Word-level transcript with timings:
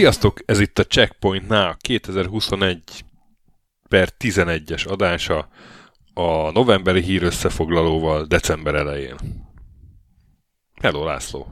Sziasztok! 0.00 0.40
Ez 0.46 0.60
itt 0.60 0.78
a 0.78 0.84
Checkpoint 0.84 1.50
a 1.50 1.76
2021 1.80 3.04
per 3.88 4.08
11-es 4.18 4.88
adása 4.88 5.48
a 6.14 6.50
novemberi 6.50 7.02
hír 7.02 7.22
összefoglalóval 7.22 8.24
december 8.24 8.74
elején. 8.74 9.16
Hello, 10.82 11.04
László! 11.04 11.46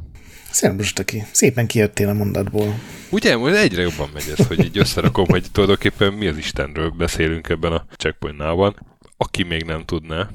Szerbus, 0.51 0.93
aki 0.93 1.23
szépen 1.33 1.67
kijöttél 1.67 2.09
a 2.09 2.13
mondatból. 2.13 2.75
Ugye, 3.11 3.37
most 3.37 3.55
egyre 3.55 3.83
jobban 3.83 4.09
megy 4.13 4.35
ez, 4.37 4.47
hogy 4.47 4.65
így 4.65 4.79
összerakom, 4.79 5.27
hogy 5.29 5.45
tulajdonképpen 5.53 6.13
mi 6.13 6.27
az 6.27 6.37
Istenről 6.37 6.91
beszélünk 6.91 7.49
ebben 7.49 7.73
a 7.73 7.85
Checkpoint 7.97 8.39
Now-ban. 8.39 8.77
Aki 9.17 9.43
még 9.43 9.65
nem 9.65 9.85
tudná, 9.85 10.31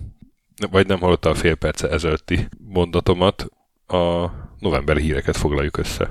vagy 0.72 0.88
nem 0.88 1.00
hallotta 1.00 1.30
a 1.30 1.36
fél 1.36 1.55
perce 1.55 1.90
ezelőtti 1.90 2.48
mondatomat, 2.67 3.45
a 3.88 4.30
novemberi 4.59 5.02
híreket 5.02 5.38
foglaljuk 5.38 5.78
össze 5.78 6.09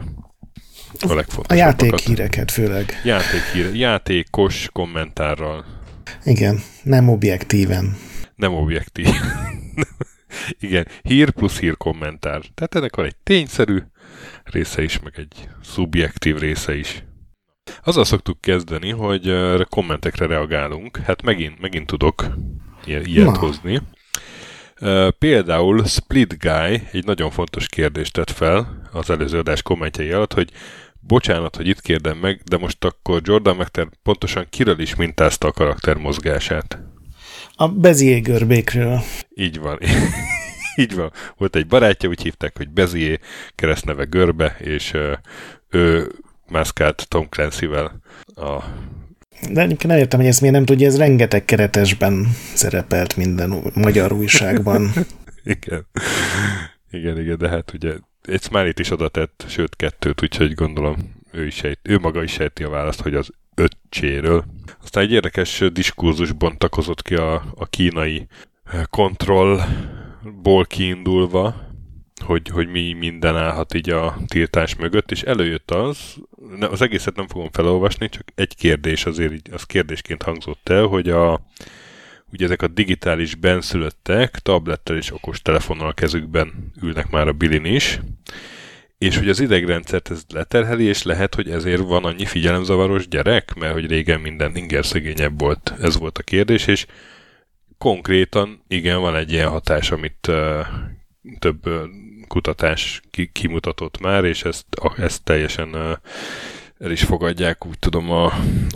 a 1.01 1.15
legfontosabb. 1.15 1.51
A 1.51 1.55
játékhíreket 1.55 2.51
főleg. 2.51 3.01
Játékhír, 3.05 3.75
játékos 3.75 4.69
kommentárral. 4.73 5.65
Igen, 6.25 6.61
nem 6.83 7.09
objektíven. 7.09 7.97
Nem 8.35 8.55
objektív. 8.55 9.07
Igen, 10.61 10.87
hír 11.03 11.31
plusz 11.31 11.59
hír 11.59 11.77
kommentár. 11.77 12.41
Tehát 12.55 12.75
ennek 12.75 12.97
van 12.97 13.05
egy 13.05 13.17
tényszerű 13.23 13.79
része 14.45 14.83
is, 14.83 15.01
meg 15.01 15.12
egy 15.17 15.48
szubjektív 15.62 16.39
része 16.39 16.77
is. 16.77 17.05
Azzal 17.84 18.05
szoktuk 18.05 18.41
kezdeni, 18.41 18.91
hogy 18.91 19.33
kommentekre 19.69 20.27
reagálunk. 20.27 20.97
Hát 20.97 21.23
megint, 21.23 21.61
megint 21.61 21.87
tudok 21.87 22.27
ilyet 22.84 23.25
Na. 23.25 23.39
hozni. 23.39 23.81
Például 25.19 25.84
Split 25.84 26.39
Guy 26.39 26.83
egy 26.92 27.05
nagyon 27.05 27.31
fontos 27.31 27.69
kérdést 27.69 28.12
tett 28.12 28.31
fel 28.31 28.89
az 28.92 29.11
előző 29.11 29.39
adás 29.39 29.62
kommentjei 29.62 30.11
alatt, 30.11 30.33
hogy 30.33 30.51
bocsánat, 31.06 31.56
hogy 31.56 31.69
itt 31.69 31.81
kérdem 31.81 32.19
meg, 32.19 32.41
de 32.45 32.56
most 32.56 32.84
akkor 32.84 33.20
Jordan 33.25 33.56
McTer 33.56 33.89
pontosan 34.03 34.47
kiről 34.50 34.78
is 34.78 34.95
mintázta 34.95 35.48
a 35.48 35.53
karakter 35.53 35.97
mozgását? 35.97 36.78
A 37.55 37.69
Bezier 37.69 38.20
görbékről. 38.20 39.00
Így 39.34 39.58
van. 39.58 39.78
Így 40.77 40.95
van. 40.95 41.12
Volt 41.36 41.56
egy 41.56 41.67
barátja, 41.67 42.08
úgy 42.08 42.23
hívták, 42.23 42.56
hogy 42.56 42.70
Bezier, 42.70 43.20
keresztneve 43.55 44.05
Görbe, 44.05 44.56
és 44.58 44.95
ő 45.69 46.12
mászkált 46.48 47.08
Tom 47.08 47.28
Clancy-vel 47.28 48.00
a 48.34 48.62
de 49.50 49.61
egyébként 49.61 49.92
nem 49.92 49.98
értem, 49.98 50.19
hogy 50.20 50.28
ezt 50.28 50.41
miért 50.41 50.55
nem 50.55 50.64
tudja, 50.64 50.86
ez 50.86 50.98
rengeteg 50.98 51.45
keretesben 51.45 52.28
szerepelt 52.55 53.17
minden 53.17 53.62
magyar 53.75 54.12
újságban. 54.12 54.92
igen. 55.45 55.86
Igen, 56.91 57.19
igen, 57.20 57.39
de 57.39 57.48
hát 57.48 57.73
ugye 57.73 57.92
egy 58.23 58.42
smiley 58.42 58.73
is 58.75 58.91
oda 58.91 59.09
tett, 59.09 59.45
sőt 59.48 59.77
kettőt, 59.77 60.23
úgyhogy 60.23 60.55
gondolom 60.55 60.97
ő, 61.33 61.47
is 61.47 61.55
sejt, 61.55 61.78
ő 61.83 61.98
maga 61.98 62.23
is 62.23 62.33
sejti 62.33 62.62
a 62.62 62.70
választ, 62.70 63.01
hogy 63.01 63.14
az 63.14 63.31
öccséről. 63.55 64.45
Aztán 64.83 65.03
egy 65.03 65.12
érdekes 65.12 65.64
diskurzus 65.73 66.33
bontakozott 66.33 67.03
ki 67.03 67.14
a, 67.14 67.34
a 67.55 67.67
kínai 67.67 68.27
kontrollból 68.91 70.64
kiindulva, 70.64 71.70
hogy, 72.25 72.48
hogy 72.48 72.69
mi 72.69 72.92
minden 72.92 73.37
állhat 73.37 73.75
így 73.75 73.91
a 73.91 74.17
tiltás 74.27 74.77
mögött, 74.77 75.11
és 75.11 75.23
előjött 75.23 75.70
az, 75.70 76.17
az 76.61 76.83
egészet 76.83 77.17
nem 77.17 77.27
fogom 77.29 77.48
felolvasni, 77.52 78.08
csak 78.08 78.25
egy 78.35 78.57
kérdés 78.57 79.07
azért 79.07 79.33
így, 79.33 79.48
az 79.52 79.63
kérdésként 79.63 80.23
hangzott 80.23 80.69
el, 80.69 80.86
hogy 80.86 81.08
a, 81.08 81.41
ugye 82.33 82.45
ezek 82.45 82.63
a 82.63 82.69
digitális 82.69 83.35
benszülöttek 83.35 84.31
tablettel 84.31 84.97
és 84.97 85.13
okos 85.13 85.43
telefonnal 85.43 85.89
a 85.89 85.93
kezükben 85.93 86.73
ülnek 86.83 87.11
már 87.11 87.29
a 87.29 87.33
bilin 87.33 87.65
is, 87.65 88.01
és 88.98 89.19
hogy 89.19 89.29
az 89.29 89.41
idegrendszert 89.41 90.11
ez 90.11 90.23
leterheli, 90.29 90.85
és 90.85 91.03
lehet, 91.03 91.35
hogy 91.35 91.51
ezért 91.51 91.83
van 91.83 92.05
annyi 92.05 92.25
figyelemzavaros 92.25 93.09
gyerek, 93.09 93.55
mert 93.55 93.73
hogy 93.73 93.87
régen 93.87 94.20
minden 94.20 94.57
inger 94.57 94.87
szegényebb 94.87 95.41
volt. 95.41 95.75
Ez 95.81 95.98
volt 95.98 96.19
a 96.19 96.23
kérdés, 96.23 96.67
és 96.67 96.87
konkrétan 97.79 98.63
igen, 98.69 99.01
van 99.01 99.17
egy 99.17 99.33
ilyen 99.33 99.49
hatás, 99.49 99.91
amit 99.91 100.27
uh, 100.29 100.67
több 101.39 101.67
uh, 101.67 101.83
kutatás 102.29 103.03
ki, 103.11 103.31
kimutatott 103.33 104.01
már, 104.01 104.25
és 104.25 104.45
ezt, 104.45 104.75
a, 104.75 105.01
ezt 105.01 105.25
teljesen 105.25 105.69
uh, 105.75 105.93
el 106.79 106.91
is 106.91 107.03
fogadják, 107.03 107.67
úgy 107.67 107.79
tudom, 107.79 108.11
a, 108.11 108.25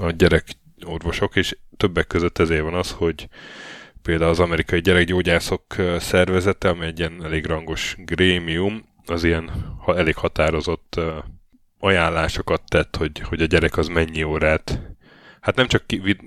a 0.01 0.11
gyerek 0.11 0.45
orvosok, 0.85 1.37
és 1.37 1.57
többek 1.77 2.07
között 2.07 2.39
ezért 2.39 2.63
van 2.63 2.75
az, 2.75 2.91
hogy 2.91 3.29
például 4.03 4.31
az 4.31 4.41
amerikai 4.41 4.81
gyerekgyógyászok 4.81 5.65
szervezete, 5.99 6.69
ami 6.69 6.87
egy 6.87 6.99
ilyen 6.99 7.25
elég 7.25 7.47
rangos 7.47 7.95
grémium, 7.99 8.85
az 9.07 9.25
ilyen 9.25 9.51
ha 9.79 9.97
elég 9.97 10.15
határozott 10.15 11.01
ajánlásokat 11.79 12.63
tett, 12.69 12.97
hogy, 12.97 13.21
hogy 13.21 13.43
a 13.43 13.47
gyerek 13.47 13.77
az 13.77 13.87
mennyi 13.87 14.23
órát, 14.23 14.81
hát 15.41 15.57
nem 15.57 15.67
csak 15.67 15.87
ki, 15.87 15.99
vid, 15.99 16.21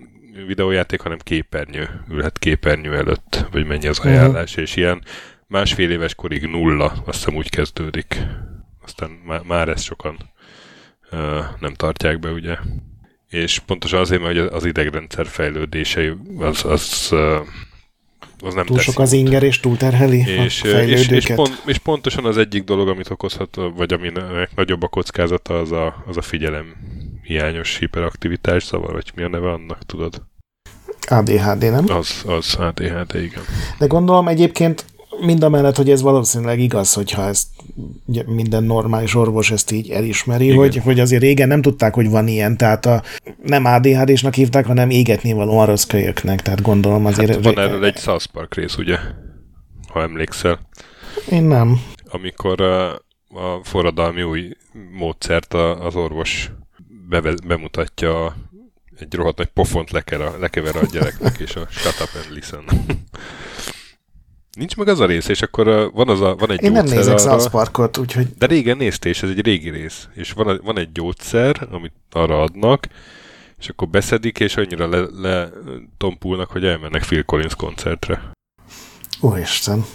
videójáték, 0.47 1.01
hanem 1.01 1.17
képernyő, 1.17 2.03
ülhet 2.09 2.39
képernyő 2.39 2.95
előtt, 2.95 3.45
vagy 3.51 3.65
mennyi 3.65 3.87
az 3.87 3.99
ajánlás, 3.99 4.49
uh-huh. 4.49 4.63
és 4.63 4.75
ilyen 4.75 5.03
másfél 5.47 5.91
éves 5.91 6.15
korig 6.15 6.45
nulla, 6.45 6.85
azt 6.85 7.17
hiszem 7.17 7.35
úgy 7.35 7.49
kezdődik. 7.49 8.21
Aztán 8.81 9.09
má, 9.09 9.41
már 9.43 9.69
ezt 9.69 9.83
sokan 9.83 10.17
uh, 11.11 11.45
nem 11.59 11.73
tartják 11.73 12.19
be, 12.19 12.31
ugye 12.31 12.57
és 13.29 13.59
pontosan 13.59 13.99
azért, 13.99 14.21
mert 14.21 14.37
az 14.37 14.65
idegrendszer 14.65 15.27
fejlődése 15.27 16.15
az, 16.37 16.65
az, 16.65 17.09
az 18.39 18.53
nem 18.53 18.65
Túl 18.65 18.79
sok 18.79 18.99
az 18.99 19.13
inger 19.13 19.43
és 19.43 19.59
túlterheli 19.59 20.17
és, 20.17 20.63
a 20.63 20.67
és, 20.67 21.07
és, 21.07 21.25
pont, 21.25 21.61
és 21.65 21.77
pontosan 21.77 22.25
az 22.25 22.37
egyik 22.37 22.63
dolog, 22.63 22.87
amit 22.87 23.09
okozhat, 23.09 23.57
vagy 23.75 23.93
aminek 23.93 24.55
nagyobb 24.55 24.83
a 24.83 24.87
kockázata, 24.87 25.59
az 25.59 25.71
a, 25.71 26.03
az 26.07 26.17
a 26.17 26.21
figyelem 26.21 26.75
hiányos 27.23 27.77
hiperaktivitás, 27.77 28.65
zavar, 28.65 28.93
vagy 28.93 29.11
mi 29.15 29.23
a 29.23 29.27
neve 29.27 29.51
annak, 29.51 29.85
tudod? 29.85 30.21
ADHD, 31.07 31.71
nem? 31.71 31.85
Az, 31.87 32.23
az 32.25 32.55
ADHD, 32.55 33.15
igen. 33.15 33.43
De 33.77 33.85
gondolom 33.85 34.27
egyébként 34.27 34.85
mind 35.19 35.43
a 35.43 35.49
mellett, 35.49 35.75
hogy 35.75 35.89
ez 35.89 36.01
valószínűleg 36.01 36.59
igaz, 36.59 36.93
hogyha 36.93 37.27
ezt 37.27 37.47
ugye 38.05 38.23
minden 38.25 38.63
normális 38.63 39.15
orvos 39.15 39.51
ezt 39.51 39.71
így 39.71 39.89
elismeri, 39.89 40.51
hogy, 40.51 40.77
hogy 40.77 40.99
azért 40.99 41.21
régen 41.21 41.47
nem 41.47 41.61
tudták, 41.61 41.93
hogy 41.93 42.09
van 42.09 42.27
ilyen, 42.27 42.57
tehát 42.57 42.85
a, 42.85 43.03
nem 43.43 43.65
ADHD-snak 43.65 44.33
hívták, 44.33 44.65
hanem 44.65 44.89
égetni 44.89 45.33
való 45.33 45.63
rossz 45.63 45.83
kölyöknek, 45.83 46.41
tehát 46.41 46.61
gondolom 46.61 47.05
azért... 47.05 47.33
Hát 47.33 47.43
van 47.43 47.59
erről 47.59 47.85
egy 47.85 47.97
South 47.97 48.25
Park 48.25 48.55
rész, 48.55 48.77
ugye? 48.77 48.97
Ha 49.87 50.01
emlékszel. 50.01 50.59
Én 51.31 51.43
nem. 51.43 51.81
Amikor 52.11 52.61
a, 52.61 52.93
a 53.29 53.59
forradalmi 53.63 54.21
új 54.21 54.51
módszert 54.91 55.53
az 55.53 55.95
orvos 55.95 56.51
beve, 57.09 57.33
bemutatja 57.47 58.35
egy 58.99 59.13
rohadt 59.13 59.37
nagy 59.37 59.47
pofont 59.47 59.91
lekever 59.91 60.27
a, 60.27 60.37
lekever 60.39 60.75
a 60.75 60.85
gyereknek, 60.91 61.37
és 61.39 61.55
a 61.55 61.67
shut 61.69 62.01
up 62.01 62.23
and 62.23 62.35
listen. 62.35 62.63
Nincs 64.59 64.75
meg 64.75 64.87
az 64.87 64.99
a 64.99 65.05
rész, 65.05 65.27
és 65.27 65.41
akkor 65.41 65.91
van, 65.93 66.09
az 66.09 66.21
a, 66.21 66.35
van 66.35 66.51
egy 66.51 66.63
Én 66.63 66.73
gyógyszer 66.73 66.85
nem 66.85 66.95
nézek 66.95 67.19
South 67.19 67.49
Parkot, 67.49 67.97
úgyhogy... 67.97 68.27
De 68.37 68.45
régen 68.45 68.77
néztél, 68.77 69.11
és 69.11 69.23
ez 69.23 69.29
egy 69.29 69.41
régi 69.41 69.69
rész. 69.69 70.07
És 70.13 70.31
van, 70.31 70.47
a, 70.47 70.59
van 70.63 70.77
egy 70.77 70.91
gyógyszer, 70.91 71.67
amit 71.71 71.93
arra 72.11 72.41
adnak, 72.41 72.87
és 73.59 73.69
akkor 73.69 73.87
beszedik, 73.87 74.39
és 74.39 74.57
annyira 74.57 74.87
le, 74.87 75.07
le 75.11 75.49
tompulnak, 75.97 76.49
hogy 76.49 76.65
elmennek 76.65 77.01
Phil 77.01 77.23
Collins 77.23 77.55
koncertre. 77.55 78.31
Úristen. 79.19 79.79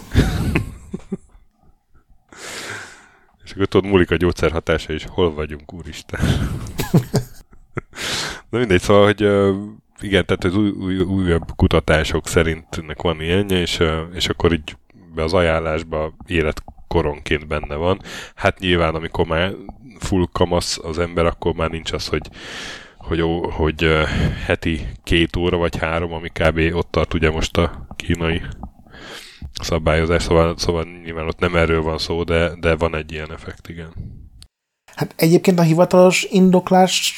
és 3.43 3.51
akkor 3.51 3.65
tudod, 3.65 3.89
múlik 3.89 4.11
a 4.11 4.15
gyógyszer 4.15 4.51
hatása, 4.51 4.93
és 4.93 5.05
hol 5.09 5.33
vagyunk, 5.33 5.73
úristen. 5.73 6.19
Na 8.49 8.57
mindegy, 8.57 8.81
szóval, 8.81 9.05
hogy 9.05 9.21
igen, 10.01 10.25
tehát 10.25 10.43
az 10.43 10.55
új, 10.55 10.69
új, 10.69 10.99
újabb 10.99 11.55
kutatások 11.55 12.27
szerint 12.27 12.65
ennek 12.81 13.01
van 13.01 13.21
ilyenje, 13.21 13.59
és, 13.59 13.83
és 14.13 14.27
akkor 14.27 14.53
így 14.53 14.75
be 15.15 15.23
az 15.23 15.33
ajánlásba 15.33 16.13
életkoronként 16.27 17.47
benne 17.47 17.75
van. 17.75 18.01
Hát 18.35 18.59
nyilván, 18.59 18.95
amikor 18.95 19.25
már 19.25 19.53
full 19.99 20.25
kamasz 20.31 20.79
az 20.83 20.99
ember, 20.99 21.25
akkor 21.25 21.53
már 21.53 21.69
nincs 21.69 21.91
az, 21.91 22.07
hogy 22.07 22.29
hogy, 22.97 23.23
hogy 23.51 23.89
heti 24.45 24.87
két 25.03 25.35
óra 25.35 25.57
vagy 25.57 25.77
három, 25.77 26.13
ami 26.13 26.29
kb. 26.29 26.75
ott 26.75 26.91
tart 26.91 27.13
ugye 27.13 27.31
most 27.31 27.57
a 27.57 27.87
kínai 27.95 28.41
szabályozás, 29.61 30.23
szóval, 30.23 30.57
szóval 30.57 30.83
nyilván 31.03 31.27
ott 31.27 31.39
nem 31.39 31.55
erről 31.55 31.81
van 31.81 31.97
szó, 31.97 32.23
de, 32.23 32.51
de 32.59 32.75
van 32.75 32.95
egy 32.95 33.11
ilyen 33.11 33.31
effekt, 33.31 33.69
igen. 33.69 33.93
Hát 34.95 35.13
egyébként 35.17 35.59
a 35.59 35.61
hivatalos 35.61 36.23
indoklás 36.23 37.13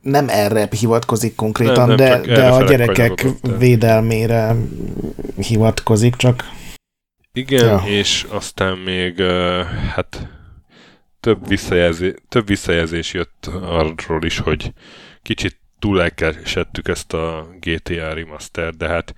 nem 0.00 0.28
erre 0.28 0.68
hivatkozik 0.80 1.34
konkrétan, 1.34 1.88
nem, 1.88 1.96
nem, 1.96 2.22
de, 2.22 2.34
de 2.34 2.48
a 2.48 2.64
gyerekek 2.64 3.26
védelmére 3.58 4.56
hivatkozik, 5.36 6.16
csak 6.16 6.44
Igen, 7.32 7.64
ja. 7.64 7.82
és 7.86 8.26
aztán 8.30 8.78
még 8.78 9.22
hát 9.94 10.28
több 11.20 11.48
visszajelzés, 11.48 12.12
több 12.28 12.46
visszajelzés 12.46 13.12
jött 13.12 13.50
arról 13.62 14.24
is, 14.24 14.38
hogy 14.38 14.72
kicsit 15.22 15.58
túlelkesettük 15.78 16.88
ezt 16.88 17.12
a 17.12 17.48
GTA 17.60 18.12
remaster, 18.14 18.74
de 18.74 18.88
hát 18.88 19.14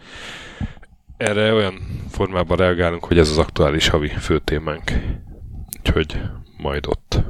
erre 1.16 1.52
olyan 1.52 1.74
formában 2.10 2.56
reagálunk, 2.56 3.04
hogy 3.04 3.18
ez 3.18 3.30
az 3.30 3.38
aktuális 3.38 3.88
havi 3.88 4.08
főtémánk. 4.08 4.92
Úgyhogy 5.78 6.20
majd 6.56 6.86
ott. 6.86 7.20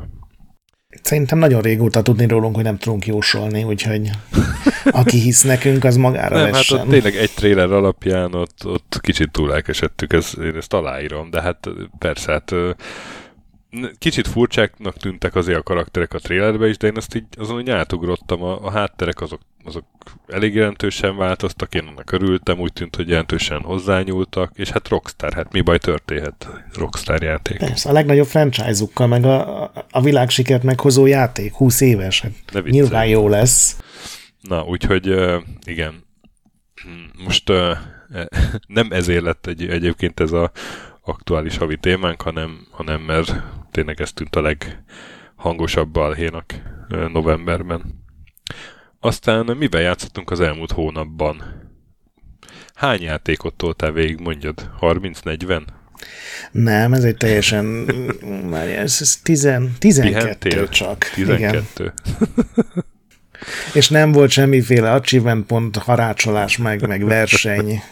Szerintem 1.02 1.38
nagyon 1.38 1.60
régóta 1.60 2.02
tudni 2.02 2.26
rólunk, 2.26 2.54
hogy 2.54 2.64
nem 2.64 2.78
tudunk 2.78 3.06
jósolni, 3.06 3.62
úgyhogy 3.62 4.10
aki 4.90 5.18
hisz 5.18 5.42
nekünk, 5.42 5.84
az 5.84 5.96
magára 5.96 6.36
nem, 6.36 6.50
vessen. 6.50 6.76
hát 6.78 6.86
ott 6.86 6.92
tényleg 6.92 7.16
egy 7.16 7.30
trailer 7.30 7.72
alapján 7.72 8.34
ott, 8.34 8.66
ott 8.66 8.98
kicsit 9.00 9.30
túlelkesedtük, 9.30 10.12
ez, 10.12 10.32
én 10.42 10.56
ezt 10.56 10.72
aláírom, 10.72 11.30
de 11.30 11.40
hát 11.40 11.68
persze, 11.98 12.32
hát 12.32 12.54
kicsit 13.98 14.28
furcsáknak 14.28 14.96
tűntek 14.96 15.34
azért 15.34 15.58
a 15.58 15.62
karakterek 15.62 16.14
a 16.14 16.18
trailerbe 16.18 16.68
is, 16.68 16.76
de 16.76 16.86
én 16.86 16.96
azt 16.96 17.14
így 17.14 17.24
azon, 17.38 17.54
hogy 17.54 17.70
átugrottam, 17.70 18.42
a, 18.42 18.64
a 18.64 18.70
hátterek 18.70 19.20
azok, 19.20 19.40
azok 19.64 19.84
elég 20.26 20.54
jelentősen 20.54 21.16
változtak, 21.16 21.74
én 21.74 21.86
annak 21.86 22.12
örültem, 22.12 22.58
úgy 22.58 22.72
tűnt, 22.72 22.96
hogy 22.96 23.08
jelentősen 23.08 23.60
hozzányúltak, 23.60 24.52
és 24.54 24.70
hát 24.70 24.88
Rockstar, 24.88 25.32
hát 25.32 25.52
mi 25.52 25.60
baj 25.60 25.78
történhet 25.78 26.48
Rockstar 26.74 27.22
játék. 27.22 27.58
Persze, 27.58 27.88
a 27.88 27.92
legnagyobb 27.92 28.26
franchise-ukkal, 28.26 29.06
meg 29.06 29.24
a, 29.24 29.62
a 29.90 30.00
világsikert 30.02 30.62
meghozó 30.62 31.06
játék, 31.06 31.54
20 31.54 31.80
éves, 31.80 32.20
hát 32.20 32.64
nyilván 32.64 33.06
jó 33.06 33.28
lesz. 33.28 33.78
Na, 34.40 34.64
úgyhogy 34.64 35.14
igen, 35.64 36.04
most 37.24 37.52
nem 38.66 38.88
ezért 38.90 39.22
lett 39.22 39.46
egy, 39.46 39.68
egyébként 39.68 40.20
ez 40.20 40.32
a 40.32 40.50
aktuális 41.02 41.56
havi 41.56 41.76
témánk, 41.76 42.22
hanem, 42.22 42.66
hanem 42.70 43.00
mert 43.00 43.34
tényleg 43.70 44.00
ez 44.00 44.12
tűnt 44.12 44.36
a 44.36 44.40
leghangosabb 44.40 45.88
balhénak 45.88 46.54
novemberben. 47.12 48.04
Aztán 49.00 49.56
mivel 49.56 49.80
játszottunk 49.80 50.30
az 50.30 50.40
elmúlt 50.40 50.72
hónapban? 50.72 51.42
Hány 52.74 53.02
játékot 53.02 53.54
toltál 53.54 53.92
végig, 53.92 54.20
mondjad? 54.20 54.70
30-40? 54.80 55.62
Nem, 56.50 56.92
ez 56.92 57.04
egy 57.04 57.16
teljesen, 57.16 57.64
már 58.50 58.68
ez, 58.68 58.98
ez 59.00 59.16
tizen, 59.22 59.72
12 59.78 60.18
Pihentél? 60.18 60.68
csak. 60.68 61.10
12. 61.14 61.62
Igen. 61.72 61.94
És 63.74 63.88
nem 63.88 64.12
volt 64.12 64.30
semmiféle 64.30 64.92
achievement 64.92 65.46
pont, 65.46 65.76
harácsolás 65.76 66.56
meg, 66.56 66.86
meg 66.86 67.04
verseny. 67.04 67.82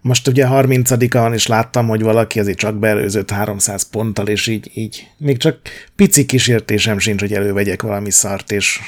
Most 0.00 0.28
ugye 0.28 0.46
30 0.46 1.12
van, 1.12 1.32
és 1.32 1.46
láttam, 1.46 1.88
hogy 1.88 2.02
valaki 2.02 2.40
azért 2.40 2.58
csak 2.58 2.78
beelőzött 2.78 3.30
300 3.30 3.82
ponttal, 3.82 4.26
és 4.26 4.46
így, 4.46 4.70
így 4.74 5.06
még 5.16 5.36
csak 5.36 5.58
pici 5.96 6.26
kísértésem 6.26 6.98
sincs, 6.98 7.20
hogy 7.20 7.32
elővegyek 7.32 7.82
valami 7.82 8.10
szart, 8.10 8.52
és 8.52 8.80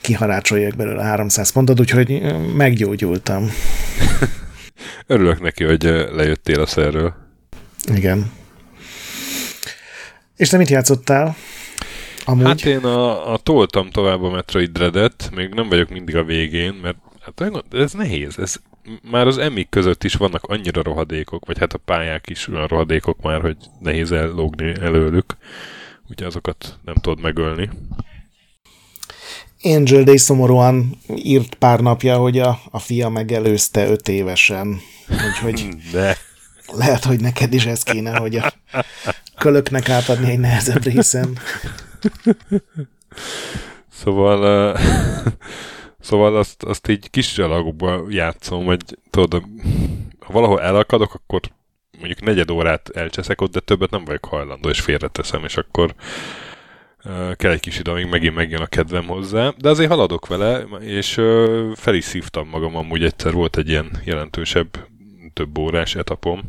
kiharácsoljak 0.00 0.76
belőle 0.76 1.02
300 1.02 1.50
pontot, 1.50 1.80
úgyhogy 1.80 2.22
meggyógyultam. 2.54 3.50
Örülök 5.06 5.40
neki, 5.40 5.64
hogy 5.64 5.82
lejöttél 6.12 6.60
a 6.60 6.66
szerről. 6.66 7.14
Igen. 7.94 8.32
És 10.36 10.48
te 10.48 10.56
mit 10.56 10.68
játszottál? 10.68 11.36
Amúgy? 12.24 12.46
Hát 12.46 12.64
én 12.64 12.84
a, 12.84 13.32
a 13.32 13.36
toltam 13.36 13.90
tovább 13.90 14.22
a 14.22 14.30
Metroid 14.30 14.70
Dread-et, 14.70 15.30
még 15.34 15.48
nem 15.48 15.68
vagyok 15.68 15.88
mindig 15.88 16.16
a 16.16 16.24
végén, 16.24 16.72
mert 16.72 16.96
hát 17.20 17.64
ez 17.70 17.92
nehéz, 17.92 18.38
ez 18.38 18.56
már 19.10 19.26
az 19.26 19.38
emik 19.38 19.68
között 19.68 20.04
is 20.04 20.14
vannak 20.14 20.44
annyira 20.44 20.82
rohadékok, 20.82 21.46
vagy 21.46 21.58
hát 21.58 21.72
a 21.72 21.78
pályák 21.78 22.28
is 22.28 22.48
olyan 22.48 22.66
rohadékok 22.66 23.22
már, 23.22 23.40
hogy 23.40 23.56
nehéz 23.80 24.12
ellógni 24.12 24.74
előlük, 24.80 25.36
ugye 26.08 26.26
azokat 26.26 26.78
nem 26.84 26.94
tudod 26.94 27.20
megölni. 27.20 27.70
Angel 29.62 30.02
Day 30.02 30.16
szomorúan 30.16 30.98
írt 31.14 31.54
pár 31.54 31.80
napja, 31.80 32.16
hogy 32.16 32.38
a, 32.38 32.58
a 32.70 32.78
fia 32.78 33.08
megelőzte 33.08 33.86
öt 33.88 34.08
évesen. 34.08 34.80
Úgyhogy 35.08 35.68
De. 35.92 36.16
lehet, 36.72 37.04
hogy 37.04 37.20
neked 37.20 37.52
is 37.52 37.66
ez 37.66 37.82
kéne, 37.82 38.16
hogy 38.16 38.36
a 38.36 38.52
kölöknek 39.38 39.88
átadni 39.88 40.30
egy 40.30 40.38
nehezebb 40.38 40.82
részen. 40.82 41.38
Szóval 43.92 44.72
uh, 44.72 44.80
Szóval 46.06 46.36
azt, 46.36 46.62
azt 46.62 46.88
így 46.88 47.10
kis 47.10 47.32
csalagokban 47.32 48.10
játszom, 48.10 48.64
vagy 48.64 48.82
tudod, 49.10 49.42
ha 50.18 50.32
valahol 50.32 50.60
elakadok, 50.60 51.14
akkor 51.14 51.40
mondjuk 51.98 52.20
negyed 52.20 52.50
órát 52.50 52.88
elcseszek 52.88 53.40
ott, 53.40 53.52
de 53.52 53.60
többet 53.60 53.90
nem 53.90 54.04
vagyok 54.04 54.24
hajlandó, 54.24 54.68
és 54.68 54.80
félreteszem, 54.80 55.44
és 55.44 55.56
akkor 55.56 55.94
uh, 57.04 57.34
kell 57.34 57.50
egy 57.50 57.60
kis 57.60 57.78
idő, 57.78 57.90
amíg 57.90 58.06
megint 58.06 58.34
megjön 58.34 58.60
a 58.60 58.66
kedvem 58.66 59.06
hozzá. 59.06 59.52
De 59.58 59.68
azért 59.68 59.90
haladok 59.90 60.26
vele, 60.26 60.60
és 60.80 61.16
uh, 61.16 61.72
fel 61.74 61.94
is 61.94 62.04
szívtam 62.04 62.48
magam, 62.48 62.76
amúgy 62.76 63.04
egyszer 63.04 63.32
volt 63.32 63.56
egy 63.56 63.68
ilyen 63.68 64.00
jelentősebb, 64.04 64.88
több 65.32 65.58
órás 65.58 65.94
etapom, 65.94 66.42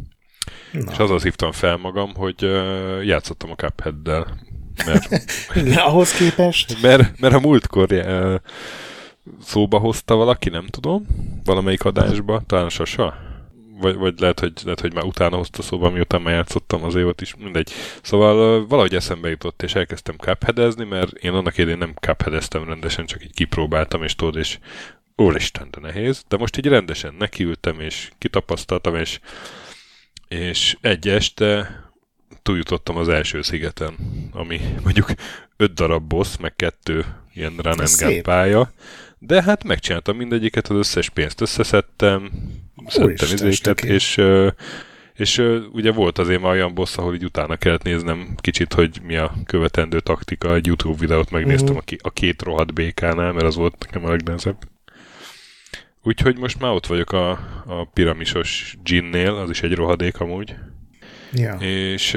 Na. 0.71 0.91
és 0.91 0.97
azzal 0.97 1.19
szívtam 1.19 1.51
fel 1.51 1.77
magam, 1.77 2.15
hogy 2.15 2.43
uh, 2.43 3.05
játszottam 3.05 3.51
a 3.51 3.55
Cuphead-del. 3.55 4.37
Mert, 4.85 5.23
ahhoz 5.89 6.11
képest? 6.11 6.77
Mert, 6.81 7.19
mert 7.19 7.33
a 7.33 7.39
múltkor 7.39 7.91
szóba 9.41 9.77
hozta 9.77 10.15
valaki, 10.15 10.49
nem 10.49 10.65
tudom, 10.65 11.05
valamelyik 11.43 11.85
adásba, 11.85 12.41
talán 12.47 12.69
Sasa? 12.69 13.25
Vagy, 13.79 13.95
vagy 13.95 14.19
lehet, 14.19 14.39
hogy, 14.39 14.53
lehet, 14.63 14.79
hogy 14.79 14.93
már 14.93 15.03
utána 15.03 15.35
hozta 15.35 15.61
szóba, 15.61 15.89
miután 15.89 16.21
már 16.21 16.33
játszottam 16.33 16.83
az 16.83 16.95
évat 16.95 17.21
is, 17.21 17.35
mindegy. 17.35 17.71
Szóval 18.01 18.67
valahogy 18.67 18.95
eszembe 18.95 19.29
jutott, 19.29 19.63
és 19.63 19.75
elkezdtem 19.75 20.15
cupheadezni, 20.15 20.85
mert 20.85 21.11
én 21.11 21.31
annak 21.31 21.57
idén 21.57 21.77
nem 21.77 21.93
cupheadeztem 21.99 22.63
rendesen, 22.63 23.05
csak 23.05 23.23
így 23.23 23.33
kipróbáltam, 23.33 24.03
és 24.03 24.15
tudod, 24.15 24.35
és 24.35 24.59
úristen, 25.15 25.67
de 25.71 25.79
nehéz. 25.79 26.23
De 26.27 26.37
most 26.37 26.57
így 26.57 26.67
rendesen 26.67 27.15
nekiültem, 27.19 27.79
és 27.79 28.11
kitapasztaltam, 28.17 28.95
és, 28.95 29.19
és 30.27 30.77
egy 30.81 31.07
este 31.07 31.81
túljutottam 32.41 32.97
az 32.97 33.09
első 33.09 33.41
szigeten, 33.41 33.95
ami 34.31 34.59
mondjuk 34.83 35.09
darab 35.73 36.07
boss, 36.07 36.37
meg 36.37 36.55
kettő 36.55 37.05
ilyen 37.33 37.53
run 37.57 37.79
and 37.79 38.21
pálya. 38.21 38.71
De 39.19 39.43
hát 39.43 39.63
megcsináltam 39.63 40.17
mindegyiket, 40.17 40.67
az 40.67 40.77
összes 40.77 41.09
pénzt 41.09 41.41
összeszedtem, 41.41 42.31
szedtem 42.87 43.29
izéket, 43.31 43.83
és, 43.83 44.21
és 45.13 45.37
ugye 45.71 45.91
volt 45.91 46.17
azért 46.17 46.41
már 46.41 46.51
olyan 46.51 46.73
boss, 46.73 46.97
ahol 46.97 47.15
így 47.15 47.23
utána 47.23 47.55
kellett 47.55 47.83
néznem 47.83 48.35
kicsit, 48.35 48.73
hogy 48.73 48.99
mi 49.03 49.15
a 49.15 49.33
követendő 49.45 49.99
taktika. 49.99 50.55
Egy 50.55 50.65
YouTube 50.65 50.97
videót 50.99 51.31
megnéztem 51.31 51.75
uh-huh. 51.75 51.97
a, 52.01 52.09
két 52.09 52.41
rohadt 52.41 52.73
békánál, 52.73 53.31
mert 53.31 53.45
az 53.45 53.55
volt 53.55 53.75
nekem 53.79 54.05
a 54.05 54.09
legnehezebb. 54.09 54.57
Úgyhogy 56.03 56.37
most 56.37 56.59
már 56.59 56.71
ott 56.71 56.85
vagyok 56.85 57.11
a, 57.11 57.29
a 57.65 57.85
piramisos 57.93 58.77
ginnél, 58.83 59.33
az 59.33 59.49
is 59.49 59.61
egy 59.61 59.75
rohadék 59.75 60.19
amúgy. 60.19 60.55
Ja. 61.33 61.57
És, 61.59 62.13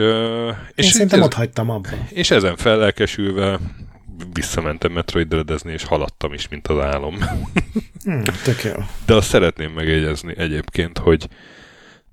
és 0.75 0.85
Én 0.85 0.91
szerintem 0.91 1.19
ez, 1.19 1.25
ott 1.25 1.35
hagytam 1.35 1.71
abba. 1.71 1.89
És 2.09 2.31
ezen 2.31 2.57
fellelkesülve 2.57 3.59
visszamentem 4.33 4.93
Metroid 4.93 5.35
és 5.65 5.85
haladtam 5.85 6.33
is, 6.33 6.49
mint 6.49 6.67
az 6.67 6.79
álom. 6.79 7.19
Hmm, 8.05 8.23
tök 8.45 8.63
jó. 8.63 8.73
De 9.07 9.15
azt 9.15 9.29
szeretném 9.29 9.73
megjegyezni 9.73 10.35
egyébként, 10.37 10.99
hogy 10.99 11.29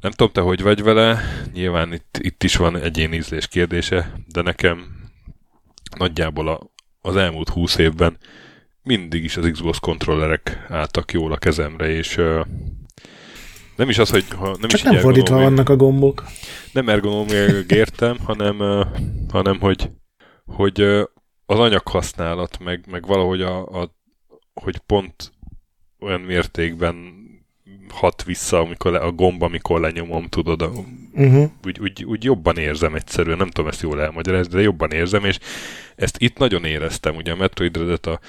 nem 0.01 0.11
tudom, 0.11 0.31
te 0.31 0.41
hogy 0.41 0.61
vagy 0.61 0.83
vele, 0.83 1.21
nyilván 1.53 1.93
itt, 1.93 2.17
itt 2.21 2.43
is 2.43 2.55
van 2.55 2.77
egyéni 2.77 3.15
ízlés 3.15 3.47
kérdése, 3.47 4.13
de 4.27 4.41
nekem 4.41 4.85
nagyjából 5.97 6.47
a, 6.47 6.71
az 7.01 7.15
elmúlt 7.15 7.49
húsz 7.49 7.77
évben 7.77 8.17
mindig 8.83 9.23
is 9.23 9.37
az 9.37 9.49
Xbox 9.51 9.77
kontrollerek 9.77 10.65
álltak 10.69 11.11
jól 11.11 11.31
a 11.31 11.37
kezemre, 11.37 11.89
és 11.89 12.21
nem 13.77 13.89
is 13.89 13.97
az, 13.97 14.09
hogy 14.09 14.25
ha 14.29 14.45
nem 14.45 14.69
Csak 14.69 14.73
is 14.73 14.81
nem 14.81 14.97
fordítva 14.97 15.41
vannak 15.41 15.69
a 15.69 15.75
gombok. 15.75 16.23
Nem 16.71 16.89
ergonómiailag 16.89 17.71
értem, 17.71 18.17
hanem, 18.23 18.85
hanem 19.31 19.59
hogy, 19.59 19.89
hogy 20.45 20.81
az 21.45 21.59
anyaghasználat, 21.59 22.59
meg, 22.59 22.85
meg 22.91 23.05
valahogy 23.05 23.41
a, 23.41 23.81
a, 23.81 23.95
hogy 24.53 24.77
pont 24.77 25.31
olyan 25.99 26.21
mértékben 26.21 26.95
hat 27.89 28.23
vissza, 28.23 28.59
amikor 28.59 28.91
le, 28.91 28.99
a 28.99 29.11
gomba, 29.11 29.45
amikor 29.45 29.79
lenyomom, 29.79 30.27
tudod, 30.27 30.61
a, 30.61 30.71
uh-huh. 31.13 31.49
úgy, 31.65 31.79
úgy, 31.79 32.03
úgy 32.03 32.23
jobban 32.23 32.57
érzem 32.57 32.95
egyszerűen, 32.95 33.37
nem 33.37 33.49
tudom 33.49 33.69
ezt 33.69 33.81
jól 33.81 34.01
elmagyarázni, 34.01 34.53
de 34.53 34.61
jobban 34.61 34.91
érzem, 34.91 35.25
és 35.25 35.39
ezt 35.95 36.21
itt 36.21 36.37
nagyon 36.37 36.65
éreztem, 36.65 37.15
ugye 37.15 37.31
a 37.31 37.35
Metroid 37.35 37.77
a 38.07 38.19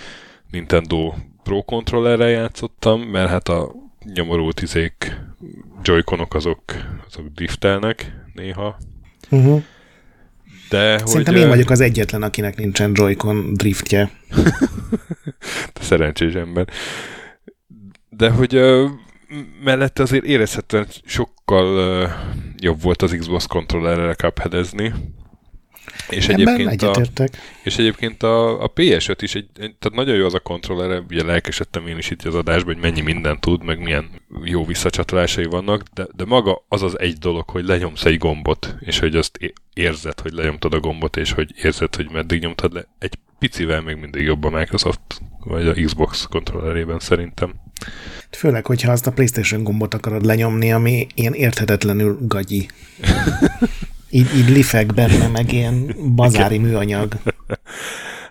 Nintendo 0.50 1.14
Pro 1.42 1.62
controllerrel 1.62 2.28
játszottam, 2.28 3.00
mert 3.00 3.28
hát 3.28 3.48
a 3.48 3.72
nyomorult 4.04 4.62
izék, 4.62 5.20
joyconok 5.82 6.34
azok, 6.34 6.62
azok 7.06 7.26
driftelnek 7.26 8.12
néha, 8.34 8.78
uh-huh. 9.30 9.62
De, 10.68 10.98
Szerintem 11.04 11.34
hogy, 11.34 11.42
én 11.42 11.48
vagyok 11.48 11.70
az 11.70 11.80
egyetlen, 11.80 12.22
akinek 12.22 12.56
nincsen 12.56 12.92
Joy-Con 12.94 13.54
driftje. 13.54 14.10
Te 15.72 15.82
szerencsés 15.82 16.34
ember. 16.34 16.68
De 18.08 18.30
hogy 18.30 18.56
uh, 18.56 18.90
mellette 19.64 20.02
azért 20.02 20.24
érezhetően 20.24 20.86
sokkal 21.04 22.02
uh, 22.02 22.10
jobb 22.56 22.82
volt 22.82 23.02
az 23.02 23.16
Xbox 23.18 23.46
kontrollerrel 23.46 24.14
cupheadezni. 24.14 24.92
És 26.10 26.28
Ebben 26.28 26.68
egyébként, 26.68 27.18
a, 27.18 27.28
és 27.62 27.78
egyébként 27.78 28.22
a, 28.22 28.62
a 28.62 28.72
PS5 28.72 29.16
is, 29.20 29.34
egy, 29.34 29.48
tehát 29.54 29.92
nagyon 29.92 30.16
jó 30.16 30.24
az 30.24 30.34
a 30.34 30.40
kontroller, 30.40 31.02
ugye 31.08 31.24
lelkesedtem 31.24 31.86
én 31.86 31.98
is 31.98 32.10
itt 32.10 32.22
az 32.22 32.34
adásban, 32.34 32.74
hogy 32.74 32.82
mennyi 32.82 33.00
mindent 33.00 33.40
tud, 33.40 33.64
meg 33.64 33.78
milyen 33.78 34.10
jó 34.44 34.64
visszacsatolásai 34.64 35.44
vannak, 35.44 35.82
de, 35.94 36.06
de 36.16 36.24
maga 36.24 36.64
az 36.68 36.82
az 36.82 36.98
egy 36.98 37.18
dolog, 37.18 37.50
hogy 37.50 37.64
lenyomsz 37.64 38.04
egy 38.04 38.18
gombot, 38.18 38.74
és 38.80 38.98
hogy 38.98 39.16
azt 39.16 39.38
érzed, 39.74 40.20
hogy 40.20 40.32
lenyomtad 40.32 40.74
a 40.74 40.80
gombot, 40.80 41.16
és 41.16 41.32
hogy 41.32 41.54
érzed, 41.62 41.94
hogy 41.94 42.10
meddig 42.10 42.40
nyomtad 42.42 42.72
le. 42.72 42.86
Egy 42.98 43.18
picivel 43.38 43.80
még 43.80 43.96
mindig 43.96 44.22
jobb 44.22 44.44
a 44.44 44.50
Microsoft, 44.50 45.20
vagy 45.44 45.66
a 45.66 45.72
Xbox 45.72 46.26
kontrollerében 46.30 46.98
szerintem. 46.98 47.54
Főleg, 48.30 48.66
hogyha 48.66 48.92
azt 48.92 49.06
a 49.06 49.12
PlayStation 49.12 49.62
gombot 49.62 49.94
akarod 49.94 50.24
lenyomni, 50.24 50.72
ami 50.72 51.06
ilyen 51.14 51.32
érthetetlenül 51.32 52.18
gagyi. 52.20 52.68
így, 54.10 54.36
így 54.36 54.48
lifeg 54.48 54.94
benne, 54.94 55.26
meg 55.26 55.52
ilyen 55.52 55.94
bazári 56.14 56.58
műanyag. 56.58 57.12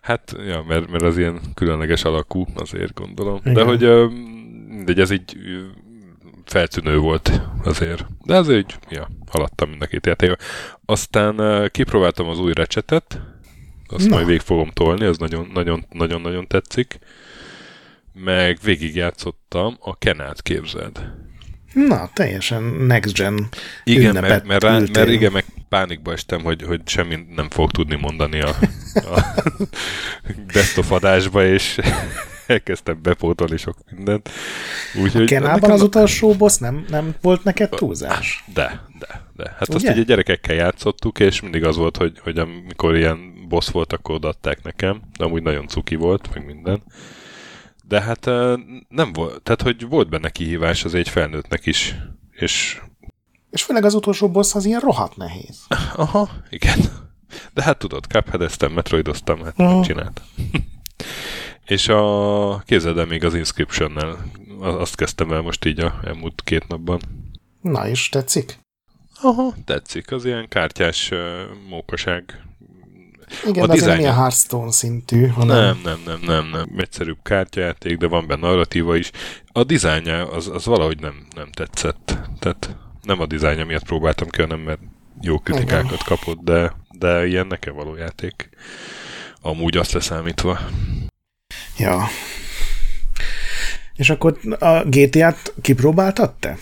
Hát, 0.02 0.36
ja, 0.48 0.64
mert, 0.68 0.90
mert 0.90 1.04
az 1.04 1.18
ilyen 1.18 1.40
különleges 1.54 2.04
alakú, 2.04 2.46
azért 2.56 2.94
gondolom. 2.94 3.40
Igen. 3.44 3.54
De 3.54 3.64
hogy 3.64 3.80
de 4.86 5.02
ez 5.02 5.12
így 5.12 5.38
feltűnő 6.46 6.98
volt 6.98 7.42
azért. 7.64 8.06
De 8.24 8.36
ez 8.36 8.50
így, 8.50 8.76
ja, 8.90 9.08
haladtam 9.32 9.70
mind 9.70 9.82
a 9.82 9.86
két 9.86 10.06
játékot. 10.06 10.44
Aztán 10.86 11.70
kipróbáltam 11.72 12.28
az 12.28 12.40
új 12.40 12.54
recsetet, 12.54 13.22
azt 13.88 14.10
Na. 14.10 14.16
majd 14.16 14.26
végig 14.28 14.42
fogom 14.42 14.70
tolni, 14.70 15.06
ez 15.06 15.18
nagyon-nagyon 15.92 16.48
tetszik. 16.48 17.00
Meg 18.14 18.58
végigjátszottam 18.64 19.78
a 19.80 19.98
Kenát, 19.98 20.42
képzeld. 20.42 21.12
Na, 21.74 22.10
teljesen 22.14 22.64
next 22.64 23.16
gen 23.16 23.48
Igen, 23.84 24.14
mert, 24.14 24.46
mert, 24.46 24.64
rá, 24.64 24.80
mert 24.94 25.10
igen, 25.10 25.32
meg 25.32 25.46
pánikba 25.70 26.12
estem, 26.12 26.42
hogy, 26.42 26.64
hogy 26.64 26.82
semmi 26.86 27.26
nem 27.36 27.50
fog 27.50 27.72
tudni 27.72 27.96
mondani 27.96 28.42
a, 28.42 28.56
a 28.94 29.44
best 30.54 30.78
of 30.78 30.92
adásba, 30.92 31.46
és 31.46 31.80
elkezdtem 32.48 33.02
bepótolni 33.02 33.58
sok 33.58 33.78
mindent. 33.92 34.30
Úgy, 35.02 35.18
a 35.18 35.26
Kenában 35.26 35.72
az 35.72 35.82
utolsó 35.82 36.34
boss 36.34 36.58
nem, 36.58 36.86
nem 36.90 37.16
volt 37.22 37.44
neked 37.44 37.70
túlzás? 37.70 38.44
De, 38.54 38.86
de, 39.00 39.28
de. 39.36 39.56
Hát 39.58 39.68
Ugye? 39.68 39.76
azt 39.76 39.98
ugye 39.98 40.04
gyerekekkel 40.04 40.56
játszottuk, 40.56 41.20
és 41.20 41.42
mindig 41.42 41.64
az 41.64 41.76
volt, 41.76 41.98
hogy, 41.98 42.20
hogy 42.20 42.38
amikor 42.38 42.96
ilyen 42.96 43.46
boss 43.48 43.70
volt, 43.70 43.94
akkor 43.94 44.16
odaadták 44.16 44.64
nekem, 44.64 45.02
de 45.18 45.24
amúgy 45.24 45.42
nagyon 45.42 45.68
cuki 45.68 45.96
volt, 45.96 46.34
meg 46.34 46.46
minden. 46.46 46.84
De 47.88 48.02
hát 48.02 48.26
nem 48.90 49.14
volt, 49.14 49.42
tehát 49.42 49.62
hogy 49.62 49.88
volt 49.88 50.10
benne 50.10 50.30
kihívás 50.30 50.84
az 50.84 50.94
egy 50.94 51.10
felnőttnek 51.10 51.66
is, 51.66 51.96
és... 52.32 52.82
És 53.50 53.64
főleg 53.64 53.86
az 53.86 53.94
utolsó 53.94 54.30
boss 54.30 54.56
az 54.56 54.66
ilyen 54.66 54.80
rohadt 54.80 55.18
nehéz. 55.18 55.66
Aha, 55.96 56.30
igen. 56.50 56.80
De 57.54 57.64
hát 57.64 57.78
tudod, 57.78 58.06
cupheadeztem, 58.06 58.72
metroidoztam, 58.72 59.44
hát 59.44 59.54
uh-huh. 59.58 59.86
csinált. 59.86 60.22
és 61.66 61.88
a 61.88 62.64
képzeld 62.66 62.98
el 62.98 63.06
még 63.06 63.24
az 63.24 63.34
Inscription-nel, 63.34 64.18
azt 64.60 64.96
kezdtem 64.96 65.32
el 65.32 65.42
most 65.42 65.66
így 65.66 65.80
a 65.80 66.00
elmúlt 66.04 66.42
két 66.44 66.68
napban. 66.68 67.02
Na 67.62 67.88
és 67.88 68.10
tetszik? 68.10 68.60
Aha, 69.22 69.54
tetszik. 69.66 70.12
Az 70.12 70.26
ilyen 70.26 70.48
kártyás 70.48 71.12
uh, 71.12 71.20
mókaság 71.70 72.48
igen, 73.46 73.64
a 73.64 73.68
de 73.68 73.74
dizájn... 73.74 73.92
nem 73.92 74.00
ilyen 74.00 74.14
Hearthstone 74.14 74.72
szintű, 74.72 75.28
hanem... 75.28 75.58
Nem, 75.58 75.80
nem, 75.84 76.02
nem, 76.06 76.20
nem, 76.22 76.50
nem. 76.50 76.70
Egyszerűbb 76.78 77.18
kártyajáték, 77.24 77.98
de 77.98 78.08
van 78.08 78.28
benne 78.28 78.48
narratíva 78.48 78.96
is. 78.96 79.12
A 79.52 79.64
dizájnja 79.64 80.32
az, 80.32 80.48
az 80.48 80.66
valahogy 80.66 81.00
nem, 81.00 81.28
nem 81.36 81.52
tetszett. 81.52 82.18
Tehát 82.40 82.76
nem 83.08 83.22
a 83.22 83.26
dizájnja 83.26 83.66
miatt 83.66 83.86
próbáltam 83.86 84.30
ki, 84.30 84.42
hanem 84.42 84.60
mert 84.60 84.80
jó 85.22 85.40
kritikákat 85.40 85.86
Igen. 85.86 85.98
kapott, 86.06 86.40
de, 86.40 86.74
de 86.92 87.26
ilyen 87.26 87.48
nekem 87.48 87.76
való 87.76 87.96
játék. 87.96 88.50
Amúgy 89.42 89.78
azt 89.78 89.92
leszámítva. 89.92 90.60
Ja. 91.78 92.08
És 93.96 94.10
akkor 94.10 94.38
a 94.60 94.84
GTA-t 94.84 95.54
kipróbáltad 95.62 96.34
te? 96.34 96.58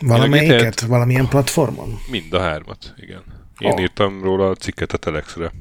Valamelyiket? 0.00 0.80
Valamilyen 0.80 1.28
platformon? 1.28 1.98
Mind 2.10 2.32
a 2.32 2.40
hármat, 2.40 2.94
igen. 2.96 3.22
Én 3.58 3.72
oh. 3.72 3.80
írtam 3.80 4.22
róla 4.22 4.48
a 4.48 4.54
cikket 4.54 4.92
a 4.92 4.96
Telexre. 4.96 5.52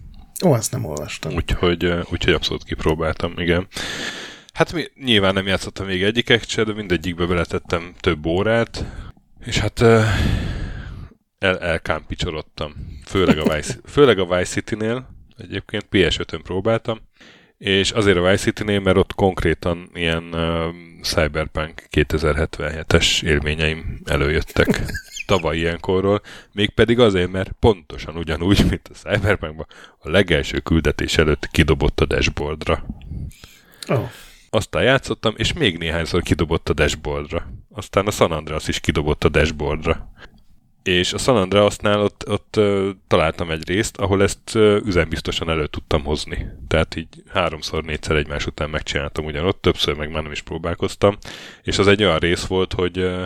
Ó, 0.46 0.56
ezt 0.56 0.72
nem 0.72 0.86
olvastam. 0.86 1.34
Úgyhogy, 1.34 1.86
úgyhogy 2.12 2.34
abszolút 2.34 2.64
kipróbáltam, 2.64 3.34
igen. 3.38 3.68
Hát 4.54 4.74
mi, 4.74 4.84
nyilván 5.04 5.34
nem 5.34 5.48
játszottam 5.48 5.86
még 5.86 6.04
egyikek 6.04 6.44
se, 6.48 6.64
de 6.64 6.74
mindegyikbe 6.74 7.26
beletettem 7.26 7.94
több 8.00 8.26
órát, 8.26 8.86
és 9.46 9.60
hát 9.60 9.82
el, 11.40 11.60
elkámpicsorodtam. 11.60 12.74
Főleg 13.06 13.38
a 13.38 13.56
Vice, 13.56 13.76
főleg 13.94 14.20
a 14.20 14.26
Vice 14.26 14.52
City-nél, 14.52 15.08
egyébként 15.38 15.88
PS5-ön 15.92 16.42
próbáltam, 16.42 17.00
és 17.58 17.92
azért 17.92 18.18
a 18.18 18.30
Vice 18.30 18.44
City-nél, 18.44 18.80
mert 18.80 18.98
ott 18.98 19.14
konkrétan 19.14 19.90
ilyen 19.94 20.24
uh, 20.24 20.74
Cyberpunk 21.02 21.84
2077-es 21.92 23.24
élményeim 23.24 24.00
előjöttek 24.06 24.82
tavaly 25.26 25.58
ilyenkorról, 25.58 26.22
mégpedig 26.52 27.00
azért, 27.00 27.32
mert 27.32 27.52
pontosan 27.60 28.18
ugyanúgy, 28.18 28.66
mint 28.70 28.90
a 28.94 29.10
Cyberpunkban, 29.10 29.68
a 29.98 30.10
legelső 30.10 30.60
küldetés 30.60 31.18
előtt 31.18 31.48
kidobott 31.52 32.00
a 32.00 32.06
dashboardra. 32.06 32.86
Oh. 33.88 34.10
Aztán 34.54 34.84
játszottam, 34.84 35.34
és 35.38 35.54
még 35.54 35.78
néhányszor 35.78 36.22
kidobott 36.22 36.70
a 36.70 36.74
dashboardra. 36.74 37.48
Aztán 37.72 38.08
a 38.08 38.12
San 38.12 38.32
Andreas 38.32 38.68
is 38.68 38.80
kidobott 38.80 39.24
a 39.24 39.30
dashboardra. 39.30 40.12
És 40.84 41.14
a 41.14 41.18
San 41.18 41.36
Andreasnál 41.36 42.02
ott, 42.02 42.30
ott 42.30 42.56
uh, 42.58 42.90
találtam 43.08 43.52
egy 43.52 43.68
részt, 43.68 43.98
ahol 43.98 44.24
ezt 44.24 44.56
uh, 44.56 44.78
üzembiztosan 44.86 45.50
elő 45.50 45.68
tudtam 45.68 46.04
hozni. 46.04 46.48
Tehát 46.68 46.96
így 46.96 47.08
háromszor, 47.30 47.84
négyszer 47.84 48.16
egymás 48.16 48.46
után 48.46 48.70
megcsináltam 48.70 49.26
ugyanott, 49.26 49.62
többször 49.62 49.96
meg 49.96 50.12
már 50.12 50.24
nem 50.24 50.32
is 50.32 50.42
próbálkoztam. 50.42 51.18
És 51.64 51.78
az 51.78 51.88
egy 51.88 52.04
olyan 52.04 52.20
rész 52.20 52.46
volt, 52.46 52.74
hogy 52.74 52.98
uh, 52.98 53.24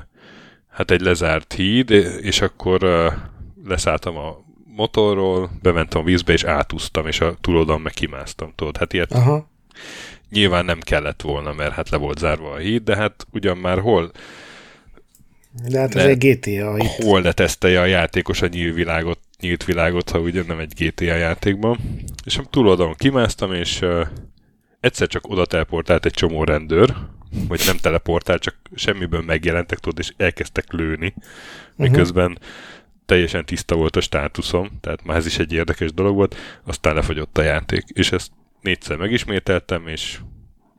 hát 0.70 0.92
egy 0.92 1.02
lezárt 1.02 1.54
híd, 1.54 1.90
és 2.22 2.42
akkor 2.42 2.84
uh, 2.84 3.14
leszálltam 3.64 4.18
a 4.18 4.38
motorról, 4.64 5.52
bementem 5.62 6.02
a 6.02 6.04
vízbe, 6.04 6.34
és 6.34 6.44
átúztam, 6.44 7.08
és 7.08 7.22
a 7.22 7.36
túloldalon 7.42 7.82
meg 7.82 7.94
kimásztam, 7.94 8.54
tudod, 8.56 8.78
hát 8.78 8.94
ilyet 8.94 9.12
Aha. 9.12 9.56
Nyilván 10.30 10.66
nem 10.66 10.80
kellett 10.80 11.22
volna, 11.22 11.54
mert 11.54 11.74
hát 11.74 11.90
le 11.90 11.98
volt 11.98 12.18
zárva 12.18 12.52
a 12.52 12.58
híd, 12.58 12.84
de 12.84 12.96
hát 12.96 13.28
ugyan 13.32 13.58
már 13.58 13.80
hol 13.80 14.12
de 15.64 15.80
hát 15.80 15.96
ez 15.96 16.06
egy 16.06 16.18
GTA 16.18 16.78
itt. 16.78 17.04
Hol 17.04 17.22
letesztelje 17.22 17.82
a 17.82 17.86
játékos 17.86 18.42
a 18.42 18.48
nyílt 18.48 18.76
világot, 18.76 19.20
nyílt 19.40 19.66
világot, 19.66 20.10
ha 20.10 20.20
ugye 20.20 20.44
nem 20.48 20.60
egy 20.60 20.74
GTA 20.76 21.16
játékban. 21.16 21.78
És 22.26 22.40
túloldalon 22.50 22.96
kimásztam, 22.98 23.54
és 23.54 23.82
uh, 23.82 24.08
egyszer 24.80 25.08
csak 25.08 25.28
oda 25.28 25.46
teleportált 25.46 26.06
egy 26.06 26.14
csomó 26.14 26.44
rendőr, 26.44 26.96
vagy 27.48 27.62
nem 27.66 27.78
teleportált, 27.78 28.42
csak 28.42 28.56
semmiből 28.76 29.22
megjelentek, 29.22 29.80
tudod, 29.80 30.00
és 30.00 30.14
elkezdtek 30.18 30.72
lőni, 30.72 31.14
miközben 31.76 32.32
uh-huh. 32.32 32.46
teljesen 33.06 33.46
tiszta 33.46 33.76
volt 33.76 33.96
a 33.96 34.02
státuszom, 34.02 34.70
tehát 34.82 35.06
már 35.06 35.18
ez 35.18 35.26
is 35.26 35.40
egy 35.40 35.54
érdekes 35.54 35.94
dolog 35.94 36.16
volt, 36.16 36.36
aztán 36.64 36.96
lefagyott 36.96 37.38
a 37.38 37.42
játék, 37.42 37.84
és 37.94 38.12
ezt 38.12 38.32
négyszer 38.68 38.98
megismételtem, 38.98 39.88
és 39.88 40.20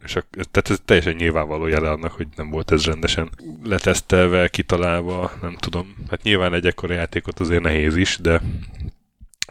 és 0.05 0.17
a, 0.17 0.25
tehát 0.31 0.71
ez 0.71 0.79
teljesen 0.85 1.15
nyilvánvaló 1.15 1.67
jele 1.67 1.91
annak, 1.91 2.13
hogy 2.13 2.27
nem 2.37 2.51
volt 2.51 2.71
ez 2.71 2.85
rendesen 2.85 3.31
letesztelve, 3.65 4.49
kitalálva, 4.49 5.33
nem 5.43 5.57
tudom. 5.57 5.95
Hát 6.11 6.23
nyilván 6.23 6.55
egy 6.55 6.67
ekkora 6.67 6.95
játékot 6.95 7.41
azért 7.41 7.63
nehéz 7.63 7.97
is, 7.97 8.19
de, 8.19 8.43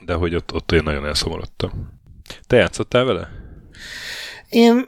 de 0.02 0.14
hogy 0.14 0.36
ott, 0.36 0.54
ott 0.54 0.72
olyan 0.72 0.84
nagyon 0.84 1.06
elszomorodtam. 1.06 2.00
Te 2.48 2.56
játszottál 2.56 3.04
vele? 3.04 3.30
Én 4.50 4.86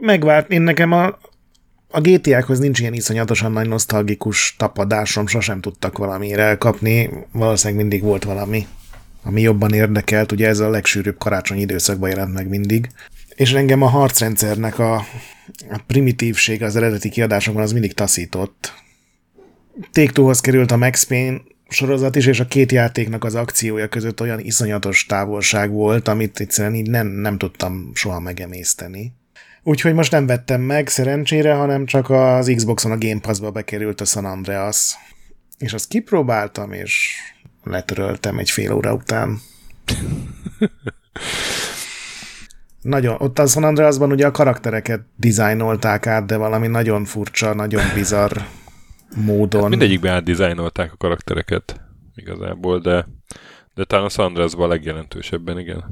megvárt, 0.00 0.50
én 0.50 0.62
nekem 0.62 0.92
a, 0.92 1.06
a 1.90 2.00
GTA-khoz 2.00 2.58
nincs 2.58 2.80
ilyen 2.80 2.94
iszonyatosan 2.94 3.52
nagy 3.52 3.68
nosztalgikus 3.68 4.54
tapadásom, 4.58 5.26
sosem 5.26 5.60
tudtak 5.60 5.98
valamire 5.98 6.42
elkapni, 6.42 7.10
valószínűleg 7.32 7.80
mindig 7.80 8.02
volt 8.02 8.24
valami, 8.24 8.66
ami 9.28 9.40
jobban 9.40 9.72
érdekelt, 9.72 10.32
ugye 10.32 10.48
ez 10.48 10.58
a 10.58 10.70
legsűrűbb 10.70 11.18
karácsonyi 11.18 11.60
időszakban 11.60 12.08
jelent 12.08 12.32
meg 12.32 12.48
mindig. 12.48 12.88
És 13.34 13.52
engem 13.52 13.82
a 13.82 13.86
harcrendszernek 13.86 14.78
a, 14.78 14.94
a 15.70 15.80
primitívség 15.86 16.62
az 16.62 16.76
eredeti 16.76 17.08
kiadásokban 17.08 17.62
az 17.62 17.72
mindig 17.72 17.94
taszított. 17.94 18.74
take 19.92 20.32
került 20.40 20.70
a 20.70 20.76
Max 20.76 21.04
Payne 21.04 21.40
sorozat 21.68 22.16
is, 22.16 22.26
és 22.26 22.40
a 22.40 22.46
két 22.46 22.72
játéknak 22.72 23.24
az 23.24 23.34
akciója 23.34 23.88
között 23.88 24.20
olyan 24.20 24.40
iszonyatos 24.40 25.06
távolság 25.06 25.70
volt, 25.70 26.08
amit 26.08 26.40
egyszerűen 26.40 26.74
így 26.74 26.90
nem, 26.90 27.06
nem 27.06 27.38
tudtam 27.38 27.90
soha 27.94 28.20
megemészteni. 28.20 29.12
Úgyhogy 29.62 29.94
most 29.94 30.12
nem 30.12 30.26
vettem 30.26 30.60
meg 30.60 30.88
szerencsére, 30.88 31.54
hanem 31.54 31.86
csak 31.86 32.10
az 32.10 32.52
Xboxon 32.56 32.92
a 32.92 32.98
Game 32.98 33.20
Pass-ba 33.20 33.50
bekerült 33.50 34.00
a 34.00 34.04
San 34.04 34.24
Andreas. 34.24 34.94
És 35.58 35.72
azt 35.72 35.88
kipróbáltam, 35.88 36.72
és 36.72 37.18
letöröltem 37.64 38.38
egy 38.38 38.50
fél 38.50 38.72
óra 38.72 38.94
után. 38.94 39.38
nagyon, 42.82 43.16
ott 43.18 43.38
a 43.38 43.46
San 43.46 43.64
Andreasban 43.64 44.12
ugye 44.12 44.26
a 44.26 44.30
karaktereket 44.30 45.00
dizájnolták 45.16 46.06
át, 46.06 46.26
de 46.26 46.36
valami 46.36 46.66
nagyon 46.66 47.04
furcsa, 47.04 47.54
nagyon 47.54 47.82
bizarr 47.94 48.36
módon. 49.14 49.60
Hát 49.60 49.70
mindegyikben 49.70 50.12
átdizájnolták 50.12 50.92
a 50.92 50.96
karaktereket 50.96 51.80
igazából, 52.14 52.80
de, 52.80 53.06
de 53.74 53.84
talán 53.84 54.04
a 54.04 54.08
Sandrasban 54.08 54.64
a 54.64 54.68
legjelentősebben, 54.68 55.58
igen. 55.58 55.84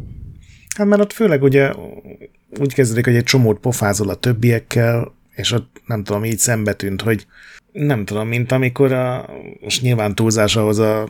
Hát 0.77 0.87
mert 0.87 1.03
ott 1.03 1.13
főleg 1.13 1.43
ugye 1.43 1.73
úgy 2.59 2.75
kezdődik, 2.75 3.05
hogy 3.05 3.17
egy 3.17 3.25
csomót 3.25 3.59
pofázol 3.59 4.09
a 4.09 4.15
többiekkel, 4.15 5.15
és 5.31 5.53
ott 5.53 5.83
nem 5.87 6.05
tudom, 6.05 6.25
így 6.25 6.39
szembe 6.39 6.73
tűnt, 6.73 7.03
hogy 7.03 7.27
nem 7.73 8.05
tudom, 8.05 8.29
mint 8.29 8.53
amikor 8.53 8.93
a, 8.93 9.31
most 9.61 9.83
nyilván 9.83 10.15
túlzás 10.15 10.57
ahhoz 10.57 10.79
a 10.79 11.09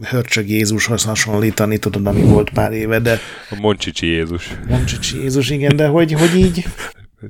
hörcsög 0.00 0.48
Jézushoz 0.48 1.04
hasonlítani, 1.04 1.78
tudod, 1.78 2.06
ami 2.06 2.22
volt 2.22 2.50
pár 2.50 2.72
éve, 2.72 2.98
de... 2.98 3.18
A 3.50 3.56
Moncsicsi 3.60 4.06
Jézus. 4.06 4.50
Moncsicsi 4.68 5.18
Jézus, 5.18 5.50
igen, 5.50 5.76
de 5.76 5.86
hogy, 5.86 6.12
hogy 6.12 6.36
így... 6.36 6.64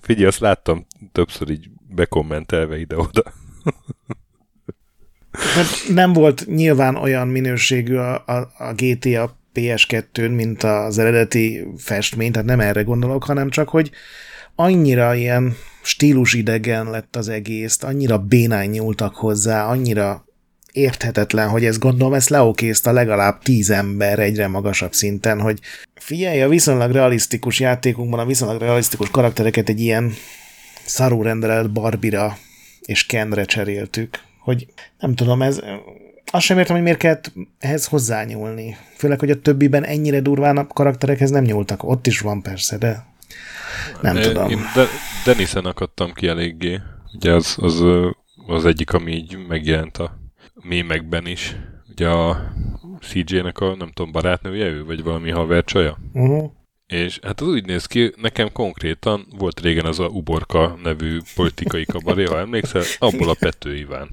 Figyelj, 0.01 0.27
azt 0.27 0.41
láttam 0.41 0.87
többször 1.13 1.51
így 1.51 1.71
bekommentelve 1.95 2.79
ide-oda. 2.79 3.23
De 5.31 5.93
nem 5.95 6.13
volt 6.13 6.47
nyilván 6.47 6.97
olyan 6.97 7.29
minőségű 7.29 7.95
a, 7.95 8.15
a, 8.27 8.53
a 8.59 8.73
GTA 8.77 9.39
PS2-n, 9.55 10.35
mint 10.35 10.63
az 10.63 10.99
eredeti 10.99 11.67
festmény, 11.77 12.33
tehát 12.33 12.49
nem 12.49 12.61
erre 12.61 12.83
gondolok, 12.83 13.25
hanem 13.25 13.51
csak, 13.51 13.69
hogy 13.69 13.91
annyira 14.55 15.15
ilyen 15.15 15.57
stílusidegen 15.83 16.91
lett 16.91 17.17
az 17.17 17.29
egész, 17.29 17.83
annyira 17.83 18.19
bénány 18.19 18.71
nyúltak 18.71 19.15
hozzá, 19.15 19.67
annyira 19.67 20.28
érthetetlen, 20.79 21.49
hogy 21.49 21.65
ez 21.65 21.79
gondolom, 21.79 22.15
ezt 22.15 22.29
leokézta 22.29 22.93
legalább 22.93 23.43
tíz 23.43 23.71
ember 23.71 24.19
egyre 24.19 24.49
magasabb 24.49 24.93
szinten, 24.93 25.41
hogy 25.41 25.59
figyelj, 25.95 26.43
a 26.43 26.49
viszonylag 26.49 26.91
realisztikus 26.91 27.61
játékunkban 27.61 28.19
a 28.19 28.27
viszonylag 28.27 28.61
realisztikus 28.61 29.11
karaktereket 29.11 29.69
egy 29.69 29.81
ilyen 29.81 30.15
szarú 30.85 31.23
rendelet 31.23 31.73
Barbira 31.73 32.39
és 32.81 33.07
Kenre 33.07 33.45
cseréltük, 33.45 34.19
hogy 34.39 34.67
nem 34.99 35.15
tudom, 35.15 35.43
ez 35.43 35.61
azt 36.31 36.45
sem 36.45 36.59
értem, 36.59 36.75
hogy 36.75 36.85
miért 36.85 36.99
kellett 36.99 37.33
ehhez 37.59 37.87
hozzányúlni. 37.87 38.77
Főleg, 38.97 39.19
hogy 39.19 39.31
a 39.31 39.41
többiben 39.41 39.85
ennyire 39.85 40.21
durván 40.21 40.57
a 40.57 40.67
karakterekhez 40.67 41.31
nem 41.31 41.45
nyúltak. 41.45 41.83
Ott 41.83 42.07
is 42.07 42.21
van 42.21 42.43
persze, 42.43 42.79
de 42.79 43.07
nem 44.03 44.17
én, 44.17 44.23
tudom. 44.23 44.51
Én 44.51 44.59
de, 44.75 44.85
Denisen 45.25 45.65
akadtam 45.65 46.13
ki 46.13 46.27
eléggé. 46.27 46.81
Ugye 47.15 47.33
az, 47.33 47.57
az, 47.61 47.83
az 48.47 48.65
egyik, 48.65 48.93
ami 48.93 49.13
így 49.13 49.39
megjelent 49.49 49.99
a 49.99 50.19
mémekben 50.63 51.27
is. 51.27 51.57
Ugye 51.91 52.09
a 52.09 52.53
CJ-nek 53.01 53.59
a, 53.59 53.77
nem 53.77 53.91
tudom, 53.93 54.13
barátnője 54.13 54.67
ő, 54.67 54.85
vagy 54.85 55.03
valami 55.03 55.31
havercsaja. 55.31 55.99
Uh-huh. 56.13 56.51
És 56.87 57.19
hát 57.23 57.41
az 57.41 57.47
úgy 57.47 57.67
néz 57.67 57.87
ki, 57.87 58.13
nekem 58.17 58.53
konkrétan 58.53 59.27
volt 59.39 59.61
régen 59.61 59.85
az 59.85 59.99
a 59.99 60.07
Uborka 60.07 60.79
nevű 60.83 61.19
politikai 61.35 61.85
kabaré, 61.85 62.25
ha 62.25 62.39
emlékszel, 62.39 62.83
abból 62.99 63.29
a 63.29 63.37
Pető 63.39 63.77
Iván. 63.77 64.09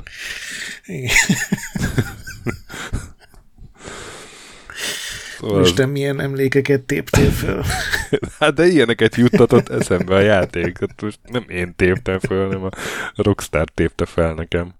Szóval 5.39 5.73
te 5.73 5.85
milyen 5.85 6.19
emlékeket 6.19 6.81
téptél 6.81 7.29
föl? 7.29 7.63
hát 8.39 8.53
de 8.53 8.65
ilyeneket 8.65 9.15
juttatott 9.15 9.69
eszembe 9.69 10.15
a 10.15 10.19
játék. 10.19 10.79
Hát 10.79 11.01
most 11.01 11.19
nem 11.23 11.45
én 11.47 11.75
téptem 11.75 12.19
föl, 12.19 12.45
hanem 12.45 12.63
a 12.63 12.69
Rockstar 13.15 13.69
tépte 13.69 14.05
fel 14.05 14.33
nekem. 14.33 14.73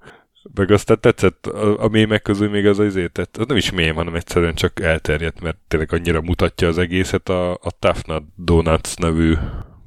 Meg 0.53 0.71
aztán 0.71 0.99
tetszett 0.99 1.45
a, 1.45 1.83
a 1.83 1.87
mémek 1.87 2.21
közül 2.21 2.49
még 2.49 2.65
az 2.65 2.79
azért, 2.79 3.11
tehát 3.11 3.37
az 3.37 3.45
nem 3.47 3.57
is 3.57 3.71
mém, 3.71 3.95
hanem 3.95 4.15
egyszerűen 4.15 4.55
csak 4.55 4.79
elterjedt, 4.79 5.41
mert 5.41 5.57
tényleg 5.67 5.93
annyira 5.93 6.21
mutatja 6.21 6.67
az 6.67 6.77
egészet 6.77 7.29
a, 7.29 7.51
a 7.51 7.71
Tough 7.79 8.05
Nut 8.05 8.23
Donuts 8.35 8.95
nevű 8.95 9.33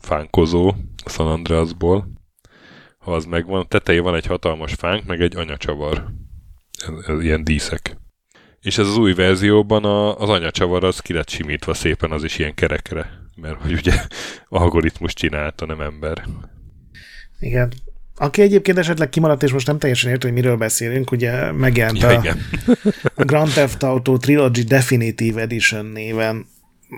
fánkozó 0.00 0.68
a 1.04 1.08
San 1.08 1.26
Andreasból. 1.26 2.08
Ha 2.98 3.14
az 3.14 3.24
megvan, 3.24 3.68
tetején 3.68 4.02
van 4.02 4.14
egy 4.14 4.26
hatalmas 4.26 4.74
fánk, 4.74 5.06
meg 5.06 5.20
egy 5.20 5.36
anyacsavar. 5.36 6.04
Ez, 6.86 7.14
ez 7.14 7.22
ilyen 7.22 7.44
díszek. 7.44 7.96
És 8.60 8.78
ez 8.78 8.86
az 8.86 8.96
új 8.96 9.14
verzióban 9.14 9.84
a, 9.84 10.18
az 10.18 10.28
anyacsavar 10.28 10.84
az 10.84 11.00
ki 11.00 11.12
lett 11.12 11.28
simítva 11.28 11.74
szépen, 11.74 12.10
az 12.10 12.24
is 12.24 12.38
ilyen 12.38 12.54
kerekre. 12.54 13.10
Mert 13.36 13.62
hogy 13.62 13.72
ugye 13.72 13.92
algoritmus 14.48 15.14
csinálta, 15.14 15.66
nem 15.66 15.80
ember. 15.80 16.24
Igen, 17.40 17.72
aki 18.18 18.42
egyébként 18.42 18.78
esetleg 18.78 19.08
kimaradt, 19.08 19.42
és 19.42 19.52
most 19.52 19.66
nem 19.66 19.78
teljesen 19.78 20.10
értő, 20.10 20.26
hogy 20.28 20.36
miről 20.36 20.56
beszélünk, 20.56 21.10
ugye 21.10 21.52
megjelent 21.52 21.98
ja, 21.98 22.08
a 22.08 22.12
igen. 22.12 22.40
Grand 23.16 23.50
Theft 23.50 23.82
Auto 23.82 24.16
Trilogy 24.16 24.64
Definitive 24.64 25.40
Edition 25.40 25.84
néven 25.86 26.46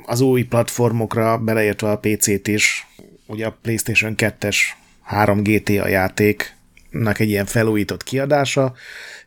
az 0.07 0.21
új 0.21 0.43
platformokra, 0.43 1.39
beleértve 1.39 1.91
a 1.91 1.99
PC-t 1.99 2.49
is, 2.49 2.87
ugye 3.27 3.47
a 3.47 3.59
PlayStation 3.63 4.15
2-es 4.17 4.57
3 5.03 5.43
GTA 5.43 5.89
játéknak 5.89 7.19
egy 7.19 7.29
ilyen 7.29 7.47
felújított 7.47 8.03
kiadása, 8.03 8.73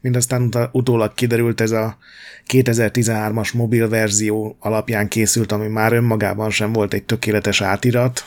mindaztán 0.01 0.69
utólag 0.71 1.13
kiderült 1.13 1.61
ez 1.61 1.71
a 1.71 1.97
2013-as 2.47 3.53
mobil 3.53 3.89
verzió 3.89 4.55
alapján 4.59 5.07
készült, 5.07 5.51
ami 5.51 5.67
már 5.67 5.93
önmagában 5.93 6.49
sem 6.49 6.73
volt 6.73 6.93
egy 6.93 7.03
tökéletes 7.03 7.61
átirat, 7.61 8.25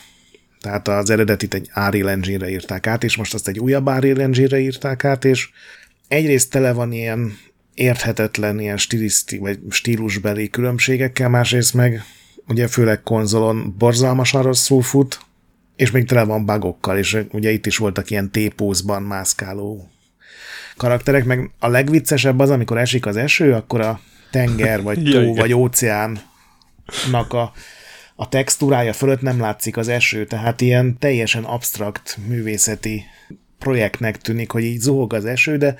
tehát 0.61 0.87
az 0.87 1.09
eredetit 1.09 1.53
egy 1.53 1.69
Unreal 1.75 2.09
Engine-re 2.09 2.49
írták 2.49 2.87
át, 2.87 3.03
és 3.03 3.17
most 3.17 3.33
azt 3.33 3.47
egy 3.47 3.59
újabb 3.59 3.87
Unreal 3.87 4.21
Engine-re 4.21 4.59
írták 4.59 5.03
át, 5.03 5.25
és 5.25 5.49
egyrészt 6.07 6.51
tele 6.51 6.71
van 6.71 6.91
ilyen 6.91 7.37
érthetetlen, 7.73 8.59
ilyen 8.59 8.77
stiliszti, 8.77 9.37
vagy 9.37 9.59
stílusbeli 9.69 10.49
különbségekkel, 10.49 11.29
másrészt 11.29 11.73
meg 11.73 12.03
ugye 12.47 12.67
főleg 12.67 13.03
konzolon 13.03 13.75
borzalmasan 13.77 14.43
rosszul 14.43 14.81
fut, 14.81 15.19
és 15.75 15.91
még 15.91 16.07
tele 16.07 16.23
van 16.23 16.45
bugokkal, 16.45 16.97
és 16.97 17.17
ugye 17.31 17.51
itt 17.51 17.65
is 17.65 17.77
voltak 17.77 18.09
ilyen 18.09 18.31
tépózban 18.31 19.03
mászkáló 19.03 19.89
karakterek, 20.77 21.25
meg 21.25 21.51
a 21.59 21.67
legviccesebb 21.67 22.39
az, 22.39 22.49
amikor 22.49 22.77
esik 22.77 23.05
az 23.05 23.15
eső, 23.15 23.53
akkor 23.53 23.81
a 23.81 23.99
tenger, 24.31 24.81
vagy 24.81 25.03
tó, 25.11 25.35
vagy 25.35 25.53
óceánnak 25.53 26.23
a 27.33 27.51
a 28.19 28.29
textúrája 28.29 28.93
fölött 28.93 29.21
nem 29.21 29.39
látszik 29.39 29.77
az 29.77 29.87
eső, 29.87 30.25
tehát 30.25 30.61
ilyen 30.61 30.97
teljesen 30.99 31.43
absztrakt 31.43 32.17
művészeti 32.27 33.03
projektnek 33.59 34.17
tűnik, 34.17 34.51
hogy 34.51 34.63
így 34.63 34.79
zuhog 34.79 35.13
az 35.13 35.25
eső, 35.25 35.57
de 35.57 35.75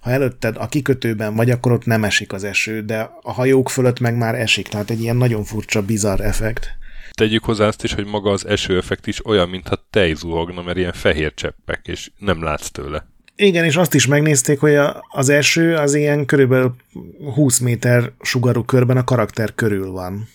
ha 0.00 0.10
előtted 0.10 0.56
a 0.56 0.68
kikötőben 0.68 1.34
vagy, 1.34 1.50
akkor 1.50 1.72
ott 1.72 1.84
nem 1.84 2.04
esik 2.04 2.32
az 2.32 2.44
eső, 2.44 2.82
de 2.82 3.10
a 3.22 3.32
hajók 3.32 3.70
fölött 3.70 4.00
meg 4.00 4.16
már 4.16 4.34
esik, 4.34 4.68
tehát 4.68 4.90
egy 4.90 5.02
ilyen 5.02 5.16
nagyon 5.16 5.44
furcsa, 5.44 5.82
bizarr 5.82 6.20
effekt. 6.20 6.76
Tegyük 7.12 7.44
hozzá 7.44 7.66
azt 7.66 7.84
is, 7.84 7.92
hogy 7.92 8.06
maga 8.06 8.30
az 8.30 8.46
esőeffekt 8.46 9.06
is 9.06 9.26
olyan, 9.26 9.48
mintha 9.48 9.86
tej 9.90 10.14
zuhogna, 10.14 10.62
mert 10.62 10.78
ilyen 10.78 10.92
fehér 10.92 11.34
cseppek, 11.34 11.80
és 11.86 12.10
nem 12.18 12.42
látsz 12.42 12.70
tőle. 12.70 13.06
Igen, 13.36 13.64
és 13.64 13.76
azt 13.76 13.94
is 13.94 14.06
megnézték, 14.06 14.60
hogy 14.60 14.74
a, 14.74 15.04
az 15.08 15.28
eső 15.28 15.74
az 15.74 15.94
ilyen 15.94 16.26
körülbelül 16.26 16.74
20 17.34 17.58
méter 17.58 18.12
sugarú 18.20 18.62
körben 18.62 18.96
a 18.96 19.04
karakter 19.04 19.54
körül 19.54 19.90
van. 19.90 20.28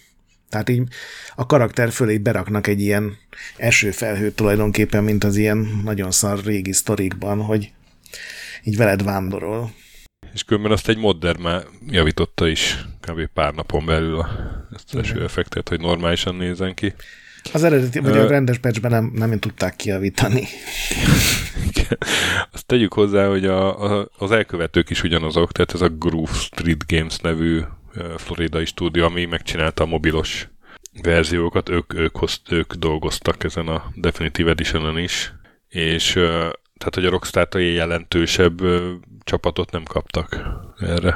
Tehát 0.53 0.69
így 0.69 0.81
a 1.35 1.45
karakter 1.45 1.91
fölé 1.91 2.17
beraknak 2.17 2.67
egy 2.67 2.81
ilyen 2.81 3.17
esőfelhőt 3.57 4.35
tulajdonképpen, 4.35 5.03
mint 5.03 5.23
az 5.23 5.35
ilyen 5.35 5.81
nagyon 5.83 6.11
szar 6.11 6.43
régi 6.43 6.71
sztorikban, 6.71 7.41
hogy 7.41 7.71
így 8.63 8.77
veled 8.77 9.03
vándorol. 9.03 9.71
És 10.33 10.43
különben 10.43 10.71
azt 10.71 10.89
egy 10.89 10.97
modder 10.97 11.37
már 11.37 11.63
javította 11.87 12.47
is 12.47 12.85
kb. 12.99 13.29
pár 13.33 13.53
napon 13.53 13.85
belül 13.85 14.25
ezt 14.75 14.93
az 14.93 14.99
esőeffektet, 14.99 15.69
hogy 15.69 15.79
normálisan 15.79 16.35
nézzen 16.35 16.73
ki. 16.73 16.93
Az 17.53 17.63
eredeti, 17.63 17.99
vagy 17.99 18.17
a 18.17 18.27
rendes 18.27 18.57
patchben 18.57 18.91
nem, 18.91 19.11
nem 19.13 19.39
tudták 19.39 19.75
kijavítani. 19.75 20.47
Azt 22.51 22.65
tegyük 22.65 22.93
hozzá, 22.93 23.27
hogy 23.27 23.45
a, 23.45 23.83
a, 23.99 24.09
az 24.17 24.31
elkövetők 24.31 24.89
is 24.89 25.03
ugyanazok, 25.03 25.51
tehát 25.51 25.73
ez 25.73 25.81
a 25.81 25.89
Groove 25.89 26.33
Street 26.33 26.83
Games 26.87 27.17
nevű 27.17 27.61
floridai 28.17 28.65
stúdió, 28.65 29.05
ami 29.05 29.25
megcsinálta 29.25 29.83
a 29.83 29.87
mobilos 29.87 30.47
verziókat, 31.01 31.69
ők, 31.69 31.93
ők, 31.93 32.17
hozt, 32.17 32.51
ők 32.51 32.73
dolgoztak 32.73 33.43
ezen 33.43 33.67
a 33.67 33.91
Definitive 33.95 34.49
edition 34.49 34.97
is, 34.97 35.33
és 35.67 36.11
tehát, 36.77 36.93
hogy 36.93 37.05
a 37.05 37.09
rockstar 37.09 37.61
jelentősebb 37.61 38.61
csapatot 39.23 39.71
nem 39.71 39.83
kaptak 39.83 40.43
erre. 40.79 41.15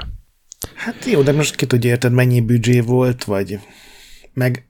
Hát 0.75 1.05
jó, 1.05 1.21
de 1.21 1.31
most 1.31 1.55
ki 1.55 1.65
tudja 1.65 1.89
érted, 1.89 2.11
mennyi 2.11 2.41
büdzsé 2.41 2.79
volt, 2.79 3.23
vagy 3.23 3.59
meg 4.33 4.67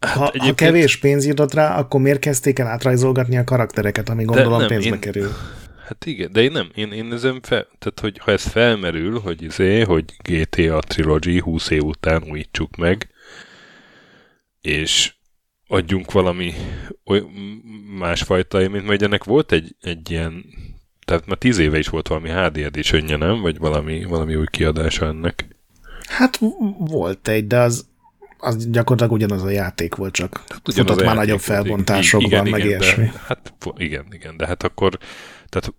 hát 0.00 0.16
ha, 0.16 0.26
egyébként... 0.26 0.48
ha 0.48 0.54
kevés 0.54 0.96
pénz 0.96 1.26
jutott 1.26 1.54
rá, 1.54 1.78
akkor 1.78 2.00
miért 2.00 2.18
kezdték 2.18 2.58
el 2.58 2.66
átrajzolgatni 2.66 3.36
a 3.36 3.44
karaktereket, 3.44 4.08
ami 4.08 4.24
gondolom 4.24 4.58
nem, 4.58 4.68
pénzbe 4.68 4.94
én... 4.94 5.00
kerül? 5.00 5.30
Hát 5.88 6.04
igen, 6.04 6.32
de 6.32 6.42
én 6.42 6.52
nem, 6.52 6.70
én, 6.74 6.92
én 6.92 7.12
ezen 7.12 7.40
fel, 7.42 7.66
tehát 7.78 8.00
hogy 8.00 8.18
ha 8.18 8.30
ez 8.30 8.42
felmerül, 8.42 9.20
hogy 9.20 9.42
izé, 9.42 9.80
hogy 9.80 10.04
GTA 10.22 10.80
Trilogy 10.80 11.40
20 11.40 11.70
év 11.70 11.82
után 11.82 12.24
újítsuk 12.30 12.76
meg, 12.76 13.08
és 14.60 15.14
adjunk 15.66 16.12
valami 16.12 16.54
oly, 17.04 17.22
másfajta 17.98 18.60
élményt, 18.60 18.86
mert 18.86 19.02
ennek 19.02 19.24
volt 19.24 19.52
egy, 19.52 19.76
egy 19.80 20.10
ilyen, 20.10 20.44
tehát 21.04 21.26
már 21.26 21.36
tíz 21.36 21.58
éve 21.58 21.78
is 21.78 21.88
volt 21.88 22.08
valami 22.08 22.28
HD 22.28 22.56
editionje, 22.56 23.16
nem? 23.16 23.40
Vagy 23.40 23.58
valami, 23.58 24.04
valami 24.04 24.34
új 24.34 24.46
kiadása 24.50 25.06
ennek? 25.06 25.56
Hát 26.06 26.40
volt 26.78 27.28
egy, 27.28 27.46
de 27.46 27.58
az, 27.58 27.86
az 28.38 28.70
gyakorlatilag 28.70 29.12
ugyanaz 29.12 29.42
a 29.42 29.50
játék 29.50 29.94
volt, 29.94 30.12
csak 30.12 30.44
hát 30.48 30.60
futott 30.74 31.04
már 31.04 31.16
nagyobb 31.16 31.40
felbontásokban, 31.40 32.30
igen, 32.30 32.48
meg 32.48 32.64
igen, 32.64 32.80
ilyesmi. 32.80 33.04
De, 33.04 33.22
hát 33.26 33.54
igen, 33.76 34.06
igen, 34.10 34.36
de 34.36 34.46
hát 34.46 34.62
akkor 34.62 34.98
tehát 35.48 35.74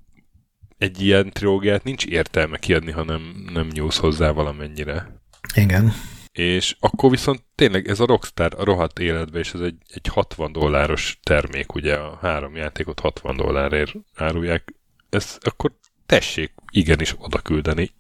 egy 0.78 1.02
ilyen 1.02 1.30
trilógiát 1.30 1.84
nincs 1.84 2.06
értelme 2.06 2.58
kiadni, 2.58 2.92
ha 2.92 3.04
nem, 3.04 3.50
nem 3.54 3.68
nyúlsz 3.68 3.98
hozzá 3.98 4.32
valamennyire. 4.32 5.22
Igen. 5.56 5.94
És 6.32 6.76
akkor 6.80 7.10
viszont 7.10 7.44
tényleg 7.56 7.88
ez 7.88 8.00
a 8.00 8.06
Rockstar 8.06 8.54
a 8.58 8.64
rohadt 8.64 9.00
életbe, 9.00 9.40
és 9.40 9.54
ez 9.54 9.60
egy, 9.60 9.76
egy 9.94 10.08
60 10.08 10.52
dolláros 10.52 11.20
termék, 11.24 11.74
ugye 11.74 11.96
a 11.96 12.18
három 12.22 12.56
játékot 12.56 13.00
60 13.00 13.36
dollárért 13.36 13.96
árulják, 14.16 14.74
ez 15.10 15.38
akkor 15.40 15.72
tessék 16.10 16.52
igenis 16.72 17.16
oda 17.18 17.38
küldeni 17.38 17.92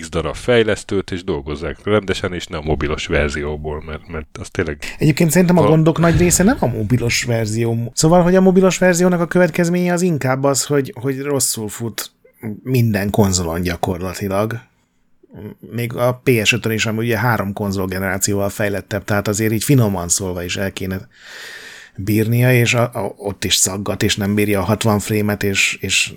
x 0.00 0.08
darab 0.08 0.34
fejlesztőt, 0.34 1.10
és 1.10 1.24
dolgozzák 1.24 1.76
rendesen, 1.84 2.32
és 2.32 2.46
nem 2.46 2.60
a 2.60 2.66
mobilos 2.66 3.06
verzióból, 3.06 3.82
mert, 3.86 4.08
mert 4.08 4.38
az 4.40 4.48
tényleg... 4.48 4.78
Egyébként 4.98 5.30
szerintem 5.30 5.58
a 5.58 5.66
gondok 5.66 5.98
nagy 5.98 6.18
része 6.18 6.42
nem 6.42 6.56
a 6.60 6.66
mobilos 6.66 7.24
verzió. 7.24 7.92
Szóval, 7.94 8.22
hogy 8.22 8.34
a 8.34 8.40
mobilos 8.40 8.78
verziónak 8.78 9.20
a 9.20 9.26
következménye 9.26 9.92
az 9.92 10.02
inkább 10.02 10.44
az, 10.44 10.64
hogy, 10.64 10.92
hogy 11.00 11.20
rosszul 11.20 11.68
fut 11.68 12.10
minden 12.62 13.10
konzolon 13.10 13.62
gyakorlatilag. 13.62 14.60
Még 15.70 15.94
a 15.94 16.20
PS5-ön 16.24 16.72
is, 16.72 16.86
ami 16.86 16.98
ugye 16.98 17.18
három 17.18 17.52
konzol 17.52 17.86
generációval 17.86 18.48
fejlettebb, 18.48 19.04
tehát 19.04 19.28
azért 19.28 19.52
így 19.52 19.64
finoman 19.64 20.08
szólva 20.08 20.42
is 20.42 20.56
el 20.56 20.72
kéne 20.72 21.08
bírnia, 21.96 22.52
és 22.52 22.74
a, 22.74 22.82
a, 22.82 23.14
ott 23.16 23.44
is 23.44 23.54
szaggat, 23.54 24.02
és 24.02 24.16
nem 24.16 24.34
bírja 24.34 24.60
a 24.60 24.64
60 24.64 24.98
frémet, 24.98 25.42
és, 25.42 25.78
és 25.80 26.12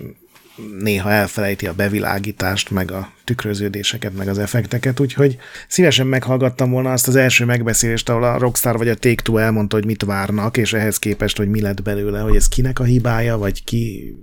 néha 0.78 1.10
elfelejti 1.10 1.66
a 1.66 1.74
bevilágítást, 1.74 2.70
meg 2.70 2.90
a 2.90 3.12
tükröződéseket, 3.24 4.16
meg 4.16 4.28
az 4.28 4.38
effekteket, 4.38 5.00
úgyhogy 5.00 5.38
szívesen 5.68 6.06
meghallgattam 6.06 6.70
volna 6.70 6.92
azt 6.92 7.08
az 7.08 7.16
első 7.16 7.44
megbeszélést, 7.44 8.08
ahol 8.08 8.24
a 8.24 8.38
Rockstar 8.38 8.76
vagy 8.76 8.88
a 8.88 8.94
Take-Two 8.94 9.36
elmondta, 9.36 9.76
hogy 9.76 9.84
mit 9.84 10.02
várnak, 10.02 10.56
és 10.56 10.72
ehhez 10.72 10.98
képest, 10.98 11.36
hogy 11.36 11.48
mi 11.48 11.60
lett 11.60 11.82
belőle, 11.82 12.20
hogy 12.20 12.36
ez 12.36 12.48
kinek 12.48 12.78
a 12.78 12.84
hibája, 12.84 13.38
vagy 13.38 13.64
ki 13.64 14.14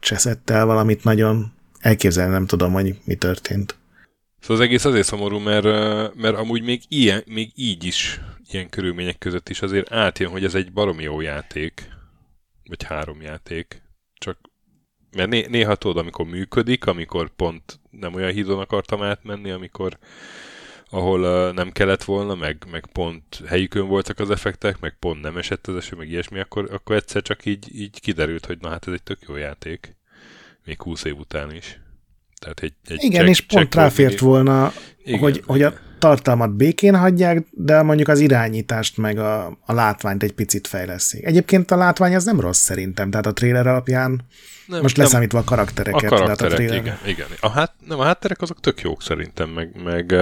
cseszett 0.00 0.50
el 0.50 0.66
valamit 0.66 1.04
nagyon. 1.04 1.52
Elképzelni 1.80 2.32
nem 2.32 2.46
tudom, 2.46 2.72
hogy 2.72 2.96
mi 3.04 3.14
történt. 3.14 3.76
Szóval 4.40 4.56
az 4.56 4.62
egész 4.62 4.84
azért 4.84 5.06
szomorú, 5.06 5.38
mert, 5.38 5.64
mert 6.14 6.36
amúgy 6.36 6.62
még, 6.62 6.82
ilyen, 6.88 7.22
még 7.26 7.52
így 7.54 7.84
is, 7.84 8.20
ilyen 8.50 8.68
körülmények 8.68 9.18
között 9.18 9.48
is 9.48 9.62
azért 9.62 9.92
átjön, 9.92 10.30
hogy 10.30 10.44
ez 10.44 10.54
egy 10.54 10.72
baromi 10.72 11.02
jó 11.02 11.20
játék, 11.20 11.88
vagy 12.64 12.82
három 12.82 13.20
játék, 13.20 13.82
csak 14.14 14.38
mert 15.16 15.30
né- 15.30 15.48
néha 15.48 15.74
tudod, 15.74 15.96
amikor 15.96 16.26
működik, 16.26 16.86
amikor 16.86 17.30
pont 17.36 17.80
nem 17.90 18.14
olyan 18.14 18.32
hídon 18.32 18.58
akartam 18.58 19.02
átmenni, 19.02 19.50
amikor 19.50 19.98
ahol 20.90 21.20
uh, 21.22 21.54
nem 21.54 21.70
kellett 21.70 22.04
volna, 22.04 22.34
meg, 22.34 22.64
meg 22.70 22.86
pont 22.92 23.42
helyükön 23.46 23.86
voltak 23.86 24.18
az 24.18 24.30
effektek, 24.30 24.80
meg 24.80 24.96
pont 24.98 25.20
nem 25.20 25.36
esett 25.36 25.66
az 25.66 25.76
eső, 25.76 25.96
meg 25.96 26.10
ilyesmi, 26.10 26.40
akkor, 26.40 26.68
akkor 26.72 26.96
egyszer 26.96 27.22
csak 27.22 27.44
így, 27.44 27.80
így 27.80 28.00
kiderült, 28.00 28.46
hogy 28.46 28.58
na 28.60 28.68
hát 28.68 28.86
ez 28.86 28.92
egy 28.92 29.02
tök 29.02 29.18
jó 29.28 29.36
játék. 29.36 29.96
Még 30.64 30.82
20 30.82 31.04
év 31.04 31.18
után 31.18 31.54
is. 31.54 31.80
Tehát 32.38 32.60
egy, 32.60 32.74
egy 32.84 33.02
Igen, 33.02 33.24
check, 33.24 33.38
és 33.38 33.40
pont 33.40 33.74
ráfért 33.74 34.18
volna, 34.18 34.72
Igen. 35.04 35.18
hogy, 35.18 35.42
hogy 35.46 35.62
a 35.62 35.72
tartalmat 36.02 36.56
békén 36.56 36.96
hagyják, 36.96 37.46
de 37.50 37.82
mondjuk 37.82 38.08
az 38.08 38.20
irányítást 38.20 38.96
meg 38.96 39.18
a, 39.18 39.46
a 39.46 39.72
látványt 39.72 40.22
egy 40.22 40.32
picit 40.32 40.66
fejleszik. 40.66 41.24
Egyébként 41.24 41.70
a 41.70 41.76
látvány 41.76 42.14
az 42.14 42.24
nem 42.24 42.40
rossz 42.40 42.60
szerintem, 42.60 43.10
tehát 43.10 43.26
a 43.26 43.32
trailer 43.32 43.66
alapján 43.66 44.26
nem, 44.66 44.80
most 44.80 44.96
leszámítva 44.96 45.38
a 45.38 45.44
karaktereket. 45.44 46.12
A 46.12 46.16
karakterek, 46.16 46.58
a 46.58 46.62
igen, 46.62 46.98
igen. 47.06 47.26
A, 47.40 47.48
hát, 47.48 47.74
nem, 47.86 48.00
a 48.00 48.04
hátterek 48.04 48.40
azok 48.40 48.60
tök 48.60 48.80
jók 48.80 49.02
szerintem, 49.02 49.48
meg, 49.48 49.82
meg 49.82 50.14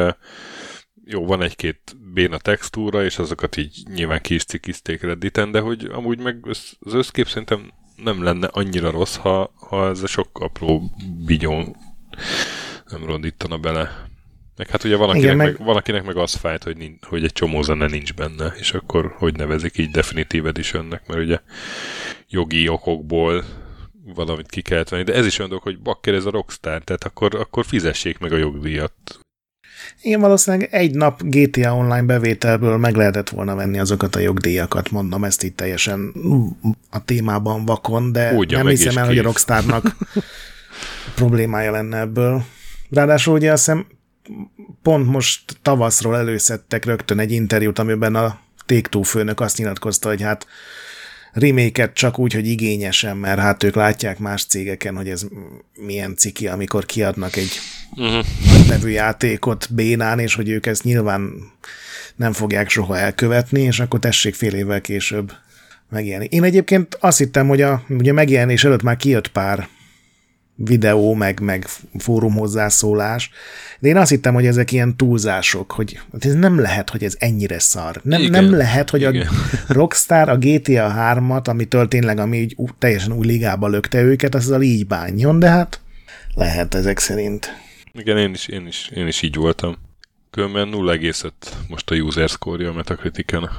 jó, 1.05 1.27
van 1.27 1.43
egy-két 1.43 1.97
béna 2.15 2.39
textúra, 2.39 3.05
és 3.05 3.19
azokat 3.19 3.57
így 3.57 3.83
nyilván 3.95 4.21
ki 4.21 4.35
is 4.35 4.45
cikizték 4.45 5.03
Redditen, 5.03 5.51
de 5.51 5.61
hogy 5.61 5.85
amúgy 5.93 6.19
meg 6.19 6.37
az 6.41 6.77
összkép 6.81 7.29
szerintem 7.29 7.73
nem 7.97 8.23
lenne 8.23 8.47
annyira 8.47 8.91
rossz, 8.91 9.17
ha, 9.17 9.53
ha 9.69 9.89
ez 9.89 10.03
a 10.03 10.07
sok 10.07 10.29
apró 10.33 10.91
bigyó 11.27 11.77
nem 12.91 13.05
rondítana 13.05 13.59
bele. 13.59 14.09
Meg 14.61 14.71
hát 14.71 14.85
ugye 14.85 14.97
valakinek, 14.97 15.25
Igen, 15.25 15.37
meg... 15.37 15.47
Meg, 15.47 15.67
valakinek 15.67 16.05
meg 16.05 16.17
az 16.17 16.35
fájt, 16.35 16.63
hogy, 16.63 16.77
nincs, 16.77 17.05
hogy 17.07 17.25
egy 17.25 17.33
csomó 17.33 17.63
zene 17.63 17.87
nincs 17.87 18.15
benne, 18.15 18.53
és 18.59 18.73
akkor 18.73 19.15
hogy 19.19 19.37
nevezik 19.37 19.79
így 19.79 19.91
definitív 19.91 20.47
editionnek, 20.47 21.03
mert 21.07 21.21
ugye 21.21 21.39
jogi 22.29 22.69
okokból 22.69 23.45
valamit 24.15 24.51
ki 24.51 24.63
kellett 24.63 24.89
venni, 24.89 25.03
de 25.03 25.15
ez 25.15 25.27
is 25.27 25.39
olyan 25.39 25.51
dolog, 25.51 25.65
hogy 25.65 25.81
bakker 25.81 26.15
ez 26.15 26.25
a 26.25 26.31
Rockstar, 26.31 26.83
tehát 26.83 27.05
akkor, 27.05 27.35
akkor 27.35 27.65
fizessék 27.65 28.19
meg 28.19 28.33
a 28.33 28.37
jogdíjat. 28.37 28.93
Igen, 30.03 30.21
valószínűleg 30.21 30.69
egy 30.73 30.95
nap 30.95 31.23
GTA 31.23 31.75
Online 31.77 32.03
bevételből 32.03 32.77
meg 32.77 32.97
lehetett 32.97 33.29
volna 33.29 33.55
venni 33.55 33.79
azokat 33.79 34.17
a 34.17 34.21
jogdíjakat, 34.21 34.91
mondom 34.91 35.25
ezt 35.25 35.43
itt 35.43 35.57
teljesen 35.57 36.15
a 36.91 37.05
témában 37.05 37.65
vakon, 37.65 38.13
de 38.13 38.33
Ugyan, 38.33 38.59
nem 38.59 38.69
hiszem 38.69 38.97
el, 38.97 39.07
hogy 39.07 39.19
a 39.19 39.23
Rockstarnak 39.23 39.97
problémája 41.15 41.71
lenne 41.71 41.99
ebből. 41.99 42.45
Ráadásul 42.91 43.35
ugye 43.35 43.53
azt 43.53 43.65
hiszem 43.65 43.87
pont 44.83 45.07
most 45.07 45.59
tavaszról 45.63 46.17
előszedtek 46.17 46.85
rögtön 46.85 47.19
egy 47.19 47.33
interjút, 47.33 47.79
amiben 47.79 48.15
a 48.15 48.39
Take 48.67 49.05
főnök 49.05 49.41
azt 49.41 49.59
nyilatkozta, 49.59 50.09
hogy 50.09 50.23
hát 50.23 50.47
remake 51.33 51.93
csak 51.93 52.19
úgy, 52.19 52.33
hogy 52.33 52.47
igényesen, 52.47 53.17
mert 53.17 53.41
hát 53.41 53.63
ők 53.63 53.75
látják 53.75 54.19
más 54.19 54.45
cégeken, 54.45 54.97
hogy 54.97 55.09
ez 55.09 55.27
milyen 55.75 56.17
ciki, 56.17 56.49
amikor 56.49 56.87
kiadnak 56.87 57.37
egy 57.37 57.61
uh-huh. 57.97 58.25
nevű 58.69 58.89
játékot 58.89 59.69
bénán, 59.75 60.19
és 60.19 60.35
hogy 60.35 60.49
ők 60.49 60.67
ezt 60.67 60.85
nyilván 60.85 61.31
nem 62.17 62.33
fogják 62.33 62.69
soha 62.69 62.99
elkövetni, 62.99 63.61
és 63.61 63.81
akkor 63.81 63.99
tessék 63.99 64.35
fél 64.35 64.55
évvel 64.55 64.81
később 64.81 65.33
megjelenni. 65.91 66.29
Én 66.31 66.43
egyébként 66.43 66.97
azt 67.01 67.19
hittem, 67.19 67.49
hogy 67.49 67.63
a 67.63 67.83
ugye 67.89 68.13
megjelenés 68.13 68.65
előtt 68.65 68.83
már 68.83 68.97
kijött 68.97 69.29
pár 69.29 69.69
videó, 70.65 71.15
meg, 71.15 71.41
meg 71.41 71.67
fórum 71.99 72.35
hozzászólás, 72.35 73.31
de 73.79 73.89
én 73.89 73.97
azt 73.97 74.11
hittem, 74.11 74.35
hogy 74.35 74.47
ezek 74.47 74.73
ilyen 74.73 74.97
túlzások, 74.97 75.73
hogy 75.73 76.01
ez 76.19 76.35
nem 76.35 76.61
lehet, 76.61 76.91
hogy 76.91 77.05
ez 77.05 77.15
ennyire 77.19 77.59
szar. 77.59 78.01
Nem, 78.03 78.23
nem 78.23 78.57
lehet, 78.57 78.91
hogy 78.91 79.01
Igen. 79.01 79.27
a 79.27 79.33
Rockstar 79.73 80.29
a 80.29 80.37
GTA 80.37 80.95
3-at, 80.97 81.49
amitől 81.49 81.89
tényleg 81.89 82.19
ami 82.19 82.39
így 82.39 82.57
teljesen 82.79 83.13
új 83.13 83.27
ligába 83.27 83.69
lökte 83.69 84.03
őket, 84.03 84.35
azzal 84.35 84.63
így 84.63 84.87
bánjon, 84.87 85.39
de 85.39 85.49
hát 85.49 85.81
lehet 86.35 86.75
ezek 86.75 86.99
szerint. 86.99 87.57
Igen, 87.93 88.19
én 88.19 88.31
is, 88.31 88.47
én 88.47 88.67
is, 88.67 88.91
én 88.95 89.07
is 89.07 89.23
így 89.23 89.35
voltam. 89.35 89.77
Különben 90.31 90.69
0,5 90.73 91.31
most 91.69 91.91
a 91.91 91.95
user 91.95 92.29
score 92.29 92.69
a 92.69 92.73
Metacriticen. 92.73 93.51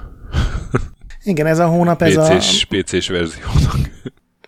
Igen, 1.24 1.46
ez 1.46 1.60
a 1.60 1.68
hónap, 1.68 2.02
ez 2.02 2.14
PC-s, 2.14 2.68
a... 2.70 2.76
PC-s 2.76 3.08
verziónak. 3.08 3.90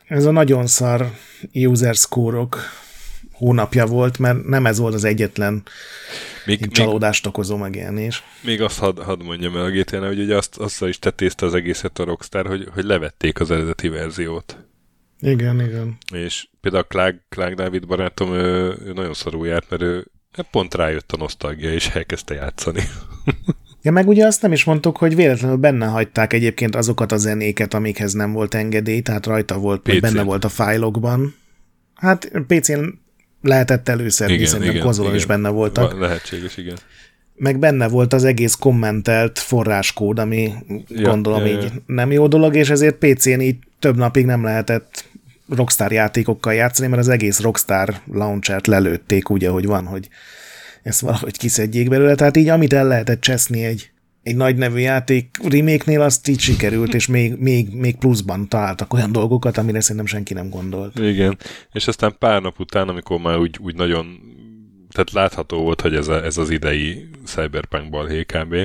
Ez 0.08 0.26
a 0.26 0.32
nagyon 0.32 0.68
szar 0.68 1.12
user 1.54 1.96
score-ok 1.96 2.58
hónapja 3.32 3.86
volt, 3.86 4.20
mert 4.20 4.44
nem 4.44 4.66
ez 4.66 4.78
volt 4.78 4.94
az 4.94 5.04
egyetlen 5.04 5.64
még, 6.46 6.72
csalódást 6.72 7.26
még, 7.26 7.34
okozó 7.34 7.58
megjelenés. 7.58 8.24
Még 8.42 8.62
azt 8.62 8.80
hadd 8.80 9.02
had 9.02 9.24
mondjam 9.24 9.58
el 9.58 9.64
a 9.64 9.70
gta 9.70 10.06
hogy 10.06 10.20
ugye 10.20 10.36
azt, 10.36 10.58
azt 10.58 10.82
is 10.82 11.00
tetézte 11.00 11.46
az 11.46 11.54
egészet 11.54 12.00
a 12.00 12.04
Rockstar, 12.04 12.48
hogy, 12.48 12.68
hogy 12.74 12.84
levették 12.84 13.40
az 13.40 13.52
eredeti 13.52 13.88
verziót. 13.88 14.58
Igen, 15.20 15.62
igen. 15.62 15.98
És 16.14 16.48
például 16.62 16.84
Clark, 16.84 17.24
Clark 17.30 17.56
David 17.56 17.88
barátom, 17.88 18.34
ő, 18.34 18.78
ő 18.86 18.94
nagyon 18.94 19.14
szarul 19.14 19.48
járt, 19.48 19.70
mert 19.70 19.82
ő 19.82 20.08
pont 20.52 20.74
rájött 20.74 21.12
a 21.12 21.18
nosztalgia, 21.18 21.74
és 21.74 21.88
elkezdte 21.88 22.34
játszani. 22.34 22.84
Ja, 23.84 23.92
meg 23.92 24.08
ugye 24.08 24.26
azt 24.26 24.42
nem 24.42 24.52
is 24.52 24.64
mondtuk, 24.64 24.98
hogy 24.98 25.16
véletlenül 25.16 25.58
benne 25.58 25.86
hagyták 25.86 26.34
egyébként 26.34 26.76
azokat 26.76 27.12
a 27.12 27.18
zenéket, 27.18 27.74
amikhez 27.74 28.14
nem 28.14 28.32
volt 28.32 28.54
engedély, 28.54 29.02
tehát 29.02 29.26
rajta 29.26 29.58
volt, 29.58 29.88
vagy 29.88 30.00
benne 30.00 30.22
volt 30.22 30.44
a 30.44 30.50
fájlokban. 30.50 31.36
Hát 31.96 32.32
PC-n 32.48 32.84
lehetett 33.42 33.90
előszedni, 33.90 34.34
igen, 34.34 34.46
szerintem 34.46 34.72
igen, 34.72 34.84
konzolon 34.84 35.10
igen. 35.10 35.22
is 35.22 35.28
benne 35.28 35.50
voltak. 35.50 36.00
Lehetséges, 36.00 36.58
igen. 36.58 36.78
Meg 37.36 37.60
benne 37.60 37.88
volt 37.88 38.14
az 38.14 38.24
egész 38.24 38.56
kommentelt 38.56 39.40
forráskód, 39.40 40.20
ami 40.20 40.54
ja, 40.88 41.10
gondolom 41.10 41.46
ja, 41.46 41.52
így 41.52 41.64
ja. 41.64 41.70
nem 41.86 42.12
jó 42.12 42.28
dolog, 42.28 42.56
és 42.56 42.70
ezért 42.70 42.96
PC-n 42.96 43.40
így 43.40 43.58
több 43.80 43.98
napig 43.98 44.26
nem 44.26 44.44
lehetett 44.44 45.06
Rockstar 45.50 45.92
játékokkal 45.92 46.54
játszani, 46.54 46.90
mert 46.90 47.02
az 47.02 47.10
egész 47.10 47.40
Rockstar 47.40 48.02
launchert 48.12 48.68
lelőtték 48.68 49.30
úgy, 49.30 49.46
ahogy 49.46 49.66
van, 49.66 49.86
hogy 49.86 50.10
ezt 50.84 51.02
valahogy 51.02 51.38
kiszedjék 51.38 51.90
belőle. 51.90 52.16
Tehát 52.16 52.38
így 52.38 52.50
amit 52.50 52.74
el 52.74 52.88
lehetett 52.88 53.22
cseszni 53.22 53.64
egy, 53.64 53.92
egy 54.24 54.36
nagy 54.36 54.56
nevű 54.56 54.80
játék 54.80 55.38
remake-nél, 55.50 56.02
azt 56.02 56.28
így 56.28 56.40
sikerült, 56.40 56.94
és 56.94 57.08
még, 57.08 57.36
még, 57.36 57.76
még 57.76 57.98
pluszban 57.98 58.48
találtak 58.48 58.94
olyan 58.94 59.12
dolgokat, 59.12 59.58
amire 59.58 59.82
szerintem 59.82 60.06
senki 60.06 60.34
nem 60.34 60.50
gondolt. 60.50 61.00
Igen, 61.00 61.38
és 61.72 61.88
aztán 61.88 62.16
pár 62.20 62.42
nap 62.42 62.60
után, 62.60 62.90
amikor 62.90 63.20
már 63.20 63.38
úgy, 63.38 63.58
úgy 63.62 63.76
nagyon 63.76 64.32
tehát 64.94 65.12
látható 65.12 65.62
volt, 65.62 65.82
hogy 65.82 65.96
ez, 65.96 66.08
a, 66.08 66.24
ez 66.24 66.38
az 66.38 66.50
idei 66.50 67.10
Cyberpunk 67.26 67.90
balhé 67.90 68.24
kb. 68.24 68.56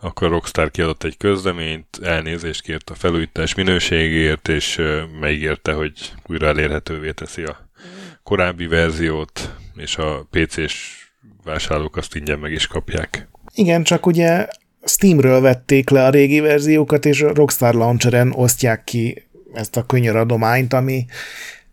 Akkor 0.00 0.28
Rockstar 0.28 0.70
kiadott 0.70 1.04
egy 1.04 1.16
közleményt, 1.16 1.98
elnézést 2.02 2.62
kért 2.62 2.90
a 2.90 2.94
felújítás 2.94 3.54
minőségért, 3.54 4.48
és 4.48 4.80
megígérte, 5.20 5.72
hogy 5.72 6.12
újra 6.26 6.46
elérhetővé 6.46 7.12
teszi 7.12 7.42
a 7.42 7.68
korábbi 8.22 8.66
verziót, 8.66 9.54
és 9.76 9.96
a 9.96 10.28
PC-s 10.30 11.03
vásárlók 11.44 11.96
azt 11.96 12.14
ingyen 12.14 12.38
meg 12.38 12.52
is 12.52 12.66
kapják. 12.66 13.28
Igen, 13.54 13.82
csak 13.82 14.06
ugye 14.06 14.48
Steamről 14.84 15.40
vették 15.40 15.90
le 15.90 16.04
a 16.04 16.10
régi 16.10 16.40
verziókat, 16.40 17.04
és 17.04 17.22
a 17.22 17.34
Rockstar 17.34 17.74
Launcheren 17.74 18.32
osztják 18.32 18.84
ki 18.84 19.26
ezt 19.52 19.76
a 19.76 19.86
könyör 19.86 20.16
adományt, 20.16 20.72
ami 20.72 21.06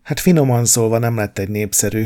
Hát 0.02 0.20
finoman 0.20 0.66
szólva 0.66 0.98
nem 0.98 1.16
lett 1.16 1.38
egy 1.38 1.50
népszerű 1.50 2.04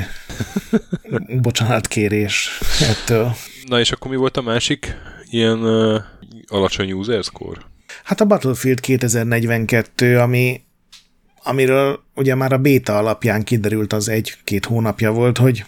bocsánatkérés 1.41 2.60
ettől. 2.82 3.36
Na 3.67 3.80
és 3.80 3.91
akkor 3.91 4.12
mi 4.12 4.17
volt 4.17 4.38
a 4.38 4.41
másik 4.41 4.95
ilyen 5.30 5.60
uh, 5.60 6.01
alacsony 6.47 6.91
user 6.91 7.23
score? 7.23 7.62
Hát 8.04 8.21
a 8.21 8.25
Battlefield 8.25 8.80
2042, 8.80 10.19
ami, 10.19 10.62
amiről 11.43 12.04
ugye 12.15 12.36
már 12.36 12.54
a 12.54 12.58
beta 12.58 12.97
alapján 12.97 13.43
kiderült 13.43 13.93
az 13.93 14.10
egy-két 14.10 14.65
hónapja 14.65 15.12
volt, 15.12 15.38
hogy 15.38 15.65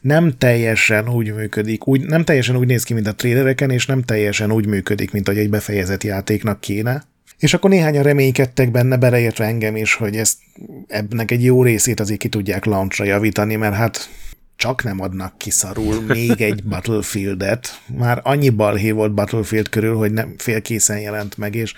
nem 0.00 0.34
teljesen 0.38 1.08
úgy 1.08 1.34
működik, 1.34 1.86
úgy, 1.86 2.00
nem 2.00 2.24
teljesen 2.24 2.56
úgy 2.56 2.66
néz 2.66 2.82
ki, 2.82 2.94
mint 2.94 3.06
a 3.06 3.14
trailereken, 3.14 3.70
és 3.70 3.86
nem 3.86 4.02
teljesen 4.02 4.52
úgy 4.52 4.66
működik, 4.66 5.10
mint 5.10 5.26
hogy 5.26 5.38
egy 5.38 5.50
befejezett 5.50 6.02
játéknak 6.02 6.60
kéne. 6.60 7.04
És 7.38 7.54
akkor 7.54 7.70
néhányan 7.70 8.02
reménykedtek 8.02 8.70
benne, 8.70 8.96
beleértve 8.96 9.44
engem 9.44 9.76
is, 9.76 9.94
hogy 9.94 10.16
ezt 10.16 10.38
ebnek 10.86 11.30
egy 11.30 11.44
jó 11.44 11.62
részét 11.62 12.00
azért 12.00 12.20
ki 12.20 12.28
tudják 12.28 12.64
launchra 12.64 13.04
javítani, 13.04 13.56
mert 13.56 13.74
hát 13.74 14.08
csak 14.56 14.84
nem 14.84 15.00
adnak 15.00 15.38
ki 15.38 15.50
szarul 15.50 16.00
még 16.14 16.40
egy 16.40 16.64
Battlefieldet. 16.64 17.80
Már 17.98 18.20
annyi 18.22 18.50
balhé 18.50 18.90
volt 18.90 19.14
Battlefield 19.14 19.68
körül, 19.68 19.96
hogy 19.96 20.12
nem 20.12 20.34
félkészen 20.38 21.00
jelent 21.00 21.36
meg, 21.36 21.54
és 21.54 21.74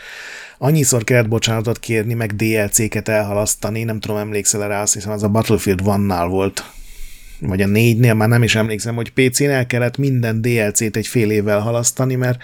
annyiszor 0.58 1.04
kellett 1.04 1.28
bocsánatot 1.28 1.78
kérni, 1.78 2.14
meg 2.14 2.36
DLC-ket 2.36 3.08
elhalasztani, 3.08 3.84
nem 3.84 4.00
tudom, 4.00 4.16
emlékszel 4.16 4.68
rá, 4.68 4.82
azt 4.82 4.94
hiszem 4.94 5.12
az 5.12 5.22
a 5.22 5.28
Battlefield 5.28 5.80
One-nál 5.84 6.26
volt, 6.26 6.64
vagy 7.40 7.62
a 7.62 7.66
négynél, 7.66 8.14
már 8.14 8.28
nem 8.28 8.42
is 8.42 8.54
emlékszem, 8.54 8.94
hogy 8.94 9.12
PC-n 9.12 9.50
el 9.50 9.66
kellett 9.66 9.96
minden 9.96 10.40
DLC-t 10.40 10.96
egy 10.96 11.06
fél 11.06 11.30
évvel 11.30 11.60
halasztani, 11.60 12.14
mert 12.14 12.42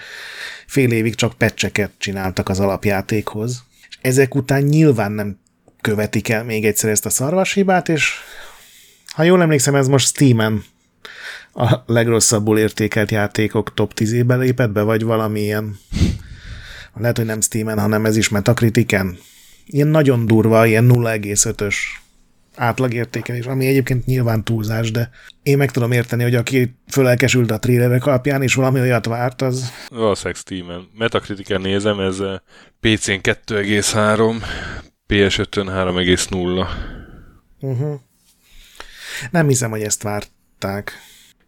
fél 0.67 0.91
évig 0.91 1.15
csak 1.15 1.37
pecseket 1.37 1.91
csináltak 1.97 2.49
az 2.49 2.59
alapjátékhoz. 2.59 3.63
És 3.89 3.97
ezek 4.01 4.35
után 4.35 4.61
nyilván 4.61 5.11
nem 5.11 5.39
követik 5.81 6.29
el 6.29 6.43
még 6.43 6.65
egyszer 6.65 6.89
ezt 6.89 7.05
a 7.05 7.09
szarvashibát, 7.09 7.89
és 7.89 8.11
ha 9.13 9.23
jól 9.23 9.41
emlékszem, 9.41 9.75
ez 9.75 9.87
most 9.87 10.07
Steam-en 10.07 10.63
a 11.53 11.75
legrosszabbul 11.85 12.57
értékelt 12.57 13.11
játékok 13.11 13.73
top 13.73 13.93
10-ébe 13.95 14.35
lépett 14.35 14.71
be, 14.71 14.81
vagy 14.81 15.03
valamilyen, 15.03 15.79
lehet, 16.95 17.17
hogy 17.17 17.25
nem 17.25 17.41
Steam-en, 17.41 17.79
hanem 17.79 18.05
ez 18.05 18.17
is 18.17 18.29
Metacritiken. 18.29 19.17
Ilyen 19.65 19.87
nagyon 19.87 20.25
durva, 20.25 20.65
ilyen 20.65 20.89
0,5-ös 20.93 21.75
átlagértékelés, 22.55 23.45
ami 23.45 23.67
egyébként 23.67 24.05
nyilván 24.05 24.43
túlzás, 24.43 24.91
de 24.91 25.09
én 25.43 25.57
meg 25.57 25.71
tudom 25.71 25.91
érteni, 25.91 26.23
hogy 26.23 26.35
aki 26.35 26.75
fölelkesült 26.91 27.51
a 27.51 27.59
trailerek 27.59 28.05
alapján, 28.05 28.41
és 28.41 28.53
valami 28.53 28.79
olyat 28.79 29.05
várt, 29.05 29.41
az... 29.41 29.71
Valószínűleg 29.89 30.35
Steam-en. 30.35 30.89
Metacritiken 30.97 31.61
nézem, 31.61 31.99
ez 31.99 32.17
PC-n 32.79 33.19
2,3, 33.21 34.43
PS5-ön 35.07 35.67
3,0. 35.67 36.67
Uh-huh. 37.59 37.99
Nem 39.31 39.47
hiszem, 39.47 39.69
hogy 39.69 39.81
ezt 39.81 40.03
várták. 40.03 40.91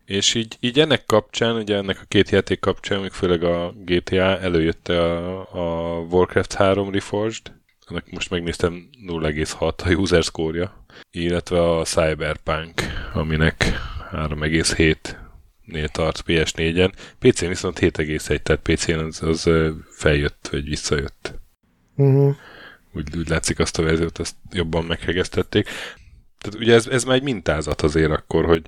És 0.05 0.33
így, 0.33 0.57
így 0.59 0.79
ennek 0.79 1.05
kapcsán, 1.05 1.55
ugye 1.55 1.75
ennek 1.75 1.99
a 2.01 2.05
két 2.07 2.29
játék 2.29 2.59
kapcsán, 2.59 2.99
még 2.99 3.11
főleg 3.11 3.43
a 3.43 3.73
GTA 3.85 4.39
előjött 4.39 4.87
a, 4.87 5.39
a 5.39 5.99
Warcraft 5.99 6.53
3 6.53 6.91
Reforged, 6.91 7.53
ennek 7.89 8.11
most 8.11 8.29
megnéztem 8.29 8.89
0,6 9.07 9.85
a 9.85 9.89
user 9.89 10.23
score 10.23 10.71
illetve 11.11 11.77
a 11.77 11.83
Cyberpunk, 11.83 12.81
aminek 13.13 13.65
3,7 14.11 14.95
nél 15.65 15.87
tart 15.87 16.23
PS4-en. 16.27 16.91
PC-n 17.19 17.47
viszont 17.47 17.79
7,1, 17.79 18.41
tehát 18.41 18.61
PC-n 18.61 18.99
az, 18.99 19.21
az 19.23 19.49
feljött, 19.89 20.47
vagy 20.51 20.63
visszajött. 20.63 21.33
Uh-huh. 21.95 22.35
Úgy, 22.93 23.17
úgy 23.17 23.29
látszik 23.29 23.59
azt 23.59 23.79
a 23.79 23.83
verziót, 23.83 24.19
ezt 24.19 24.35
jobban 24.51 24.85
meghegeztették. 24.85 25.69
Tehát 26.37 26.59
ugye 26.59 26.73
ez, 26.73 26.87
ez 26.87 27.03
már 27.03 27.15
egy 27.15 27.23
mintázat 27.23 27.81
azért 27.81 28.11
akkor, 28.11 28.45
hogy, 28.45 28.65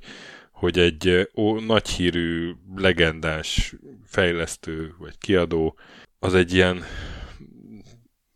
hogy 0.51 0.79
egy 0.79 1.29
ó, 1.35 1.59
nagy 1.59 1.87
hírű, 1.87 2.51
legendás 2.75 3.75
fejlesztő 4.05 4.95
vagy 4.97 5.17
kiadó 5.17 5.77
az 6.19 6.33
egy 6.33 6.53
ilyen 6.53 6.83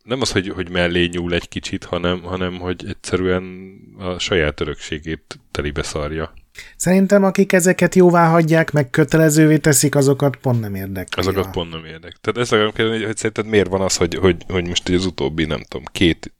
nem 0.02 0.20
az, 0.20 0.32
hogy, 0.32 0.48
hogy 0.48 0.70
mellé 0.70 1.04
nyúl 1.04 1.34
egy 1.34 1.48
kicsit, 1.48 1.84
hanem, 1.84 2.22
hanem 2.22 2.58
hogy 2.58 2.84
egyszerűen 2.88 3.74
a 3.98 4.18
saját 4.18 4.60
örökségét 4.60 5.40
telibe 5.50 5.82
szarja. 5.82 6.32
Szerintem 6.76 7.24
akik 7.24 7.52
ezeket 7.52 7.94
jóvá 7.94 8.28
hagyják, 8.28 8.72
meg 8.72 8.90
kötelezővé 8.90 9.58
teszik, 9.58 9.94
azokat 9.94 10.36
pont 10.36 10.60
nem 10.60 10.74
érdekli. 10.74 11.22
Azokat 11.22 11.50
pont 11.50 11.70
nem 11.70 11.84
érdek. 11.84 12.16
Tehát 12.20 12.40
ezt 12.40 12.52
akarom 12.52 12.72
kérdezni, 12.72 13.04
hogy 13.04 13.16
szerinted 13.16 13.46
miért 13.46 13.68
van 13.68 13.80
az, 13.80 13.96
hogy, 13.96 14.14
hogy, 14.14 14.44
hogy 14.48 14.68
most 14.68 14.88
az 14.88 15.06
utóbbi, 15.06 15.44
nem 15.44 15.62
tudom, 15.68 15.84
két, 15.92 16.32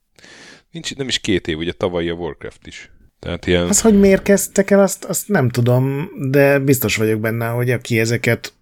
nincs, 0.70 0.96
nem 0.96 1.08
is 1.08 1.18
két 1.18 1.48
év, 1.48 1.58
ugye 1.58 1.72
tavalyi 1.72 2.08
a 2.08 2.14
Warcraft 2.14 2.66
is. 2.66 2.90
Tehát 3.18 3.46
ilyen... 3.46 3.68
Az, 3.68 3.80
hogy 3.80 3.98
miért 3.98 4.22
kezdtek 4.22 4.70
el, 4.70 4.80
azt, 4.80 5.04
azt 5.04 5.28
nem 5.28 5.48
tudom, 5.48 6.10
de 6.30 6.58
biztos 6.58 6.96
vagyok 6.96 7.20
benne, 7.20 7.46
hogy 7.46 7.70
aki 7.70 7.98
ezeket 7.98 8.52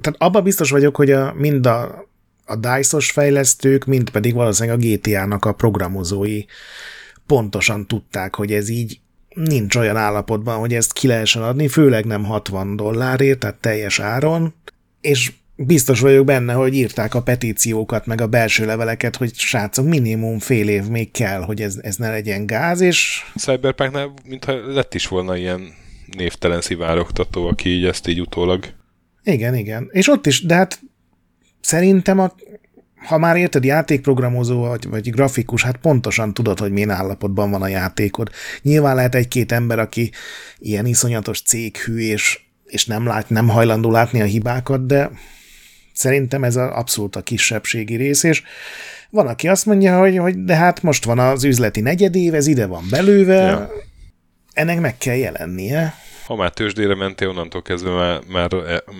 tehát 0.00 0.20
abban 0.22 0.42
biztos 0.42 0.70
vagyok, 0.70 0.96
hogy 0.96 1.10
a, 1.10 1.34
mind 1.36 1.66
a 1.66 2.08
a 2.50 2.56
DICE-os 2.56 3.10
fejlesztők, 3.10 3.84
mint 3.84 4.10
pedig 4.10 4.34
valószínűleg 4.34 4.78
a 4.78 4.82
GTA-nak 4.82 5.44
a 5.44 5.52
programozói 5.52 6.44
pontosan 7.26 7.86
tudták, 7.86 8.34
hogy 8.34 8.52
ez 8.52 8.68
így 8.68 9.00
nincs 9.34 9.76
olyan 9.76 9.96
állapotban, 9.96 10.58
hogy 10.58 10.74
ezt 10.74 10.92
ki 10.92 11.06
lehessen 11.06 11.42
adni, 11.42 11.68
főleg 11.68 12.04
nem 12.04 12.24
60 12.24 12.76
dollárért, 12.76 13.38
tehát 13.38 13.56
teljes 13.56 13.98
áron, 13.98 14.54
és 15.00 15.32
biztos 15.56 16.00
vagyok 16.00 16.24
benne, 16.24 16.52
hogy 16.52 16.74
írták 16.74 17.14
a 17.14 17.22
petíciókat, 17.22 18.06
meg 18.06 18.20
a 18.20 18.26
belső 18.26 18.66
leveleket, 18.66 19.16
hogy 19.16 19.34
srácok, 19.34 19.86
minimum 19.86 20.38
fél 20.38 20.68
év 20.68 20.88
még 20.88 21.10
kell, 21.10 21.40
hogy 21.40 21.62
ez, 21.62 21.76
ez 21.82 21.96
ne 21.96 22.10
legyen 22.10 22.46
gáz, 22.46 22.80
és... 22.80 23.22
Cyberpunknál 23.36 24.12
mintha 24.24 24.72
lett 24.72 24.94
is 24.94 25.08
volna 25.08 25.36
ilyen 25.36 25.74
névtelen 26.16 26.60
szivárogtató, 26.60 27.46
aki 27.46 27.68
így 27.68 27.84
ezt 27.84 28.08
így 28.08 28.20
utólag... 28.20 28.64
Igen, 29.22 29.54
igen. 29.54 29.88
És 29.92 30.08
ott 30.08 30.26
is, 30.26 30.42
de 30.42 30.54
hát 30.54 30.80
szerintem, 31.60 32.18
a, 32.18 32.32
ha 33.06 33.18
már 33.18 33.36
érted, 33.36 33.64
játékprogramozó 33.64 34.60
vagy, 34.60 34.88
vagy 34.88 35.10
grafikus, 35.10 35.62
hát 35.62 35.76
pontosan 35.76 36.34
tudod, 36.34 36.58
hogy 36.58 36.72
milyen 36.72 36.90
állapotban 36.90 37.50
van 37.50 37.62
a 37.62 37.68
játékod. 37.68 38.30
Nyilván 38.62 38.94
lehet 38.94 39.14
egy-két 39.14 39.52
ember, 39.52 39.78
aki 39.78 40.10
ilyen 40.58 40.86
iszonyatos 40.86 41.42
céghű, 41.42 41.98
és, 41.98 42.40
és 42.64 42.86
nem, 42.86 43.06
lát, 43.06 43.30
nem 43.30 43.48
hajlandó 43.48 43.90
látni 43.90 44.20
a 44.20 44.24
hibákat, 44.24 44.86
de 44.86 45.10
szerintem 45.92 46.44
ez 46.44 46.56
a, 46.56 46.78
abszolút 46.78 47.16
a 47.16 47.22
kisebbségi 47.22 47.96
rész, 47.96 48.22
és 48.22 48.42
van, 49.10 49.26
aki 49.26 49.48
azt 49.48 49.66
mondja, 49.66 49.98
hogy, 49.98 50.16
hogy 50.16 50.44
de 50.44 50.54
hát 50.54 50.82
most 50.82 51.04
van 51.04 51.18
az 51.18 51.44
üzleti 51.44 51.80
negyedév, 51.80 52.34
ez 52.34 52.46
ide 52.46 52.66
van 52.66 52.84
belőve, 52.90 53.34
ja. 53.34 53.70
ennek 54.52 54.80
meg 54.80 54.98
kell 54.98 55.16
jelennie. 55.16 55.94
Ha 56.26 56.36
már 56.36 56.50
tőzsdére 56.50 56.94
mentél, 56.94 57.28
onnantól 57.28 57.62
kezdve 57.62 57.90
már, 57.90 58.20
már 58.28 58.50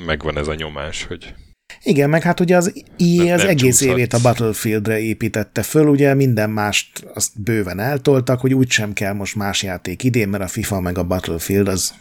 megvan 0.06 0.38
ez 0.38 0.48
a 0.48 0.54
nyomás, 0.54 1.04
hogy 1.04 1.34
igen, 1.82 2.10
meg 2.10 2.22
hát 2.22 2.40
ugye 2.40 2.56
az 2.56 2.72
EA 2.98 3.34
az 3.34 3.44
egész 3.44 3.78
csúszhat. 3.78 3.96
évét 3.96 4.12
a 4.12 4.20
Battlefieldre 4.20 4.98
építette 4.98 5.62
föl, 5.62 5.86
ugye 5.86 6.14
minden 6.14 6.50
mást 6.50 7.06
azt 7.14 7.42
bőven 7.42 7.78
eltoltak, 7.78 8.40
hogy 8.40 8.54
úgysem 8.54 8.92
kell 8.92 9.12
most 9.12 9.36
más 9.36 9.62
játék 9.62 10.02
idén, 10.02 10.28
mert 10.28 10.42
a 10.42 10.48
FIFA 10.48 10.80
meg 10.80 10.98
a 10.98 11.04
Battlefield 11.04 11.68
az 11.68 11.94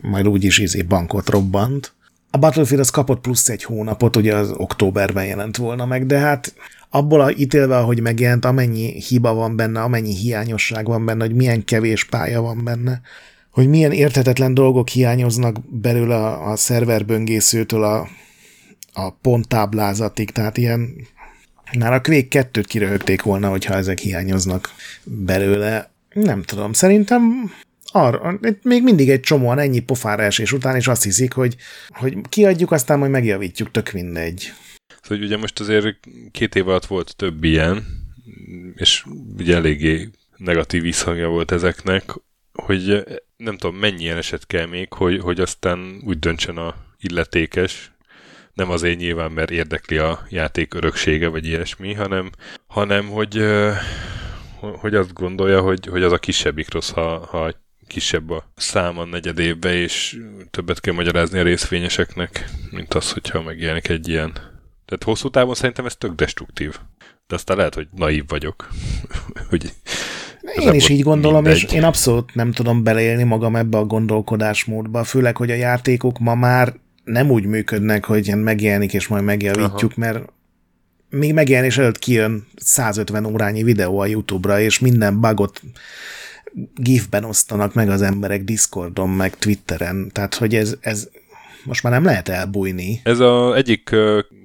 majd 0.00 0.28
úgyis 0.28 0.58
izé 0.58 0.82
bankot 0.82 1.28
robbant. 1.28 1.92
A 2.30 2.38
Battlefield 2.38 2.80
az 2.80 2.90
kapott 2.90 3.20
plusz 3.20 3.48
egy 3.48 3.64
hónapot, 3.64 4.16
ugye 4.16 4.34
az 4.34 4.50
októberben 4.56 5.24
jelent 5.24 5.56
volna 5.56 5.86
meg, 5.86 6.06
de 6.06 6.18
hát 6.18 6.54
abból 6.90 7.20
a 7.20 7.30
ítélve, 7.30 7.76
ahogy 7.76 8.00
megjelent, 8.00 8.44
amennyi 8.44 9.00
hiba 9.00 9.34
van 9.34 9.56
benne, 9.56 9.82
amennyi 9.82 10.14
hiányosság 10.14 10.86
van 10.86 11.04
benne, 11.04 11.24
hogy 11.24 11.34
milyen 11.34 11.64
kevés 11.64 12.04
pálya 12.04 12.40
van 12.40 12.64
benne, 12.64 13.00
hogy 13.50 13.68
milyen 13.68 13.92
érthetetlen 13.92 14.54
dolgok 14.54 14.88
hiányoznak 14.88 15.56
belőle 15.70 16.14
a, 16.14 16.50
a 16.50 16.56
szerverböngészőtől 16.56 17.84
a 17.84 18.08
a 18.94 19.10
ponttáblázatig, 19.10 20.30
tehát 20.30 20.56
ilyen 20.56 20.94
már 21.78 21.92
a 21.92 22.00
Quake 22.00 22.48
2-t 22.52 22.64
kiröhögték 22.66 23.22
volna, 23.22 23.48
hogyha 23.48 23.74
ezek 23.74 23.98
hiányoznak 23.98 24.74
belőle. 25.04 25.92
Nem 26.12 26.42
tudom, 26.42 26.72
szerintem 26.72 27.52
arra, 27.92 28.38
még 28.62 28.82
mindig 28.82 29.10
egy 29.10 29.20
csomóan 29.20 29.58
ennyi 29.58 29.80
pofára 29.80 30.22
esés 30.22 30.52
után, 30.52 30.76
és 30.76 30.88
azt 30.88 31.02
hiszik, 31.02 31.32
hogy, 31.32 31.56
hogy 31.88 32.16
kiadjuk, 32.28 32.70
aztán 32.70 32.98
majd 32.98 33.10
megjavítjuk, 33.10 33.70
tök 33.70 33.92
mindegy. 33.92 34.52
Szóval 35.02 35.24
ugye 35.24 35.36
most 35.36 35.60
azért 35.60 35.98
két 36.30 36.54
év 36.54 36.68
alatt 36.68 36.86
volt 36.86 37.16
több 37.16 37.44
ilyen, 37.44 37.84
és 38.74 39.04
ugye 39.36 39.54
eléggé 39.54 40.10
negatív 40.36 40.82
visszhangja 40.82 41.28
volt 41.28 41.52
ezeknek, 41.52 42.12
hogy 42.52 43.04
nem 43.36 43.56
tudom, 43.56 43.76
mennyi 43.76 44.02
ilyen 44.02 44.16
eset 44.16 44.46
kell 44.46 44.66
még, 44.66 44.92
hogy, 44.92 45.20
hogy 45.20 45.40
aztán 45.40 46.00
úgy 46.04 46.18
döntsen 46.18 46.56
a 46.56 46.74
illetékes, 46.98 47.93
nem 48.54 48.70
azért 48.70 48.98
nyilván, 48.98 49.32
mert 49.32 49.50
érdekli 49.50 49.96
a 49.96 50.26
játék 50.28 50.74
öröksége, 50.74 51.28
vagy 51.28 51.46
ilyesmi, 51.46 51.94
hanem, 51.94 52.30
hanem 52.66 53.06
hogy, 53.06 53.44
hogy 54.60 54.94
azt 54.94 55.12
gondolja, 55.12 55.60
hogy, 55.60 55.86
hogy 55.86 56.02
az 56.02 56.12
a 56.12 56.18
kisebbik 56.18 56.72
rossz, 56.72 56.90
ha, 56.90 57.26
ha 57.26 57.54
kisebb 57.86 58.30
a 58.30 58.50
szám 58.56 58.98
a 58.98 59.04
negyed 59.04 59.38
évbe, 59.38 59.74
és 59.74 60.18
többet 60.50 60.80
kell 60.80 60.94
magyarázni 60.94 61.38
a 61.38 61.42
részvényeseknek, 61.42 62.44
mint 62.70 62.94
az, 62.94 63.12
hogyha 63.12 63.42
megjelenik 63.42 63.88
egy 63.88 64.08
ilyen. 64.08 64.32
Tehát 64.84 65.02
hosszú 65.04 65.30
távon 65.30 65.54
szerintem 65.54 65.86
ez 65.86 65.96
tök 65.96 66.14
destruktív. 66.14 66.78
De 67.26 67.34
aztán 67.34 67.56
lehet, 67.56 67.74
hogy 67.74 67.88
naív 67.96 68.24
vagyok. 68.28 68.68
hogy 69.50 69.72
Én 70.56 70.72
is 70.72 70.88
így 70.88 71.02
gondolom, 71.02 71.42
mindegy. 71.42 71.62
és 71.62 71.72
én 71.72 71.84
abszolút 71.84 72.34
nem 72.34 72.52
tudom 72.52 72.82
beleélni 72.82 73.22
magam 73.22 73.56
ebbe 73.56 73.78
a 73.78 73.84
gondolkodásmódba, 73.84 75.04
főleg, 75.04 75.36
hogy 75.36 75.50
a 75.50 75.54
játékok 75.54 76.18
ma 76.18 76.34
már 76.34 76.74
nem 77.04 77.30
úgy 77.30 77.44
működnek, 77.44 78.04
hogy 78.04 78.26
ilyen 78.26 78.38
megjelenik, 78.38 78.92
és 78.92 79.08
majd 79.08 79.24
megjavítjuk, 79.24 79.92
Aha. 79.96 80.00
mert 80.00 80.32
még 81.08 81.32
megjelenés 81.32 81.78
előtt 81.78 81.98
kijön 81.98 82.46
150 82.56 83.24
órányi 83.24 83.62
videó 83.62 83.98
a 83.98 84.06
YouTube-ra, 84.06 84.60
és 84.60 84.78
minden 84.78 85.20
bugot 85.20 85.60
gifben 86.74 87.24
osztanak 87.24 87.74
meg 87.74 87.88
az 87.88 88.02
emberek 88.02 88.44
Discordon, 88.44 89.10
meg 89.10 89.36
Twitteren, 89.36 90.10
tehát 90.12 90.34
hogy 90.34 90.54
ez, 90.54 90.76
ez 90.80 91.08
most 91.64 91.82
már 91.82 91.92
nem 91.92 92.04
lehet 92.04 92.28
elbújni. 92.28 93.00
Ez 93.04 93.18
a 93.18 93.56
egyik 93.56 93.90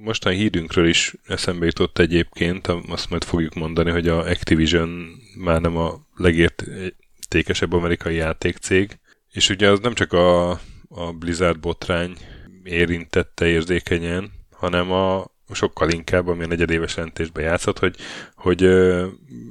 mostani 0.04 0.36
hírünkről 0.36 0.88
is 0.88 1.16
eszembe 1.28 1.66
jutott 1.66 2.00
egyébként, 2.00 2.68
azt 2.88 3.10
majd 3.10 3.24
fogjuk 3.24 3.54
mondani, 3.54 3.92
hogy 3.92 4.08
a 4.08 4.20
Activision 4.20 5.08
már 5.38 5.62
nem 5.62 5.78
a 5.78 6.00
legértékesebb 6.16 7.74
amerikai 7.74 8.16
játékcég, 8.16 9.00
és 9.32 9.50
ugye 9.50 9.70
az 9.70 9.80
nem 9.80 9.94
csak 9.94 10.14
a, 10.14 10.50
a 10.90 11.12
Blizzard 11.20 11.60
botrány 11.60 12.18
érintette 12.64 13.48
érzékenyen, 13.48 14.32
hanem 14.52 14.92
a, 14.92 15.26
sokkal 15.52 15.90
inkább, 15.90 16.28
ami 16.28 16.44
a 16.44 16.48
negyedéves 16.48 16.96
jelentésben 16.96 17.44
játszott, 17.44 17.80
hogy, 17.80 17.96
hogy 18.36 18.64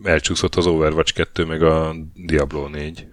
elcsúszott 0.02 0.54
az 0.54 0.66
Overwatch 0.66 1.14
2 1.14 1.44
meg 1.44 1.62
a 1.62 1.94
Diablo 2.14 2.68
4. 2.68 3.06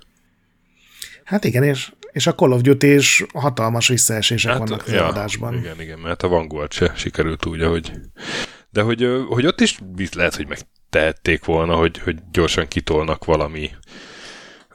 Hát 1.23 1.43
igen, 1.43 1.63
és, 1.63 1.91
és 2.11 2.27
a 2.27 2.35
Call 2.35 2.51
of 2.51 2.61
Duty 2.61 2.93
is 2.93 3.25
hatalmas 3.33 3.87
visszaesések 3.87 4.51
hát, 4.51 4.59
vannak 4.59 4.87
ja, 4.87 5.07
adásban. 5.07 5.53
Igen, 5.53 5.81
igen, 5.81 5.99
mert 5.99 6.23
a 6.23 6.27
Vanguard 6.27 6.71
se 6.71 6.93
sikerült 6.95 7.45
úgy, 7.45 7.61
ahogy... 7.61 7.91
De 8.69 8.81
hogy, 8.81 9.07
hogy 9.27 9.45
ott 9.45 9.61
is 9.61 9.79
lehet, 10.13 10.35
hogy 10.35 10.47
megtehették 10.47 11.45
volna, 11.45 11.75
hogy, 11.75 11.97
hogy 11.97 12.15
gyorsan 12.31 12.67
kitolnak 12.67 13.25
valami 13.25 13.69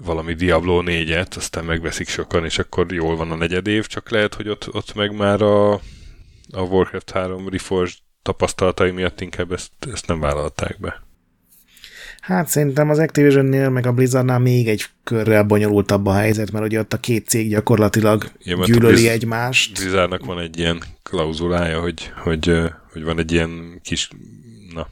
valami 0.04 0.34
Diablo 0.34 0.82
4-et, 0.86 1.36
aztán 1.36 1.64
megveszik 1.64 2.08
sokan, 2.08 2.44
és 2.44 2.58
akkor 2.58 2.92
jól 2.92 3.16
van 3.16 3.30
a 3.30 3.36
negyed 3.36 3.66
év, 3.66 3.86
csak 3.86 4.10
lehet, 4.10 4.34
hogy 4.34 4.48
ott, 4.48 4.74
ott 4.74 4.94
meg 4.94 5.16
már 5.16 5.42
a, 5.42 5.72
a 6.52 6.60
Warcraft 6.68 7.10
3 7.10 7.48
Reforged 7.48 7.94
tapasztalatai 8.22 8.90
miatt 8.90 9.20
inkább 9.20 9.52
ezt, 9.52 9.72
ezt 9.92 10.06
nem 10.06 10.20
vállalták 10.20 10.80
be. 10.80 11.02
Hát 12.20 12.48
szerintem 12.48 12.90
az 12.90 12.98
Activision-nél, 12.98 13.68
meg 13.68 13.86
a 13.86 13.92
Blizzardnál 13.92 14.38
még 14.38 14.68
egy 14.68 14.84
körrel 15.04 15.42
bonyolultabb 15.42 16.06
a 16.06 16.12
helyzet, 16.12 16.50
mert 16.50 16.64
ugye 16.64 16.78
ott 16.78 16.92
a 16.92 17.00
két 17.00 17.28
cég 17.28 17.48
gyakorlatilag 17.48 18.30
ja, 18.38 18.64
gyűlöli 18.64 18.92
Blizz- 18.92 19.08
egymást. 19.08 19.80
Blizzardnak 19.80 20.24
van 20.24 20.38
egy 20.38 20.58
ilyen 20.58 20.82
klauzulája, 21.02 21.80
hogy, 21.80 22.12
hogy, 22.16 22.52
hogy 22.92 23.02
van 23.02 23.18
egy 23.18 23.32
ilyen 23.32 23.80
kis, 23.82 24.10
na, 24.74 24.86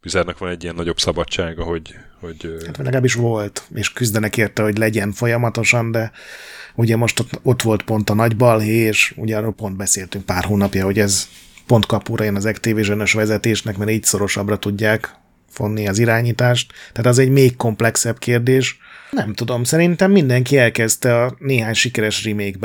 Blizzardnak 0.00 0.38
van 0.38 0.50
egy 0.50 0.62
ilyen 0.62 0.74
nagyobb 0.74 0.98
szabadsága, 0.98 1.64
hogy... 1.64 1.94
hogy 2.22 2.56
hát 2.66 2.76
legalábbis 2.76 3.14
volt, 3.14 3.62
és 3.74 3.92
küzdenek 3.92 4.36
érte, 4.36 4.62
hogy 4.62 4.78
legyen 4.78 5.12
folyamatosan, 5.12 5.90
de 5.90 6.12
ugye 6.74 6.96
most 6.96 7.20
ott, 7.20 7.40
ott 7.42 7.62
volt 7.62 7.82
pont 7.82 8.10
a 8.10 8.14
nagy 8.14 8.36
balhé, 8.36 8.74
és 8.74 9.14
ugye 9.16 9.36
arról 9.36 9.52
pont 9.52 9.76
beszéltünk 9.76 10.24
pár 10.24 10.44
hónapja, 10.44 10.84
hogy 10.84 10.98
ez 10.98 11.28
pont 11.66 11.86
kapura 11.86 12.24
jön 12.24 12.36
az 12.36 12.44
activision 12.44 13.02
vezetésnek, 13.12 13.76
mert 13.76 13.90
így 13.90 14.04
szorosabbra 14.04 14.58
tudják 14.58 15.14
fonni 15.48 15.88
az 15.88 15.98
irányítást. 15.98 16.72
Tehát 16.92 17.10
az 17.10 17.18
egy 17.18 17.30
még 17.30 17.56
komplexebb 17.56 18.18
kérdés. 18.18 18.78
Nem 19.10 19.34
tudom, 19.34 19.64
szerintem 19.64 20.10
mindenki 20.10 20.58
elkezdte 20.58 21.22
a 21.22 21.36
néhány 21.38 21.74
sikeres 21.74 22.24
remake 22.24 22.58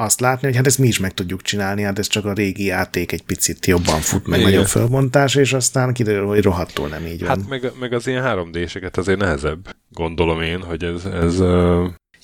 azt 0.00 0.20
látni, 0.20 0.46
hogy 0.46 0.56
hát 0.56 0.66
ezt 0.66 0.78
mi 0.78 0.86
is 0.86 0.98
meg 0.98 1.14
tudjuk 1.14 1.42
csinálni, 1.42 1.82
hát 1.82 1.98
ez 1.98 2.06
csak 2.06 2.24
a 2.24 2.32
régi 2.32 2.64
játék 2.64 3.12
egy 3.12 3.22
picit 3.22 3.66
jobban 3.66 4.00
fut, 4.00 4.26
meg 4.26 4.38
Igen. 4.38 4.50
nagyobb 4.50 4.66
fölbontás, 4.66 5.34
és 5.34 5.52
aztán 5.52 5.92
kiderül, 5.92 6.26
hogy 6.26 6.42
rohadtul 6.42 6.88
nem 6.88 7.06
így 7.06 7.20
van. 7.20 7.28
Hát 7.28 7.48
meg, 7.48 7.72
meg 7.80 7.92
az 7.92 8.06
ilyen 8.06 8.24
3D-seket 8.26 8.96
azért 8.96 9.18
nehezebb, 9.18 9.76
gondolom 9.90 10.40
én, 10.40 10.62
hogy 10.62 10.84
ez... 10.84 11.04
ez. 11.04 11.38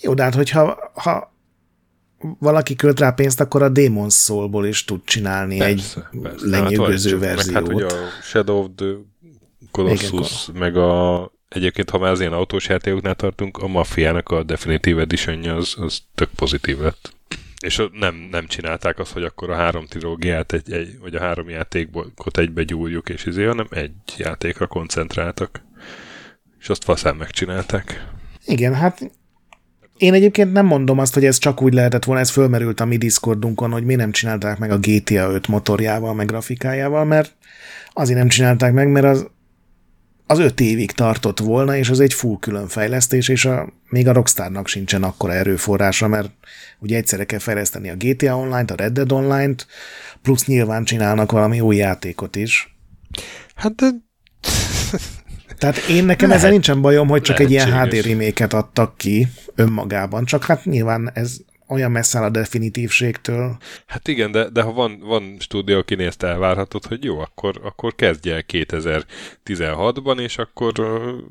Jó, 0.00 0.14
de 0.14 0.22
hát 0.22 0.34
hogyha 0.34 0.92
ha 0.94 1.34
valaki 2.38 2.76
költ 2.76 3.00
rá 3.00 3.10
pénzt, 3.10 3.40
akkor 3.40 3.62
a 3.62 3.70
Demon's 3.72 4.14
Soul-ból 4.14 4.66
is 4.66 4.84
tud 4.84 5.00
csinálni 5.04 5.58
persze, 5.58 6.08
egy 6.12 6.20
persze. 6.20 6.46
lenyűgöző 6.46 7.10
hát, 7.10 7.20
verziót. 7.20 7.54
Meg 7.54 7.62
hát 7.62 7.74
ugye 7.74 7.86
a 7.86 8.08
Shadow 8.22 8.58
of 8.58 8.68
the 8.76 8.86
Colossus, 9.70 10.48
Igen, 10.48 10.60
meg 10.60 10.76
a 10.76 11.32
egyébként, 11.48 11.90
ha 11.90 11.98
már 11.98 12.10
az 12.10 12.20
ilyen 12.20 12.32
autós 12.32 12.68
játékoknál 12.68 13.14
tartunk, 13.14 13.58
a 13.58 13.66
Mafiának 13.66 14.28
a 14.28 14.42
Definitive 14.42 15.00
edition 15.00 15.44
az, 15.44 15.74
az 15.78 16.00
tök 16.14 16.30
pozitív 16.36 16.78
lett. 16.78 17.13
És 17.64 17.82
nem, 17.92 18.28
nem 18.30 18.46
csinálták 18.46 18.98
azt, 18.98 19.12
hogy 19.12 19.22
akkor 19.22 19.50
a 19.50 19.54
három 19.54 19.86
trilógiát, 19.86 20.52
egy, 20.52 20.72
egy, 20.72 20.98
vagy 21.00 21.14
a 21.14 21.20
három 21.20 21.48
játékot 21.48 22.38
egybe 22.38 22.62
gyúrjuk, 22.62 23.08
és 23.08 23.24
izé, 23.24 23.44
hanem 23.44 23.66
egy 23.70 23.92
játékra 24.16 24.66
koncentráltak. 24.66 25.64
És 26.60 26.68
azt 26.68 26.84
faszán 26.84 27.16
megcsinálták. 27.16 28.08
Igen, 28.44 28.74
hát 28.74 29.10
én 29.96 30.12
egyébként 30.12 30.52
nem 30.52 30.66
mondom 30.66 30.98
azt, 30.98 31.14
hogy 31.14 31.24
ez 31.24 31.38
csak 31.38 31.62
úgy 31.62 31.74
lehetett 31.74 32.04
volna, 32.04 32.20
ez 32.20 32.30
fölmerült 32.30 32.80
a 32.80 32.84
mi 32.84 32.96
Discordunkon, 32.96 33.70
hogy 33.70 33.84
mi 33.84 33.94
nem 33.94 34.10
csinálták 34.10 34.58
meg 34.58 34.70
a 34.70 34.78
GTA 34.78 35.30
5 35.30 35.48
motorjával, 35.48 36.14
meg 36.14 36.26
grafikájával, 36.26 37.04
mert 37.04 37.36
azért 37.92 38.18
nem 38.18 38.28
csinálták 38.28 38.72
meg, 38.72 38.88
mert 38.88 39.06
az 39.06 39.26
az 40.26 40.38
öt 40.38 40.60
évig 40.60 40.92
tartott 40.92 41.38
volna, 41.38 41.76
és 41.76 41.90
az 41.90 42.00
egy 42.00 42.14
full 42.14 42.36
külön 42.40 42.68
fejlesztés, 42.68 43.28
és 43.28 43.44
a, 43.44 43.72
még 43.88 44.08
a 44.08 44.12
Rockstarnak 44.12 44.68
sincsen 44.68 45.02
akkora 45.02 45.32
erőforrása, 45.32 46.08
mert 46.08 46.30
ugye 46.78 46.96
egyszerre 46.96 47.24
kell 47.24 47.38
fejleszteni 47.38 47.90
a 47.90 47.96
GTA 47.96 48.36
Online-t, 48.36 48.70
a 48.70 48.74
Red 48.74 48.92
Dead 48.92 49.12
Online-t, 49.12 49.66
plusz 50.22 50.46
nyilván 50.46 50.84
csinálnak 50.84 51.32
valami 51.32 51.60
új 51.60 51.76
játékot 51.76 52.36
is. 52.36 52.76
Hát 53.54 53.74
de... 53.74 53.86
Tehát 55.58 55.76
én 55.88 56.04
nekem 56.04 56.28
Lehet, 56.28 56.42
ezzel 56.42 56.52
nincsen 56.52 56.80
bajom, 56.80 57.08
hogy 57.08 57.22
csak 57.22 57.38
egy 57.38 57.50
ilyen 57.50 57.80
HD 57.80 57.92
reméket 58.06 58.52
adtak 58.52 58.96
ki 58.96 59.28
önmagában, 59.54 60.24
csak 60.24 60.44
hát 60.44 60.64
nyilván 60.64 61.10
ez 61.14 61.36
olyan 61.68 61.90
messze 61.90 62.18
áll 62.18 62.24
a 62.24 62.30
definitívségtől. 62.30 63.56
Hát 63.86 64.08
igen, 64.08 64.30
de, 64.30 64.48
de 64.48 64.62
ha 64.62 64.72
van, 64.72 64.98
van 65.00 65.36
stúdió, 65.38 65.78
akinél 65.78 66.06
ezt 66.06 66.22
elvárhatod, 66.22 66.86
hogy 66.86 67.04
jó, 67.04 67.18
akkor, 67.18 67.60
akkor 67.62 67.94
kezdj 67.94 68.30
el 68.30 68.44
2016-ban, 68.52 70.20
és 70.20 70.38
akkor 70.38 70.72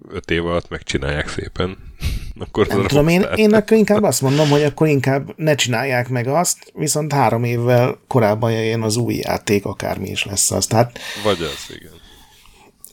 öt 0.09 0.31
év 0.31 0.45
alatt 0.45 0.69
megcsinálják 0.69 1.27
szépen. 1.27 1.77
akkor 2.39 2.67
Nem 2.67 2.85
tudom, 2.87 3.07
én, 3.07 3.25
én 3.35 3.53
akkor 3.53 3.77
inkább 3.77 4.03
azt 4.13 4.21
mondom, 4.21 4.49
hogy 4.49 4.63
akkor 4.63 4.87
inkább 4.87 5.33
ne 5.35 5.55
csinálják 5.55 6.09
meg 6.09 6.27
azt, 6.27 6.71
viszont 6.73 7.13
három 7.13 7.43
évvel 7.43 7.99
korábban 8.07 8.51
jöjjön 8.51 8.81
az 8.81 8.97
új 8.97 9.15
játék, 9.15 9.65
akármi 9.65 10.09
is 10.09 10.25
lesz 10.25 10.51
az. 10.51 10.67
Tehát 10.67 10.99
Vagy 11.23 11.41
az, 11.41 11.75
igen. 11.75 11.91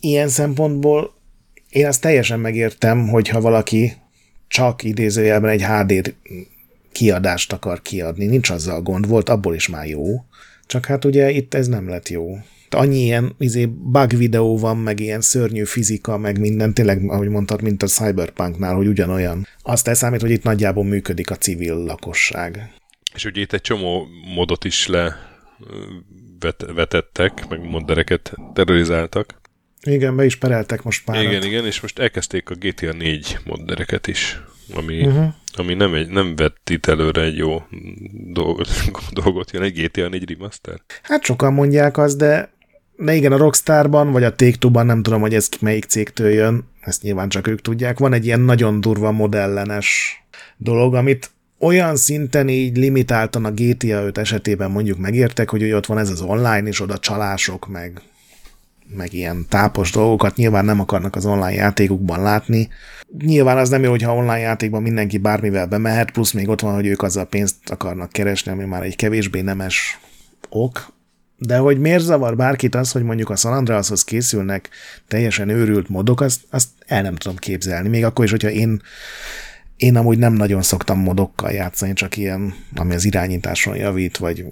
Ilyen 0.01 0.29
szempontból 0.29 1.15
én 1.69 1.87
azt 1.87 2.01
teljesen 2.01 2.41
megértem, 2.41 3.09
hogyha 3.09 3.41
valaki 3.41 3.97
csak 4.49 4.83
idézőjelben 4.83 5.51
egy 5.51 5.65
HD 5.65 6.15
kiadást 6.93 7.53
akar 7.53 7.83
kiadni, 7.83 8.27
nincs 8.27 8.51
azzal 8.51 8.83
gond, 8.83 9.09
volt 9.09 9.29
abból 9.29 9.55
is 9.55 9.69
már 9.69 9.87
jó, 9.87 10.25
csak 10.67 10.87
hát 10.87 11.05
ugye 11.05 11.31
itt 11.31 11.55
ez 11.55 11.67
nem 11.67 11.89
lett 11.89 12.09
jó. 12.09 12.39
Annyi 12.71 12.99
ilyen 12.99 13.35
izé, 13.39 13.67
bug 13.67 14.17
videó 14.17 14.59
van, 14.59 14.77
meg 14.77 15.01
ilyen 15.01 15.21
szörnyű 15.21 15.65
fizika, 15.65 16.19
meg 16.19 16.39
minden, 16.39 16.75
tényleg, 16.75 17.11
ahogy 17.11 17.29
mondtad, 17.29 17.63
mint 17.63 17.83
a 17.83 17.87
Cyberpunknál, 17.87 18.75
hogy 18.75 18.87
ugyanolyan. 18.87 19.47
Azt 19.63 19.89
elszámít, 19.89 20.21
hogy 20.21 20.31
itt 20.31 20.43
nagyjából 20.43 20.85
működik 20.85 21.31
a 21.31 21.37
civil 21.37 21.75
lakosság. 21.75 22.73
És 23.15 23.25
ugye 23.25 23.41
itt 23.41 23.53
egy 23.53 23.61
csomó 23.61 24.07
modot 24.35 24.65
is 24.65 24.87
le 24.87 25.17
vet, 26.41 26.65
vetettek, 26.75 27.49
meg 27.49 27.69
moddereket 27.69 28.33
terrorizáltak. 28.55 29.41
Igen, 29.83 30.17
be 30.17 30.25
is 30.25 30.37
pereltek 30.37 30.83
most 30.83 31.07
már. 31.07 31.23
Igen, 31.23 31.43
igen, 31.43 31.67
és 31.67 31.81
most 31.81 31.99
elkezdték 31.99 32.51
a 32.51 32.55
GTA 32.55 32.93
4 32.93 33.39
moddereket 33.45 34.07
is, 34.07 34.41
ami 34.75 35.07
uh-huh 35.07 35.33
ami 35.53 35.75
nem, 35.75 35.95
egy, 35.95 36.09
nem 36.09 36.37
vett 36.37 36.71
itt 36.71 36.87
előre 36.87 37.23
egy 37.23 37.37
jó 37.37 37.63
dolgot, 38.41 38.69
dolgot 39.13 39.51
jön 39.51 39.63
egy 39.63 39.83
GTA 39.83 40.09
4 40.09 40.31
remaster? 40.31 40.81
Hát 41.03 41.25
sokan 41.25 41.53
mondják 41.53 41.99
azt, 41.99 42.17
de, 42.17 42.53
de 42.97 43.15
igen, 43.15 43.33
a 43.33 43.37
Rockstarban, 43.37 44.11
vagy 44.11 44.25
a 44.25 44.35
take 44.35 44.83
nem 44.83 45.03
tudom, 45.03 45.21
hogy 45.21 45.35
ez 45.35 45.49
melyik 45.61 45.85
cégtől 45.85 46.31
jön, 46.31 46.65
ezt 46.81 47.03
nyilván 47.03 47.29
csak 47.29 47.47
ők 47.47 47.61
tudják, 47.61 47.99
van 47.99 48.13
egy 48.13 48.25
ilyen 48.25 48.41
nagyon 48.41 48.81
durva 48.81 49.13
modellenes 49.13 50.21
dolog, 50.57 50.95
amit 50.95 51.31
olyan 51.59 51.97
szinten 51.97 52.49
így 52.49 52.77
limitáltan 52.77 53.45
a 53.45 53.51
GTA 53.51 54.05
5 54.05 54.19
esetében 54.19 54.71
mondjuk 54.71 54.99
megértek, 54.99 55.51
hogy 55.51 55.73
ott 55.73 55.87
van 55.87 55.99
ez 55.99 56.11
az 56.11 56.21
online, 56.21 56.69
és 56.69 56.81
oda 56.81 56.99
csalások, 56.99 57.69
meg 57.69 58.03
meg 58.97 59.13
ilyen 59.13 59.47
tápos 59.49 59.91
dolgokat 59.91 60.37
nyilván 60.37 60.65
nem 60.65 60.81
akarnak 60.81 61.17
az 61.17 61.27
online 61.27 61.53
játékukban 61.53 62.23
látni. 62.23 62.69
Nyilván 63.19 63.59
az 63.59 63.69
nem 63.69 63.83
jó, 63.83 63.91
hogyha 63.91 64.15
online 64.15 64.39
játékban 64.39 64.83
mindenki 64.83 65.19
bármivel 65.19 65.67
bemehet, 65.67 66.11
plusz 66.11 66.33
még 66.33 66.49
ott 66.49 66.61
van, 66.61 66.75
hogy 66.75 66.87
ők 66.87 67.03
azzal 67.03 67.25
pénzt 67.25 67.71
akarnak 67.71 68.13
keresni, 68.13 68.51
ami 68.53 68.65
már 68.65 68.83
egy 68.83 68.97
kevésbé 68.97 69.41
nemes 69.41 70.01
ok, 70.49 70.93
de 71.37 71.57
hogy 71.57 71.79
miért 71.79 72.03
zavar 72.03 72.37
bárkit 72.37 72.75
az, 72.75 72.93
hogy 72.93 73.03
mondjuk 73.03 73.31
a 73.31 73.37
San 73.37 73.53
Andreashoz 73.53 74.05
készülnek 74.05 74.69
teljesen 75.09 75.49
őrült 75.49 75.89
modok, 75.89 76.21
azt, 76.21 76.41
azt 76.51 76.69
el 76.87 77.03
nem 77.03 77.15
tudom 77.15 77.37
képzelni. 77.37 77.89
Még 77.89 78.05
akkor 78.05 78.25
is, 78.25 78.31
hogyha 78.31 78.51
én, 78.51 78.83
én 79.77 79.97
amúgy 79.97 80.19
nem 80.19 80.33
nagyon 80.33 80.63
szoktam 80.63 80.99
modokkal 80.99 81.51
játszani, 81.51 81.93
csak 81.93 82.17
ilyen, 82.17 82.55
ami 82.75 82.95
az 82.95 83.05
irányításon 83.05 83.77
javít, 83.77 84.17
vagy 84.17 84.45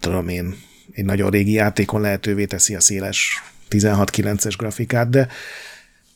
tudom 0.00 0.28
én, 0.28 0.54
egy 0.92 1.04
nagyon 1.04 1.30
régi 1.30 1.52
játékon 1.52 2.00
lehetővé 2.00 2.44
teszi 2.44 2.74
a 2.74 2.80
széles 2.80 3.42
16-9-es 3.70 4.54
grafikát, 4.58 5.10
de 5.10 5.28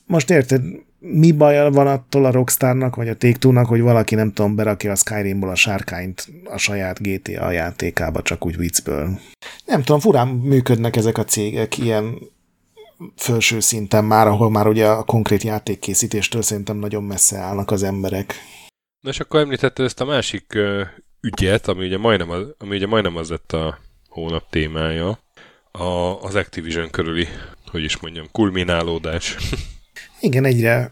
most 0.07 0.31
érted, 0.31 0.63
mi 0.99 1.33
baj 1.33 1.71
van 1.71 1.87
attól 1.87 2.25
a 2.25 2.31
Rockstarnak, 2.31 2.97
vagy 2.97 3.09
a 3.09 3.17
take 3.17 3.63
hogy 3.63 3.81
valaki, 3.81 4.15
nem 4.15 4.33
tudom, 4.33 4.55
berakja 4.55 4.93
a 4.93 4.97
Skyrimból 4.97 5.51
a 5.51 5.55
sárkányt 5.55 6.29
a 6.45 6.57
saját 6.57 7.03
GTA 7.03 7.51
játékába, 7.51 8.23
csak 8.23 8.47
úgy 8.47 8.57
viccből. 8.57 9.21
Nem 9.65 9.83
tudom, 9.83 10.01
furán 10.01 10.29
működnek 10.29 10.97
ezek 10.97 11.19
a 11.19 11.25
cégek 11.25 11.79
ilyen 11.79 12.19
felső 13.17 13.61
szinten 13.61 14.05
már, 14.05 14.27
ahol 14.27 14.51
már 14.51 14.67
ugye 14.67 14.87
a 14.87 15.03
konkrét 15.03 15.43
játékkészítéstől 15.43 16.43
szerintem 16.43 16.77
nagyon 16.77 17.03
messze 17.03 17.39
állnak 17.39 17.71
az 17.71 17.83
emberek. 17.83 18.35
Na 19.01 19.11
és 19.11 19.21
akkor 19.21 19.41
említetted 19.41 19.85
ezt 19.85 20.01
a 20.01 20.05
másik 20.05 20.59
ügyet, 21.21 21.69
ami 21.69 21.87
ugye, 21.87 21.99
majdnem 21.99 22.31
az, 22.31 22.55
ami 22.59 22.77
ugye 22.77 22.87
majdnem 22.87 23.17
az 23.17 23.31
lett 23.31 23.53
a 23.53 23.79
hónap 24.09 24.51
témája, 24.51 25.19
a, 25.79 26.22
az 26.22 26.35
Activision 26.35 26.91
körüli, 26.91 27.29
hogy 27.70 27.83
is 27.83 27.99
mondjam, 27.99 28.27
kulminálódás. 28.33 29.37
Igen, 30.20 30.45
egyre 30.45 30.89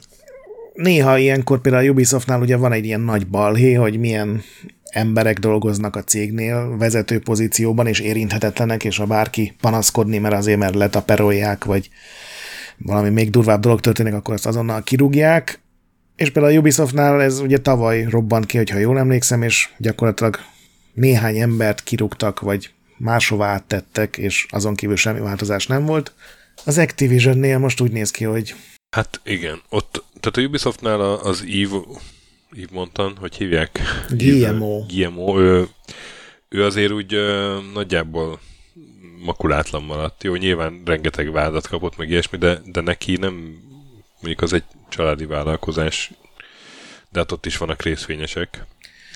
néha 0.73 1.19
ilyenkor 1.19 1.61
például 1.61 1.87
a 1.87 1.91
Ubisoftnál 1.91 2.41
ugye 2.41 2.57
van 2.57 2.73
egy 2.73 2.85
ilyen 2.85 3.01
nagy 3.01 3.27
balhé, 3.27 3.73
hogy 3.73 3.99
milyen 3.99 4.43
emberek 4.91 5.39
dolgoznak 5.39 5.97
a 5.97 6.05
cégnél 6.05 6.77
vezető 6.77 7.19
pozícióban, 7.19 7.87
és 7.87 8.01
érinthetetlenek, 8.01 8.85
és 8.85 8.97
ha 8.97 9.07
bárki 9.07 9.55
panaszkodni, 9.61 10.19
mert 10.19 10.35
azért, 10.35 10.59
mert 10.59 10.75
letaperolják, 10.75 11.65
vagy 11.65 11.91
valami 12.79 13.09
még 13.09 13.31
durvább 13.31 13.61
dolog 13.61 13.81
történik, 13.81 14.15
akkor 14.15 14.35
azt 14.35 14.47
azonnal 14.47 14.83
kirúgják. 14.83 15.61
És 16.17 16.31
például 16.31 16.55
a 16.55 16.59
Ubisoftnál 16.59 17.23
ez 17.23 17.41
ugye 17.41 17.59
tavaly 17.59 18.07
robbant 18.11 18.47
ki, 18.47 18.57
hogyha 18.57 18.79
jól 18.79 18.99
emlékszem, 18.99 19.43
és 19.43 19.69
gyakorlatilag 19.79 20.39
néhány 20.95 21.39
embert 21.39 21.83
kirúgtak, 21.83 22.41
vagy 22.41 22.71
máshová 23.03 23.53
áttettek, 23.53 24.17
és 24.17 24.47
azon 24.51 24.75
kívül 24.75 24.97
semmi 24.97 25.21
változás 25.21 25.67
nem 25.67 25.85
volt. 25.85 26.13
Az 26.65 26.79
Activision-nél 26.79 27.59
most 27.59 27.81
úgy 27.81 27.93
néz 27.93 28.11
ki, 28.11 28.25
hogy... 28.25 28.55
Hát 28.91 29.21
igen, 29.25 29.63
ott, 29.69 30.05
tehát 30.21 30.37
a 30.37 30.41
Ubisoftnál 30.41 31.01
az 31.01 31.41
Eve, 31.41 31.77
Eve 32.51 32.67
mondtan, 32.71 33.17
hogy 33.17 33.37
hívják? 33.37 33.81
GMO. 34.11 34.85
GMO, 34.87 35.41
ő, 35.41 35.69
ő 36.49 36.65
azért 36.65 36.93
úgy 36.93 37.15
ö, 37.15 37.59
nagyjából 37.75 38.41
makulátlan 39.25 39.83
maradt. 39.83 40.23
Jó, 40.23 40.35
nyilván 40.35 40.83
rengeteg 40.85 41.33
vádat 41.33 41.67
kapott, 41.67 41.97
meg 41.97 42.11
ilyesmi, 42.11 42.39
de, 42.39 42.61
de 42.65 42.81
neki 42.81 43.17
nem, 43.17 43.35
mondjuk 44.21 44.43
az 44.43 44.53
egy 44.53 44.65
családi 44.89 45.25
vállalkozás, 45.25 46.13
de 47.11 47.19
hát 47.19 47.33
ott 47.33 47.47
is 47.47 47.57
vannak 47.57 47.83
részvényesek. 47.83 48.67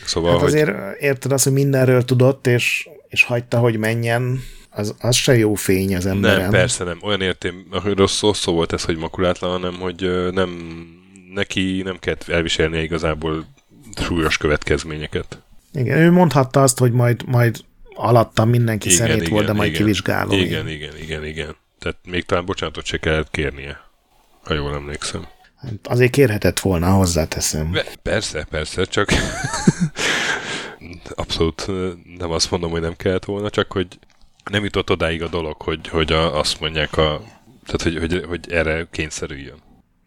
Szóval, 0.04 0.32
hát 0.32 0.42
azért 0.42 0.68
hogy... 0.68 0.96
érted 1.00 1.32
azt, 1.32 1.44
hogy 1.44 1.52
mindenről 1.52 2.04
tudott, 2.04 2.46
és, 2.46 2.88
és 3.16 3.22
hagyta, 3.22 3.58
hogy 3.58 3.76
menjen, 3.76 4.42
az, 4.70 4.94
az 5.00 5.16
se 5.16 5.36
jó 5.36 5.54
fény 5.54 5.96
az 5.96 6.06
emberen. 6.06 6.40
Nem, 6.40 6.50
persze 6.50 6.84
nem. 6.84 6.98
Olyan 7.02 7.20
értém, 7.20 7.66
rossz 7.94 8.16
szó, 8.16 8.32
szó 8.32 8.52
volt 8.52 8.72
ez, 8.72 8.84
hogy 8.84 8.96
makulátlan, 8.96 9.50
hanem 9.50 9.74
hogy 9.74 10.30
nem, 10.32 10.50
neki 11.34 11.82
nem 11.84 11.98
kellett 11.98 12.28
elviselnie 12.28 12.82
igazából 12.82 13.46
súlyos 13.96 14.36
következményeket. 14.36 15.42
Igen, 15.72 15.98
ő 15.98 16.10
mondhatta 16.10 16.62
azt, 16.62 16.78
hogy 16.78 16.92
majd, 16.92 17.22
majd 17.26 17.56
alattam 17.94 18.48
mindenki 18.48 18.86
igen, 18.86 18.98
szerint 18.98 19.20
igen, 19.20 19.32
volt, 19.32 19.46
de 19.46 19.52
majd 19.52 19.70
igen, 19.70 19.80
kivizsgálom. 19.80 20.38
Igen, 20.38 20.68
igen, 20.68 20.96
igen, 21.00 21.24
igen. 21.24 21.56
Tehát 21.78 21.98
még 22.04 22.24
talán 22.24 22.44
bocsánatot 22.44 22.84
se 22.84 22.96
kellett 22.96 23.30
kérnie, 23.30 23.80
ha 24.42 24.54
jól 24.54 24.74
emlékszem. 24.74 25.26
Hát 25.56 25.72
azért 25.82 26.10
kérhetett 26.10 26.60
volna, 26.60 26.90
hozzáteszem. 26.90 27.76
Persze, 28.02 28.46
persze, 28.50 28.84
csak 28.84 29.08
abszolút 31.14 31.66
nem 32.18 32.30
azt 32.30 32.50
mondom, 32.50 32.70
hogy 32.70 32.80
nem 32.80 32.96
kellett 32.96 33.24
volna, 33.24 33.50
csak 33.50 33.72
hogy 33.72 33.86
nem 34.50 34.64
jutott 34.64 34.90
odáig 34.90 35.22
a 35.22 35.28
dolog, 35.28 35.62
hogy, 35.62 35.88
hogy 35.88 36.12
a, 36.12 36.38
azt 36.38 36.60
mondják, 36.60 36.96
a, 36.96 37.22
tehát 37.64 37.82
hogy, 37.82 37.98
hogy, 37.98 38.24
hogy 38.28 38.52
erre 38.52 38.86
kényszerüljön. 38.90 39.58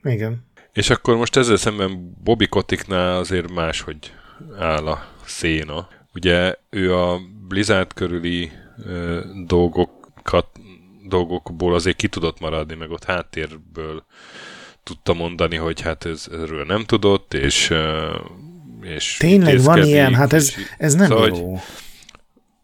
Igen. 0.03 0.47
És 0.73 0.89
akkor 0.89 1.15
most 1.15 1.35
ezzel 1.35 1.57
szemben 1.57 2.17
Bobby 2.23 2.47
Koticknál 2.47 3.17
azért 3.17 3.51
máshogy 3.51 4.13
áll 4.59 4.87
a 4.87 5.05
széna. 5.25 5.87
Ugye 6.13 6.55
ő 6.69 6.95
a 6.95 7.19
Blizzard 7.47 7.93
körüli 7.93 8.51
ö, 8.85 9.19
dolgokat, 9.45 10.47
dolgokból 11.07 11.73
azért 11.73 11.95
ki 11.95 12.07
tudott 12.07 12.39
maradni, 12.39 12.75
meg 12.75 12.91
ott 12.91 13.03
háttérből 13.03 14.03
tudta 14.83 15.13
mondani, 15.13 15.55
hogy 15.55 15.81
hát 15.81 16.05
ez, 16.05 16.27
erről 16.31 16.65
nem 16.65 16.83
tudott, 16.83 17.33
és, 17.33 17.73
és 18.81 19.17
Tényleg 19.17 19.61
van 19.61 19.83
ilyen? 19.83 20.15
Hát 20.15 20.33
ez, 20.33 20.53
ez 20.77 20.93
nem 20.93 21.07
szóval, 21.07 21.27
jó. 21.27 21.51
Hogy, 21.51 21.59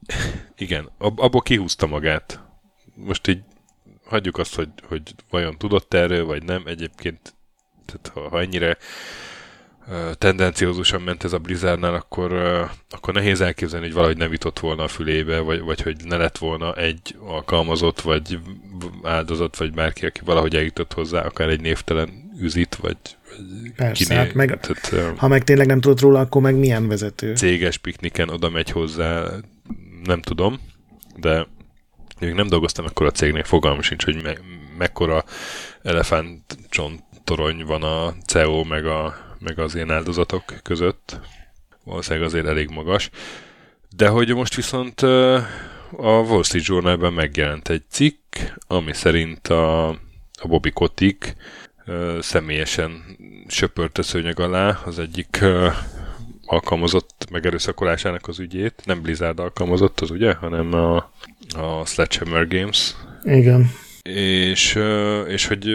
igen, 0.66 0.90
ab, 0.98 1.20
abból 1.20 1.42
kihúzta 1.42 1.88
magát. 1.88 2.40
Most 2.96 3.28
így 3.28 3.42
hagyjuk 4.06 4.38
azt, 4.38 4.56
hogy, 4.56 4.70
hogy 4.88 5.02
vajon 5.30 5.58
tudott 5.58 5.94
erről, 5.94 6.26
vagy 6.26 6.44
nem. 6.44 6.64
Egyébként, 6.66 7.36
tehát 7.86 8.12
ha, 8.14 8.30
ha 8.30 8.42
ennyire 8.42 8.78
uh, 9.88 10.14
tendenciózusan 10.14 11.02
ment 11.02 11.24
ez 11.24 11.34
a 11.34 11.40
Blizzardnál, 11.40 11.94
akkor, 11.94 12.34
uh, 12.34 12.70
akkor 12.90 13.14
nehéz 13.14 13.42
elképzelni, 13.42 13.86
hogy 13.86 13.96
valahogy 13.96 14.18
nem 14.18 14.32
jutott 14.32 14.60
volna 14.60 14.84
a 14.84 14.88
fülébe, 14.88 15.40
vagy, 15.40 15.60
vagy 15.60 15.82
hogy 15.82 15.96
ne 16.04 16.18
lett 16.18 16.38
volna 16.38 16.74
egy 16.74 17.16
alkalmazott, 17.20 18.02
vagy 18.02 18.40
áldozat, 19.04 19.58
vagy 19.58 19.74
bárki, 19.74 20.06
aki 20.06 20.22
valahogy 20.26 20.56
eljutott 20.56 20.94
hozzá, 20.94 21.26
akár 21.26 21.50
egy 21.50 21.62
névtelen 21.62 22.25
üzit, 22.40 22.76
vagy, 22.76 22.98
Persze, 23.76 24.04
kiné, 24.04 24.16
hát 24.20 24.34
meg, 24.34 24.60
tehát, 24.60 25.18
ha 25.18 25.28
meg 25.28 25.44
tényleg 25.44 25.68
nem 25.68 25.82
tudod 25.82 26.00
róla, 26.00 26.20
akkor 26.20 26.42
meg 26.42 26.56
milyen 26.56 26.88
vezető? 26.88 27.36
Céges 27.36 27.78
pikniken 27.78 28.30
oda 28.30 28.50
megy 28.50 28.70
hozzá, 28.70 29.28
nem 30.04 30.22
tudom, 30.22 30.60
de 31.16 31.48
még 32.20 32.34
nem 32.34 32.48
dolgoztam 32.48 32.86
akkor 32.86 33.06
a 33.06 33.12
cégnél, 33.12 33.44
fogalmam 33.44 33.82
sincs, 33.82 34.04
hogy 34.04 34.24
me- 34.24 34.42
mekkora 34.78 35.24
elefántcsont 35.84 37.04
van 37.66 37.84
a 37.84 38.14
CEO 38.26 38.64
meg, 38.64 38.86
a, 38.86 39.16
meg 39.40 39.60
az 39.60 39.76
én 39.76 39.92
áldozatok 39.92 40.44
között. 40.64 41.20
Valószínűleg 41.84 42.28
azért 42.28 42.46
elég 42.46 42.70
magas. 42.70 43.10
De 43.96 44.08
hogy 44.08 44.36
most 44.36 44.56
viszont 44.56 45.02
a 45.02 46.20
Wall 46.20 46.44
Street 46.44 46.66
Journalben 46.66 47.14
megjelent 47.14 47.70
egy 47.70 47.84
cikk, 47.90 48.36
ami 48.68 48.94
szerint 48.94 49.48
a, 49.48 49.88
a 50.34 50.48
Bobby 50.48 50.72
Kotick 50.72 51.36
személyesen 52.20 53.18
söpört 53.48 53.98
a 53.98 54.04
szőnyeg 54.04 54.40
alá 54.40 54.82
az 54.86 55.00
egyik 55.00 55.44
alkalmazott 56.46 57.28
megerőszakolásának 57.32 58.28
az 58.28 58.40
ügyét. 58.40 58.82
Nem 58.86 59.02
Blizzard 59.02 59.40
alkalmazott 59.40 60.00
az 60.00 60.12
ugye, 60.12 60.34
hanem 60.34 60.74
a, 60.74 60.96
a 61.58 61.86
Sledgehammer 61.86 62.48
Games. 62.48 62.96
Igen. 63.24 63.72
És, 64.02 64.80
és 65.28 65.48
hogy 65.48 65.70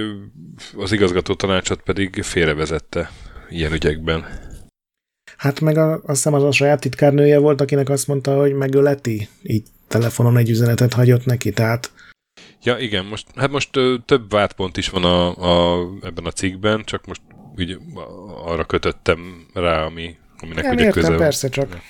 az 0.76 0.92
igazgató 0.92 1.34
tanácsot 1.34 1.82
pedig 1.82 2.22
félrevezette 2.22 3.10
ilyen 3.48 3.72
ügyekben. 3.72 4.48
Hát 5.36 5.60
meg 5.60 5.76
a, 5.76 5.92
azt 5.92 6.02
hiszem 6.06 6.34
az 6.34 6.42
a 6.42 6.52
saját 6.52 6.80
titkárnője 6.80 7.38
volt, 7.38 7.60
akinek 7.60 7.88
azt 7.88 8.06
mondta, 8.06 8.36
hogy 8.36 8.52
megöleti, 8.52 9.28
így 9.42 9.66
telefonon 9.88 10.36
egy 10.36 10.50
üzenetet 10.50 10.92
hagyott 10.92 11.24
neki, 11.24 11.50
tehát 11.52 11.90
Ja, 12.62 12.78
igen, 12.78 13.04
most, 13.04 13.26
hát 13.34 13.50
most 13.50 13.76
ö, 13.76 13.94
több 14.04 14.30
vádpont 14.30 14.76
is 14.76 14.88
van 14.88 15.04
a, 15.04 15.36
a, 15.36 15.88
ebben 16.02 16.24
a 16.24 16.30
cikkben, 16.30 16.84
csak 16.84 17.06
most 17.06 17.20
úgy 17.56 17.78
arra 18.44 18.64
kötöttem 18.64 19.46
rá, 19.54 19.84
ami, 19.84 20.16
aminek 20.38 20.64
Nem 20.64 20.72
ugye 20.72 20.84
értem, 20.84 21.02
közel. 21.02 21.18
persze 21.18 21.48
csak. 21.48 21.80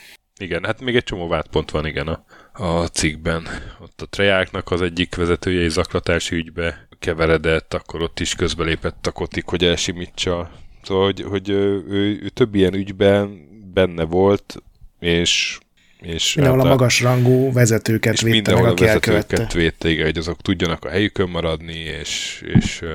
Igen, 0.41 0.65
hát 0.65 0.81
még 0.81 0.97
egy 0.97 1.05
csomó 1.05 1.29
vádpont 1.29 1.71
van, 1.71 1.87
igen, 1.87 2.09
a, 2.09 2.25
a 2.53 2.87
cikkben. 2.87 3.49
Ott 3.81 4.03
a 4.03 4.07
Trejáknak 4.07 4.71
az 4.71 4.83
egyik 4.83 5.15
vezetője 5.15 5.65
egy 5.65 5.71
zaklatási 5.71 6.35
ügybe 6.35 6.89
keveredett, 6.99 7.75
akkor 7.75 8.03
ott 8.03 8.21
is 8.21 8.35
közbelépett 8.35 9.07
a 9.07 9.13
kotik, 9.13 9.45
hogy 9.45 9.65
elsimítsa. 9.65 10.51
Szóval, 10.83 11.05
hogy, 11.05 11.23
hogy 11.23 11.49
ő, 11.49 11.85
ő, 11.89 12.21
ő 12.23 12.29
több 12.29 12.55
ilyen 12.55 12.75
ügyben 12.75 13.49
benne 13.75 14.05
volt, 14.05 14.63
és 14.99 15.59
és 16.01 16.35
mindenhol 16.35 16.63
hát 16.63 16.69
a, 16.69 16.75
magas 16.77 17.01
rangú 17.01 17.53
vezetőket 17.53 18.13
és 18.13 18.21
védte 18.21 18.55
meg, 18.55 18.65
aki 18.65 18.83
a 18.83 18.87
vezetőket 18.87 19.53
védte, 19.53 19.89
igen, 19.89 20.05
hogy 20.05 20.19
azok 20.19 20.41
tudjanak 20.43 20.85
a 20.85 20.89
helyükön 20.89 21.29
maradni, 21.29 21.79
és, 21.79 22.43
és 22.55 22.81
uh, 22.83 22.89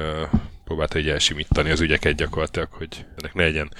próbálta 0.65 0.97
egy 0.97 1.07
elsimítani 1.07 1.69
az 1.69 1.81
ügyeket 1.81 2.15
gyakorlatilag, 2.15 2.67
hogy 2.71 3.05
ennek 3.17 3.33
ne 3.33 3.43
legyen 3.43 3.71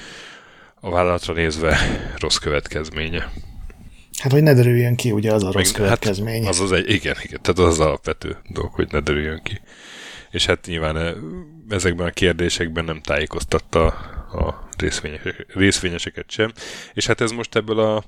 a 0.80 0.90
vállalatra 0.90 1.34
nézve 1.34 1.78
rossz 2.20 2.38
következménye. 2.38 3.32
Hát, 4.18 4.32
hogy 4.32 4.44
ne 4.44 4.54
derüljön 4.54 4.96
ki, 4.96 5.12
ugye 5.12 5.34
az 5.34 5.44
a 5.44 5.52
rossz 5.52 5.72
Meg, 5.72 5.82
következmény. 5.82 6.44
Hát 6.44 6.54
az 6.54 6.60
az 6.60 6.72
egy, 6.72 6.90
igen, 6.90 7.16
igen, 7.22 7.42
tehát 7.42 7.60
az 7.60 7.66
az 7.66 7.80
alapvető 7.80 8.38
dolog, 8.50 8.74
hogy 8.74 8.88
ne 8.92 9.00
derüljön 9.00 9.42
ki. 9.44 9.62
És 10.32 10.46
hát 10.46 10.66
nyilván 10.66 11.16
ezekben 11.70 12.08
a 12.08 12.12
kérdésekben 12.12 12.86
nem 12.86 13.02
tájékoztatta 13.02 13.86
a 14.34 14.70
részvényesek, 14.78 15.46
részvényeseket 15.54 16.32
sem. 16.32 16.52
És 16.94 17.08
hát 17.08 17.22
ez 17.22 17.32
most 17.32 17.56
ebből 17.56 17.80
a 17.80 18.04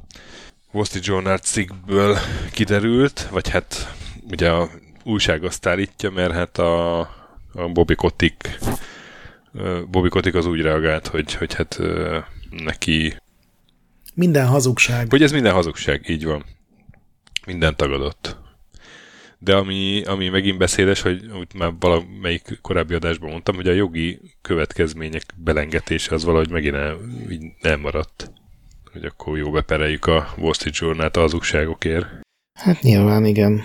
Wall 0.78 0.86
Street 0.86 1.06
Journal 1.06 1.38
cikkből 1.38 2.18
kiderült, 2.52 3.28
vagy 3.32 3.50
hát 3.50 3.94
ugye 4.32 4.52
a 4.52 4.70
újság 5.04 5.44
azt 5.44 5.66
állítja, 5.66 6.10
mert 6.10 6.34
hát 6.34 6.58
a, 6.58 7.00
a 7.54 7.68
Bobby 7.74 7.96
Kotick 7.96 8.60
Bobby 9.90 10.10
Kotick 10.10 10.36
az 10.36 10.46
úgy 10.46 10.62
reagált, 10.62 11.08
hogy, 11.08 11.34
hogy 11.34 11.54
hát 11.54 11.80
neki 12.50 13.18
minden 14.14 14.48
hazugság. 14.48 15.10
Hogy 15.10 15.24
ez 15.24 15.32
minden 15.32 15.54
hazugság, 15.54 16.10
így 16.10 16.26
van. 16.26 16.46
Minden 17.46 17.76
tagadott. 17.76 18.38
De 19.40 19.56
ami, 19.56 20.04
ami 20.04 20.30
megint 20.30 20.58
beszédes, 20.58 21.02
hogy 21.02 21.26
úgy 21.40 21.54
már 21.56 21.74
valamelyik 21.80 22.60
korábbi 22.62 22.94
adásban 22.94 23.30
mondtam, 23.30 23.56
hogy 23.56 23.68
a 23.68 23.74
jogi 23.74 24.20
következmények 24.42 25.24
belengetése 25.36 26.16
az 26.16 26.24
valahogy 26.24 26.50
megint 26.50 26.76
el, 26.76 26.98
így 27.30 27.44
elmaradt. 27.62 28.32
Hogy 28.92 29.06
akkor 29.06 29.38
jó 29.38 29.52
bepereljük 29.52 30.06
a 30.06 30.34
Wall 30.38 30.54
Street 30.54 30.78
Journal-t 30.78 31.18
a 31.18 31.20
hazugságokért. 31.20 32.06
Hát 32.54 32.82
nyilván 32.82 33.26
igen. 33.26 33.64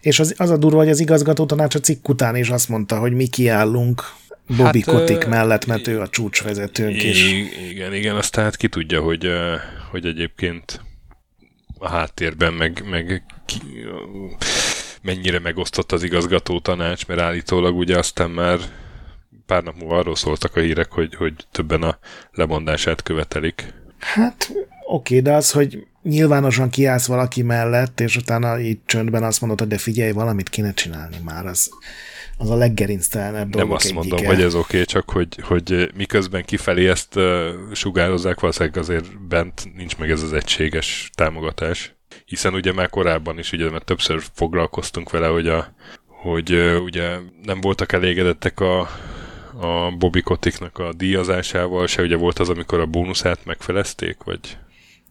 És 0.00 0.18
az, 0.18 0.34
az 0.38 0.50
a 0.50 0.56
durva, 0.56 0.78
hogy 0.78 0.88
az 0.88 1.00
igazgató 1.00 1.46
tanács 1.46 1.74
a 1.74 1.80
cikk 1.80 2.08
után 2.08 2.36
is 2.36 2.48
azt 2.48 2.68
mondta, 2.68 2.98
hogy 2.98 3.12
mi 3.12 3.26
kiállunk 3.26 4.02
Bobby 4.46 4.82
hát, 4.86 4.94
Kotick 4.94 5.26
mellett, 5.26 5.66
mert 5.66 5.86
ő 5.86 6.00
a 6.00 6.08
csúcsvezetőnk 6.08 7.02
is. 7.02 7.32
Igen, 7.70 7.94
igen, 7.94 8.16
aztán 8.16 8.44
hát 8.44 8.56
ki 8.56 8.68
tudja, 8.68 9.00
hogy, 9.00 9.30
hogy 9.90 10.06
egyébként 10.06 10.80
a 11.78 11.88
háttérben 11.88 12.52
meg, 12.52 12.84
meg 12.90 13.22
ki, 13.46 13.56
mennyire 15.02 15.38
megosztott 15.38 15.92
az 15.92 16.02
igazgató 16.02 16.60
tanács, 16.60 17.06
mert 17.06 17.20
állítólag 17.20 17.76
ugye 17.76 17.98
aztán 17.98 18.30
már 18.30 18.58
pár 19.46 19.62
nap 19.62 19.74
múlva 19.76 19.96
arról 19.96 20.16
szóltak 20.16 20.56
a 20.56 20.60
hírek, 20.60 20.92
hogy, 20.92 21.14
hogy 21.14 21.32
többen 21.50 21.82
a 21.82 21.98
lemondását 22.32 23.02
követelik. 23.02 23.74
Hát 24.04 24.52
oké, 24.86 25.20
de 25.20 25.32
az, 25.32 25.50
hogy 25.50 25.86
nyilvánosan 26.02 26.70
kiállsz 26.70 27.06
valaki 27.06 27.42
mellett, 27.42 28.00
és 28.00 28.16
utána 28.16 28.60
így 28.60 28.78
csöndben 28.86 29.22
azt 29.22 29.40
mondod, 29.40 29.58
hogy 29.58 29.68
de 29.68 29.78
figyelj, 29.78 30.12
valamit 30.12 30.48
kéne 30.48 30.72
csinálni 30.72 31.16
már, 31.24 31.46
az, 31.46 31.70
az 32.38 32.50
a 32.50 32.56
leggerinctelenebb 32.56 33.56
Nem 33.56 33.70
azt 33.70 33.84
egyike. 33.84 33.98
mondom, 33.98 34.24
hogy 34.24 34.42
ez 34.42 34.54
oké, 34.54 34.80
okay, 34.80 34.84
csak 34.84 35.10
hogy, 35.10 35.38
hogy 35.42 35.90
miközben 35.96 36.44
kifelé 36.44 36.88
ezt 36.88 37.16
uh, 37.16 37.48
sugározzák, 37.72 38.40
valószínűleg 38.40 38.76
azért 38.76 39.26
bent 39.28 39.74
nincs 39.76 39.96
meg 39.96 40.10
ez 40.10 40.22
az 40.22 40.32
egységes 40.32 41.10
támogatás. 41.14 41.94
Hiszen 42.24 42.54
ugye 42.54 42.72
már 42.72 42.90
korábban 42.90 43.38
is, 43.38 43.52
ugye, 43.52 43.70
mert 43.70 43.84
többször 43.84 44.22
foglalkoztunk 44.34 45.10
vele, 45.10 45.26
hogy, 45.26 45.48
a, 45.48 45.74
hogy 46.06 46.52
uh, 46.52 46.82
ugye 46.82 47.16
nem 47.42 47.60
voltak 47.60 47.92
elégedettek 47.92 48.60
a, 48.60 48.88
a 49.60 49.90
Bobby 49.98 50.20
Koticknak 50.20 50.78
a 50.78 50.92
díjazásával, 50.92 51.86
se 51.86 52.02
ugye 52.02 52.16
volt 52.16 52.38
az, 52.38 52.48
amikor 52.48 52.80
a 52.80 52.86
bónuszát 52.86 53.44
megfelezték, 53.44 54.16
vagy 54.24 54.58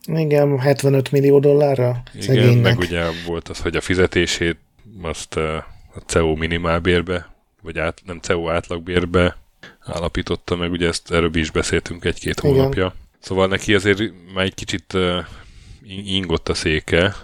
igen, 0.05 0.59
75 0.59 1.11
millió 1.11 1.39
dollárra 1.39 2.03
Igen, 2.13 2.25
szegénynek. 2.25 2.63
meg 2.63 2.77
ugye 2.77 3.03
volt 3.25 3.49
az, 3.49 3.59
hogy 3.59 3.75
a 3.75 3.81
fizetését 3.81 4.57
azt 5.01 5.35
a 5.37 5.67
CEO 6.05 6.35
minimálbérbe, 6.35 7.35
vagy 7.61 7.79
át, 7.79 8.01
nem 8.05 8.19
CEO 8.19 8.49
átlagbérbe 8.49 9.37
állapította 9.79 10.55
meg, 10.55 10.71
ugye 10.71 10.87
ezt 10.87 11.11
erről 11.11 11.35
is 11.35 11.51
beszéltünk 11.51 12.05
egy-két 12.05 12.39
hónapja. 12.39 12.93
Szóval 13.19 13.47
neki 13.47 13.73
azért 13.73 13.99
már 14.33 14.45
egy 14.45 14.53
kicsit 14.53 14.93
uh, 14.93 15.25
ingott 16.05 16.49
a 16.49 16.53
széke, 16.53 17.15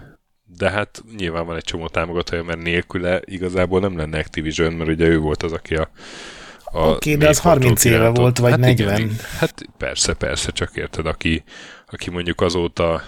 de 0.57 0.69
hát 0.69 1.03
nyilván 1.17 1.45
van 1.45 1.55
egy 1.55 1.63
csomó 1.63 1.87
támogatója, 1.87 2.43
mert 2.43 2.61
nélküle 2.61 3.21
igazából 3.25 3.79
nem 3.79 3.97
lenne 3.97 4.17
Activision, 4.17 4.73
mert 4.73 4.89
ugye 4.89 5.07
ő 5.07 5.19
volt 5.19 5.43
az, 5.43 5.51
aki 5.51 5.75
a 5.75 5.89
Oké, 6.71 6.87
okay, 6.87 7.15
de 7.15 7.29
az 7.29 7.39
30 7.39 7.83
éve 7.83 7.95
irántott. 7.95 8.21
volt, 8.21 8.37
vagy 8.37 8.51
hát 8.51 8.59
40. 8.59 8.99
Igen, 8.99 9.15
hát 9.37 9.65
persze, 9.77 10.13
persze, 10.13 10.51
csak 10.51 10.75
érted, 10.75 11.05
aki, 11.05 11.43
aki 11.87 12.09
mondjuk 12.09 12.41
azóta 12.41 13.01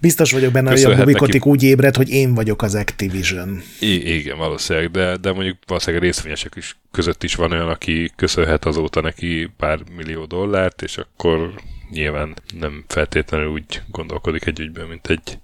Biztos 0.00 0.32
vagyok 0.32 0.52
benne, 0.52 0.70
hogy 0.70 0.82
a 0.84 0.94
Bubikotik 0.94 1.34
neki... 1.34 1.48
úgy 1.48 1.62
ébred, 1.62 1.96
hogy 1.96 2.08
én 2.10 2.34
vagyok 2.34 2.62
az 2.62 2.74
Activision. 2.74 3.62
I- 3.80 4.14
igen, 4.14 4.38
valószínűleg, 4.38 4.90
de, 4.90 5.16
de 5.16 5.32
mondjuk 5.32 5.56
valószínűleg 5.66 6.04
részvényesek 6.04 6.54
is 6.56 6.76
között 6.90 7.22
is 7.22 7.34
van 7.34 7.52
olyan, 7.52 7.68
aki 7.68 8.12
köszönhet 8.16 8.64
azóta 8.64 9.00
neki 9.00 9.50
pár 9.56 9.78
millió 9.96 10.24
dollárt, 10.24 10.82
és 10.82 10.96
akkor 10.98 11.60
nyilván 11.90 12.36
nem 12.58 12.84
feltétlenül 12.88 13.48
úgy 13.48 13.82
gondolkodik 13.90 14.46
egy 14.46 14.60
ügyben, 14.60 14.86
mint 14.86 15.06
egy 15.06 15.38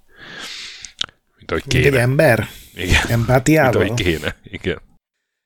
mint 1.36 1.50
ahogy 1.50 1.64
kéne. 1.66 1.82
Mint 1.82 1.94
egy 1.94 2.00
ember? 2.00 2.48
Igen. 2.74 3.06
Empátiával? 3.08 3.82
Mint 3.82 4.00
ahogy 4.00 4.12
kéne, 4.12 4.36
igen. 4.42 4.80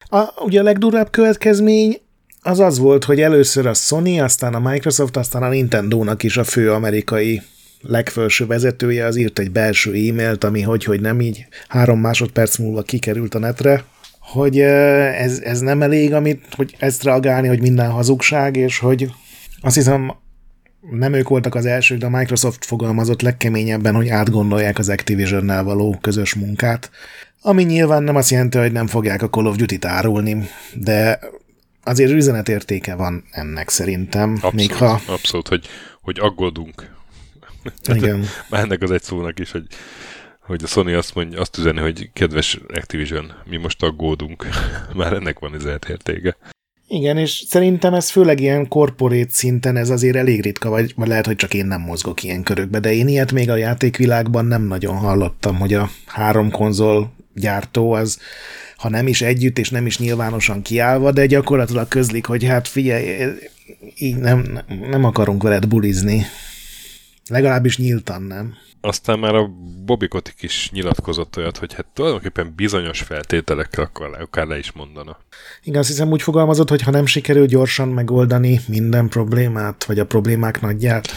A, 0.09 0.43
ugye 0.45 0.61
a 0.61 0.63
legdurvább 0.63 1.11
következmény 1.11 2.01
az 2.43 2.61
az 2.61 2.79
volt, 2.79 3.05
hogy 3.05 3.21
először 3.21 3.67
a 3.67 3.75
Sony, 3.75 4.21
aztán 4.21 4.55
a 4.55 4.71
Microsoft, 4.71 5.17
aztán 5.17 5.43
a 5.43 5.49
Nintendo-nak 5.49 6.23
is 6.23 6.37
a 6.37 6.45
fő 6.45 6.73
amerikai 6.73 7.43
legfelső 7.81 8.47
vezetője 8.47 9.05
az 9.07 9.17
írt 9.17 9.39
egy 9.39 9.51
belső 9.51 9.93
e-mailt, 9.93 10.45
ami 10.45 10.63
hogy, 10.63 10.85
hogy 10.85 11.01
nem 11.01 11.21
így 11.21 11.47
három 11.69 12.01
másodperc 12.01 12.57
múlva 12.57 12.83
kikerült 12.83 13.35
a 13.35 13.39
netre, 13.39 13.85
hogy 14.19 14.61
ez, 14.61 15.41
ez 15.41 15.61
nem 15.61 15.83
elég, 15.83 16.15
amit, 16.15 16.45
hogy 16.57 16.77
ezt 16.79 17.03
reagálni, 17.03 17.49
hogy 17.49 17.61
minden 17.61 17.91
hazugság, 17.91 18.57
és 18.57 18.79
hogy 18.79 19.11
azt 19.61 19.75
hiszem 19.75 20.13
nem 20.91 21.13
ők 21.13 21.29
voltak 21.29 21.55
az 21.55 21.67
elsők, 21.67 21.99
de 21.99 22.07
a 22.07 22.17
Microsoft 22.17 22.65
fogalmazott 22.65 23.23
legkeményebben, 23.23 23.95
hogy 23.95 24.09
átgondolják 24.09 24.79
az 24.79 24.89
Activision-nel 24.89 25.65
való 25.65 25.99
közös 26.01 26.35
munkát, 26.35 26.91
ami 27.43 27.63
nyilván 27.63 28.03
nem 28.03 28.17
azt 28.17 28.31
jelenti, 28.31 28.59
hogy 28.59 28.73
nem 28.73 28.87
fogják 28.87 29.23
a 29.23 29.29
Call 29.29 29.47
of 29.47 29.57
Duty-t 29.57 29.85
árulni, 29.85 30.49
de 30.75 31.19
azért 31.83 32.13
üzenetértéke 32.13 32.95
van 32.95 33.25
ennek 33.31 33.69
szerintem. 33.69 34.31
Abszolút, 34.31 34.55
még 34.55 34.75
ha... 34.75 35.01
abszolút 35.07 35.49
hogy, 35.49 35.67
hogy 36.01 36.19
aggódunk. 36.21 36.97
Igen. 37.95 38.25
Már 38.49 38.63
ennek 38.63 38.83
az 38.83 38.91
egy 38.91 39.03
szónak 39.03 39.39
is, 39.39 39.51
hogy, 39.51 39.67
hogy 40.41 40.63
a 40.63 40.67
Sony 40.67 40.95
azt 40.95 41.15
mondja, 41.15 41.41
azt 41.41 41.59
üzeni, 41.59 41.81
hogy 41.81 42.11
kedves 42.13 42.61
Activision, 42.75 43.33
mi 43.45 43.57
most 43.57 43.83
aggódunk. 43.83 44.47
Már 44.95 45.13
ennek 45.13 45.39
van 45.39 45.55
üzenetértéke. 45.55 46.37
Igen, 46.91 47.17
és 47.17 47.45
szerintem 47.49 47.95
ez 47.95 48.11
főleg 48.11 48.41
ilyen 48.41 48.69
korporét 48.69 49.31
szinten 49.31 49.77
ez 49.77 49.91
azért 49.91 50.17
elég 50.17 50.43
ritka, 50.43 50.69
vagy, 50.69 50.93
vagy 50.97 51.09
lehet, 51.09 51.27
hogy 51.27 51.37
csak 51.37 51.55
én 51.55 51.67
nem 51.67 51.81
mozgok 51.81 52.23
ilyen 52.23 52.43
körökbe, 52.43 52.79
de 52.79 52.93
én 52.93 53.09
ilyet 53.09 53.33
még 53.33 53.51
a 53.51 53.57
játékvilágban 53.57 54.47
nem 54.47 54.63
nagyon 54.63 54.97
hallottam, 54.97 55.57
hogy 55.57 55.75
a 55.75 55.91
három 56.07 56.51
konzol 56.51 57.13
gyártó 57.39 57.93
az, 57.93 58.19
ha 58.77 58.89
nem 58.89 59.07
is 59.07 59.23
együtt, 59.23 59.59
és 59.59 59.71
nem 59.71 59.87
is 59.87 59.99
nyilvánosan 59.99 60.63
kiállva, 60.63 61.13
de 61.13 61.27
gyakorlatilag 61.27 61.89
közlik, 61.89 62.27
hogy 62.27 62.45
hát 62.45 62.69
figyelj, 62.69 63.33
így 63.97 64.17
nem, 64.17 64.61
nem 64.91 65.05
akarunk 65.05 65.43
veled 65.43 65.67
bulizni. 65.67 66.27
Legalábbis 67.29 67.79
nyíltan 67.79 68.23
nem. 68.23 68.55
Aztán 68.81 69.19
már 69.19 69.35
a 69.35 69.51
Bobby 69.85 70.09
Kotick 70.09 70.43
is 70.43 70.71
nyilatkozott 70.73 71.37
olyat, 71.37 71.57
hogy 71.59 71.75
hát 71.75 71.87
tulajdonképpen 71.95 72.53
bizonyos 72.57 73.01
feltételekkel 73.01 73.85
akar, 73.85 74.21
akár 74.21 74.47
le 74.47 74.59
is 74.59 74.73
mondana. 74.73 75.19
Igen, 75.63 75.79
azt 75.79 75.89
hiszem 75.89 76.11
úgy 76.11 76.23
fogalmazott, 76.23 76.69
hogy 76.69 76.83
ha 76.83 76.91
nem 76.91 77.07
sikerül 77.07 77.47
gyorsan 77.47 77.89
megoldani 77.89 78.61
minden 78.69 79.09
problémát, 79.09 79.85
vagy 79.85 79.99
a 79.99 80.07
problémák 80.07 80.61
nagyját. 80.61 81.13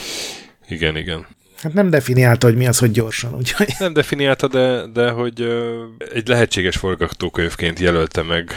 Igen, 0.67 0.97
igen. 0.97 1.28
Hát 1.62 1.74
nem 1.74 1.89
definiálta, 1.89 2.47
hogy 2.47 2.55
mi 2.55 2.68
az, 2.68 2.78
hogy 2.78 2.91
gyorsan, 2.91 3.36
úgyhogy... 3.36 3.74
Nem 3.80 3.93
definiálta, 3.93 4.47
de, 4.47 4.88
de 4.93 5.09
hogy 5.09 5.47
egy 6.14 6.28
lehetséges 6.28 6.78
forgatókönyvként 6.78 7.80
jelölte 7.80 8.22
meg, 8.22 8.51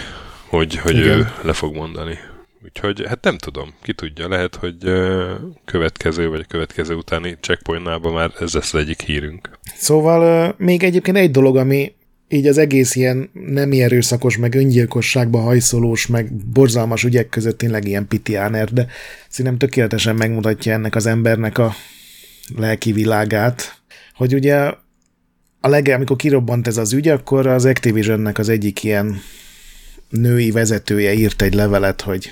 hogy, 0.49 0.77
hogy 0.77 0.99
ő 0.99 1.29
le 1.43 1.53
fog 1.53 1.75
mondani. 1.75 2.19
Úgyhogy 2.65 3.05
hát 3.07 3.23
nem 3.23 3.39
tudom, 3.39 3.75
ki 3.83 3.93
tudja, 3.93 4.29
lehet, 4.29 4.55
hogy 4.55 4.77
következő 5.65 6.29
vagy 6.29 6.47
következő 6.47 6.95
utáni 6.95 7.37
checkpointnában 7.41 8.13
már 8.13 8.31
ez 8.41 8.53
lesz 8.53 8.75
az 8.75 8.81
egyik 8.81 9.03
hírünk. 9.03 9.59
Szóval 9.77 10.55
még 10.59 10.83
egyébként 10.83 11.17
egy 11.17 11.31
dolog, 11.31 11.57
ami 11.57 11.95
így 12.29 12.47
az 12.47 12.59
egész 12.59 12.95
ilyen 12.95 13.31
nem 13.33 13.73
erőszakos, 13.73 14.37
meg 14.37 14.55
öngyilkosságba 14.55 15.41
hajszolós, 15.41 16.07
meg 16.07 16.33
borzalmas 16.33 17.05
ügyek 17.05 17.29
között 17.29 17.59
tényleg 17.59 17.89
ilyen 17.89 18.09
pitiáner, 18.09 18.73
de 18.73 18.87
szerintem 19.29 19.59
tökéletesen 19.59 20.15
megmutatja 20.15 20.73
ennek 20.73 20.95
az 20.95 21.07
embernek 21.07 21.59
a 21.59 21.75
lelki 22.57 22.93
világát, 22.93 23.83
hogy 24.15 24.35
ugye 24.35 24.73
a 25.61 25.69
lege, 25.69 25.95
amikor 25.95 26.17
kirobbant 26.17 26.67
ez 26.67 26.77
az 26.77 26.93
ügy, 26.93 27.09
akkor 27.09 27.47
az 27.47 27.65
Activisionnek 27.65 28.39
az 28.39 28.49
egyik 28.49 28.83
ilyen 28.83 29.21
női 30.09 30.51
vezetője 30.51 31.13
írt 31.13 31.43
egy 31.43 31.55
levelet, 31.55 32.01
hogy, 32.01 32.31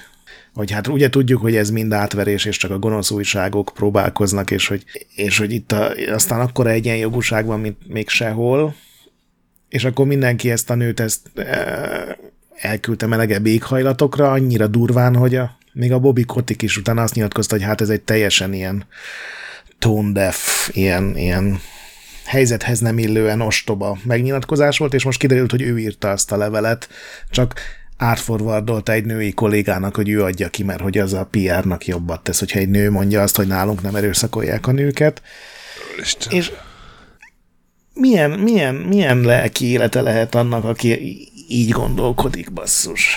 hogy 0.55 0.71
hát 0.71 0.87
ugye 0.87 1.11
tudjuk, 1.11 1.41
hogy 1.41 1.57
ez 1.57 1.71
mind 1.71 1.93
átverés, 1.93 2.45
és 2.45 2.57
csak 2.57 2.71
a 2.71 2.79
gonosz 2.79 3.11
újságok 3.11 3.71
próbálkoznak, 3.75 4.51
és 4.51 4.67
hogy, 4.67 4.85
és 5.15 5.39
hogy 5.39 5.53
itt 5.53 5.73
a, 5.73 5.91
aztán 5.91 6.41
akkora 6.41 6.71
egyenjogúság 6.71 7.47
van, 7.47 7.61
mint 7.61 7.77
még 7.89 8.09
sehol, 8.09 8.75
és 9.69 9.85
akkor 9.85 10.07
mindenki 10.07 10.51
ezt 10.51 10.71
a 10.71 10.75
nőt 10.75 11.01
ezt 11.01 11.39
e, 11.39 12.19
elküldte 12.55 13.07
melegebb 13.07 13.47
éghajlatokra, 13.47 14.31
annyira 14.31 14.67
durván, 14.67 15.17
hogy 15.17 15.35
a, 15.35 15.59
még 15.73 15.93
a 15.93 15.99
Bobby 15.99 16.25
Kotick 16.25 16.63
is 16.63 16.77
utána 16.77 17.03
azt 17.03 17.15
nyilatkozta, 17.15 17.55
hogy 17.55 17.65
hát 17.65 17.81
ez 17.81 17.89
egy 17.89 18.03
teljesen 18.03 18.53
ilyen 18.53 18.85
tone 19.83 20.13
deaf, 20.13 20.71
ilyen, 20.73 21.17
ilyen 21.17 21.61
helyzethez 22.25 22.81
nem 22.81 22.99
illően 22.99 23.41
ostoba 23.41 23.99
megnyilatkozás 24.05 24.79
volt, 24.79 24.95
és 24.95 25.05
most 25.05 25.19
kiderült, 25.19 25.51
hogy 25.51 25.63
ő 25.63 25.79
írta 25.79 26.11
azt 26.11 26.33
a 26.33 26.37
levelet, 26.37 26.89
csak 27.31 27.55
átforvardolta 27.97 28.93
egy 28.93 29.05
női 29.05 29.33
kollégának, 29.33 29.97
hogy 29.97 30.09
ő 30.09 30.23
adja 30.23 30.49
ki, 30.49 30.63
mert 30.63 30.81
hogy 30.81 30.99
az 30.99 31.13
a 31.13 31.29
PR-nak 31.31 31.87
jobbat 31.87 32.23
tesz, 32.23 32.39
hogyha 32.39 32.59
egy 32.59 32.69
nő 32.69 32.91
mondja 32.91 33.23
azt, 33.23 33.37
hogy 33.37 33.47
nálunk 33.47 33.83
nem 33.83 33.95
erőszakolják 33.95 34.67
a 34.67 34.73
nőket. 34.73 35.23
Isten. 36.01 36.33
És 36.33 36.53
milyen, 37.95 38.31
milyen, 38.31 38.75
milyen 38.75 39.21
lelki 39.21 39.67
élete 39.67 40.01
lehet 40.01 40.35
annak, 40.35 40.65
aki 40.65 41.19
így 41.49 41.71
gondolkodik, 41.71 42.53
basszus. 42.53 43.17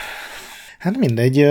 Hát 0.79 0.97
mindegy, 0.97 1.45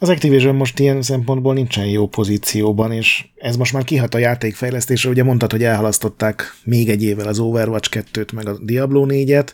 Az 0.00 0.08
Activision 0.08 0.54
most 0.54 0.78
ilyen 0.78 1.02
szempontból 1.02 1.54
nincsen 1.54 1.86
jó 1.86 2.08
pozícióban, 2.08 2.92
és 2.92 3.24
ez 3.36 3.56
most 3.56 3.72
már 3.72 3.84
kihat 3.84 4.14
a 4.14 4.18
játékfejlesztésre. 4.18 5.10
Ugye 5.10 5.22
mondtad, 5.22 5.50
hogy 5.50 5.64
elhalasztották 5.64 6.54
még 6.64 6.88
egy 6.88 7.02
évvel 7.02 7.28
az 7.28 7.38
Overwatch 7.38 7.90
2-t, 8.12 8.32
meg 8.32 8.48
a 8.48 8.58
Diablo 8.58 9.06
4-et, 9.08 9.48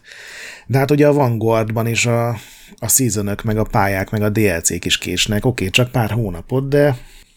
de 0.66 0.78
hát 0.78 0.90
ugye 0.90 1.06
a 1.06 1.12
Vanguardban 1.12 1.86
is 1.86 2.06
a, 2.06 2.28
a 2.76 2.88
seasonök, 2.88 3.42
meg 3.42 3.58
a 3.58 3.64
pályák, 3.64 4.10
meg 4.10 4.22
a 4.22 4.28
DLC-k 4.28 4.84
is 4.84 4.98
késnek. 4.98 5.44
Oké, 5.44 5.70
csak 5.70 5.90
pár 5.90 6.10
hónapot, 6.10 6.68
de 6.68 6.96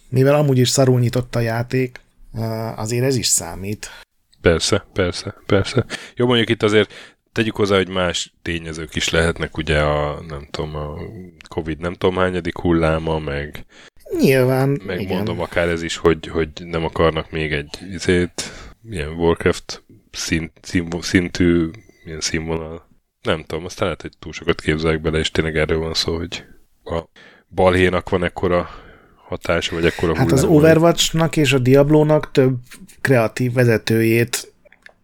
mivel 0.09 0.35
amúgy 0.35 0.57
is 0.57 0.69
szarul 0.69 0.99
nyitott 0.99 1.35
a 1.35 1.39
játék, 1.39 1.99
azért 2.75 3.05
ez 3.05 3.15
is 3.15 3.27
számít. 3.27 3.89
Persze, 4.41 4.85
persze, 4.93 5.35
persze. 5.45 5.85
Jó, 6.15 6.25
mondjuk 6.25 6.49
itt 6.49 6.63
azért 6.63 7.16
tegyük 7.37 7.55
hozzá, 7.55 7.75
hogy 7.75 7.89
más 7.89 8.33
tényezők 8.41 8.95
is 8.95 9.09
lehetnek, 9.09 9.57
ugye 9.57 9.79
a, 9.79 10.21
nem 10.27 10.47
tudom, 10.51 10.75
a 10.75 10.95
Covid 11.49 11.79
nem 11.79 11.93
tudom 11.93 12.15
hányadik 12.15 12.57
hulláma, 12.57 13.19
meg 13.19 13.65
Nyilván, 14.19 14.81
meg 14.85 15.01
igen. 15.01 15.15
mondom 15.15 15.41
akár 15.41 15.67
ez 15.67 15.81
is, 15.83 15.97
hogy, 15.97 16.27
hogy 16.27 16.49
nem 16.63 16.83
akarnak 16.83 17.31
még 17.31 17.53
egy 17.53 17.79
izét, 17.91 18.41
ilyen 18.89 19.09
Warcraft 19.09 19.83
szint, 20.11 20.51
szín, 20.61 20.87
szintű, 20.99 21.69
ilyen 22.05 22.19
színvonal. 22.19 22.87
Nem 23.21 23.43
tudom, 23.43 23.65
aztán 23.65 23.85
lehet, 23.85 24.01
hogy 24.01 24.11
túl 24.19 24.33
sokat 24.33 24.61
képzelek 24.61 25.01
bele, 25.01 25.17
és 25.17 25.31
tényleg 25.31 25.57
erről 25.57 25.79
van 25.79 25.93
szó, 25.93 26.17
hogy 26.17 26.43
a 26.83 27.03
balhénak 27.49 28.09
van 28.09 28.23
ekkora 28.23 28.69
hatása, 29.27 29.75
vagy 29.75 29.85
ekkora 29.85 30.15
Hát 30.15 30.31
az 30.31 30.43
Overwatchnak 30.43 31.37
és 31.37 31.53
a 31.53 31.59
Diablónak 31.59 32.31
több 32.31 32.57
kreatív 33.01 33.53
vezetőjét 33.53 34.55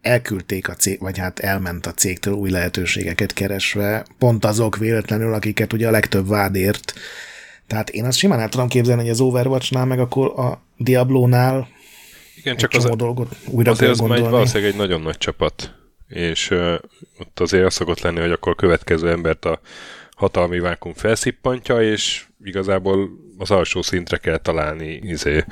elküldték 0.04 0.68
a 0.68 0.74
cég, 0.74 1.00
vagy 1.00 1.18
hát 1.18 1.38
elment 1.38 1.86
a 1.86 1.92
cégtől 1.92 2.34
új 2.34 2.50
lehetőségeket 2.50 3.32
keresve, 3.32 4.04
pont 4.18 4.44
azok 4.44 4.76
véletlenül, 4.76 5.34
akiket 5.34 5.72
ugye 5.72 5.88
a 5.88 5.90
legtöbb 5.90 6.28
vádért. 6.28 6.92
Tehát 7.66 7.90
én 7.90 8.04
azt 8.04 8.18
simán 8.18 8.40
el 8.40 8.48
tudom 8.48 8.68
képzelni, 8.68 9.00
hogy 9.00 9.10
az 9.10 9.20
Overwatchnál, 9.20 9.84
meg 9.84 10.00
akkor 10.00 10.38
a 10.38 10.62
Diablónál 10.76 11.68
Igen, 12.36 12.56
csak 12.56 12.72
az, 12.72 12.84
dolgot 12.84 13.36
újra 13.46 13.70
azért 13.70 13.90
az 13.90 13.98
gondolni. 13.98 14.24
egy, 14.24 14.30
valószínűleg 14.30 14.70
egy 14.72 14.78
nagyon 14.78 15.00
nagy 15.00 15.18
csapat, 15.18 15.74
és 16.08 16.50
uh, 16.50 16.74
ott 17.18 17.40
azért 17.40 17.64
az 17.64 17.74
szokott 17.74 18.00
lenni, 18.00 18.20
hogy 18.20 18.30
akkor 18.30 18.52
a 18.52 18.54
következő 18.54 19.10
embert 19.10 19.44
a 19.44 19.60
hatalmi 20.16 20.58
vákum 20.58 20.92
felszippantja, 20.94 21.82
és 21.82 22.26
igazából 22.44 23.08
az 23.38 23.50
alsó 23.50 23.82
szintre 23.82 24.16
kell 24.16 24.38
találni 24.38 25.00
izé, 25.02 25.44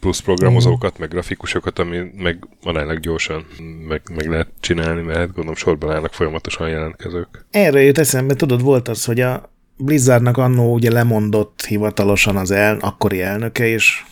plusz 0.00 0.20
programozókat, 0.20 0.98
meg 0.98 1.08
grafikusokat, 1.08 1.78
ami 1.78 1.98
meg 2.16 2.48
aránylag 2.62 3.00
gyorsan 3.00 3.46
meg, 3.88 4.02
meg 4.14 4.26
lehet 4.26 4.48
csinálni, 4.60 5.02
mert 5.02 5.18
hát 5.18 5.26
gondolom 5.26 5.54
sorban 5.54 5.94
állnak 5.94 6.12
folyamatosan 6.12 6.68
jelentkezők. 6.68 7.44
Erre 7.50 7.82
jött 7.82 7.98
eszembe, 7.98 8.34
tudod, 8.34 8.62
volt 8.62 8.88
az, 8.88 9.04
hogy 9.04 9.20
a 9.20 9.52
Blizzardnak 9.76 10.36
annó 10.36 10.72
ugye 10.72 10.92
lemondott 10.92 11.64
hivatalosan 11.64 12.36
az 12.36 12.50
el, 12.50 12.76
akkori 12.80 13.22
elnöke, 13.22 13.66
és 13.66 14.04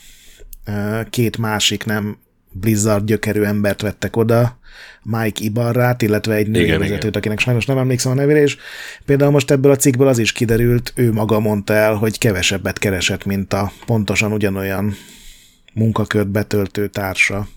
két 1.11 1.39
másik 1.39 1.85
nem 1.85 2.19
Blizzard 2.53 3.05
gyökerű 3.05 3.43
embert 3.43 3.83
vettek 3.83 4.17
oda, 4.17 4.59
Mike 5.03 5.45
Ibarrát, 5.45 6.03
illetve 6.03 6.35
egy 6.35 6.49
női 6.49 6.63
Igen, 6.63 6.79
vezetőt, 6.79 7.03
igen. 7.03 7.13
akinek 7.15 7.39
sajnos 7.39 7.67
nem 7.67 7.79
emlékszem 7.79 8.13
a 8.13 8.15
nevére, 8.15 8.41
és 8.41 8.57
például 9.05 9.31
most 9.31 9.51
ebből 9.51 9.71
a 9.71 9.77
cikkből 9.77 10.09
az 10.09 10.19
is 10.19 10.33
kiderült, 10.33 10.93
ő 10.95 11.13
maga 11.13 11.41
mondta 11.41 11.75
el, 11.75 11.95
hogy 11.95 12.19
kevesebbet 12.19 12.79
keresett, 12.79 13.25
mint 13.25 13.53
a 13.53 13.73
pontosan 13.87 14.33
ugyanolyan 14.33 14.97
munkakört 15.77 16.29
betöltő 16.29 16.89
társa. 16.89 17.49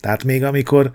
Tehát 0.00 0.24
még 0.24 0.44
amikor 0.44 0.92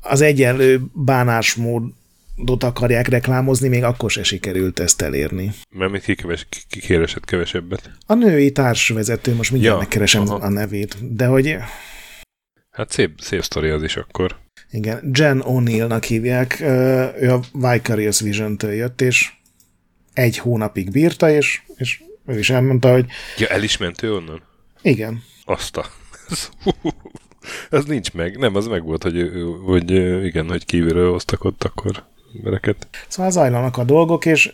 az 0.00 0.20
egyenlő 0.20 0.80
bánásmódot 0.92 2.62
akarják 2.64 3.08
reklámozni, 3.08 3.68
még 3.68 3.82
akkor 3.84 4.10
se 4.10 4.22
sikerült 4.22 4.78
ezt 4.80 5.02
elérni. 5.02 5.52
Mert 5.70 5.90
még 5.90 6.02
ki, 6.02 6.14
keves, 6.14 6.46
ki, 6.48 6.58
ki 6.68 6.80
keresett 6.80 7.24
kevesebbet. 7.24 7.90
A 8.06 8.14
női 8.14 8.52
társvezető, 8.52 9.34
most 9.34 9.50
mindjárt 9.50 9.74
Ja, 9.74 9.80
megkeresem 9.80 10.22
aha. 10.22 10.34
a 10.34 10.48
nevét, 10.48 11.14
de 11.14 11.26
hogy 11.26 11.56
Hát 12.70 12.90
szép, 12.90 13.20
szép 13.20 13.42
sztori 13.42 13.68
az 13.68 13.82
is 13.82 13.96
akkor. 13.96 14.38
igen, 14.70 15.10
Jen 15.12 15.42
O'Neillnak 15.46 16.04
hívják, 16.06 16.60
ő 17.20 17.30
a 17.32 17.40
Vicarious 17.52 18.20
Vision-től 18.20 18.72
jött, 18.72 19.00
és 19.00 19.32
egy 20.12 20.38
hónapig 20.38 20.90
bírta, 20.90 21.30
és, 21.30 21.62
és 21.76 22.02
ő 22.26 22.38
is 22.38 22.50
elmondta, 22.50 22.92
hogy 22.92 23.06
Ja, 23.38 23.46
el 23.48 23.62
is 23.62 23.76
ment 23.76 24.02
ő 24.02 24.14
onnan? 24.14 24.42
igen, 24.82 25.22
Azt 25.44 25.76
a... 25.76 25.84
Ez 27.70 27.84
nincs 27.84 28.12
meg. 28.12 28.38
Nem, 28.38 28.56
az 28.56 28.66
meg 28.66 28.84
volt, 28.84 29.02
hogy, 29.02 29.30
hogy 29.64 29.90
igen, 30.24 30.48
hogy 30.48 30.64
kívülről 30.64 31.10
hoztak 31.10 31.44
ott 31.44 31.64
akkor 31.64 32.04
embereket. 32.36 32.86
Szóval 33.08 33.30
zajlanak 33.30 33.76
a 33.76 33.84
dolgok, 33.84 34.26
és 34.26 34.52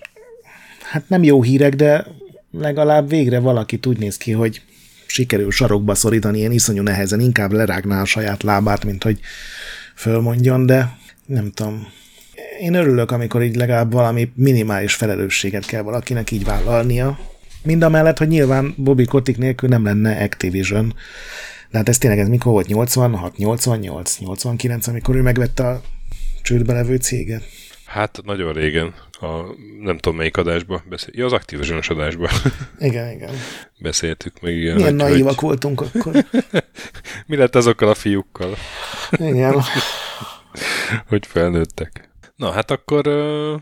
hát 0.90 1.08
nem 1.08 1.22
jó 1.22 1.42
hírek, 1.42 1.74
de 1.74 2.06
legalább 2.50 3.08
végre 3.08 3.38
valaki 3.38 3.78
úgy 3.86 3.98
néz 3.98 4.16
ki, 4.16 4.32
hogy 4.32 4.62
sikerül 5.06 5.50
sarokba 5.50 5.94
szorítani 5.94 6.38
ilyen 6.38 6.52
iszonyú 6.52 6.82
nehezen, 6.82 7.20
inkább 7.20 7.52
lerágná 7.52 8.00
a 8.00 8.04
saját 8.04 8.42
lábát, 8.42 8.84
mint 8.84 9.02
hogy 9.02 9.20
fölmondjon, 9.94 10.66
de 10.66 10.98
nem 11.26 11.52
tudom. 11.52 11.86
Én 12.60 12.74
örülök, 12.74 13.10
amikor 13.10 13.42
így 13.42 13.56
legalább 13.56 13.92
valami 13.92 14.32
minimális 14.34 14.94
felelősséget 14.94 15.66
kell 15.66 15.82
valakinek 15.82 16.30
így 16.30 16.44
vállalnia. 16.44 17.18
Mind 17.62 17.82
a 17.82 17.88
mellett, 17.88 18.18
hogy 18.18 18.28
nyilván 18.28 18.74
Bobby 18.76 19.04
Kotick 19.04 19.38
nélkül 19.38 19.68
nem 19.68 19.84
lenne 19.84 20.22
Activision. 20.22 20.94
De 21.70 21.78
hát 21.78 21.88
ez 21.88 21.98
tényleg 21.98 22.18
ez 22.18 22.28
mikor 22.28 22.52
volt? 22.52 22.66
86, 22.66 23.36
88, 23.36 24.18
89, 24.18 24.86
amikor 24.86 25.16
ő 25.16 25.22
megvette 25.22 25.66
a 25.66 25.80
csődbe 26.42 26.72
levő 26.72 26.96
céget. 26.96 27.42
Hát 27.84 28.20
nagyon 28.24 28.52
régen, 28.52 28.94
a, 29.10 29.26
nem 29.80 29.98
tudom 29.98 30.18
melyik 30.18 30.36
adásba 30.36 30.82
beszél. 30.88 31.10
Ja, 31.12 31.24
az 31.24 31.32
activision 31.32 31.80
adásba 31.88 32.30
Igen, 32.78 33.10
igen. 33.10 33.30
beszéltük 33.78 34.40
meg. 34.40 34.56
Igen, 34.56 34.74
Milyen 34.74 35.00
hogy, 35.00 35.08
naívak 35.08 35.38
hogy, 35.38 35.48
voltunk 35.48 35.80
akkor. 35.80 36.24
mi 37.26 37.36
lett 37.36 37.54
azokkal 37.54 37.88
a 37.88 37.94
fiúkkal, 37.94 38.56
Igen. 39.10 39.54
hogy 41.08 41.26
felnőttek. 41.26 42.10
Na, 42.36 42.50
hát 42.50 42.70
akkor 42.70 43.06
ö, 43.06 43.54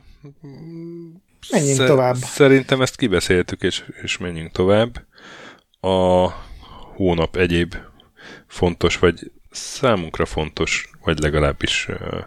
Menjünk 1.50 1.76
sze- 1.76 1.86
tovább. 1.86 2.16
Szerintem 2.16 2.82
ezt 2.82 2.96
kibeszéltük, 2.96 3.62
és, 3.62 3.84
és 4.02 4.18
menjünk 4.18 4.52
tovább. 4.52 5.06
A 5.80 6.26
hónap 6.94 7.36
egyéb 7.36 7.74
fontos, 8.46 8.98
vagy 8.98 9.32
számunkra 9.50 10.26
fontos, 10.26 10.90
vagy 11.02 11.18
legalábbis 11.18 11.88
ö, 11.88 12.18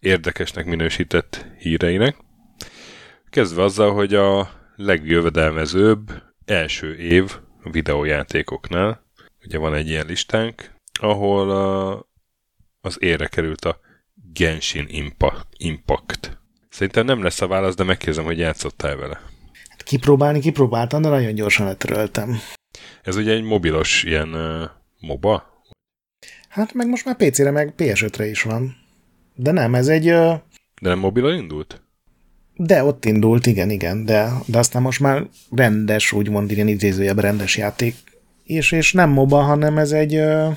érdekesnek 0.00 0.64
minősített 0.64 1.46
híreinek. 1.58 2.16
Kezdve 3.30 3.62
azzal, 3.62 3.92
hogy 3.92 4.14
a 4.14 4.50
legjövedelmezőbb 4.76 6.22
első 6.44 6.94
év 6.96 7.38
videójátékoknál, 7.62 9.06
ugye 9.44 9.58
van 9.58 9.74
egy 9.74 9.88
ilyen 9.88 10.06
listánk, 10.06 10.74
ahol 11.00 11.50
a, 11.50 12.06
az 12.80 12.96
érre 13.00 13.26
került 13.26 13.64
a 13.64 13.80
Genshin 14.32 14.86
Impa- 14.88 15.46
Impact. 15.56 16.38
Szerintem 16.70 17.04
nem 17.04 17.22
lesz 17.22 17.40
a 17.40 17.46
válasz, 17.46 17.74
de 17.74 17.84
megkérdezem, 17.84 18.24
hogy 18.24 18.38
játszottál 18.38 18.96
vele. 18.96 19.20
Hát 19.68 19.82
Kipróbálni 19.82 20.40
kipróbáltam, 20.40 21.02
de 21.02 21.08
nagyon 21.08 21.34
gyorsan 21.34 21.66
letöröltem. 21.66 22.38
Ez 23.02 23.16
ugye 23.16 23.32
egy 23.32 23.42
mobilos 23.42 24.02
ilyen 24.02 24.34
uh, 24.34 24.68
MOBA? 25.00 25.62
Hát 26.48 26.74
meg 26.74 26.88
most 26.88 27.04
már 27.04 27.16
PC-re, 27.16 27.50
meg 27.50 27.74
PS5-re 27.76 28.26
is 28.26 28.42
van. 28.42 28.76
De 29.34 29.50
nem, 29.50 29.74
ez 29.74 29.88
egy... 29.88 30.08
ö, 30.08 30.32
De 30.82 30.88
nem 30.88 30.98
mobilon 30.98 31.34
indult? 31.34 31.82
De 32.54 32.84
ott 32.84 33.04
indult, 33.04 33.46
igen, 33.46 33.70
igen, 33.70 34.04
de, 34.04 34.30
de 34.46 34.58
aztán 34.58 34.82
most 34.82 35.00
már 35.00 35.26
rendes, 35.50 36.12
úgymond 36.12 36.50
ilyen 36.50 36.68
idézőjebb 36.68 37.18
rendes 37.18 37.56
játék. 37.56 37.94
És, 38.44 38.72
és 38.72 38.92
nem 38.92 39.10
MOBA, 39.10 39.42
hanem 39.42 39.78
ez 39.78 39.92
egy 39.92 40.14
ö, 40.14 40.48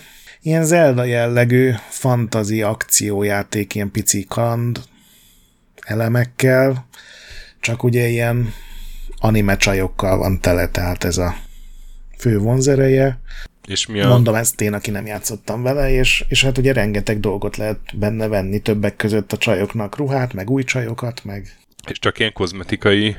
ilyen 0.41 0.64
Zelda 0.66 1.03
jellegű 1.03 1.72
fantazi 1.89 2.62
akciójáték, 2.62 3.76
ilyen 3.76 3.91
pici 3.91 4.26
kaland 4.30 4.80
elemekkel, 5.86 6.88
csak 7.60 7.84
ugye 7.84 8.08
ilyen 8.08 8.54
anime 9.18 9.58
csajokkal 9.58 10.18
van 10.18 10.40
tele, 10.40 10.68
tehát 10.68 11.04
ez 11.04 11.18
a 11.18 11.36
fő 12.18 12.38
vonzereje. 12.40 13.20
És 13.68 13.86
mi 13.86 14.02
a... 14.02 14.08
Mondom 14.08 14.36
ezt 14.36 14.62
én, 14.62 14.74
aki 14.74 14.92
nem 14.92 15.06
játszottam 15.06 15.64
vele, 15.64 15.92
és, 15.92 16.26
és 16.28 16.44
hát 16.44 16.58
ugye 16.58 16.74
rengeteg 16.74 17.20
dolgot 17.20 17.58
lehet 17.58 17.80
benne 17.94 18.28
venni, 18.28 18.60
többek 18.60 18.96
között 18.96 19.32
a 19.32 19.38
csajoknak 19.38 19.98
ruhát, 19.98 20.34
meg 20.34 20.50
új 20.50 20.64
csajokat, 20.64 21.24
meg... 21.24 21.56
És 21.88 22.00
csak 22.00 22.20
ilyen 22.20 22.34
kozmetikai 22.34 23.16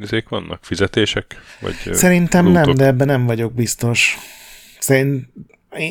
izék 0.00 0.28
vannak? 0.28 0.64
Fizetések? 0.64 1.36
Vagy, 1.60 1.74
ö, 1.84 1.94
Szerintem 1.94 2.44
nem, 2.44 2.54
lootok? 2.54 2.74
de 2.74 2.84
ebben 2.84 3.06
nem 3.06 3.26
vagyok 3.26 3.54
biztos. 3.54 4.18
Szerint 4.78 5.26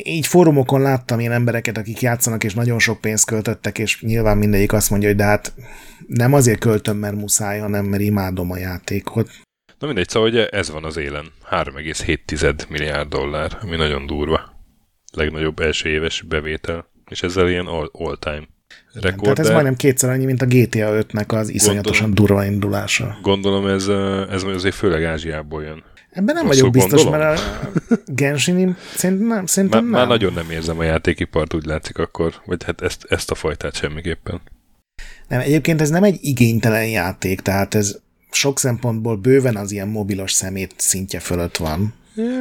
így 0.03 0.27
fórumokon 0.27 0.81
láttam 0.81 1.19
ilyen 1.19 1.31
embereket, 1.31 1.77
akik 1.77 2.01
játszanak, 2.01 2.43
és 2.43 2.53
nagyon 2.53 2.79
sok 2.79 3.01
pénzt 3.01 3.25
költöttek, 3.25 3.77
és 3.77 4.01
nyilván 4.01 4.37
mindegyik 4.37 4.73
azt 4.73 4.89
mondja, 4.89 5.07
hogy 5.07 5.17
de 5.17 5.23
hát 5.23 5.53
nem 6.07 6.33
azért 6.33 6.59
költöm, 6.59 6.97
mert 6.97 7.15
muszáj, 7.15 7.59
hanem 7.59 7.85
mert 7.85 8.03
imádom 8.03 8.51
a 8.51 8.57
játékot. 8.57 9.29
Na 9.79 9.87
mindegy, 9.87 10.09
szóval 10.09 10.29
ugye 10.29 10.47
ez 10.47 10.71
van 10.71 10.83
az 10.83 10.97
élen. 10.97 11.25
3,7 11.51 12.67
milliárd 12.69 13.09
dollár, 13.09 13.57
ami 13.61 13.75
nagyon 13.75 14.05
durva. 14.05 14.55
Legnagyobb 15.13 15.59
első 15.59 15.89
éves 15.89 16.21
bevétel. 16.21 16.89
És 17.09 17.21
ezzel 17.21 17.49
ilyen 17.49 17.65
all, 17.65 17.89
all 17.91 18.17
time. 18.19 18.47
rekorder. 18.93 19.19
Tehát 19.19 19.39
ez 19.39 19.49
majdnem 19.49 19.75
kétszer 19.75 20.09
annyi, 20.09 20.25
mint 20.25 20.41
a 20.41 20.45
GTA 20.45 21.05
5-nek 21.07 21.27
az 21.27 21.49
iszonyatosan 21.49 22.05
gondolom, 22.05 22.27
durva 22.27 22.45
indulása. 22.45 23.17
Gondolom 23.21 23.67
ez, 23.67 23.87
ez 24.29 24.43
azért 24.43 24.75
főleg 24.75 25.03
Ázsiából 25.03 25.63
jön. 25.63 25.83
Ebben 26.17 26.35
nem 26.35 26.47
Rosszul 26.47 26.69
vagyok 26.69 26.71
biztos, 26.71 27.03
gondolom? 27.03 27.27
mert 27.27 27.41
a 27.89 27.95
Genshin 28.05 28.75
szerintem, 28.95 29.45
szerintem 29.45 29.85
már, 29.85 29.91
nem. 29.91 29.99
Már 29.99 30.19
nagyon 30.19 30.33
nem 30.33 30.51
érzem 30.51 30.79
a 30.79 30.83
játékipart, 30.83 31.53
úgy 31.53 31.65
látszik 31.65 31.97
akkor, 31.97 32.33
vagy 32.45 32.63
hát 32.63 32.81
ezt, 32.81 33.05
ezt 33.09 33.31
a 33.31 33.35
fajtát 33.35 33.75
semmiképpen. 33.75 34.41
Nem, 35.27 35.39
egyébként 35.39 35.81
ez 35.81 35.89
nem 35.89 36.03
egy 36.03 36.17
igénytelen 36.21 36.87
játék, 36.87 37.41
tehát 37.41 37.75
ez 37.75 37.97
sok 38.31 38.59
szempontból 38.59 39.15
bőven 39.15 39.55
az 39.55 39.71
ilyen 39.71 39.87
mobilos 39.87 40.31
szemét 40.31 40.73
szintje 40.77 41.19
fölött 41.19 41.57
van. 41.57 41.93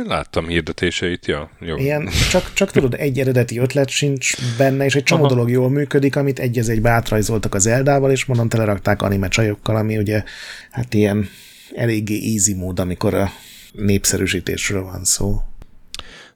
Láttam 0.07 0.49
hirdetéseit, 0.49 1.27
ja. 1.27 1.51
Jó. 1.61 1.77
Ilyen, 1.77 2.09
csak, 2.31 2.53
csak 2.53 2.71
tudod, 2.71 2.95
egy 3.07 3.19
eredeti 3.19 3.59
ötlet 3.59 3.89
sincs 3.89 4.35
benne, 4.59 4.85
és 4.85 4.95
egy 4.95 5.03
csomó 5.03 5.25
Aha. 5.25 5.35
dolog 5.35 5.51
jól 5.51 5.71
működik, 5.71 6.17
amit 6.17 6.39
egy 6.39 6.59
az 6.59 6.69
egybe 6.69 6.91
átrajzoltak 6.91 7.55
az 7.55 7.67
Eldával, 7.67 8.11
és 8.11 8.25
mondom, 8.25 8.49
telerakták 8.49 9.03
anime 9.03 9.29
csajokkal, 9.29 9.77
ami 9.77 9.97
ugye 9.97 10.23
hát 10.71 10.95
ilyen 10.95 11.29
eléggé 11.75 12.33
easy 12.33 12.55
mód, 12.55 12.81
amikor 12.81 13.15
a 13.15 13.31
népszerűsítésről 13.77 14.83
van 14.83 15.05
szó. 15.05 15.43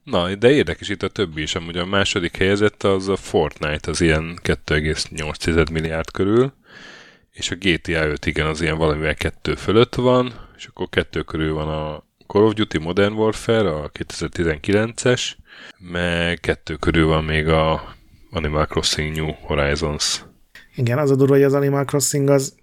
Na, 0.04 0.34
de 0.34 0.50
érdekes 0.50 0.88
itt 0.88 1.02
a 1.02 1.08
többi 1.08 1.42
is. 1.42 1.54
Amúgy 1.54 1.76
a 1.76 1.86
második 1.86 2.36
helyezett 2.36 2.82
az 2.82 3.08
a 3.08 3.16
Fortnite, 3.16 3.90
az 3.90 4.00
ilyen 4.00 4.38
2,8 4.42 5.72
milliárd 5.72 6.10
körül, 6.10 6.52
és 7.30 7.50
a 7.50 7.54
GTA 7.54 8.06
5 8.06 8.26
igen, 8.26 8.46
az 8.46 8.60
ilyen 8.60 8.78
valamivel 8.78 9.14
kettő 9.14 9.54
fölött 9.54 9.94
van, 9.94 10.48
és 10.56 10.66
akkor 10.66 10.88
kettő 10.88 11.22
körül 11.22 11.54
van 11.54 11.68
a 11.68 12.04
Call 12.26 12.42
of 12.42 12.52
Duty 12.52 12.78
Modern 12.78 13.12
Warfare, 13.12 13.70
a 13.70 13.90
2019-es, 13.90 15.22
meg 15.78 16.40
kettő 16.40 16.74
körül 16.74 17.06
van 17.06 17.24
még 17.24 17.48
a 17.48 17.94
Animal 18.30 18.66
Crossing 18.66 19.16
New 19.16 19.32
Horizons. 19.40 20.24
Igen, 20.74 20.98
az 20.98 21.10
a 21.10 21.16
durva, 21.16 21.34
hogy 21.34 21.42
az 21.42 21.54
Animal 21.54 21.84
Crossing 21.84 22.28
az 22.28 22.54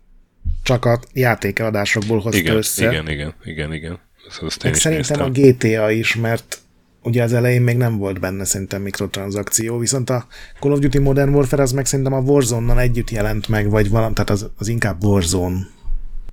csak 0.64 0.86
a 0.86 1.00
játékeladásokból 1.14 2.20
hozta 2.20 2.40
igen, 2.40 2.56
össze. 2.56 2.88
Igen, 2.88 3.10
igen, 3.10 3.34
igen, 3.44 3.74
igen. 3.74 4.00
Ezt, 4.30 4.44
ezt 4.44 4.64
én 4.64 4.74
szerintem 4.74 5.32
néztem. 5.32 5.76
a 5.76 5.80
GTA 5.80 5.92
is, 5.92 6.16
mert 6.16 6.62
ugye 7.02 7.24
az 7.24 7.34
elején 7.34 7.62
még 7.62 7.78
nem 7.78 7.98
volt 7.98 8.20
benne 8.20 8.46
szerintem 8.46 8.82
mikrotranszakció, 8.82 9.78
viszont 9.78 10.10
a 10.10 10.28
Call 10.60 10.72
of 10.72 10.80
Duty 10.80 11.00
Modern 11.00 11.34
Warfare 11.34 11.62
az 11.62 11.72
meg 11.72 11.86
szerintem 11.86 12.14
a 12.14 12.20
Warzone-nal 12.20 12.80
együtt 12.80 13.10
jelent 13.10 13.48
meg, 13.48 13.70
vagy 13.70 13.90
valami, 13.90 14.14
tehát 14.14 14.30
az, 14.30 14.50
az 14.58 14.68
inkább 14.68 15.04
Warzone, 15.04 15.68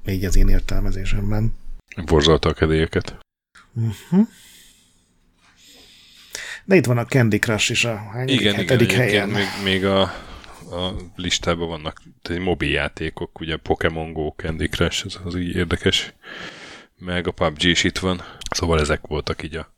így 0.06 0.24
az 0.24 0.36
én 0.36 0.48
értelmezésemben. 0.48 1.54
Borzolta 2.06 2.48
a 2.48 2.52
kedélyeket. 2.52 3.18
Uh-huh. 3.74 4.28
De 6.64 6.76
itt 6.76 6.86
van 6.86 6.98
a 6.98 7.04
Candy 7.04 7.38
Crush 7.38 7.70
is 7.70 7.84
a 7.84 7.96
hányadik, 8.12 8.40
igen, 8.40 8.54
hetedik 8.54 8.92
igen, 8.92 9.00
helyen. 9.00 9.28
Még, 9.28 9.46
még 9.64 9.84
a, 9.84 10.00
a 10.70 10.94
listában 11.16 11.68
vannak 11.68 12.02
egy 12.22 12.38
mobil 12.38 12.70
játékok, 12.70 13.40
ugye 13.40 13.56
Pokémon 13.56 14.12
Go, 14.12 14.28
Candy 14.36 14.66
Crush, 14.66 15.06
ez 15.06 15.18
az 15.24 15.36
így 15.36 15.56
érdekes, 15.56 16.14
meg 17.04 17.26
a 17.26 17.30
PUBG 17.30 17.62
is 17.62 17.84
itt 17.84 17.98
van. 17.98 18.22
Szóval 18.50 18.80
ezek 18.80 19.00
voltak 19.06 19.42
így 19.42 19.56
a 19.56 19.72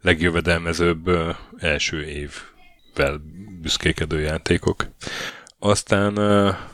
legjövedelmezőbb 0.00 1.10
első 1.58 2.04
évvel 2.04 3.20
büszkékedő 3.60 4.20
játékok. 4.20 4.86
Aztán 5.58 6.14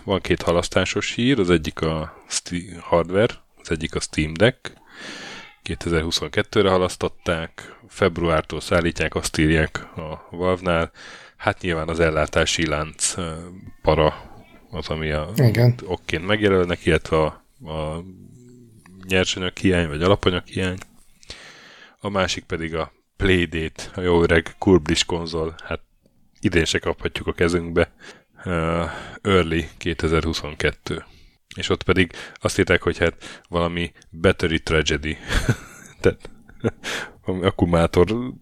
van 0.05 0.20
két 0.20 0.43
halasztásos 0.43 1.14
hír, 1.14 1.38
az 1.38 1.51
egyik 1.51 1.80
a 1.80 2.24
Steam 2.28 2.80
hardware, 2.80 3.34
az 3.57 3.70
egyik 3.70 3.95
a 3.95 4.01
Steam 4.01 4.32
Deck, 4.34 4.72
2022-re 5.64 6.70
halasztották, 6.70 7.76
februártól 7.88 8.61
szállítják, 8.61 9.14
azt 9.14 9.38
írják 9.38 9.97
a 9.97 10.28
Valve-nál. 10.30 10.90
Hát 11.36 11.61
nyilván 11.61 11.88
az 11.88 12.01
ellátási 12.01 12.66
lánc 12.66 13.14
para 13.82 14.30
az, 14.70 14.88
ami 14.88 15.11
a 15.11 15.30
okként 15.84 16.26
megjelölnek, 16.26 16.86
illetve 16.86 17.16
a, 17.16 17.26
a 17.70 18.05
nyersanyag 19.09 19.57
hiány, 19.57 19.88
vagy 19.88 20.03
alapanyag 20.03 20.46
hiány. 20.46 20.78
A 21.98 22.09
másik 22.09 22.44
pedig 22.44 22.74
a 22.74 22.92
Playdate, 23.16 23.82
a 23.94 24.00
jó 24.00 24.22
öreg 24.22 24.55
Kurblis 24.59 25.05
konzol, 25.05 25.55
hát 25.64 25.80
idén 26.40 26.64
se 26.64 26.78
kaphatjuk 26.78 27.26
a 27.26 27.32
kezünkbe. 27.32 27.92
Uh, 28.44 28.90
early 29.22 29.68
2022. 29.76 31.05
És 31.57 31.68
ott 31.68 31.82
pedig 31.82 32.12
azt 32.34 32.59
írták, 32.59 32.82
hogy 32.82 32.98
hát 32.98 33.42
valami 33.48 33.92
battery 34.11 34.61
tragedy. 34.61 35.16
Tehát 36.00 36.30
akkumulátor 37.22 38.32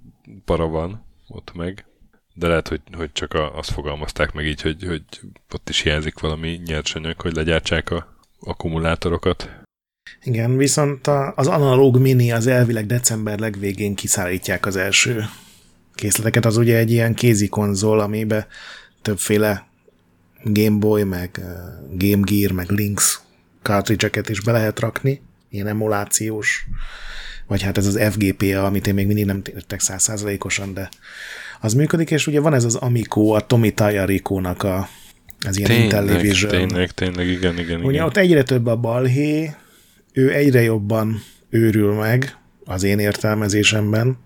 para 0.45 0.67
van 0.67 1.07
ott 1.29 1.53
meg. 1.55 1.87
De 2.35 2.49
lehet, 2.49 2.69
hogy, 2.69 2.81
hogy 2.93 3.13
csak 3.13 3.35
a, 3.35 3.57
azt 3.57 3.71
fogalmazták 3.71 4.33
meg 4.33 4.47
így, 4.47 4.61
hogy, 4.61 4.85
hogy 4.85 5.05
ott 5.53 5.69
is 5.69 5.81
hiányzik 5.81 6.19
valami 6.19 6.61
nyersanyag, 6.65 7.21
hogy 7.21 7.35
legyártsák 7.35 7.91
a 7.91 8.19
akkumulátorokat. 8.41 9.51
Igen, 10.23 10.57
viszont 10.57 11.07
a, 11.07 11.33
az 11.37 11.47
analóg 11.47 11.99
mini 11.99 12.33
az 12.33 12.47
elvileg 12.47 12.87
december 12.87 13.39
legvégén 13.39 13.95
kiszállítják 13.95 14.67
az 14.67 14.77
első 14.77 15.25
készleteket. 15.95 16.45
Az 16.45 16.57
ugye 16.57 16.77
egy 16.77 16.91
ilyen 16.91 17.15
kézi 17.15 17.49
konzol, 17.49 18.01
amiben 18.01 18.47
többféle 19.03 19.69
Game 20.45 20.79
Boy, 20.79 21.03
meg 21.03 21.41
Game 21.97 22.23
Gear, 22.25 22.53
meg 22.53 22.71
Lynx 22.71 23.21
cartridge 23.63 24.21
is 24.29 24.41
be 24.41 24.53
lehet 24.53 24.81
rakni, 24.81 25.21
ilyen 25.49 25.67
emulációs, 25.67 26.67
vagy 27.47 27.63
hát 27.63 27.79
ez 27.79 27.87
az 27.87 28.01
FGPA, 28.11 28.65
amit 28.65 28.87
én 28.87 28.95
még 28.95 29.07
mindig 29.07 29.25
nem 29.25 29.43
értek 29.55 29.81
százszázalékosan, 29.81 30.75
de 30.75 30.89
az 31.61 31.75
működik, 31.75 32.11
és 32.11 32.27
ugye 32.27 32.41
van 32.41 32.55
ez 32.55 32.65
az 32.65 32.75
Amico, 32.75 33.31
a 33.31 33.41
Tomi 33.41 33.71
Tajarikónak 33.71 34.63
a 34.63 34.89
az 35.47 35.57
ilyen 35.57 35.71
tényleg, 35.71 35.85
Intellivision. 35.85 36.51
Tényleg, 36.51 36.91
tényleg, 36.91 37.27
igen, 37.27 37.59
igen. 37.59 37.81
Ugye 37.81 37.91
igen. 37.91 38.05
ott 38.05 38.17
egyre 38.17 38.43
több 38.43 38.67
a 38.67 38.77
balhé, 38.77 39.55
ő 40.21 40.35
egyre 40.35 40.63
jobban 40.63 41.23
őrül 41.51 41.95
meg, 41.95 42.37
az 42.65 42.83
én 42.83 42.99
értelmezésemben, 42.99 44.19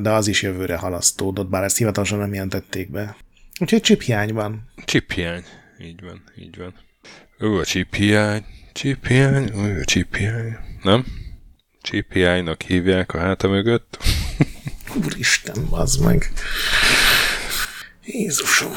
de 0.00 0.10
az 0.10 0.26
is 0.26 0.42
jövőre 0.42 0.76
halasztódott, 0.76 1.48
bár 1.48 1.62
ezt 1.62 1.76
hivatalosan 1.76 2.18
nem 2.18 2.32
jelentették 2.34 2.90
be. 2.90 3.16
Úgyhogy 3.60 3.80
chip 3.80 4.02
hiány 4.02 4.32
van. 4.32 4.70
Chip 4.84 5.12
hiány, 5.12 5.44
így 5.80 6.02
van, 6.02 6.22
így 6.38 6.56
van. 6.56 6.74
Ő 7.38 7.58
a 7.58 7.64
chip 7.64 7.94
hiány, 7.94 8.44
chip 8.72 9.06
hiány, 9.06 9.50
ő 9.54 9.80
a 9.80 9.84
chip 9.84 10.16
hiány. 10.16 10.56
Nem? 10.82 11.04
Chip 11.82 12.12
hiánynak 12.12 12.62
hívják 12.62 13.14
a 13.14 13.18
háta 13.18 13.48
mögött. 13.48 13.98
Úristen, 15.04 15.66
az 15.70 15.96
meg. 15.96 16.32
Jézusom. 18.04 18.72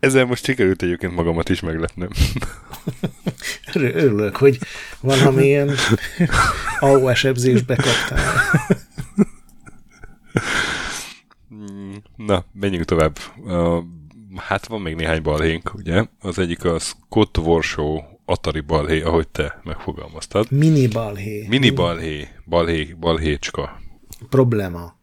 Ezzel 0.00 0.24
most 0.24 0.44
sikerült 0.44 0.82
egyébként 0.82 1.14
magamat 1.14 1.48
is 1.48 1.60
megletnem. 1.60 2.08
Örülök, 3.74 4.36
hogy 4.36 4.58
valamilyen 5.00 5.74
AOS 6.80 7.24
ebzésbe 7.24 7.76
kaptál. 7.76 8.32
Na, 12.16 12.44
menjünk 12.52 12.84
tovább. 12.84 13.18
Hát 14.36 14.66
van 14.66 14.80
még 14.80 14.94
néhány 14.94 15.22
balhénk, 15.22 15.74
ugye? 15.74 16.04
Az 16.20 16.38
egyik 16.38 16.64
a 16.64 16.78
Scott 16.78 17.38
Warshaw 17.38 18.00
Atari 18.24 18.60
balhé, 18.60 19.00
ahogy 19.00 19.28
te 19.28 19.60
megfogalmaztad. 19.64 20.50
Mini 20.50 20.86
balhé. 20.86 21.46
Mini 21.48 21.70
balhé, 21.70 22.28
balhé, 22.46 22.94
balhécska. 22.98 23.80
Problema. 24.28 24.96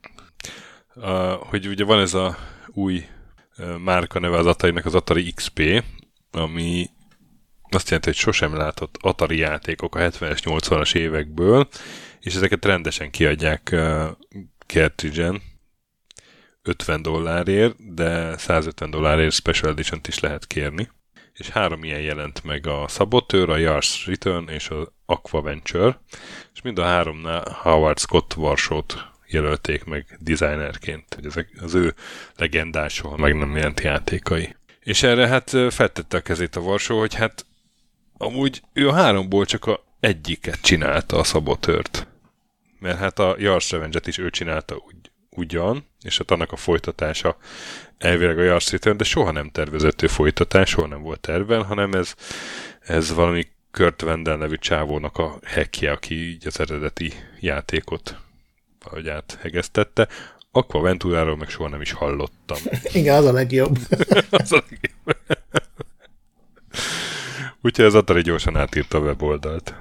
Uh, 0.95 1.31
hogy 1.31 1.67
ugye 1.67 1.83
van 1.83 1.99
ez 1.99 2.13
a 2.13 2.37
új 2.67 3.05
márka 3.83 4.19
neve 4.19 4.37
az 4.37 4.45
atari 4.45 4.79
az 4.83 4.95
Atari 4.95 5.31
XP, 5.31 5.83
ami 6.31 6.89
azt 7.69 7.85
jelenti, 7.85 8.09
hogy 8.09 8.19
sosem 8.19 8.55
látott 8.55 8.97
Atari 9.01 9.37
játékok 9.37 9.95
a 9.95 9.99
70-es, 9.99 10.39
80-as 10.43 10.95
évekből, 10.95 11.67
és 12.19 12.35
ezeket 12.35 12.65
rendesen 12.65 13.11
kiadják 13.11 13.69
uh, 13.71 14.07
cartridge 14.67 15.31
50 16.61 17.01
dollárért, 17.01 17.93
de 17.93 18.37
150 18.37 18.89
dollárért 18.89 19.31
Special 19.31 19.71
edition 19.71 19.99
is 20.07 20.19
lehet 20.19 20.47
kérni. 20.47 20.89
És 21.33 21.49
három 21.49 21.83
ilyen 21.83 22.01
jelent 22.01 22.43
meg 22.43 22.67
a 22.67 22.87
Saboteur, 22.87 23.49
a 23.49 23.57
Yars 23.57 24.05
Return 24.05 24.49
és 24.49 24.69
az 24.69 24.87
Aquaventure, 25.05 25.99
és 26.53 26.61
mind 26.61 26.79
a 26.79 26.83
háromnál 26.83 27.57
Howard 27.61 27.99
Scott 27.99 28.33
Varsót 28.33 29.14
jelölték 29.27 29.83
meg 29.83 30.17
designerként, 30.19 31.13
hogy 31.15 31.25
ezek 31.25 31.49
az 31.61 31.73
ő 31.73 31.93
legendás, 32.35 32.93
soha 32.93 33.17
meg 33.17 33.35
nem 33.35 33.55
jelent 33.55 33.81
játékai. 33.81 34.55
És 34.79 35.03
erre 35.03 35.27
hát 35.27 35.49
feltette 35.69 36.17
a 36.17 36.21
kezét 36.21 36.55
a 36.55 36.61
Varsó, 36.61 36.99
hogy 36.99 37.13
hát 37.13 37.45
amúgy 38.17 38.61
ő 38.73 38.87
a 38.87 38.93
háromból 38.93 39.45
csak 39.45 39.65
a 39.65 39.83
egyiket 39.99 40.61
csinálta 40.61 41.17
a 41.17 41.23
szabotört. 41.23 42.07
Mert 42.79 42.97
hát 42.97 43.19
a 43.19 43.35
Yars 43.37 43.71
revenge 43.71 43.99
is 44.05 44.17
ő 44.17 44.29
csinálta 44.29 44.75
úgy, 44.75 44.95
ugyan, 45.29 45.87
és 46.01 46.17
hát 46.17 46.31
annak 46.31 46.51
a 46.51 46.55
folytatása 46.55 47.37
elvileg 47.97 48.39
a 48.39 48.43
Yars 48.43 48.71
Return, 48.71 48.97
de 48.97 49.03
soha 49.03 49.31
nem 49.31 49.49
tervezett 49.49 50.01
ő 50.01 50.07
folytatás, 50.07 50.69
soha 50.69 50.87
nem 50.87 51.01
volt 51.01 51.19
terven, 51.19 51.63
hanem 51.63 51.93
ez, 51.93 52.13
ez 52.79 53.13
valami 53.13 53.47
Kurt 53.71 54.01
Wendell 54.01 54.37
nevű 54.37 54.55
csávónak 54.55 55.17
a 55.17 55.39
hackje, 55.43 55.91
aki 55.91 56.29
így 56.29 56.47
az 56.47 56.59
eredeti 56.59 57.13
játékot 57.39 58.24
valahogy 58.85 59.09
áthegeztette. 59.09 60.07
Aqua 60.51 60.81
Venturáról 60.81 61.37
meg 61.37 61.49
soha 61.49 61.69
nem 61.69 61.81
is 61.81 61.91
hallottam. 61.91 62.57
Igen, 62.93 63.15
az 63.15 63.25
a 63.25 63.31
legjobb. 63.31 63.77
az 64.29 64.51
a 64.51 64.63
legjobb. 64.69 65.17
Úgyhogy 67.61 67.85
az 67.85 67.95
Atari 67.95 68.21
gyorsan 68.21 68.57
átírta 68.57 68.97
a 68.97 69.01
weboldalt. 69.01 69.73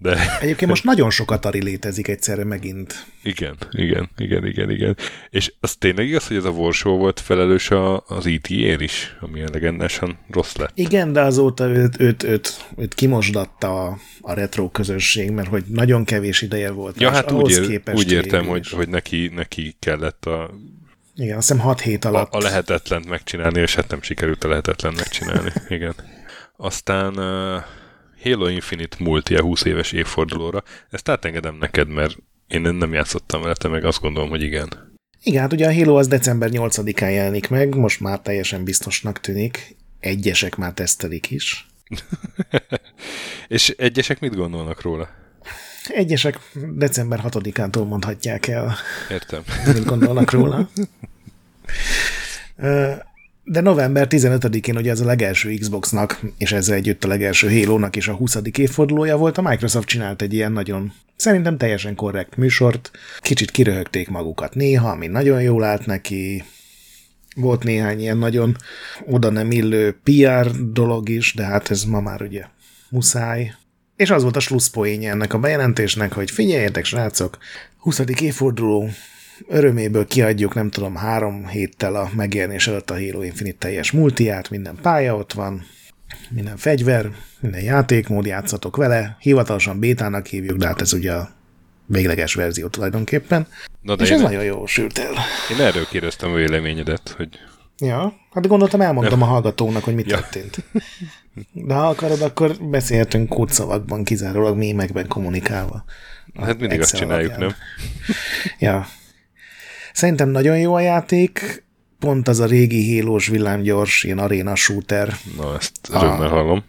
De... 0.00 0.38
Egyébként 0.40 0.70
most 0.70 0.84
nagyon 0.84 1.10
sok 1.10 1.30
Atari 1.30 1.62
létezik 1.62 2.08
egyszerre 2.08 2.44
megint. 2.44 3.06
Igen, 3.22 3.56
igen, 3.70 4.10
igen, 4.16 4.46
igen, 4.46 4.70
igen. 4.70 4.96
És 5.30 5.52
az 5.60 5.76
tényleg 5.76 6.06
igaz, 6.06 6.26
hogy 6.26 6.36
ez 6.36 6.44
a 6.44 6.50
Warshow 6.50 6.96
volt 6.96 7.20
felelős 7.20 7.70
a, 7.70 8.04
az 8.06 8.26
ETA-ér 8.26 8.80
is, 8.80 9.16
ami 9.20 9.40
legendásan 9.52 10.18
rossz 10.30 10.54
lett. 10.54 10.70
Igen, 10.74 11.12
de 11.12 11.20
azóta 11.20 11.68
őt, 11.68 12.00
őt, 12.00 12.22
őt, 12.22 12.66
őt 12.76 12.94
kimosdatta 12.94 13.84
a, 13.84 13.98
a 14.20 14.32
retro 14.32 14.68
közösség, 14.68 15.30
mert 15.30 15.48
hogy 15.48 15.64
nagyon 15.68 16.04
kevés 16.04 16.42
ideje 16.42 16.70
volt. 16.70 17.00
Ja, 17.00 17.10
hát 17.10 17.32
úgy, 17.32 17.50
ér, 17.50 17.82
úgy 17.92 18.12
értem, 18.12 18.46
hogy, 18.46 18.68
hogy 18.68 18.88
neki, 18.88 19.30
neki 19.34 19.76
kellett 19.78 20.26
a 20.26 20.50
igen, 21.14 21.36
azt 21.36 21.48
hiszem 21.48 21.62
6 21.62 21.80
hét 21.80 22.04
alatt. 22.04 22.32
A, 22.32 22.36
a 22.36 22.40
lehetetlent 22.40 23.08
megcsinálni, 23.08 23.60
és 23.60 23.74
hát 23.74 23.88
nem 23.88 24.02
sikerült 24.02 24.44
a 24.44 24.48
lehetetlen 24.48 24.92
megcsinálni. 24.96 25.52
Igen. 25.68 25.94
Aztán 26.56 27.18
uh, 27.18 27.62
Halo 28.22 28.48
Infinite 28.48 28.96
multi 29.00 29.34
a 29.34 29.42
20 29.42 29.64
éves 29.64 29.92
évfordulóra. 29.92 30.62
Ezt 30.90 31.08
átengedem 31.08 31.54
neked, 31.54 31.88
mert 31.88 32.16
én 32.48 32.60
nem 32.60 32.92
játszottam 32.92 33.42
vele, 33.42 33.54
te 33.54 33.68
meg 33.68 33.84
azt 33.84 34.00
gondolom, 34.00 34.28
hogy 34.28 34.42
igen. 34.42 34.96
Igen, 35.22 35.40
hát 35.40 35.52
ugye 35.52 35.66
a 35.66 35.74
Halo 35.74 35.96
az 35.96 36.08
december 36.08 36.48
8-án 36.52 37.12
jelenik 37.12 37.48
meg, 37.48 37.74
most 37.74 38.00
már 38.00 38.20
teljesen 38.20 38.64
biztosnak 38.64 39.20
tűnik. 39.20 39.76
Egyesek 40.00 40.56
már 40.56 40.72
tesztelik 40.72 41.30
is. 41.30 41.66
És 43.48 43.68
egyesek 43.68 44.20
mit 44.20 44.34
gondolnak 44.34 44.82
róla? 44.82 45.08
Egyesek 45.88 46.38
december 46.74 47.20
6-ántól 47.24 47.88
mondhatják 47.88 48.46
el. 48.46 48.76
Értem. 49.10 49.42
Mit 49.66 49.84
gondolnak 49.84 50.30
róla. 50.30 50.68
De 53.50 53.60
november 53.60 54.06
15-én 54.10 54.76
ugye 54.76 54.90
ez 54.90 55.00
a 55.00 55.04
legelső 55.04 55.54
Xboxnak, 55.54 56.20
és 56.38 56.52
ezzel 56.52 56.74
együtt 56.74 57.04
a 57.04 57.08
legelső 57.08 57.48
Halo-nak 57.48 57.96
is 57.96 58.08
a 58.08 58.14
20. 58.14 58.38
évfordulója 58.56 59.16
volt, 59.16 59.38
a 59.38 59.42
Microsoft 59.42 59.88
csinált 59.88 60.22
egy 60.22 60.34
ilyen 60.34 60.52
nagyon, 60.52 60.92
szerintem 61.16 61.56
teljesen 61.56 61.94
korrekt 61.94 62.36
műsort, 62.36 62.90
kicsit 63.18 63.50
kiröhögték 63.50 64.08
magukat 64.08 64.54
néha, 64.54 64.90
ami 64.90 65.06
nagyon 65.06 65.42
jól 65.42 65.64
állt 65.64 65.86
neki, 65.86 66.44
volt 67.36 67.64
néhány 67.64 68.00
ilyen 68.00 68.18
nagyon 68.18 68.56
oda 69.06 69.30
nem 69.30 69.50
illő 69.50 69.98
PR 70.02 70.50
dolog 70.72 71.08
is, 71.08 71.34
de 71.34 71.44
hát 71.44 71.70
ez 71.70 71.84
ma 71.84 72.00
már 72.00 72.22
ugye 72.22 72.44
muszáj. 72.88 73.54
És 73.96 74.10
az 74.10 74.22
volt 74.22 74.36
a 74.36 74.40
slusszpoénja 74.40 75.10
ennek 75.10 75.32
a 75.32 75.38
bejelentésnek, 75.38 76.12
hogy 76.12 76.30
figyeljetek 76.30 76.84
srácok, 76.84 77.38
20. 77.78 78.00
évforduló, 78.20 78.90
öröméből 79.46 80.06
kiadjuk, 80.06 80.54
nem 80.54 80.70
tudom, 80.70 80.96
három 80.96 81.46
héttel 81.46 81.94
a 81.94 82.10
megjelenés 82.16 82.66
előtt 82.66 82.90
a 82.90 82.94
Halo 82.94 83.22
Infinite 83.22 83.58
teljes 83.58 83.90
multiát, 83.90 84.50
minden 84.50 84.78
pálya 84.82 85.16
ott 85.16 85.32
van, 85.32 85.66
minden 86.30 86.56
fegyver, 86.56 87.10
minden 87.40 87.62
játékmód, 87.62 88.26
játszatok 88.26 88.76
vele, 88.76 89.16
hivatalosan 89.20 89.78
bétának 89.78 90.26
hívjuk, 90.26 90.58
de 90.58 90.66
hát 90.66 90.80
ez 90.80 90.92
ugye 90.92 91.12
a 91.12 91.28
végleges 91.86 92.34
verzió 92.34 92.68
tulajdonképpen. 92.68 93.46
Na 93.80 93.96
de 93.96 94.04
és 94.04 94.10
ez 94.10 94.20
nagyon 94.20 94.44
jó 94.44 94.66
sült 94.66 94.98
el. 94.98 95.12
Én 95.50 95.60
erről 95.60 95.86
kérdeztem 95.86 96.30
a 96.30 96.34
véleményedet, 96.34 97.14
hogy... 97.16 97.28
Ja, 97.78 98.12
hát 98.32 98.46
gondoltam 98.46 98.80
elmondom 98.80 99.22
a 99.22 99.24
hallgatónak, 99.24 99.84
hogy 99.84 99.94
mit 99.94 100.10
ja. 100.10 100.16
történt. 100.16 100.64
De 101.52 101.74
ha 101.74 101.88
akarod, 101.88 102.22
akkor 102.22 102.56
beszélhetünk 102.60 103.28
kurcszavakban, 103.28 104.04
kizárólag 104.04 104.56
mémekben 104.56 105.08
kommunikálva. 105.08 105.84
Hát 106.34 106.58
mindig 106.58 106.80
azt 106.80 106.96
csináljuk, 106.96 107.30
alapján. 107.30 107.48
nem? 107.48 107.56
Ja, 108.58 108.86
Szerintem 109.98 110.28
nagyon 110.28 110.58
jó 110.58 110.74
a 110.74 110.80
játék, 110.80 111.64
pont 111.98 112.28
az 112.28 112.40
a 112.40 112.46
régi 112.46 112.82
hélós 112.82 113.26
villámgyors, 113.26 114.04
ilyen 114.04 114.18
aréna 114.18 114.54
shooter. 114.54 115.16
Na, 115.36 115.56
ezt 115.56 115.72
örömmel 115.90 116.28
hallom. 116.28 116.64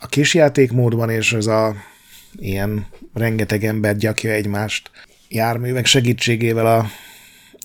A 0.00 0.06
kis 0.06 0.34
játékmódban, 0.34 1.10
és 1.10 1.32
ez 1.32 1.46
a 1.46 1.74
ilyen 2.36 2.86
rengeteg 3.14 3.64
ember 3.64 3.96
gyakja 3.96 4.30
egymást 4.30 4.90
járművek 5.28 5.86
segítségével 5.86 6.66
a, 6.66 6.86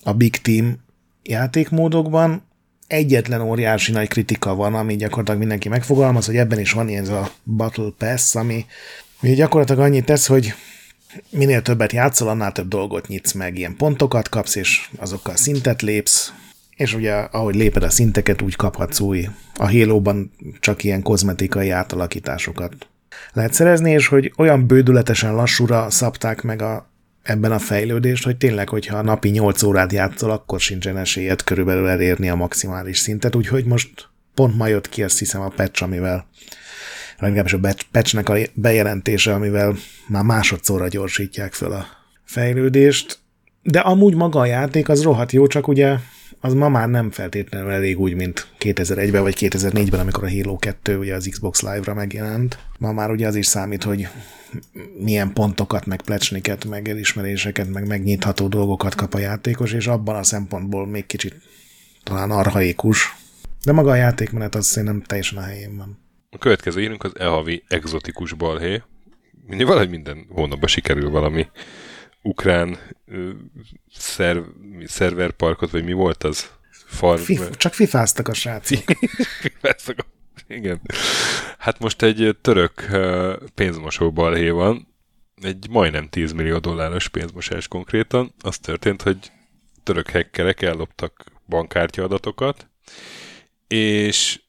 a 0.02 0.12
Big 0.12 0.36
Team 0.36 0.76
játékmódokban. 1.22 2.42
Egyetlen 2.86 3.40
óriási 3.40 3.92
nagy 3.92 4.08
kritika 4.08 4.54
van, 4.54 4.74
ami 4.74 4.96
gyakorlatilag 4.96 5.38
mindenki 5.40 5.68
megfogalmaz, 5.68 6.26
hogy 6.26 6.36
ebben 6.36 6.60
is 6.60 6.72
van 6.72 6.88
ilyen 6.88 7.02
ez 7.02 7.08
a 7.08 7.30
Battle 7.44 7.92
Pass, 7.98 8.34
ami, 8.34 8.66
ami 9.20 9.34
gyakorlatilag 9.34 9.80
annyit 9.80 10.04
tesz, 10.04 10.26
hogy 10.26 10.54
minél 11.30 11.62
többet 11.62 11.92
játszol, 11.92 12.28
annál 12.28 12.52
több 12.52 12.68
dolgot 12.68 13.08
nyitsz 13.08 13.32
meg, 13.32 13.58
ilyen 13.58 13.76
pontokat 13.76 14.28
kapsz, 14.28 14.54
és 14.54 14.88
azokkal 14.98 15.36
szintet 15.36 15.82
lépsz, 15.82 16.32
és 16.76 16.94
ugye 16.94 17.12
ahogy 17.12 17.54
léped 17.54 17.82
a 17.82 17.90
szinteket, 17.90 18.42
úgy 18.42 18.56
kaphatsz 18.56 19.00
új. 19.00 19.28
A 19.54 19.70
Halo-ban 19.70 20.30
csak 20.60 20.84
ilyen 20.84 21.02
kozmetikai 21.02 21.70
átalakításokat 21.70 22.74
lehet 23.32 23.52
szerezni, 23.52 23.90
és 23.90 24.06
hogy 24.06 24.32
olyan 24.36 24.66
bődületesen 24.66 25.34
lassúra 25.34 25.90
szabták 25.90 26.42
meg 26.42 26.62
a, 26.62 26.90
ebben 27.22 27.52
a 27.52 27.58
fejlődést, 27.58 28.24
hogy 28.24 28.36
tényleg, 28.36 28.68
hogyha 28.68 28.96
a 28.96 29.02
napi 29.02 29.28
8 29.28 29.62
órát 29.62 29.92
játszol, 29.92 30.30
akkor 30.30 30.60
sincsen 30.60 30.96
esélyed 30.96 31.44
körülbelül 31.44 31.88
elérni 31.88 32.28
a 32.28 32.34
maximális 32.34 32.98
szintet, 32.98 33.34
úgyhogy 33.34 33.64
most 33.64 34.08
pont 34.34 34.56
ma 34.56 34.66
jött 34.66 34.88
ki, 34.88 35.02
azt 35.02 35.18
hiszem, 35.18 35.40
a 35.40 35.48
patch, 35.48 35.82
amivel 35.82 36.26
legalábbis 37.18 37.52
a 37.52 37.74
patchnek 37.92 38.28
a 38.28 38.36
bejelentése, 38.54 39.34
amivel 39.34 39.74
már 40.08 40.24
másodszorra 40.24 40.88
gyorsítják 40.88 41.52
föl 41.52 41.72
a 41.72 41.86
fejlődést, 42.24 43.18
de 43.62 43.80
amúgy 43.80 44.14
maga 44.14 44.40
a 44.40 44.44
játék 44.44 44.88
az 44.88 45.02
rohadt 45.02 45.32
jó, 45.32 45.46
csak 45.46 45.68
ugye 45.68 45.96
az 46.40 46.54
ma 46.54 46.68
már 46.68 46.88
nem 46.88 47.10
feltétlenül 47.10 47.70
elég 47.70 48.00
úgy, 48.00 48.14
mint 48.14 48.46
2001-ben 48.58 49.22
vagy 49.22 49.36
2004-ben, 49.38 50.00
amikor 50.00 50.24
a 50.24 50.30
Halo 50.30 50.56
2 50.56 50.98
ugye 50.98 51.14
az 51.14 51.28
Xbox 51.30 51.62
Live-ra 51.62 51.94
megjelent. 51.94 52.58
Ma 52.78 52.92
már 52.92 53.10
ugye 53.10 53.26
az 53.26 53.34
is 53.34 53.46
számít, 53.46 53.82
hogy 53.82 54.08
milyen 54.98 55.32
pontokat, 55.32 55.86
meg 55.86 56.02
plecsniket, 56.02 56.64
meg 56.64 56.88
elismeréseket, 56.88 57.68
meg 57.68 57.86
megnyitható 57.86 58.48
dolgokat 58.48 58.94
kap 58.94 59.14
a 59.14 59.18
játékos, 59.18 59.72
és 59.72 59.86
abban 59.86 60.16
a 60.16 60.22
szempontból 60.22 60.86
még 60.86 61.06
kicsit 61.06 61.34
talán 62.02 62.30
arhaikus. 62.30 63.16
De 63.64 63.72
maga 63.72 63.90
a 63.90 63.94
játékmenet 63.94 64.54
az 64.54 64.66
szerintem 64.66 65.02
teljesen 65.02 65.38
a 65.38 65.42
helyén 65.42 65.76
van. 65.76 66.05
A 66.30 66.38
következő 66.38 66.82
írunk 66.82 67.04
az 67.04 67.18
e-havi 67.18 67.64
exotikus 67.68 68.32
balhé. 68.32 68.82
Mindig 69.46 69.66
valahogy 69.66 69.90
minden 69.90 70.26
hónapban 70.28 70.68
sikerül 70.68 71.10
valami 71.10 71.46
ukrán 72.22 72.78
ö, 73.06 73.30
szerv, 73.92 74.44
szerverparkot, 74.84 75.70
vagy 75.70 75.84
mi 75.84 75.92
volt 75.92 76.24
az? 76.24 76.50
Farm... 76.70 77.20
Fif, 77.20 77.56
csak 77.56 77.74
fifáztak 77.74 78.28
a 78.28 78.34
srácok. 78.34 78.82
fifáztak 79.40 79.98
a... 79.98 80.04
Igen. 80.48 80.80
Hát 81.58 81.78
most 81.78 82.02
egy 82.02 82.36
török 82.40 82.86
pénzmosó 83.54 84.12
balhé 84.12 84.48
van, 84.48 84.94
egy 85.42 85.66
majdnem 85.70 86.08
10 86.08 86.32
millió 86.32 86.58
dolláros 86.58 87.08
pénzmosás 87.08 87.68
konkrétan. 87.68 88.34
Az 88.40 88.58
történt, 88.58 89.02
hogy 89.02 89.18
török 89.82 90.10
hackerek 90.10 90.62
elloptak 90.62 91.24
bankkártya 91.48 92.02
adatokat, 92.02 92.68
és 93.66 94.40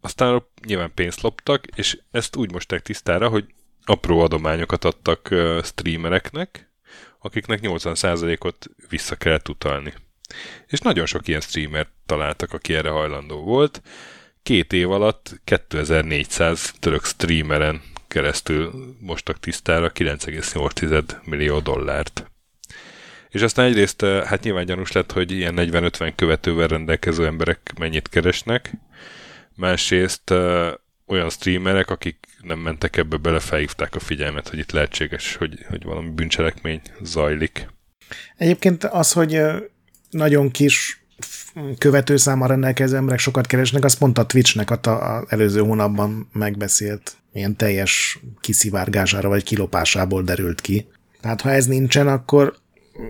aztán 0.00 0.42
nyilván 0.66 0.94
pénzt 0.94 1.20
loptak, 1.20 1.66
és 1.74 1.98
ezt 2.10 2.36
úgy 2.36 2.52
mosták 2.52 2.82
tisztára, 2.82 3.28
hogy 3.28 3.44
apró 3.84 4.20
adományokat 4.20 4.84
adtak 4.84 5.34
streamereknek, 5.62 6.70
akiknek 7.18 7.58
80%-ot 7.62 8.66
vissza 8.88 9.16
kellett 9.16 9.48
utalni. 9.48 9.92
És 10.66 10.78
nagyon 10.78 11.06
sok 11.06 11.28
ilyen 11.28 11.40
streamert 11.40 11.90
találtak, 12.06 12.52
aki 12.52 12.74
erre 12.74 12.90
hajlandó 12.90 13.42
volt. 13.42 13.82
Két 14.42 14.72
év 14.72 14.90
alatt 14.90 15.40
2400 15.44 16.74
török 16.78 17.04
streameren 17.04 17.82
keresztül 18.08 18.94
mostak 19.00 19.40
tisztára 19.40 19.92
9,8 19.92 21.24
millió 21.24 21.60
dollárt. 21.60 22.30
És 23.28 23.42
aztán 23.42 23.66
egyrészt 23.66 24.00
hát 24.00 24.42
nyilván 24.42 24.66
gyanús 24.66 24.92
lett, 24.92 25.12
hogy 25.12 25.30
ilyen 25.30 25.54
40-50 25.56 26.12
követővel 26.16 26.66
rendelkező 26.66 27.26
emberek 27.26 27.72
mennyit 27.78 28.08
keresnek, 28.08 28.70
másrészt 29.56 30.30
uh, 30.30 30.68
olyan 31.06 31.30
streamerek, 31.30 31.90
akik 31.90 32.26
nem 32.42 32.58
mentek 32.58 32.96
ebbe 32.96 33.16
bele, 33.16 33.40
felhívták 33.40 33.94
a 33.94 34.00
figyelmet, 34.00 34.48
hogy 34.48 34.58
itt 34.58 34.70
lehetséges, 34.70 35.36
hogy, 35.36 35.64
hogy 35.68 35.84
valami 35.84 36.08
bűncselekmény 36.08 36.80
zajlik. 37.02 37.68
Egyébként 38.36 38.84
az, 38.84 39.12
hogy 39.12 39.40
nagyon 40.10 40.50
kis 40.50 41.04
követőszámmal 41.78 42.48
rendelkező 42.48 42.96
emberek 42.96 43.18
sokat 43.18 43.46
keresnek, 43.46 43.84
azt 43.84 43.98
pont 43.98 44.18
a 44.18 44.26
Twitchnek 44.26 44.70
a, 44.70 45.16
a 45.16 45.24
előző 45.28 45.60
hónapban 45.60 46.28
megbeszélt 46.32 47.16
ilyen 47.32 47.56
teljes 47.56 48.18
kiszivárgására 48.40 49.28
vagy 49.28 49.44
kilopásából 49.44 50.22
derült 50.22 50.60
ki. 50.60 50.86
Tehát 51.20 51.40
ha 51.40 51.50
ez 51.50 51.66
nincsen, 51.66 52.08
akkor 52.08 52.56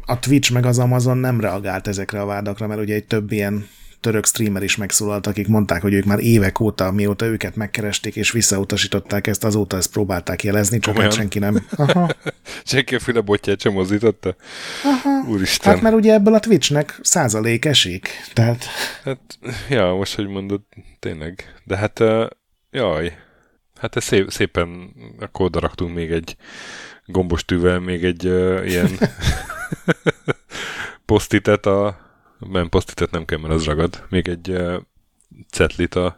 a 0.04 0.18
Twitch 0.18 0.52
meg 0.52 0.66
az 0.66 0.78
Amazon 0.78 1.18
nem 1.18 1.40
reagált 1.40 1.86
ezekre 1.86 2.20
a 2.20 2.26
vádakra, 2.26 2.66
mert 2.66 2.80
ugye 2.80 2.94
egy 2.94 3.06
több 3.06 3.32
ilyen 3.32 3.68
török 4.00 4.26
streamer 4.26 4.62
is 4.62 4.76
megszólalt, 4.76 5.26
akik 5.26 5.48
mondták, 5.48 5.82
hogy 5.82 5.92
ők 5.92 6.04
már 6.04 6.18
évek 6.18 6.60
óta, 6.60 6.90
mióta 6.90 7.26
őket 7.26 7.56
megkeresték 7.56 8.16
és 8.16 8.30
visszautasították 8.30 9.26
ezt, 9.26 9.44
azóta 9.44 9.76
ezt 9.76 9.92
próbálták 9.92 10.44
jelezni, 10.44 10.78
csak 10.78 11.00
hát 11.00 11.12
senki 11.12 11.38
nem. 11.38 11.66
Aha. 11.76 12.08
senki 12.64 12.94
a 12.94 12.98
füle 12.98 13.20
botját 13.20 13.60
sem 13.60 13.72
mozdította? 13.72 14.36
Aha. 14.84 15.28
Úristen. 15.28 15.72
Hát 15.72 15.82
mert 15.82 15.94
ugye 15.94 16.12
ebből 16.12 16.34
a 16.34 16.40
Twitchnek 16.40 16.98
százalék 17.02 17.64
esik, 17.64 18.08
tehát... 18.32 18.64
Hát, 19.04 19.38
ja, 19.68 19.94
most, 19.94 20.14
hogy 20.14 20.26
mondod, 20.26 20.60
tényleg. 20.98 21.54
De 21.64 21.76
hát, 21.76 22.00
uh, 22.00 22.26
jaj, 22.70 23.16
hát 23.80 23.96
ez 23.96 24.04
szép, 24.04 24.30
szépen 24.30 24.94
akkor 25.18 25.46
oda 25.46 25.60
raktunk 25.60 25.94
még 25.94 26.10
egy 26.10 26.36
gombos 27.06 27.44
tűvel, 27.44 27.80
még 27.80 28.04
egy 28.04 28.26
uh, 28.26 28.62
ilyen 28.66 28.90
posztitet 31.06 31.66
a 31.66 32.05
nem 32.38 32.68
posztitet 32.68 33.10
nem 33.10 33.24
kell, 33.24 33.38
mert 33.38 33.54
az 33.54 33.64
ragad. 33.64 34.04
Még 34.08 34.28
egy 34.28 34.50
uh, 34.50 34.74
cetlit 35.50 35.94
a 35.94 36.16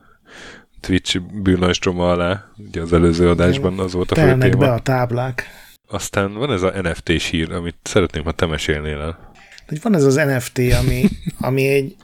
Twitch 0.81 1.21
bűnajstroma 1.21 2.11
alá, 2.11 2.45
ugye 2.57 2.81
az 2.81 2.93
előző 2.93 3.29
adásban 3.29 3.79
az 3.79 3.93
volt 3.93 4.11
a 4.11 4.15
fő 4.15 4.39
téma. 4.39 4.57
be 4.57 4.73
a 4.73 4.81
táblák. 4.81 5.47
Aztán 5.89 6.33
van 6.33 6.53
ez 6.53 6.63
a 6.63 6.73
NFT-s 6.83 7.29
hír, 7.29 7.53
amit 7.53 7.77
szeretném, 7.83 8.25
ha 8.25 8.33
te 8.33 8.47
mesélnél 8.47 9.01
el. 9.01 9.33
Hogy 9.67 9.83
van 9.83 9.95
ez 9.95 10.05
az 10.05 10.15
NFT, 10.15 10.59
ami, 10.59 11.09
ami 11.49 11.69
egy 11.69 11.97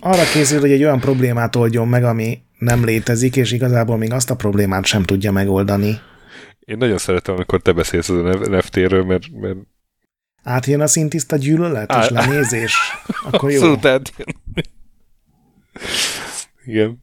arra 0.00 0.24
készül, 0.32 0.60
hogy 0.60 0.70
egy 0.70 0.82
olyan 0.82 1.00
problémát 1.00 1.56
oldjon 1.56 1.88
meg, 1.88 2.04
ami 2.04 2.42
nem 2.58 2.84
létezik, 2.84 3.36
és 3.36 3.52
igazából 3.52 3.96
még 3.96 4.12
azt 4.12 4.30
a 4.30 4.36
problémát 4.36 4.84
sem 4.84 5.02
tudja 5.02 5.32
megoldani. 5.32 6.00
Én 6.60 6.76
nagyon 6.76 6.98
szeretem, 6.98 7.34
amikor 7.34 7.60
te 7.60 7.72
beszélsz 7.72 8.08
az 8.08 8.48
NFT-ről, 8.48 9.04
mert, 9.04 9.40
mert 9.40 9.56
átjön 10.44 10.80
a 10.80 10.86
szintiszta 10.86 11.36
gyűlölet 11.36 11.92
Á, 11.92 12.02
és 12.02 12.08
lenézés, 12.08 12.76
akkor 13.24 13.50
jó. 13.50 13.56
Abszolút 13.56 13.84
átjön. 13.84 14.26
Igen. 16.64 17.02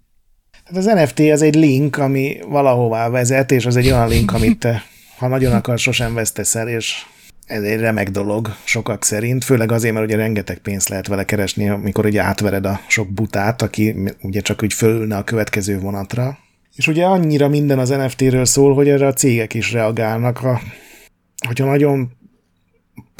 Hát 0.63 0.77
az 0.77 0.85
NFT 0.85 1.19
az 1.19 1.41
egy 1.41 1.55
link, 1.55 1.97
ami 1.97 2.37
valahová 2.47 3.09
vezet, 3.09 3.51
és 3.51 3.65
az 3.65 3.75
egy 3.75 3.85
olyan 3.85 4.07
link, 4.07 4.33
amit 4.33 4.59
te, 4.59 4.83
ha 5.17 5.27
nagyon 5.27 5.53
akar, 5.53 5.79
sosem 5.79 6.13
vesztesz 6.13 6.55
el, 6.55 6.67
és 6.67 7.05
ez 7.45 7.63
egy 7.63 7.79
remek 7.79 8.09
dolog 8.09 8.55
sokak 8.63 9.03
szerint, 9.03 9.43
főleg 9.43 9.71
azért, 9.71 9.93
mert 9.93 10.05
ugye 10.05 10.15
rengeteg 10.15 10.57
pénzt 10.57 10.89
lehet 10.89 11.07
vele 11.07 11.25
keresni, 11.25 11.69
amikor 11.69 12.05
ugye 12.05 12.21
átvered 12.21 12.65
a 12.65 12.79
sok 12.87 13.09
butát, 13.09 13.61
aki 13.61 13.95
ugye 14.21 14.41
csak 14.41 14.63
úgy 14.63 14.73
fölülne 14.73 15.17
a 15.17 15.23
következő 15.23 15.79
vonatra. 15.79 16.37
És 16.75 16.87
ugye 16.87 17.05
annyira 17.05 17.47
minden 17.47 17.79
az 17.79 17.89
NFT-ről 17.89 18.45
szól, 18.45 18.73
hogy 18.73 18.89
erre 18.89 19.07
a 19.07 19.13
cégek 19.13 19.53
is 19.53 19.71
reagálnak. 19.71 20.43
A, 20.43 20.61
hogyha 21.47 21.65
nagyon 21.65 22.11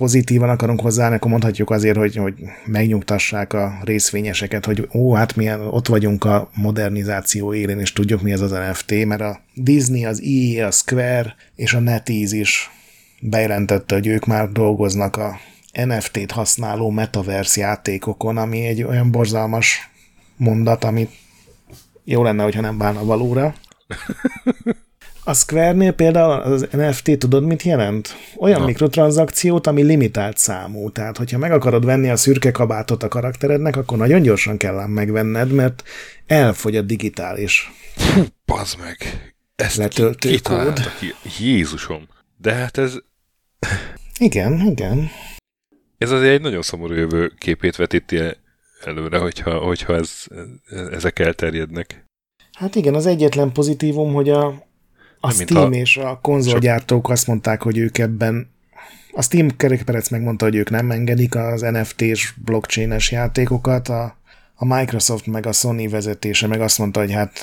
pozitívan 0.01 0.49
akarunk 0.49 0.81
hozzá, 0.81 1.13
akkor 1.13 1.31
mondhatjuk 1.31 1.69
azért, 1.69 1.97
hogy, 1.97 2.15
hogy 2.15 2.33
megnyugtassák 2.65 3.53
a 3.53 3.79
részvényeseket, 3.83 4.65
hogy 4.65 4.87
ó, 4.93 5.13
hát 5.13 5.35
milyen, 5.35 5.61
ott 5.61 5.87
vagyunk 5.87 6.23
a 6.23 6.49
modernizáció 6.55 7.53
élén, 7.53 7.79
és 7.79 7.93
tudjuk, 7.93 8.21
mi 8.21 8.31
ez 8.31 8.41
az 8.41 8.51
NFT, 8.51 9.05
mert 9.05 9.21
a 9.21 9.41
Disney, 9.53 10.05
az 10.05 10.21
EA, 10.21 10.67
a 10.67 10.71
Square 10.71 11.35
és 11.55 11.73
a 11.73 11.79
NetEase 11.79 12.35
is 12.35 12.69
bejelentette, 13.21 13.95
hogy 13.95 14.07
ők 14.07 14.25
már 14.25 14.51
dolgoznak 14.51 15.17
a 15.17 15.39
NFT-t 15.85 16.31
használó 16.31 16.89
metaverse 16.89 17.61
játékokon, 17.61 18.37
ami 18.37 18.65
egy 18.65 18.83
olyan 18.83 19.11
borzalmas 19.11 19.89
mondat, 20.37 20.83
amit 20.83 21.11
jó 22.03 22.23
lenne, 22.23 22.43
hogyha 22.43 22.61
nem 22.61 22.77
válna 22.77 23.03
valóra. 23.03 23.55
A 25.23 25.33
Square-nél 25.33 25.91
például 25.91 26.31
az 26.31 26.67
NFT 26.71 27.17
tudod, 27.17 27.43
mit 27.43 27.63
jelent? 27.63 28.15
Olyan 28.35 28.59
Na. 28.59 28.65
mikrotranszakciót, 28.65 29.67
ami 29.67 29.81
limitált 29.81 30.37
számú. 30.37 30.91
Tehát, 30.91 31.17
hogyha 31.17 31.37
meg 31.37 31.51
akarod 31.51 31.85
venni 31.85 32.09
a 32.09 32.15
szürke 32.15 32.51
kabátot 32.51 33.03
a 33.03 33.07
karakterednek, 33.07 33.75
akkor 33.75 33.97
nagyon 33.97 34.21
gyorsan 34.21 34.57
kell 34.57 34.79
ám 34.79 34.89
megvenned, 34.89 35.51
mert 35.51 35.83
elfogy 36.27 36.75
a 36.75 36.81
digitális. 36.81 37.71
Hú, 38.13 38.21
bazd 38.45 38.79
meg! 38.79 38.97
Ezt 39.55 39.75
letöltő 39.75 40.37
kód. 40.43 40.79
Jézusom! 41.39 42.07
De 42.37 42.53
hát 42.53 42.77
ez... 42.77 42.97
Igen, 44.19 44.59
igen. 44.59 45.09
Ez 45.97 46.11
azért 46.11 46.33
egy 46.33 46.41
nagyon 46.41 46.61
szomorú 46.61 46.93
jövő 46.93 47.31
képét 47.37 47.75
vetíti 47.75 48.19
előre, 48.83 49.17
hogyha, 49.17 49.57
hogyha 49.57 49.95
ez, 49.95 50.11
ezek 50.91 51.19
elterjednek. 51.19 52.05
Hát 52.51 52.75
igen, 52.75 52.95
az 52.95 53.05
egyetlen 53.05 53.51
pozitívum, 53.51 54.13
hogy 54.13 54.29
a, 54.29 54.69
a 55.21 55.31
Steam 55.31 55.71
a... 55.71 55.75
és 55.75 55.97
a 55.97 56.19
konzolgyártók 56.21 57.09
azt 57.09 57.27
mondták, 57.27 57.61
hogy 57.61 57.77
ők 57.77 57.97
ebben 57.97 58.49
a 59.11 59.21
Steam 59.21 59.55
kerekperec 59.55 60.09
megmondta, 60.09 60.45
hogy 60.45 60.55
ők 60.55 60.69
nem 60.69 60.91
engedik 60.91 61.35
az 61.35 61.61
NFT-s 61.61 62.33
blockchain-es 62.45 63.11
játékokat, 63.11 63.87
a, 63.87 64.17
a 64.55 64.65
Microsoft 64.65 65.25
meg 65.25 65.45
a 65.45 65.51
Sony 65.51 65.89
vezetése 65.89 66.47
meg 66.47 66.61
azt 66.61 66.77
mondta, 66.77 66.99
hogy 66.99 67.11
hát 67.11 67.39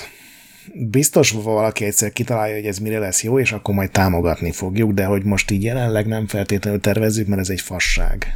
biztos 0.73 1.31
valaki 1.31 1.85
egyszer 1.85 2.11
kitalálja, 2.11 2.55
hogy 2.55 2.65
ez 2.65 2.77
mire 2.77 2.99
lesz 2.99 3.23
jó, 3.23 3.39
és 3.39 3.51
akkor 3.51 3.75
majd 3.75 3.91
támogatni 3.91 4.51
fogjuk, 4.51 4.91
de 4.91 5.05
hogy 5.05 5.23
most 5.23 5.51
így 5.51 5.63
jelenleg 5.63 6.07
nem 6.07 6.27
feltétlenül 6.27 6.79
tervezzük, 6.79 7.27
mert 7.27 7.41
ez 7.41 7.49
egy 7.49 7.61
fasság. 7.61 8.27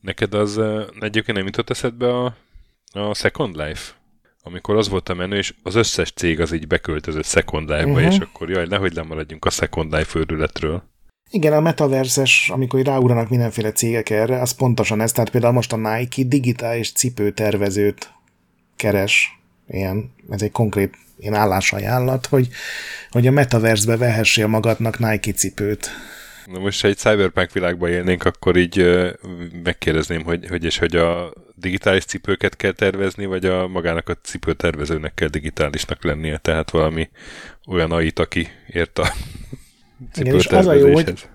Neked 0.00 0.34
az 0.34 0.60
egyébként 1.00 1.36
nem 1.36 1.46
jutott 1.46 1.70
eszedbe 1.70 2.18
a, 2.18 2.36
a 2.92 3.14
Second 3.14 3.56
Life? 3.56 3.92
Amikor 4.46 4.76
az 4.76 4.88
volt 4.88 5.08
a 5.08 5.14
menő, 5.14 5.36
és 5.36 5.54
az 5.62 5.74
összes 5.74 6.12
cég 6.12 6.40
az 6.40 6.52
így 6.52 6.66
beköltözött 6.66 7.24
Second 7.24 7.68
Life-ba, 7.68 7.90
uh-huh. 7.90 8.12
és 8.12 8.18
akkor 8.18 8.50
jaj, 8.50 8.66
nehogy 8.66 8.94
lemaradjunk 8.94 9.44
a 9.44 9.50
Second 9.50 9.92
Life 9.92 10.18
őrületről. 10.18 10.82
Igen, 11.30 11.52
a 11.52 11.60
metaverses, 11.60 12.50
amikor 12.52 12.82
ráúranak 12.82 13.28
mindenféle 13.28 13.72
cégek 13.72 14.10
erre, 14.10 14.40
az 14.40 14.52
pontosan 14.52 15.00
ez. 15.00 15.12
Tehát 15.12 15.30
például 15.30 15.52
most 15.52 15.72
a 15.72 15.76
Nike 15.76 16.22
digitális 16.22 16.92
cipőtervezőt 16.92 18.12
keres. 18.76 19.40
Ilyen, 19.68 20.14
ez 20.30 20.42
egy 20.42 20.52
konkrét 20.52 20.94
ilyen 21.18 21.34
állásajánlat, 21.34 22.26
hogy, 22.26 22.48
hogy 23.10 23.26
a 23.26 23.30
metaverse-be 23.30 23.96
vehessél 23.96 24.46
magadnak 24.46 24.98
Nike 24.98 25.32
cipőt. 25.32 25.90
Na 26.46 26.58
most, 26.58 26.80
ha 26.80 26.88
egy 26.88 26.96
cyberpunk 26.96 27.52
világban 27.52 27.90
élnénk, 27.90 28.24
akkor 28.24 28.56
így 28.56 29.06
megkérdezném, 29.62 30.22
hogy, 30.22 30.46
hogy 30.48 30.64
és 30.64 30.78
hogy 30.78 30.96
a 30.96 31.32
digitális 31.54 32.04
cipőket 32.04 32.56
kell 32.56 32.72
tervezni, 32.72 33.26
vagy 33.26 33.44
a 33.44 33.68
magának 33.68 34.08
a 34.08 34.16
cipőtervezőnek 34.22 35.14
kell 35.14 35.28
digitálisnak 35.28 36.04
lennie, 36.04 36.36
tehát 36.36 36.70
valami 36.70 37.08
olyan 37.66 37.92
ait, 37.92 38.18
aki 38.18 38.48
ért 38.72 38.98
a 38.98 39.12
Igen, 40.16 40.34
és 40.34 40.46
az 40.46 40.66
a 40.66 40.72
jó, 40.72 40.92
hogy 40.92 41.28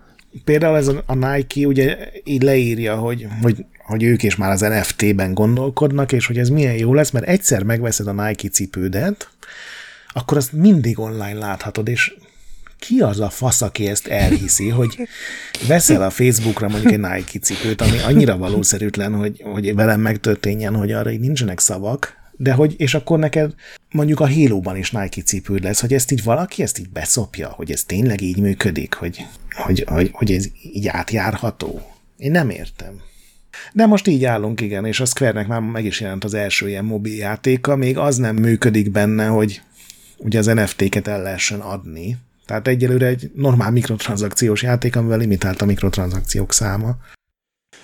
például 0.43 0.77
ez 0.77 0.87
a, 0.87 1.03
a 1.05 1.13
Nike 1.13 1.67
ugye 1.67 1.97
így 2.23 2.41
leírja, 2.41 2.95
hogy, 2.95 3.27
hogy, 3.41 3.65
hogy 3.77 4.03
ők 4.03 4.23
is 4.23 4.35
már 4.35 4.51
az 4.51 4.61
NFT-ben 4.61 5.33
gondolkodnak, 5.33 6.11
és 6.11 6.25
hogy 6.25 6.37
ez 6.37 6.49
milyen 6.49 6.75
jó 6.75 6.93
lesz, 6.93 7.11
mert 7.11 7.27
egyszer 7.27 7.63
megveszed 7.63 8.07
a 8.07 8.11
Nike 8.11 8.49
cipődet, 8.49 9.29
akkor 10.07 10.37
azt 10.37 10.51
mindig 10.51 10.99
online 10.99 11.37
láthatod, 11.37 11.87
és 11.87 12.13
ki 12.79 12.99
az 12.99 13.19
a 13.19 13.29
fasz, 13.29 13.61
aki 13.61 13.87
ezt 13.87 14.07
elhiszi, 14.07 14.69
hogy 14.69 15.07
veszel 15.67 16.01
a 16.01 16.09
Facebookra 16.09 16.67
mondjuk 16.67 16.91
egy 16.91 16.99
Nike 16.99 17.39
cipőt, 17.39 17.81
ami 17.81 17.97
annyira 17.99 18.37
valószerűtlen, 18.37 19.13
hogy, 19.13 19.41
hogy 19.41 19.75
velem 19.75 20.01
megtörténjen, 20.01 20.75
hogy 20.75 20.91
arra 20.91 21.11
így 21.11 21.19
nincsenek 21.19 21.59
szavak, 21.59 22.17
de 22.41 22.53
hogy, 22.53 22.75
és 22.77 22.93
akkor 22.93 23.19
neked 23.19 23.53
mondjuk 23.91 24.19
a 24.19 24.29
halo 24.29 24.75
is 24.75 24.91
Nike 24.91 25.21
cipőd 25.21 25.63
lesz, 25.63 25.81
hogy 25.81 25.93
ezt 25.93 26.11
így 26.11 26.23
valaki 26.23 26.61
ezt 26.61 26.79
így 26.79 26.89
beszopja, 26.89 27.49
hogy 27.49 27.71
ez 27.71 27.83
tényleg 27.83 28.21
így 28.21 28.37
működik, 28.37 28.93
hogy, 28.93 29.25
hogy, 29.55 29.83
hogy, 29.87 30.09
hogy 30.13 30.31
ez 30.31 30.47
így 30.73 30.87
átjárható. 30.87 31.81
Én 32.17 32.31
nem 32.31 32.49
értem. 32.49 33.01
De 33.73 33.85
most 33.85 34.07
így 34.07 34.25
állunk, 34.25 34.61
igen, 34.61 34.85
és 34.85 34.99
a 34.99 35.05
Square-nek 35.05 35.47
már 35.47 35.59
meg 35.59 35.85
is 35.85 36.01
jelent 36.01 36.23
az 36.23 36.33
első 36.33 36.67
ilyen 36.67 36.85
mobil 36.85 37.15
játéka, 37.15 37.75
még 37.75 37.97
az 37.97 38.17
nem 38.17 38.35
működik 38.35 38.91
benne, 38.91 39.27
hogy 39.27 39.61
ugye 40.17 40.39
az 40.39 40.45
NFT-ket 40.45 41.07
el 41.07 41.21
lehessen 41.21 41.59
adni, 41.59 42.17
tehát 42.49 42.67
egyelőre 42.67 43.05
egy 43.05 43.31
normál 43.33 43.71
mikrotranszakciós 43.71 44.61
játék, 44.61 44.95
amivel 44.95 45.17
limitált 45.17 45.61
a 45.61 45.65
mikrotranszakciók 45.65 46.53
száma. 46.53 46.95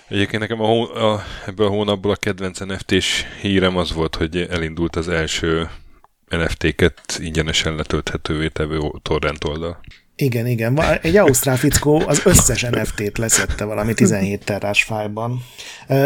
Egyébként 0.07 0.41
nekem 0.41 0.61
a, 0.61 0.65
hó, 0.65 0.81
a, 0.83 1.23
ebből 1.45 1.67
a 1.67 1.69
hónapból 1.69 2.11
a 2.11 2.15
kedvenc 2.15 2.59
NFT-s 2.59 3.23
hírem 3.41 3.77
az 3.77 3.93
volt, 3.93 4.15
hogy 4.15 4.47
elindult 4.49 4.95
az 4.95 5.09
első 5.09 5.69
NFT-ket 6.29 7.01
ingyenesen 7.19 7.75
letölthetővé 7.75 8.47
tevő 8.47 8.79
torrent 9.01 9.43
oldal. 9.43 9.79
Igen, 10.15 10.47
igen. 10.47 10.81
Egy 11.01 11.17
ausztrál 11.17 11.57
fickó 11.57 12.03
az 12.07 12.21
összes 12.25 12.61
NFT-t 12.61 13.17
leszette 13.17 13.63
valami 13.63 13.93
17 13.93 14.45
terás 14.45 14.83
fájban. 14.83 15.43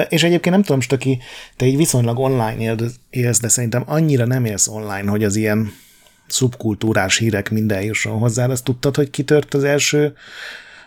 És 0.10 0.24
egyébként 0.24 0.56
nem 0.56 0.64
tudom, 0.64 0.82
Stöki, 0.82 1.20
te 1.56 1.66
így 1.66 1.78
viszonylag 1.78 2.20
online 2.20 2.76
élsz, 3.10 3.40
de 3.40 3.48
szerintem 3.48 3.84
annyira 3.86 4.26
nem 4.26 4.46
élsz 4.46 4.68
online, 4.68 5.10
hogy 5.10 5.24
az 5.24 5.36
ilyen 5.36 5.72
szubkultúrás 6.32 7.18
hírek 7.18 7.50
minden 7.50 7.82
jusson 7.82 8.18
hozzá. 8.18 8.48
Azt 8.48 8.64
tudtad, 8.64 8.96
hogy 8.96 9.10
kitört 9.10 9.54
az 9.54 9.64
első 9.64 10.14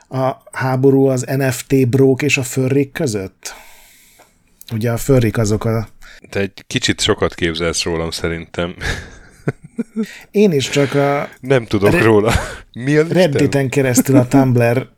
a 0.09 0.37
háború 0.53 1.07
az 1.07 1.23
NFT 1.23 1.89
brók 1.89 2.23
és 2.23 2.37
a 2.37 2.43
förrik 2.43 2.93
között? 2.93 3.55
Ugye 4.73 4.91
a 4.91 4.97
förrik 4.97 5.39
azok 5.39 5.65
a... 5.65 5.89
Te 6.31 6.41
egy 6.41 6.65
kicsit 6.67 7.01
sokat 7.01 7.35
képzelsz 7.35 7.83
rólam 7.83 8.11
szerintem. 8.11 8.75
Én 10.31 10.53
is 10.53 10.69
csak 10.71 10.95
a... 10.95 11.29
Nem 11.41 11.65
tudok 11.65 11.93
Re- 11.93 12.03
róla. 12.03 12.33
Mi 12.73 12.97
az 12.97 13.13
Redditen 13.13 13.69
keresztül 13.69 14.17
a 14.17 14.29
Tumblr 14.29 14.89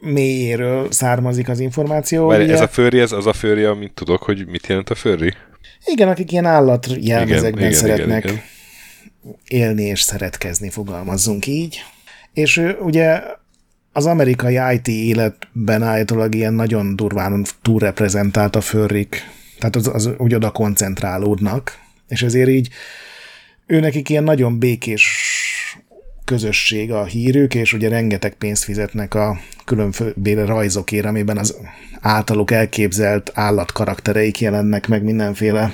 mélyéről 0.00 0.92
származik 0.92 1.48
az 1.48 1.60
információ. 1.60 2.26
Várj, 2.26 2.44
ugye... 2.44 2.52
ez 2.52 2.60
a 2.60 2.68
furry, 2.68 3.00
ez 3.00 3.12
az 3.12 3.26
a 3.26 3.32
furry, 3.32 3.64
amit 3.64 3.92
tudok, 3.92 4.22
hogy 4.22 4.46
mit 4.46 4.66
jelent 4.66 4.90
a 4.90 4.94
furry? 4.94 5.32
Igen, 5.84 6.08
akik 6.08 6.32
ilyen 6.32 6.44
állat 6.44 6.86
jelmezekben 7.00 7.60
igen, 7.60 7.72
szeretnek 7.72 8.24
igen, 8.24 8.34
igen. 8.34 8.55
Élni 9.48 9.82
és 9.82 10.00
szeretkezni, 10.00 10.70
fogalmazzunk 10.70 11.46
így. 11.46 11.82
És 12.32 12.62
ugye 12.80 13.22
az 13.92 14.06
amerikai 14.06 14.58
IT 14.74 14.88
életben 14.88 15.82
állítólag 15.82 16.34
ilyen 16.34 16.54
nagyon 16.54 16.96
durván 16.96 17.44
túlreprezentált 17.62 18.56
a 18.56 18.60
főrik, 18.60 19.30
tehát 19.58 19.76
az, 19.76 19.86
az 19.86 20.10
úgy 20.18 20.34
oda 20.34 20.50
koncentrálódnak, 20.50 21.78
és 22.08 22.22
ezért 22.22 22.48
így 22.48 22.68
ő 23.66 23.90
ilyen 23.92 24.24
nagyon 24.24 24.58
békés 24.58 25.06
közösség 26.24 26.92
a 26.92 27.04
hírük, 27.04 27.54
és 27.54 27.72
ugye 27.72 27.88
rengeteg 27.88 28.34
pénzt 28.34 28.64
fizetnek 28.64 29.14
a 29.14 29.38
különböző 29.64 30.44
rajzokért, 30.44 31.06
amiben 31.06 31.38
az 31.38 31.56
általuk 32.00 32.50
elképzelt 32.50 33.30
állat 33.34 33.72
karaktereik 33.72 34.40
jelennek 34.40 34.86
meg 34.88 35.02
mindenféle 35.02 35.72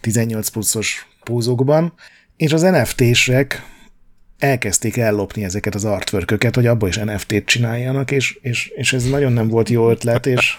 18 0.00 0.48
pluszos 0.48 1.06
pózokban, 1.24 1.92
és 2.40 2.52
az 2.52 2.62
NFT-sek 2.62 3.64
elkezdték 4.38 4.96
ellopni 4.96 5.44
ezeket 5.44 5.74
az 5.74 5.84
artwork 5.84 6.54
hogy 6.54 6.66
abból 6.66 6.88
is 6.88 6.96
NFT-t 6.96 7.44
csináljanak, 7.44 8.10
és, 8.10 8.38
és, 8.42 8.72
és 8.74 8.92
ez 8.92 9.04
nagyon 9.04 9.32
nem 9.32 9.48
volt 9.48 9.68
jó 9.68 9.90
ötlet, 9.90 10.26
és 10.26 10.56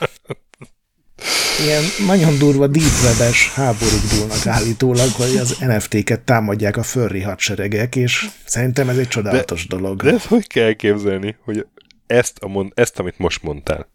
ilyen 1.66 1.84
nagyon 2.08 2.38
durva 2.38 2.68
deepwebes 2.68 3.54
háborúk 3.54 4.02
dúlnak 4.18 4.48
állítólag, 4.48 5.10
hogy 5.12 5.38
az 5.38 5.58
NFT-ket 5.60 6.22
támadják 6.22 6.78
a 6.78 6.84
furry 6.84 7.22
hadseregek, 7.22 7.96
és 7.96 8.30
szerintem 8.46 8.90
ez 8.90 8.98
egy 8.98 9.08
csodálatos 9.08 9.68
de, 9.68 9.76
dolog. 9.76 10.02
De 10.02 10.14
ezt 10.14 10.26
hogy 10.26 10.48
kell 10.48 10.66
elképzelni, 10.66 11.38
hogy 11.44 11.66
ezt, 12.08 12.38
a 12.40 12.48
mond, 12.48 12.72
ezt, 12.76 13.00
amit 13.00 13.18
most 13.18 13.44
mondtál, 13.44 13.90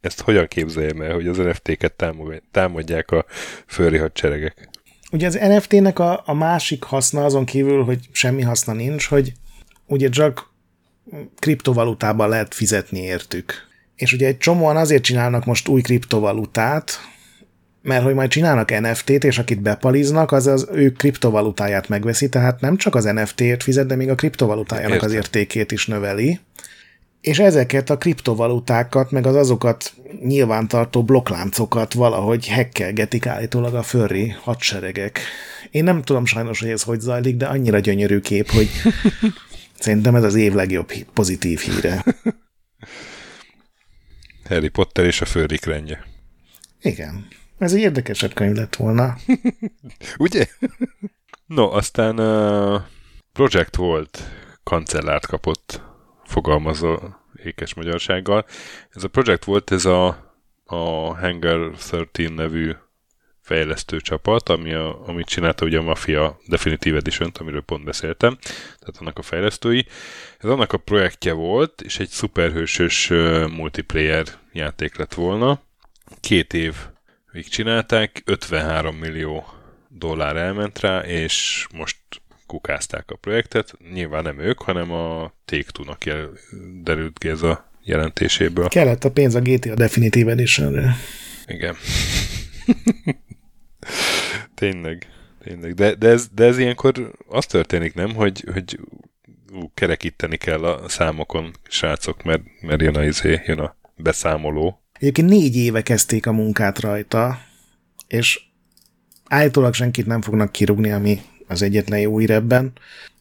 ezt 0.00 0.20
hogyan 0.20 0.46
képzeljem 0.46 1.00
el, 1.00 1.14
hogy 1.14 1.26
az 1.26 1.36
NFT-ket 1.36 2.04
támadják 2.50 3.10
a 3.10 3.24
furry 3.66 3.98
hadseregek? 3.98 4.68
Ugye 5.12 5.26
az 5.26 5.34
NFT-nek 5.34 5.98
a, 5.98 6.22
a 6.26 6.34
másik 6.34 6.82
haszna 6.82 7.24
azon 7.24 7.44
kívül, 7.44 7.84
hogy 7.84 8.08
semmi 8.12 8.42
haszna 8.42 8.72
nincs, 8.72 9.06
hogy 9.06 9.32
ugye 9.86 10.08
csak 10.08 10.50
kriptovalutában 11.38 12.28
lehet 12.28 12.54
fizetni 12.54 13.00
értük. 13.00 13.52
És 13.96 14.12
ugye 14.12 14.26
egy 14.26 14.38
csomóan 14.38 14.76
azért 14.76 15.02
csinálnak 15.02 15.44
most 15.44 15.68
új 15.68 15.80
kriptovalutát, 15.80 17.00
mert 17.82 18.04
hogy 18.04 18.14
majd 18.14 18.30
csinálnak 18.30 18.80
NFT-t, 18.80 19.24
és 19.24 19.38
akit 19.38 19.60
bepaliznak, 19.60 20.32
az 20.32 20.46
az 20.46 20.68
ő 20.72 20.92
kriptovalutáját 20.92 21.88
megveszi, 21.88 22.28
tehát 22.28 22.60
nem 22.60 22.76
csak 22.76 22.94
az 22.94 23.04
NFT-ért 23.04 23.62
fizet, 23.62 23.86
de 23.86 23.96
még 23.96 24.10
a 24.10 24.14
kriptovalutájának 24.14 24.92
Értem. 24.92 25.08
az 25.08 25.14
értékét 25.14 25.72
is 25.72 25.86
növeli. 25.86 26.40
És 27.28 27.38
ezeket 27.38 27.90
a 27.90 27.98
kriptovalutákat, 27.98 29.10
meg 29.10 29.26
az 29.26 29.34
azokat 29.34 29.92
nyilvántartó 30.22 31.04
blokkláncokat 31.04 31.92
valahogy 31.92 32.46
hekkelgetik 32.46 33.26
állítólag 33.26 33.74
a 33.74 33.82
furry 33.82 34.28
hadseregek. 34.28 35.20
Én 35.70 35.84
nem 35.84 36.02
tudom 36.02 36.24
sajnos, 36.24 36.60
hogy 36.60 36.68
ez 36.68 36.82
hogy 36.82 37.00
zajlik, 37.00 37.36
de 37.36 37.46
annyira 37.46 37.78
gyönyörű 37.78 38.20
kép, 38.20 38.50
hogy 38.50 38.68
szerintem 39.78 40.14
ez 40.14 40.22
az 40.22 40.34
év 40.34 40.52
legjobb 40.52 40.92
pozitív 41.14 41.60
híre. 41.60 42.04
Harry 44.48 44.68
Potter 44.68 45.04
és 45.04 45.20
a 45.20 45.24
főrik 45.24 45.64
rendje. 45.64 46.04
Igen. 46.80 47.26
Ez 47.58 47.72
egy 47.72 47.80
érdekesebb 47.80 48.34
könyv 48.34 48.56
lett 48.56 48.76
volna. 48.76 49.16
Ugye? 50.18 50.46
no, 51.46 51.70
aztán 51.70 52.18
uh, 52.18 52.80
Project 53.32 53.76
volt 53.76 54.22
kancellárt 54.62 55.26
kapott, 55.26 55.82
fogalmazó 56.24 56.98
ékes 57.44 57.74
magyarsággal. 57.74 58.46
Ez 58.90 59.04
a 59.04 59.08
Project 59.08 59.44
volt, 59.44 59.70
ez 59.70 59.84
a, 59.84 60.06
a 60.64 60.76
Hangar 61.18 61.70
13 61.76 62.34
nevű 62.34 62.72
fejlesztő 63.48 64.00
csapat, 64.00 64.48
ami 64.48 64.72
a, 64.72 65.06
amit 65.06 65.26
csinálta 65.26 65.64
ugye 65.64 65.78
a 65.78 65.82
Mafia 65.82 66.40
Definitive 66.46 66.96
edition 66.96 67.30
amiről 67.38 67.60
pont 67.62 67.84
beszéltem, 67.84 68.38
tehát 68.78 68.96
annak 68.98 69.18
a 69.18 69.22
fejlesztői. 69.22 69.86
Ez 70.38 70.50
annak 70.50 70.72
a 70.72 70.78
projektje 70.78 71.32
volt, 71.32 71.80
és 71.80 71.98
egy 71.98 72.08
szuperhősös 72.08 73.10
uh, 73.10 73.48
multiplayer 73.48 74.26
játék 74.52 74.96
lett 74.96 75.14
volna. 75.14 75.60
Két 76.20 76.54
év 76.54 76.74
végig 77.32 77.50
csinálták, 77.50 78.22
53 78.24 78.96
millió 78.96 79.46
dollár 79.88 80.36
elment 80.36 80.80
rá, 80.80 81.00
és 81.00 81.66
most 81.74 81.96
kukázták 82.48 83.10
a 83.10 83.16
projektet. 83.16 83.74
Nyilván 83.92 84.22
nem 84.22 84.38
ők, 84.38 84.62
hanem 84.62 84.92
a 84.92 85.32
Take-Two-nak 85.44 86.04
jel- 86.04 86.38
derült 86.82 87.18
ki 87.18 87.28
ez 87.28 87.42
a 87.42 87.70
jelentéséből. 87.84 88.68
Kellett 88.68 89.04
a 89.04 89.10
pénz 89.10 89.34
a 89.34 89.40
GTA 89.40 89.74
Definitive 89.74 90.30
edition 90.30 90.94
Igen. 91.46 91.76
tényleg, 94.54 95.06
tényleg. 95.44 95.74
De, 95.74 95.94
de, 95.94 96.08
ez, 96.08 96.28
de 96.34 96.44
ez 96.44 96.58
ilyenkor 96.58 97.12
az 97.28 97.46
történik, 97.46 97.94
nem, 97.94 98.14
hogy, 98.14 98.44
hogy 98.52 98.78
ú, 99.52 99.70
kerekíteni 99.74 100.36
kell 100.36 100.64
a 100.64 100.88
számokon, 100.88 101.54
srácok, 101.68 102.22
mert, 102.22 102.42
mert 102.60 102.80
jön 102.80 102.96
a, 102.96 103.04
izé, 103.04 103.42
jön 103.46 103.58
a 103.58 103.76
beszámoló. 103.96 104.82
Egyébként 104.92 105.28
négy 105.28 105.56
éve 105.56 105.82
kezdték 105.82 106.26
a 106.26 106.32
munkát 106.32 106.80
rajta, 106.80 107.40
és 108.06 108.40
állítólag 109.24 109.74
senkit 109.74 110.06
nem 110.06 110.22
fognak 110.22 110.52
kirúgni, 110.52 110.90
ami 110.90 111.20
az 111.48 111.62
egyetlen 111.62 112.00
jó 112.00 112.18
ebben, 112.18 112.72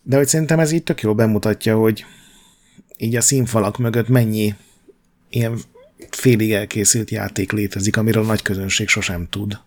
de 0.03 0.17
hogy 0.17 0.27
szerintem 0.27 0.59
ez 0.59 0.71
így 0.71 0.83
tök 0.83 1.01
jól 1.01 1.13
bemutatja, 1.13 1.77
hogy 1.77 2.05
így 2.97 3.15
a 3.15 3.21
színfalak 3.21 3.77
mögött 3.77 4.07
mennyi 4.07 4.55
ilyen 5.29 5.57
félig 6.09 6.51
elkészült 6.51 7.11
játék 7.11 7.51
létezik, 7.51 7.97
amiről 7.97 8.23
a 8.23 8.27
nagy 8.27 8.41
közönség 8.41 8.87
sosem 8.87 9.27
tud. 9.29 9.59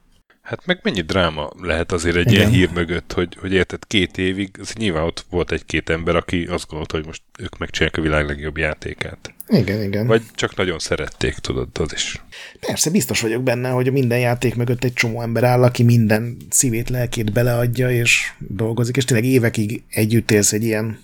Hát 0.51 0.67
meg 0.67 0.81
mennyi 0.83 1.01
dráma 1.01 1.51
lehet 1.61 1.93
azért 1.93 2.17
egy 2.17 2.33
Igen. 2.33 2.35
ilyen 2.35 2.51
hír 2.51 2.71
mögött, 2.75 3.13
hogy, 3.13 3.37
hogy 3.41 3.53
érted, 3.53 3.87
két 3.87 4.19
évig, 4.19 4.51
az 4.61 4.73
nyilván 4.73 5.03
ott 5.03 5.25
volt 5.31 5.53
egy-két 5.53 5.91
ember, 5.91 6.17
aki 6.17 6.45
azt 6.45 6.69
gondolta, 6.69 6.97
hogy 6.97 7.07
most 7.07 7.23
ők 7.39 7.59
megcsinálják 7.59 7.99
a 7.99 8.03
világ 8.03 8.27
legjobb 8.27 8.57
játékát. 8.57 9.35
Igen, 9.49 9.83
igen. 9.83 10.07
Vagy 10.07 10.23
csak 10.35 10.57
nagyon 10.57 10.79
szerették, 10.79 11.35
tudod, 11.35 11.69
az 11.73 11.93
is. 11.93 12.23
Persze, 12.61 12.91
biztos 12.91 13.21
vagyok 13.21 13.43
benne, 13.43 13.69
hogy 13.69 13.93
minden 13.93 14.19
játék 14.19 14.55
mögött 14.55 14.85
egy 14.85 14.93
csomó 14.93 15.23
ember 15.23 15.45
áll, 15.45 15.63
aki 15.63 15.83
minden 15.83 16.37
szívét, 16.49 16.91
lelkét 16.91 17.33
beleadja, 17.33 17.91
és 17.91 18.33
dolgozik, 18.39 18.97
és 18.97 19.05
tényleg 19.05 19.29
évekig 19.29 19.83
együtt 19.89 20.31
élsz 20.31 20.53
egy 20.53 20.65
ilyen 20.65 20.99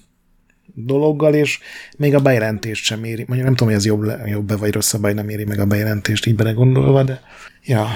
dologgal, 0.74 1.34
és 1.34 1.58
még 1.96 2.14
a 2.14 2.20
bejelentést 2.20 2.84
sem 2.84 3.04
éri. 3.04 3.24
Mondjuk 3.26 3.44
nem 3.44 3.56
tudom, 3.56 3.68
hogy 3.68 3.76
ez 3.76 3.86
jobb, 3.86 4.26
jobb 4.26 4.58
vagy 4.58 4.72
rosszabb, 4.72 5.00
vagy 5.00 5.14
nem 5.14 5.28
éri 5.28 5.44
meg 5.44 5.58
a 5.58 5.66
bejelentést 5.66 6.26
így 6.26 6.34
belegondolva, 6.34 7.02
de 7.02 7.20
ja. 7.64 7.88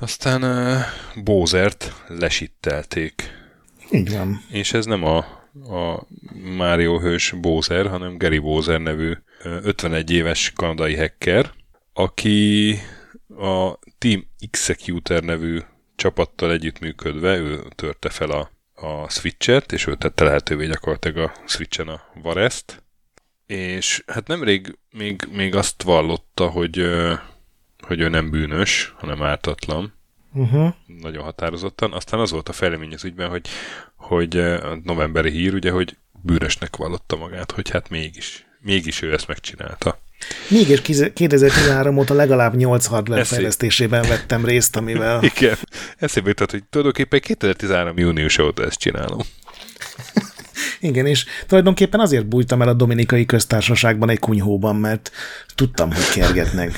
Aztán 0.00 0.42
uh, 0.42 0.80
Bózert 1.24 2.04
lesittelték. 2.08 3.36
Így 3.90 4.12
van. 4.12 4.44
És 4.50 4.72
ez 4.72 4.84
nem 4.84 5.04
a, 5.04 5.16
a 5.76 6.06
Mario 6.56 6.98
hős 6.98 7.34
Bózer, 7.40 7.86
hanem 7.86 8.18
Gary 8.18 8.38
Bózer 8.38 8.80
nevű 8.80 9.12
51 9.42 10.10
éves 10.10 10.52
kanadai 10.52 10.96
hacker, 10.96 11.50
aki 11.92 12.74
a 13.28 13.78
Team 13.98 14.26
Executor 14.38 15.22
nevű 15.22 15.58
csapattal 15.96 16.52
együttműködve, 16.52 17.36
ő 17.36 17.62
törte 17.74 18.08
fel 18.08 18.30
a, 18.30 18.50
a 18.74 19.10
switchet, 19.10 19.72
és 19.72 19.86
ő 19.86 19.94
tette 19.94 20.24
lehetővé 20.24 20.66
gyakorlatilag 20.66 21.16
a 21.16 21.32
switchen 21.46 21.88
a 21.88 22.00
Varest, 22.22 22.82
és 23.46 24.02
hát 24.06 24.26
nemrég 24.26 24.78
még, 24.90 25.28
még 25.32 25.54
azt 25.54 25.82
vallotta, 25.82 26.48
hogy 26.48 26.78
hogy 27.88 28.00
ő 28.00 28.08
nem 28.08 28.30
bűnös, 28.30 28.94
hanem 28.96 29.22
ártatlan. 29.22 29.94
Uh-huh. 30.34 30.74
Nagyon 31.00 31.22
határozottan. 31.22 31.92
Aztán 31.92 32.20
az 32.20 32.30
volt 32.30 32.48
a 32.48 32.52
fejlemény 32.52 32.94
az 32.94 33.04
ügyben, 33.04 33.28
hogy, 33.28 33.48
hogy 33.96 34.38
a 34.38 34.80
novemberi 34.82 35.30
hír, 35.30 35.54
ugye, 35.54 35.70
hogy 35.70 35.96
bűnösnek 36.22 36.76
vallotta 36.76 37.16
magát, 37.16 37.50
hogy 37.50 37.70
hát 37.70 37.88
mégis, 37.88 38.46
mégis 38.60 39.02
ő 39.02 39.12
ezt 39.12 39.26
megcsinálta. 39.28 40.00
Mégis 40.48 40.80
2013 41.14 41.98
óta 41.98 42.14
legalább 42.14 42.54
8 42.54 42.86
hardware 42.86 43.20
Eszé... 43.20 43.34
fejlesztésében 43.34 44.08
vettem 44.08 44.44
részt, 44.44 44.76
amivel... 44.76 45.22
Igen. 45.34 45.56
Eszébe 45.96 46.28
jutott, 46.28 46.50
hogy 46.50 46.64
tulajdonképpen 46.64 47.20
2013 47.20 47.98
június 47.98 48.38
óta 48.38 48.64
ezt 48.64 48.78
csinálom. 48.78 49.20
Igen, 50.80 51.06
és 51.06 51.24
tulajdonképpen 51.46 52.00
azért 52.00 52.26
bújtam 52.26 52.62
el 52.62 52.68
a 52.68 52.72
Dominikai 52.72 53.26
Köztársaságban 53.26 54.10
egy 54.10 54.18
kunyhóban, 54.18 54.76
mert 54.76 55.10
tudtam, 55.54 55.92
hogy 55.92 56.08
kergetnek. 56.08 56.72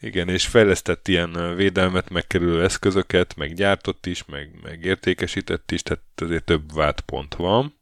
Igen, 0.00 0.28
és 0.28 0.46
fejlesztett 0.46 1.08
ilyen 1.08 1.56
védelmet 1.56 2.10
megkerülő 2.10 2.62
eszközöket, 2.62 3.36
meg 3.36 3.54
gyártott 3.54 4.06
is, 4.06 4.24
meg, 4.24 4.50
meg 4.62 4.84
értékesített 4.84 5.70
is, 5.70 5.82
tehát 5.82 6.02
azért 6.16 6.44
több 6.44 6.74
vádpont 6.74 7.34
van. 7.34 7.74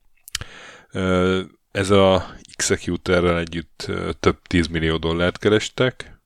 Ez 1.70 1.90
a 1.90 2.34
Executorrel 2.56 3.38
együtt 3.38 3.90
több 4.20 4.38
10 4.42 4.66
millió 4.66 4.96
dollárt 4.96 5.38
kerestek. 5.38 6.20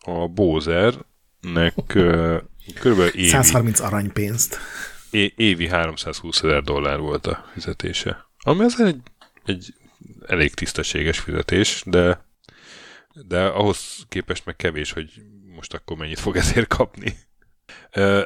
A 0.00 0.28
Bowsernek 0.28 1.74
kb. 1.74 2.98
évi... 3.14 3.26
130 3.26 3.80
aranypénzt. 3.80 4.58
É, 5.10 5.32
évi 5.36 5.68
320 5.68 6.42
ezer 6.42 6.62
dollár 6.62 6.98
volt 6.98 7.26
a 7.26 7.44
fizetése. 7.52 8.26
Ami 8.38 8.64
az 8.64 8.80
egy, 8.80 9.00
egy 9.44 9.74
elég 10.26 10.54
tisztességes 10.54 11.18
fizetés, 11.18 11.82
de 11.86 12.24
de 13.24 13.44
ahhoz 13.44 14.04
képest 14.08 14.44
meg 14.44 14.56
kevés, 14.56 14.92
hogy 14.92 15.10
most 15.56 15.74
akkor 15.74 15.96
mennyit 15.96 16.18
fog 16.18 16.36
ezért 16.36 16.66
kapni. 16.66 17.16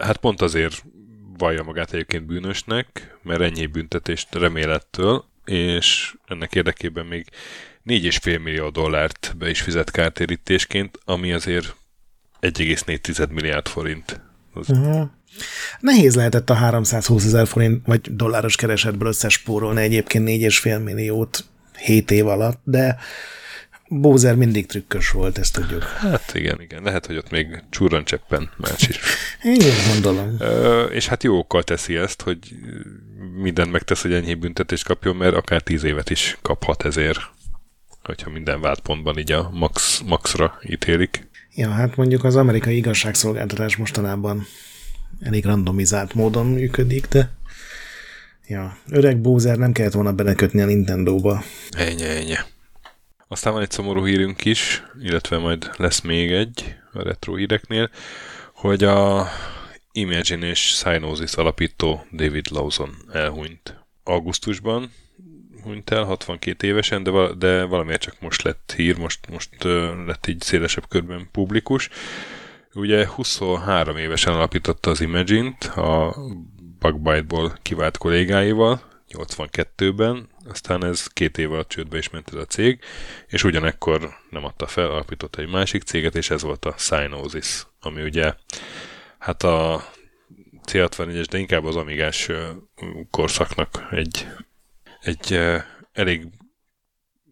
Hát 0.00 0.16
pont 0.16 0.40
azért 0.40 0.84
vallja 1.38 1.62
magát 1.62 1.92
egyébként 1.92 2.26
bűnösnek, 2.26 3.18
mert 3.22 3.40
ennyi 3.40 3.66
büntetést 3.66 4.34
remélettől, 4.34 5.24
és 5.44 6.14
ennek 6.26 6.54
érdekében 6.54 7.06
még 7.06 7.26
4,5 7.86 8.42
millió 8.42 8.68
dollárt 8.68 9.34
be 9.38 9.50
is 9.50 9.60
fizet 9.60 9.90
kártérítésként, 9.90 10.98
ami 11.04 11.32
azért 11.32 11.76
1,4 12.40 13.28
milliárd 13.28 13.68
forint. 13.68 14.20
Az... 14.52 14.68
Uh-huh. 14.68 15.08
Nehéz 15.80 16.14
lehetett 16.14 16.50
a 16.50 16.54
320 16.54 17.24
ezer 17.24 17.46
forint 17.46 17.86
vagy 17.86 18.16
dolláros 18.16 18.56
keresetből 18.56 19.08
összespórolni 19.08 19.80
egyébként 19.80 20.28
4,5 20.28 20.84
milliót 20.84 21.44
7 21.78 22.10
év 22.10 22.26
alatt, 22.26 22.60
de 22.64 22.98
Bózer 23.92 24.34
mindig 24.34 24.66
trükkös 24.66 25.10
volt, 25.10 25.38
ezt 25.38 25.52
tudjuk. 25.52 25.82
Hát 25.82 26.34
igen, 26.34 26.60
igen. 26.60 26.82
Lehet, 26.82 27.06
hogy 27.06 27.16
ott 27.16 27.30
még 27.30 27.62
csurrancseppen 27.70 28.50
más 28.56 28.88
is. 28.88 28.98
Én 29.42 29.72
gondolom. 29.92 30.36
Ö, 30.38 30.84
és 30.84 31.06
hát 31.06 31.22
jókkal 31.22 31.62
teszi 31.62 31.96
ezt, 31.96 32.22
hogy 32.22 32.38
mindent 33.36 33.72
megtesz, 33.72 34.02
hogy 34.02 34.12
ennyi 34.12 34.34
büntetést 34.34 34.84
kapjon, 34.84 35.16
mert 35.16 35.34
akár 35.34 35.62
tíz 35.62 35.82
évet 35.82 36.10
is 36.10 36.38
kaphat 36.42 36.84
ezért, 36.84 37.18
hogyha 38.02 38.30
minden 38.30 38.60
vádpontban 38.60 39.18
így 39.18 39.32
a 39.32 39.50
max, 39.52 40.00
maxra 40.06 40.58
ítélik. 40.68 41.28
Ja, 41.54 41.70
hát 41.70 41.96
mondjuk 41.96 42.24
az 42.24 42.36
amerikai 42.36 42.76
igazságszolgáltatás 42.76 43.76
mostanában 43.76 44.46
elég 45.20 45.44
randomizált 45.44 46.14
módon 46.14 46.46
működik, 46.46 47.06
de 47.06 47.30
ja, 48.46 48.76
öreg 48.90 49.20
Bózer 49.20 49.56
nem 49.56 49.72
kellett 49.72 49.92
volna 49.92 50.12
belekötni 50.12 50.60
a 50.60 50.66
Nintendo-ba. 50.66 51.42
Ennyi, 51.70 52.04
ennyi. 52.04 52.34
Aztán 53.32 53.52
van 53.52 53.62
egy 53.62 53.70
szomorú 53.70 54.06
hírünk 54.06 54.44
is, 54.44 54.82
illetve 55.00 55.38
majd 55.38 55.70
lesz 55.76 56.00
még 56.00 56.32
egy 56.32 56.76
a 56.92 57.02
retro 57.02 57.34
híreknél, 57.34 57.90
hogy 58.54 58.84
a 58.84 59.28
Imagine 59.92 60.46
és 60.46 60.58
Synosis 60.58 61.32
alapító 61.34 62.06
David 62.12 62.50
Lawson 62.50 62.94
elhunyt. 63.12 63.84
Augusztusban 64.04 64.92
hunyt 65.62 65.90
el, 65.90 66.04
62 66.04 66.66
évesen, 66.66 67.02
de, 67.02 67.10
val- 67.10 67.38
de 67.38 67.64
valamiért 67.64 68.00
csak 68.00 68.20
most 68.20 68.42
lett 68.42 68.72
hír, 68.76 68.98
most, 68.98 69.28
most 69.28 69.64
uh, 69.64 70.06
lett 70.06 70.26
így 70.26 70.40
szélesebb 70.40 70.88
körben 70.88 71.28
publikus. 71.32 71.88
Ugye 72.74 73.08
23 73.08 73.96
évesen 73.96 74.32
alapította 74.32 74.90
az 74.90 75.00
Imagine-t 75.00 75.64
a 75.64 76.16
Bugbyte-ból 76.78 77.58
kivált 77.62 77.98
kollégáival, 77.98 78.89
82-ben, 79.12 80.28
aztán 80.48 80.84
ez 80.84 81.06
két 81.06 81.38
év 81.38 81.52
alatt 81.52 81.68
csődbe 81.68 81.98
is 81.98 82.10
ment 82.10 82.28
ez 82.28 82.34
a 82.34 82.44
cég, 82.44 82.80
és 83.26 83.44
ugyanekkor 83.44 84.16
nem 84.30 84.44
adta 84.44 84.66
fel, 84.66 84.90
alapított 84.90 85.36
egy 85.36 85.48
másik 85.48 85.82
céget, 85.82 86.14
és 86.14 86.30
ez 86.30 86.42
volt 86.42 86.64
a 86.64 86.74
Synosis, 86.78 87.66
ami 87.80 88.02
ugye 88.02 88.34
hát 89.18 89.42
a 89.42 89.84
C64-es, 90.66 91.26
de 91.30 91.38
inkább 91.38 91.64
az 91.64 91.76
amigás 91.76 92.28
korszaknak 93.10 93.88
egy, 93.90 94.26
egy 95.00 95.40
elég 95.92 96.26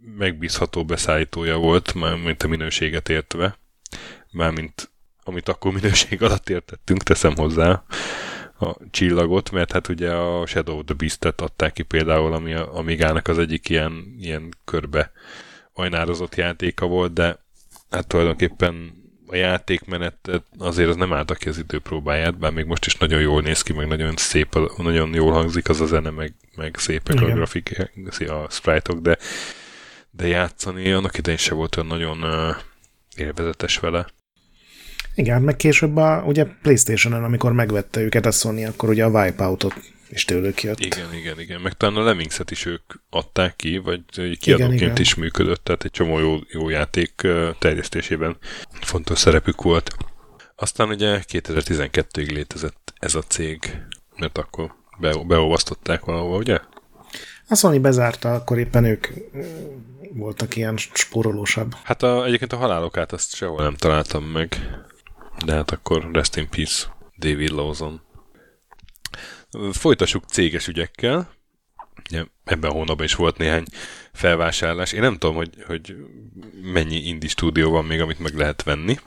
megbízható 0.01 0.85
beszállítója 0.85 1.57
volt, 1.57 1.95
mint 2.25 2.43
a 2.43 2.49
minőséget 2.49 3.09
értve, 3.09 3.59
mármint 4.31 4.91
amit 5.23 5.49
akkor 5.49 5.73
minőség 5.73 6.23
alatt 6.23 6.49
értettünk, 6.49 7.03
teszem 7.03 7.35
hozzá, 7.37 7.85
a 8.61 8.77
csillagot, 8.91 9.51
mert 9.51 9.73
hát 9.73 9.89
ugye 9.89 10.11
a 10.11 10.47
Shadow 10.47 10.79
of 10.79 10.85
the 10.85 10.95
Beast-et 10.95 11.41
adták 11.41 11.73
ki 11.73 11.83
például, 11.83 12.33
ami 12.33 12.55
a 12.55 12.75
Amigának 12.75 13.29
az 13.29 13.39
egyik 13.39 13.69
ilyen, 13.69 14.17
ilyen 14.21 14.49
körbe 14.65 15.13
ajnározott 15.73 16.35
játéka 16.35 16.87
volt, 16.87 17.13
de 17.13 17.39
hát 17.91 18.07
tulajdonképpen 18.07 18.93
a 19.27 19.37
játékmenet 19.37 20.43
azért 20.59 20.89
az 20.89 20.97
nem 20.97 21.13
állta 21.13 21.35
ki 21.35 21.49
az 21.49 21.59
időpróbáját, 21.59 22.39
bár 22.39 22.53
még 22.53 22.65
most 22.65 22.87
is 22.87 22.97
nagyon 22.97 23.21
jól 23.21 23.43
néz 23.43 23.63
ki, 23.63 23.73
meg 23.73 23.87
nagyon 23.87 24.17
szép, 24.17 24.59
nagyon 24.77 25.15
jól 25.15 25.33
hangzik 25.33 25.69
az 25.69 25.81
a 25.81 25.87
zene, 25.87 26.11
meg, 26.11 26.35
meg 26.57 26.77
szépek 26.79 27.15
Igen. 27.15 27.31
a 27.31 27.35
grafikák, 27.35 27.93
a 28.29 28.47
sprite-ok, 28.51 29.01
de, 29.01 29.19
de 30.11 30.27
játszani 30.27 30.93
annak 30.93 31.19
idején 31.19 31.39
se 31.39 31.55
volt 31.55 31.77
olyan 31.77 31.89
nagyon 31.89 32.23
uh, 32.23 32.57
élvezetes 33.17 33.79
vele. 33.79 34.07
Igen, 35.19 35.43
meg 35.43 35.57
később 35.57 35.97
a, 35.97 36.23
ugye 36.27 36.47
Playstation-on, 36.63 37.25
amikor 37.25 37.53
megvette 37.53 38.01
őket 38.01 38.27
a 38.27 38.31
Sony, 38.31 38.67
akkor 38.67 38.89
ugye 38.89 39.05
a 39.05 39.09
Wipeout-ot 39.09 39.75
is 40.09 40.25
tőlük 40.25 40.63
jött. 40.63 40.81
Igen, 40.81 41.15
igen, 41.15 41.41
igen. 41.41 41.61
Meg 41.61 41.73
talán 41.73 41.97
a 41.97 42.03
Lemmingset 42.03 42.51
is 42.51 42.67
ők 42.67 42.83
adták 43.11 43.57
ki, 43.57 43.79
vagy 43.79 44.01
kiadóként 44.11 44.73
igen, 44.73 44.73
igen. 44.73 44.97
is 44.97 45.15
működött, 45.15 45.65
tehát 45.65 45.85
egy 45.85 45.91
csomó 45.91 46.19
jó, 46.19 46.37
jó 46.49 46.69
játék 46.69 47.27
terjesztésében 47.59 48.37
fontos 48.81 49.19
szerepük 49.19 49.63
volt. 49.63 49.97
Aztán 50.57 50.89
ugye 50.89 51.21
2012-ig 51.29 52.33
létezett 52.33 52.95
ez 52.99 53.15
a 53.15 53.23
cég, 53.23 53.83
mert 54.17 54.39
akkor 54.39 54.75
be, 54.99 55.25
beolvasztották 55.27 56.05
valahol, 56.05 56.39
ugye? 56.39 56.59
A 57.49 57.55
Sony 57.55 57.81
bezárta, 57.81 58.35
akkor 58.35 58.59
éppen 58.59 58.85
ők 58.85 59.07
voltak 60.13 60.57
ilyen 60.57 60.77
spórolósabb. 60.77 61.75
Hát 61.83 62.03
a, 62.03 62.25
egyébként 62.25 62.53
a 62.53 62.57
halálokát 62.57 63.13
azt 63.13 63.35
sehol 63.35 63.63
nem 63.63 63.75
találtam 63.75 64.25
meg. 64.25 64.57
De 65.45 65.55
hát 65.55 65.71
akkor 65.71 66.11
rest 66.13 66.37
in 66.37 66.49
peace, 66.49 66.87
David 67.19 67.51
Lawson. 67.51 68.01
Folytassuk 69.73 70.25
céges 70.25 70.69
ügyekkel. 70.69 71.37
Ebben 72.45 72.71
a 72.71 72.73
hónapban 72.73 73.05
is 73.05 73.15
volt 73.15 73.39
néhány 73.39 73.65
felvásárlás. 74.13 74.93
Én 74.93 75.01
nem 75.01 75.19
tudom, 75.19 75.37
hogy, 75.37 75.51
hogy 75.67 75.97
mennyi 76.63 76.97
indie 76.97 77.29
stúdió 77.29 77.71
van 77.71 77.85
még, 77.85 78.01
amit 78.01 78.19
meg 78.19 78.35
lehet 78.35 78.63
venni. 78.63 78.99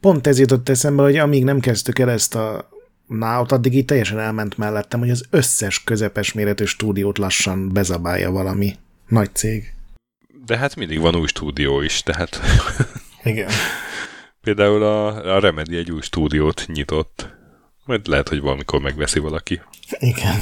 Pont 0.00 0.26
ez 0.26 0.38
jutott 0.38 0.68
eszembe, 0.68 1.02
hogy 1.02 1.16
amíg 1.16 1.44
nem 1.44 1.60
kezdtük 1.60 1.98
el 1.98 2.10
ezt 2.10 2.34
a 2.34 2.68
náut, 3.06 3.52
addig 3.52 3.74
így 3.74 3.84
teljesen 3.84 4.18
elment 4.18 4.58
mellettem, 4.58 5.00
hogy 5.00 5.10
az 5.10 5.24
összes 5.30 5.84
közepes 5.84 6.32
méretű 6.32 6.64
stúdiót 6.64 7.18
lassan 7.18 7.72
bezabálja 7.72 8.30
valami 8.30 8.76
nagy 9.08 9.34
cég. 9.34 9.74
De 10.46 10.56
hát 10.56 10.76
mindig 10.76 11.00
van 11.00 11.16
új 11.16 11.26
stúdió 11.26 11.80
is, 11.80 12.02
tehát... 12.02 12.40
Igen. 13.22 13.50
Például 14.44 14.82
a, 14.82 15.34
a 15.34 15.40
Remedy 15.40 15.76
egy 15.76 15.90
új 15.90 16.00
stúdiót 16.00 16.64
nyitott. 16.66 17.28
Majd 17.84 18.06
lehet, 18.06 18.28
hogy 18.28 18.40
valamikor 18.40 18.80
megveszi 18.80 19.18
valaki. 19.18 19.60
Igen. 19.98 20.40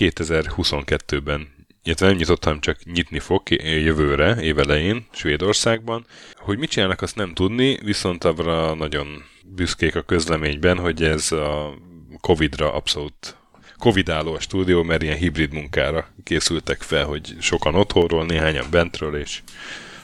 2022-ben 0.00 1.52
illetve 1.84 2.06
nem 2.06 2.16
nyitott, 2.16 2.44
hanem 2.44 2.60
csak 2.60 2.84
nyitni 2.84 3.18
fog 3.18 3.42
jövőre, 3.60 4.42
évelején, 4.42 5.06
Svédországban. 5.10 6.06
Hogy 6.34 6.58
mit 6.58 6.70
csinálnak, 6.70 7.02
azt 7.02 7.16
nem 7.16 7.34
tudni, 7.34 7.78
viszont 7.82 8.24
arra 8.24 8.74
nagyon 8.74 9.24
büszkék 9.44 9.96
a 9.96 10.02
közleményben, 10.02 10.78
hogy 10.78 11.02
ez 11.02 11.32
a 11.32 11.74
Covid-ra 12.20 12.74
abszolút 12.74 13.36
Covid-álló 13.78 14.34
a 14.34 14.40
stúdió, 14.40 14.82
mert 14.82 15.02
ilyen 15.02 15.16
hibrid 15.16 15.52
munkára 15.52 16.08
készültek 16.22 16.82
fel, 16.82 17.04
hogy 17.04 17.36
sokan 17.40 17.74
otthonról, 17.74 18.24
néhányan 18.24 18.66
bentről, 18.70 19.16
és 19.16 19.42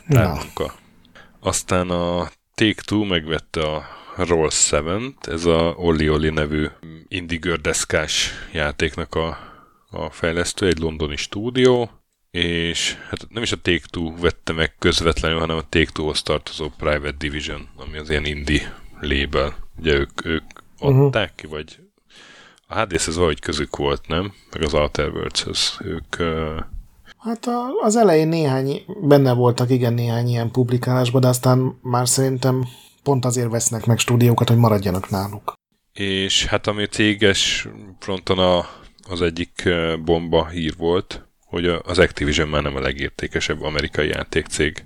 munka. 0.06 0.74
Aztán 1.40 1.90
a 1.90 2.30
Take-Two 2.61 3.05
megvette 3.05 3.62
a 3.62 3.85
Roll 4.16 4.49
7-t, 4.51 5.27
ez 5.27 5.45
a 5.45 5.74
Oli 5.77 6.09
Oli 6.09 6.31
nevű 6.31 6.66
indie 7.09 7.39
gördeszkás 7.39 8.31
játéknak 8.53 9.15
a, 9.15 9.39
a 9.91 10.11
fejlesztő, 10.11 10.66
egy 10.66 10.78
londoni 10.78 11.16
stúdió, 11.16 11.91
és 12.31 12.97
hát 13.09 13.27
nem 13.28 13.43
is 13.43 13.53
a 13.53 13.61
Take-Two 13.61 14.16
vette 14.16 14.53
meg 14.53 14.74
közvetlenül, 14.78 15.39
hanem 15.39 15.57
a 15.57 15.69
Take-Two-hoz 15.69 16.23
tartozó 16.23 16.70
Private 16.77 17.16
Division, 17.19 17.69
ami 17.77 17.99
az 17.99 18.11
ilyen 18.11 18.24
indie 18.24 18.74
label. 19.01 19.57
Ugye 19.78 19.95
ők, 19.95 20.24
ők 20.24 20.45
uh-huh. 20.78 21.05
adták 21.05 21.35
ki, 21.35 21.47
vagy 21.47 21.78
a 22.66 22.81
hds 22.81 23.07
ez 23.07 23.15
valahogy 23.15 23.41
közük 23.41 23.77
volt, 23.77 24.09
nem? 24.09 24.32
Meg 24.53 24.62
az 24.62 24.74
Outer 24.74 25.09
Worlds-höz. 25.09 25.77
Ők 25.85 26.16
uh, 26.19 26.59
Hát 27.20 27.47
a, 27.47 27.68
az 27.82 27.97
elején 27.97 28.28
néhány, 28.28 28.84
benne 29.01 29.32
voltak 29.32 29.70
igen 29.70 29.92
néhány 29.92 30.28
ilyen 30.28 30.51
publikálásban, 30.51 31.20
de 31.20 31.28
aztán 31.28 31.78
már 31.82 32.09
szerintem 32.09 32.64
pont 33.02 33.24
azért 33.24 33.51
vesznek 33.51 33.86
meg 33.86 33.98
stúdiókat, 33.98 34.48
hogy 34.48 34.56
maradjanak 34.56 35.10
náluk. 35.10 35.52
És 35.92 36.47
hát 36.47 36.66
ami 36.66 36.86
céges 36.86 37.68
fronton 37.98 38.38
a, 38.38 38.66
az 39.09 39.22
egyik 39.22 39.68
bomba 40.05 40.48
hír 40.48 40.74
volt, 40.76 41.28
hogy 41.47 41.66
az 41.66 41.98
Activision 41.98 42.48
már 42.48 42.62
nem 42.62 42.76
a 42.76 42.80
legértékesebb 42.80 43.62
amerikai 43.62 44.09
játékcég. 44.09 44.84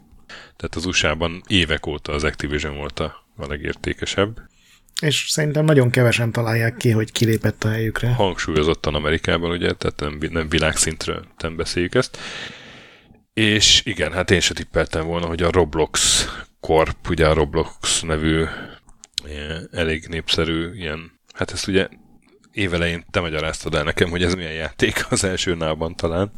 Tehát 0.57 0.75
az 0.75 0.87
USA-ban 0.87 1.43
évek 1.47 1.87
óta 1.87 2.13
az 2.13 2.25
Activision 2.25 2.77
volt 2.77 3.01
a, 3.01 3.27
a 3.37 3.47
legértékesebb 3.47 4.41
és 5.05 5.27
szerintem 5.29 5.65
nagyon 5.65 5.91
kevesen 5.91 6.33
találják 6.33 6.77
ki, 6.77 6.91
hogy 6.91 7.13
kilépett 7.13 7.65
a 7.65 7.69
helyükre. 7.69 8.13
Hangsúlyozottan 8.13 8.95
Amerikában, 8.95 9.51
ugye, 9.51 9.73
tehát 9.73 10.01
nem, 10.01 10.31
nem 10.33 10.49
világszintre 10.49 11.21
nem 11.39 11.57
beszéljük 11.57 11.95
ezt. 11.95 12.19
És 13.33 13.83
igen, 13.85 14.13
hát 14.13 14.31
én 14.31 14.41
se 14.41 14.55
tippeltem 14.55 15.07
volna, 15.07 15.27
hogy 15.27 15.43
a 15.43 15.51
Roblox 15.51 16.25
Corp, 16.61 17.09
ugye 17.09 17.29
a 17.29 17.35
Roblox 17.35 18.01
nevű 18.01 18.45
ilyen, 19.29 19.69
elég 19.73 20.07
népszerű 20.09 20.71
ilyen, 20.75 21.21
hát 21.33 21.51
ezt 21.51 21.69
ugye 21.69 21.89
évelején 22.53 23.05
te 23.11 23.21
magyaráztad 23.21 23.75
el 23.75 23.83
nekem, 23.83 24.11
hogy 24.11 24.23
ez 24.23 24.35
milyen 24.35 24.53
játék 24.53 25.07
az 25.11 25.25
első 25.25 25.55
nában 25.55 25.97
talán. 25.97 26.31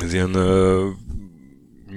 Ez 0.00 0.12
ilyen 0.12 0.32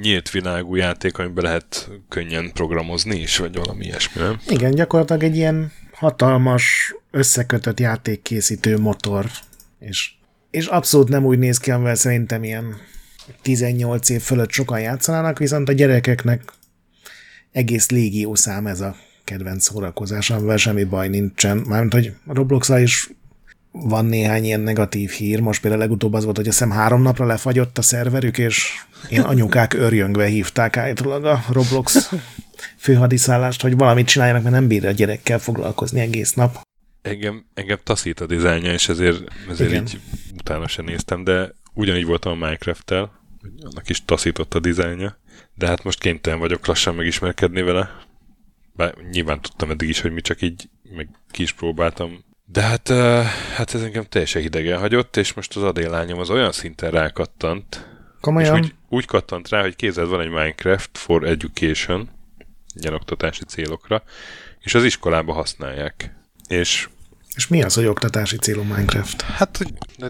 nyílt 0.01 0.31
világú 0.31 0.75
játék, 0.75 1.17
amiben 1.17 1.43
lehet 1.43 1.89
könnyen 2.09 2.51
programozni 2.53 3.19
is, 3.19 3.37
vagy 3.37 3.55
valami 3.55 3.85
ilyesmi, 3.85 4.21
nem? 4.21 4.39
Igen, 4.47 4.71
gyakorlatilag 4.71 5.23
egy 5.23 5.35
ilyen 5.35 5.71
hatalmas, 5.91 6.95
összekötött 7.11 7.79
játékkészítő 7.79 8.77
motor, 8.79 9.25
és, 9.79 10.11
és 10.51 10.65
abszolút 10.65 11.09
nem 11.09 11.25
úgy 11.25 11.39
néz 11.39 11.57
ki, 11.57 11.71
amivel 11.71 11.95
szerintem 11.95 12.43
ilyen 12.43 12.75
18 13.41 14.09
év 14.09 14.21
fölött 14.21 14.51
sokan 14.51 14.79
játszanának, 14.79 15.37
viszont 15.37 15.69
a 15.69 15.73
gyerekeknek 15.73 16.41
egész 17.51 17.89
légió 17.89 18.35
szám 18.35 18.67
ez 18.67 18.81
a 18.81 18.95
kedvenc 19.23 19.63
szórakozás, 19.63 20.29
amivel 20.29 20.57
semmi 20.57 20.83
baj 20.83 21.07
nincsen. 21.07 21.57
Mármint, 21.57 21.93
hogy 21.93 22.13
roblox 22.27 22.69
is 22.69 23.09
van 23.83 24.05
néhány 24.05 24.43
ilyen 24.43 24.59
negatív 24.59 25.09
hír. 25.09 25.39
Most 25.39 25.61
például 25.61 25.81
legutóbb 25.81 26.13
az 26.13 26.23
volt, 26.23 26.37
hogy 26.37 26.47
azt 26.47 26.57
hiszem 26.57 26.73
három 26.73 27.01
napra 27.01 27.25
lefagyott 27.25 27.77
a 27.77 27.81
szerverük, 27.81 28.37
és 28.37 28.71
én 29.09 29.21
anyukák 29.21 29.73
örjöngve 29.73 30.25
hívták 30.25 30.77
állítólag 30.77 31.25
a 31.25 31.43
Roblox 31.49 32.11
főhadiszállást, 32.77 33.61
hogy 33.61 33.77
valamit 33.77 34.07
csináljanak, 34.07 34.43
mert 34.43 34.55
nem 34.55 34.67
bír 34.67 34.85
a 34.85 34.91
gyerekkel 34.91 35.39
foglalkozni 35.39 35.99
egész 35.99 36.33
nap. 36.33 36.61
Engem, 37.01 37.45
engem 37.53 37.77
taszít 37.83 38.19
a 38.19 38.25
dizájnja, 38.25 38.71
és 38.71 38.89
ezért, 38.89 39.23
ezért 39.49 39.73
így 39.73 39.99
utána 40.37 40.67
sem 40.67 40.85
néztem, 40.85 41.23
de 41.23 41.51
ugyanígy 41.73 42.05
voltam 42.05 42.31
a 42.31 42.35
Minecraft-tel, 42.35 43.11
annak 43.59 43.89
is 43.89 44.05
taszított 44.05 44.53
a 44.53 44.59
dizájnja, 44.59 45.19
de 45.53 45.67
hát 45.67 45.83
most 45.83 45.99
kénytelen 45.99 46.39
vagyok 46.39 46.65
lassan 46.65 46.95
megismerkedni 46.95 47.61
vele. 47.61 47.89
Bár 48.73 48.95
nyilván 49.11 49.41
tudtam 49.41 49.69
eddig 49.69 49.89
is, 49.89 50.01
hogy 50.01 50.11
mi 50.11 50.21
csak 50.21 50.41
így 50.41 50.69
meg 50.95 51.09
ki 51.31 51.41
is 51.41 51.51
próbáltam. 51.51 52.23
De 52.45 52.61
hát, 52.61 52.87
hát 53.55 53.73
ez 53.73 53.81
engem 53.81 54.03
teljesen 54.03 54.41
hidegen 54.41 54.79
hagyott, 54.79 55.17
és 55.17 55.33
most 55.33 55.55
az 55.55 55.63
adélányom 55.63 56.19
az 56.19 56.29
olyan 56.29 56.51
szinten 56.51 56.91
rákattant, 56.91 57.87
Komolyan? 58.21 58.57
és 58.57 58.63
úgy, 58.63 58.75
úgy 58.89 59.05
kattant 59.05 59.49
rá, 59.49 59.61
hogy 59.61 59.75
kézed 59.75 60.07
van 60.07 60.21
egy 60.21 60.29
Minecraft 60.29 60.97
for 60.97 61.23
Education, 61.23 62.09
ilyen 62.73 62.93
oktatási 62.93 63.43
célokra, 63.43 64.03
és 64.59 64.75
az 64.75 64.83
iskolába 64.83 65.33
használják. 65.33 66.15
És 66.47 66.87
és 67.35 67.47
mi 67.47 67.63
az, 67.63 67.73
hogy 67.73 67.85
oktatási 67.85 68.37
célú 68.37 68.61
Minecraft? 68.61 69.21
Hát, 69.21 69.59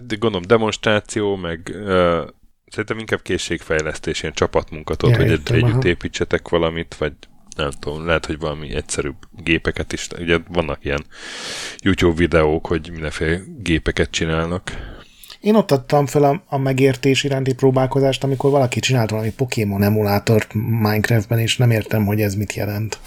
gondolom, 0.08 0.42
demonstráció, 0.42 1.36
meg 1.36 1.70
uh, 1.72 2.28
szerintem 2.66 2.98
inkább 2.98 3.22
készségfejlesztés, 3.22 4.22
ilyen 4.22 4.34
csapatmunkatot, 4.34 5.10
ja, 5.10 5.16
hogy 5.16 5.26
értem, 5.30 5.56
együtt 5.56 5.70
aha. 5.70 5.86
építsetek 5.86 6.48
valamit, 6.48 6.94
vagy 6.94 7.12
nem 7.56 7.70
tudom, 7.70 8.06
lehet, 8.06 8.26
hogy 8.26 8.38
valami 8.38 8.74
egyszerűbb 8.74 9.16
gépeket 9.30 9.92
is. 9.92 10.08
Ugye 10.18 10.38
vannak 10.48 10.84
ilyen 10.84 11.04
YouTube 11.78 12.16
videók, 12.16 12.66
hogy 12.66 12.88
mindenféle 12.90 13.40
gépeket 13.58 14.10
csinálnak. 14.10 14.94
Én 15.40 15.54
ott 15.54 15.70
adtam 15.70 16.06
fel 16.06 16.24
a, 16.24 16.42
a 16.46 16.58
megértés 16.58 17.24
iránti 17.24 17.54
próbálkozást, 17.54 18.24
amikor 18.24 18.50
valaki 18.50 18.80
csinált 18.80 19.10
valami 19.10 19.32
Pokémon 19.32 19.82
emulátort 19.82 20.54
Minecraftben, 20.54 21.38
és 21.38 21.56
nem 21.56 21.70
értem, 21.70 22.04
hogy 22.04 22.20
ez 22.20 22.34
mit 22.34 22.54
jelent. 22.54 22.98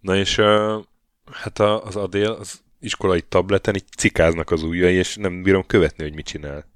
Na 0.00 0.16
és 0.16 0.38
uh, 0.38 0.84
hát 1.32 1.58
az 1.58 1.96
Adél 1.96 2.30
az 2.30 2.60
iskolai 2.80 3.22
tableten 3.28 3.74
így 3.74 3.84
cikáznak 3.96 4.50
az 4.50 4.62
ujjai, 4.62 4.94
és 4.94 5.16
nem 5.16 5.42
bírom 5.42 5.66
követni, 5.66 6.02
hogy 6.02 6.14
mit 6.14 6.26
csinál. 6.26 6.68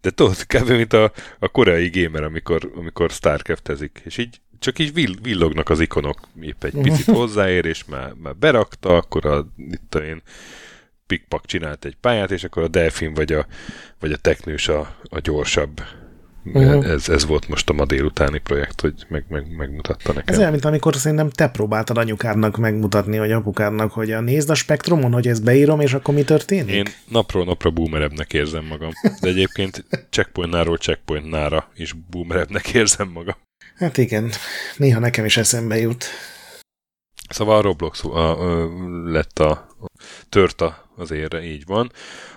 De 0.00 0.10
tudod, 0.10 0.46
kb. 0.46 0.68
mint 0.68 0.92
a, 0.92 1.12
a 1.38 1.48
koreai 1.48 1.90
gamer, 1.92 2.22
amikor, 2.22 2.72
amikor 2.74 3.10
Starcraftezik, 3.10 4.02
és 4.04 4.18
így 4.18 4.40
csak 4.64 4.78
így 4.78 4.92
vill, 4.92 5.14
villognak 5.22 5.70
az 5.70 5.80
ikonok, 5.80 6.20
épp 6.40 6.64
egy 6.64 6.74
picit 6.82 7.04
hozzáér, 7.04 7.64
és 7.64 7.84
már, 7.84 8.12
már 8.22 8.36
berakta, 8.36 8.96
akkor 8.96 9.26
a, 9.26 9.46
itt 9.56 9.94
én 9.94 10.22
pikpak 11.06 11.46
csinált 11.46 11.84
egy 11.84 11.96
pályát, 12.00 12.30
és 12.30 12.44
akkor 12.44 12.62
a 12.62 12.68
delfin 12.68 13.14
vagy 13.14 13.32
a, 13.32 13.46
vagy 14.00 14.12
a 14.12 14.16
teknős 14.16 14.68
a, 14.68 14.96
a 15.02 15.18
gyorsabb 15.20 15.82
Uh-huh. 16.52 16.86
Ez, 16.86 17.08
ez 17.08 17.26
volt 17.26 17.48
most 17.48 17.70
a 17.70 17.72
ma 17.72 17.84
délutáni 17.84 18.38
projekt, 18.38 18.80
hogy 18.80 18.94
meg, 19.08 19.24
meg, 19.28 19.56
megmutatta 19.56 20.12
nekem. 20.12 20.34
Ez 20.34 20.38
olyan, 20.38 20.50
mint 20.50 20.64
amikor 20.64 20.94
szerintem 20.94 21.30
te 21.30 21.48
próbáltad 21.48 21.98
anyukádnak 21.98 22.56
megmutatni, 22.56 23.18
vagy 23.18 23.32
apukádnak, 23.32 23.92
hogy 23.92 24.12
a 24.12 24.20
nézd 24.20 24.50
a 24.50 24.54
spektrumon, 24.54 25.12
hogy 25.12 25.28
ezt 25.28 25.44
beírom, 25.44 25.80
és 25.80 25.94
akkor 25.94 26.14
mi 26.14 26.22
történik? 26.22 26.74
Én 26.74 26.86
napról 27.08 27.44
napra 27.44 27.70
boomerebbnek 27.70 28.32
érzem 28.32 28.64
magam. 28.64 28.90
De 29.20 29.28
egyébként 29.28 29.84
checkpointnáról 30.10 30.76
checkpointnára 30.76 31.68
is 31.74 31.92
boomerebbnek 32.10 32.68
érzem 32.68 33.08
magam. 33.08 33.36
Hát 33.76 33.98
igen, 33.98 34.30
néha 34.76 34.98
nekem 34.98 35.24
is 35.24 35.36
eszembe 35.36 35.78
jut. 35.78 36.04
Szóval 37.28 37.56
a 37.56 37.60
Roblox 37.60 38.04
a, 38.04 38.40
a, 38.40 38.68
lett 39.10 39.38
a, 39.38 39.50
a 39.50 39.86
tört 40.28 40.60
a, 40.60 40.90
az 40.96 41.10
érre, 41.10 41.42
így 41.42 41.64
van 41.66 41.90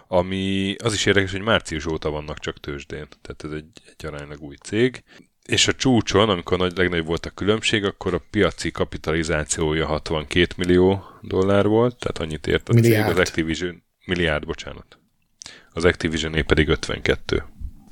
ami 0.07 0.75
az 0.83 0.93
is 0.93 1.05
érdekes, 1.05 1.31
hogy 1.31 1.41
március 1.41 1.85
óta 1.85 2.09
vannak 2.09 2.39
csak 2.39 2.59
tőzsdén, 2.59 3.07
tehát 3.21 3.43
ez 3.43 3.51
egy, 3.51 3.81
egy 3.85 4.05
aránylag 4.05 4.41
új 4.41 4.55
cég. 4.55 5.03
És 5.45 5.67
a 5.67 5.73
csúcson, 5.73 6.29
amikor 6.29 6.57
nagy, 6.57 6.77
legnagyobb 6.77 7.05
volt 7.05 7.25
a 7.25 7.29
különbség, 7.29 7.83
akkor 7.83 8.13
a 8.13 8.23
piaci 8.31 8.71
kapitalizációja 8.71 9.85
62 9.85 10.53
millió 10.57 11.03
dollár 11.21 11.67
volt, 11.67 11.95
tehát 11.99 12.17
annyit 12.17 12.47
ért 12.47 12.69
a 12.69 12.73
milliárd. 12.73 13.07
cég, 13.07 13.17
az 13.17 13.27
Activision, 13.27 13.83
milliárd, 14.05 14.45
bocsánat. 14.45 14.99
Az 15.73 15.85
activision 15.85 16.45
pedig 16.45 16.67
52 16.67 17.43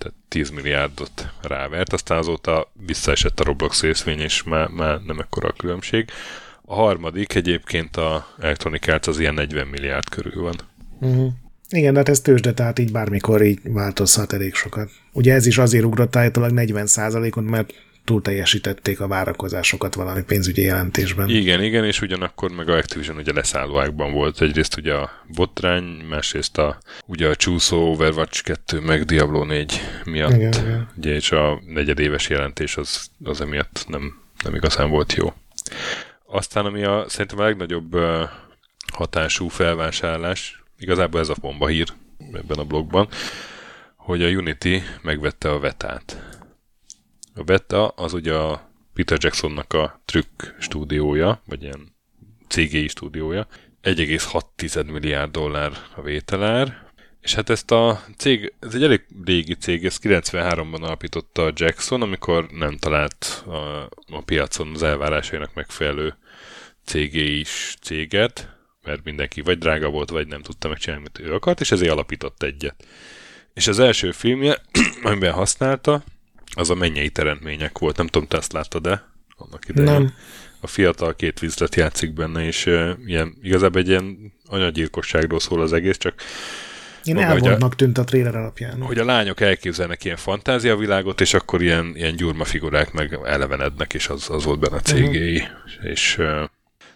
tehát 0.05 0.19
10 0.27 0.49
milliárdot 0.49 1.33
rávert, 1.41 1.93
aztán 1.93 2.17
azóta 2.17 2.71
visszaesett 2.85 3.39
a 3.39 3.43
Roblox 3.43 3.81
részvény, 3.81 4.19
és 4.19 4.43
már, 4.43 4.67
már 4.67 5.01
nem 5.01 5.19
ekkora 5.19 5.47
a 5.47 5.53
különbség. 5.57 6.09
A 6.61 6.75
harmadik 6.75 7.35
egyébként 7.35 7.97
a 7.97 8.27
Electronic 8.39 8.87
Arts 8.87 9.07
az 9.07 9.19
ilyen 9.19 9.33
40 9.33 9.67
milliárd 9.67 10.09
körül 10.09 10.41
van. 10.41 10.55
Uh-huh. 10.99 11.31
Igen, 11.69 11.93
de 11.93 11.99
hát 11.99 12.09
ez 12.09 12.21
tőzsde, 12.21 12.53
tehát 12.53 12.79
így 12.79 12.91
bármikor 12.91 13.41
így 13.41 13.59
változhat 13.63 14.33
elég 14.33 14.53
sokat. 14.53 14.89
Ugye 15.11 15.33
ez 15.33 15.45
is 15.45 15.57
azért 15.57 15.85
ugrott 15.85 16.15
állítólag 16.15 16.51
40%-ot, 16.53 17.49
mert 17.49 17.73
túl 18.05 18.21
teljesítették 18.21 18.99
a 18.99 19.07
várakozásokat 19.07 19.95
valami 19.95 20.23
pénzügyi 20.23 20.61
jelentésben. 20.61 21.29
Igen, 21.29 21.63
igen, 21.63 21.85
és 21.85 22.01
ugyanakkor 22.01 22.51
meg 22.51 22.69
a 22.69 22.75
Activision 22.75 23.17
ugye 23.17 23.33
leszállóákban 23.33 24.11
volt. 24.11 24.41
Egyrészt 24.41 24.77
ugye 24.77 24.93
a 24.93 25.11
botrány, 25.35 25.83
másrészt 25.83 26.57
a, 26.57 26.77
ugye 27.05 27.27
a 27.27 27.35
csúszó 27.35 27.91
Overwatch 27.91 28.43
2 28.43 28.79
meg 28.79 29.03
Diablo 29.03 29.43
4 29.43 29.81
miatt. 30.03 30.33
Igen, 30.33 30.53
igen. 30.53 30.89
Ugye, 30.97 31.13
és 31.13 31.31
a 31.31 31.61
negyedéves 31.65 32.29
jelentés 32.29 32.77
az, 32.77 33.07
az 33.23 33.41
emiatt 33.41 33.85
nem, 33.87 34.21
nem 34.43 34.55
igazán 34.55 34.89
volt 34.89 35.13
jó. 35.13 35.33
Aztán 36.25 36.65
ami 36.65 36.83
a, 36.83 37.05
szerintem 37.07 37.39
a 37.39 37.43
legnagyobb 37.43 37.97
hatású 38.93 39.47
felvásárlás, 39.47 40.63
igazából 40.79 41.19
ez 41.19 41.29
a 41.29 41.35
bomba 41.41 41.67
hír 41.67 41.87
ebben 42.33 42.57
a 42.57 42.63
blogban, 42.63 43.07
hogy 43.95 44.23
a 44.23 44.27
Unity 44.27 44.81
megvette 45.01 45.49
a 45.49 45.59
vetát. 45.59 46.34
A 47.35 47.43
Veta 47.43 47.87
az 47.87 48.13
ugye 48.13 48.33
a 48.33 48.69
Peter 48.93 49.17
Jacksonnak 49.21 49.73
a 49.73 50.01
trükk 50.05 50.43
stúdiója, 50.59 51.41
vagy 51.45 51.63
ilyen 51.63 51.95
CGI 52.47 52.87
stúdiója. 52.87 53.47
1,6 53.83 54.91
milliárd 54.91 55.31
dollár 55.31 55.71
a 55.95 56.01
vételár, 56.01 56.85
és 57.21 57.33
hát 57.33 57.49
ezt 57.49 57.71
a 57.71 58.01
cég, 58.17 58.53
ez 58.59 58.75
egy 58.75 58.83
elég 58.83 59.05
régi 59.25 59.55
cég, 59.55 59.85
ezt 59.85 59.99
93-ban 60.03 60.81
alapította 60.81 61.45
a 61.45 61.51
Jackson, 61.55 62.01
amikor 62.01 62.47
nem 62.51 62.77
talált 62.77 63.43
a, 63.47 63.89
a 64.07 64.21
piacon 64.25 64.71
az 64.73 64.83
elvárásainak 64.83 65.53
megfelelő 65.53 66.17
CGI 66.83 67.39
is 67.39 67.77
céget, 67.81 68.57
mert 68.83 69.03
mindenki 69.03 69.41
vagy 69.41 69.57
drága 69.57 69.89
volt, 69.89 70.09
vagy 70.09 70.27
nem 70.27 70.41
tudta 70.41 70.67
megcsinálni, 70.67 71.05
amit 71.05 71.29
ő 71.29 71.33
akart, 71.33 71.61
és 71.61 71.71
ezért 71.71 71.91
alapított 71.91 72.43
egyet. 72.43 72.87
És 73.53 73.67
az 73.67 73.79
első 73.79 74.11
filmje, 74.11 74.61
amiben 75.03 75.33
használta, 75.33 76.03
az 76.55 76.69
a 76.69 76.75
mennyei 76.75 77.09
teremtmények 77.09 77.77
volt. 77.77 77.97
Nem 77.97 78.07
tudom, 78.07 78.27
te 78.27 78.37
ezt 78.37 78.53
láttad-e 78.53 79.03
annak 79.37 79.67
idején? 79.67 79.91
Nem. 79.91 80.13
A 80.59 80.67
fiatal 80.67 81.15
két 81.15 81.39
vízlet 81.39 81.75
játszik 81.75 82.13
benne, 82.13 82.45
és 82.45 82.65
uh, 82.65 82.89
ilyen, 83.05 83.37
igazából 83.41 83.81
egy 83.81 83.87
ilyen 83.87 84.33
anyagyilkosságról 84.45 85.39
szól 85.39 85.61
az 85.61 85.73
egész, 85.73 85.97
csak 85.97 86.13
én 87.03 87.17
elvontnak 87.17 87.75
tűnt 87.75 87.97
a 87.97 88.03
trailer 88.03 88.35
alapján. 88.35 88.81
Hogy 88.81 88.97
a 88.97 89.05
lányok 89.05 89.41
elképzelnek 89.41 90.03
ilyen 90.03 90.17
fantáziavilágot, 90.17 91.21
és 91.21 91.33
akkor 91.33 91.61
ilyen, 91.61 91.91
ilyen 91.95 92.15
gyurma 92.15 92.43
figurák 92.43 92.91
meg 92.91 93.19
elevenednek, 93.23 93.93
és 93.93 94.07
az, 94.07 94.29
az 94.29 94.43
volt 94.43 94.59
benne 94.59 94.75
a 94.75 94.79
cégéi. 94.79 95.35
Uh-huh. 95.37 95.89
És 95.91 96.17
uh, 96.17 96.43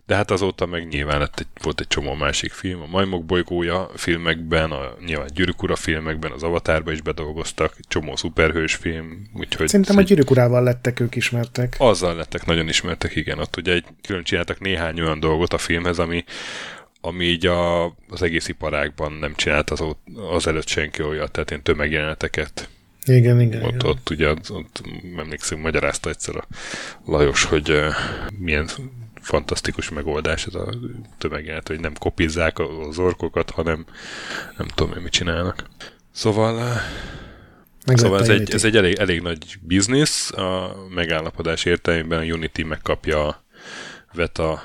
de 0.10 0.16
hát 0.16 0.32
azóta 0.32 0.66
meg 0.66 0.88
nyilván 0.88 1.20
lett 1.20 1.40
egy, 1.40 1.48
volt 1.62 1.80
egy 1.80 1.88
csomó 1.88 2.14
másik 2.14 2.52
film, 2.52 2.82
a 2.82 2.86
Majmok 2.86 3.26
bolygója 3.26 3.90
filmekben, 3.96 4.72
a 4.72 4.96
nyilván 5.06 5.30
Gyűrűk 5.34 5.64
Ura 5.64 5.76
filmekben, 5.76 6.32
az 6.32 6.44
Avatárba 6.44 6.92
is 6.92 7.02
bedolgoztak, 7.02 7.76
csomó 7.88 8.16
szuperhős 8.16 8.76
film, 8.76 9.30
úgyhogy... 9.34 9.68
Szerintem 9.68 9.98
a 9.98 10.02
Gyűrűk 10.02 10.30
Urával 10.30 10.64
lettek 10.64 11.00
ők 11.00 11.16
ismertek. 11.16 11.76
Azzal 11.78 12.16
lettek 12.16 12.46
nagyon 12.46 12.68
ismertek, 12.68 13.16
igen. 13.16 13.40
Ott 13.40 13.58
ugye 13.58 13.74
egy, 13.74 13.86
külön 14.02 14.24
csináltak 14.24 14.60
néhány 14.60 15.02
olyan 15.02 15.20
dolgot 15.20 15.54
a 15.54 15.58
filmhez, 15.58 16.00
ami, 16.00 16.24
ami 17.02 17.26
így 17.26 17.46
a, 17.46 17.86
az 17.86 18.22
egész 18.22 18.48
iparágban 18.48 19.12
nem 19.12 19.36
csinált 19.36 19.70
az, 19.70 19.84
az 20.32 20.48
előtt 20.48 20.68
senki 20.68 21.04
olyat, 21.04 21.32
tehát 21.32 21.50
ilyen 21.50 21.64
tömegjeleneteket. 21.64 22.70
Igen, 23.06 23.42
igen. 23.42 23.64
Ott, 23.64 23.74
igen. 23.74 23.90
ott 23.90 24.10
ugye, 24.10 24.30
ott, 24.30 24.82
emlékszem, 25.18 25.60
magyarázta 25.60 26.10
egyszer 26.10 26.36
a 26.36 26.48
Lajos, 27.06 27.44
hogy 27.44 27.72
uh, 27.72 27.94
milyen 28.40 28.68
fantasztikus 29.22 29.90
megoldás 29.90 30.46
ez 30.46 30.56
a 30.56 30.74
tömegjelenet, 31.18 31.68
hogy 31.68 31.80
nem 31.80 31.94
kopizzák 31.94 32.60
az 32.60 32.98
orkokat, 32.98 33.50
hanem 33.50 33.86
nem 34.58 34.68
tudom 34.68 34.94
én 34.96 35.02
mit 35.02 35.12
csinálnak. 35.12 35.64
Szóval 36.12 36.60
eh, 36.60 36.82
Szóval 37.86 38.20
ez 38.20 38.30
egy, 38.30 38.54
ez 38.54 38.64
egy 38.64 38.78
elég, 38.78 38.96
elég 38.96 39.22
nagy 39.22 39.58
biznisz. 39.62 40.32
A 40.32 40.76
megállapodás 40.90 41.66
értelmében 41.66 42.20
a 42.20 42.24
Unity 42.24 42.62
megkapja 42.64 43.28
a 43.28 43.44
VETA 44.14 44.64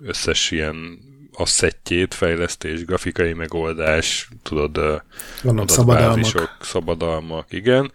összes 0.00 0.50
ilyen 0.50 0.98
asszettjét, 1.32 2.14
fejlesztés, 2.14 2.84
grafikai 2.84 3.32
megoldás, 3.32 4.28
tudod, 4.42 5.02
Vannak 5.42 5.70
szabadalmak. 5.70 6.56
szabadalmak, 6.60 7.52
igen, 7.52 7.92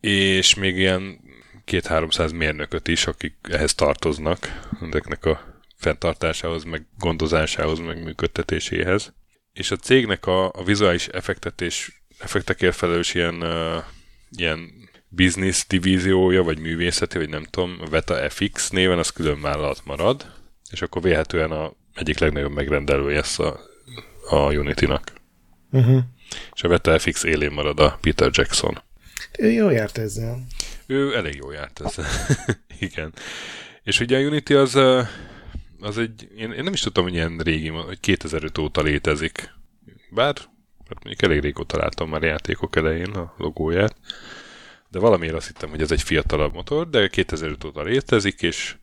és 0.00 0.54
még 0.54 0.76
ilyen 0.76 1.20
két-háromszáz 1.68 2.32
mérnököt 2.32 2.88
is, 2.88 3.06
akik 3.06 3.34
ehhez 3.42 3.74
tartoznak, 3.74 4.68
ezeknek 4.90 5.24
a 5.24 5.60
fenntartásához, 5.76 6.64
meg 6.64 6.86
gondozásához, 6.98 7.78
meg 7.78 8.02
működtetéséhez. 8.02 9.12
És 9.52 9.70
a 9.70 9.76
cégnek 9.76 10.26
a, 10.26 10.46
a 10.46 10.64
vizuális 10.64 11.08
effektet 11.08 11.60
és 11.60 11.92
effektekért 12.18 12.76
felelős 12.76 13.14
ilyen, 13.14 13.42
uh, 13.42 13.82
ilyen 14.30 14.70
business 15.08 15.66
divíziója, 15.66 16.42
vagy 16.42 16.58
művészeti, 16.58 17.18
vagy 17.18 17.28
nem 17.28 17.44
tudom, 17.44 17.78
Veta 17.90 18.30
FX 18.30 18.70
néven, 18.70 18.98
az 18.98 19.10
külön 19.10 19.40
vállalat 19.40 19.80
marad, 19.84 20.32
és 20.70 20.82
akkor 20.82 21.02
véhetően 21.02 21.50
a 21.50 21.72
egyik 21.94 22.18
legnagyobb 22.18 22.52
megrendelője 22.52 23.16
lesz 23.16 23.38
a, 23.38 23.60
a 24.30 24.52
Unity-nak. 24.52 25.12
Uh-huh. 25.70 26.02
És 26.54 26.62
a 26.62 26.68
Veta 26.68 26.98
FX 26.98 27.24
élén 27.24 27.52
marad 27.52 27.80
a 27.80 27.98
Peter 28.00 28.30
Jackson. 28.32 28.82
Ő 29.38 29.50
jó 29.50 29.70
járt 29.70 29.98
ezzel. 29.98 30.46
Ő 30.90 31.16
elég 31.16 31.34
jó 31.34 31.50
járt 31.50 31.80
ezzel. 31.80 32.06
Igen. 32.80 33.12
És 33.82 34.00
ugye 34.00 34.16
a 34.16 34.20
Unity 34.20 34.50
az, 34.50 34.74
az 35.80 35.98
egy, 35.98 36.28
én, 36.36 36.52
én 36.52 36.62
nem 36.64 36.72
is 36.72 36.80
tudtam, 36.80 37.02
hogy 37.02 37.12
ilyen 37.12 37.38
régi, 37.38 37.68
hogy 37.68 38.00
2005 38.00 38.58
óta 38.58 38.82
létezik. 38.82 39.54
Bár, 40.10 40.34
hát 40.88 41.04
mondjuk 41.04 41.22
elég 41.22 41.40
régóta 41.40 41.76
láttam 41.76 42.08
már 42.08 42.22
játékok 42.22 42.76
elején 42.76 43.10
a 43.10 43.34
logóját, 43.38 43.96
de 44.88 44.98
valamiért 44.98 45.34
azt 45.34 45.46
hittem, 45.46 45.70
hogy 45.70 45.80
ez 45.80 45.90
egy 45.90 46.02
fiatalabb 46.02 46.52
motor, 46.52 46.88
de 46.90 47.08
2005 47.08 47.64
óta 47.64 47.82
létezik, 47.82 48.42
és, 48.42 48.76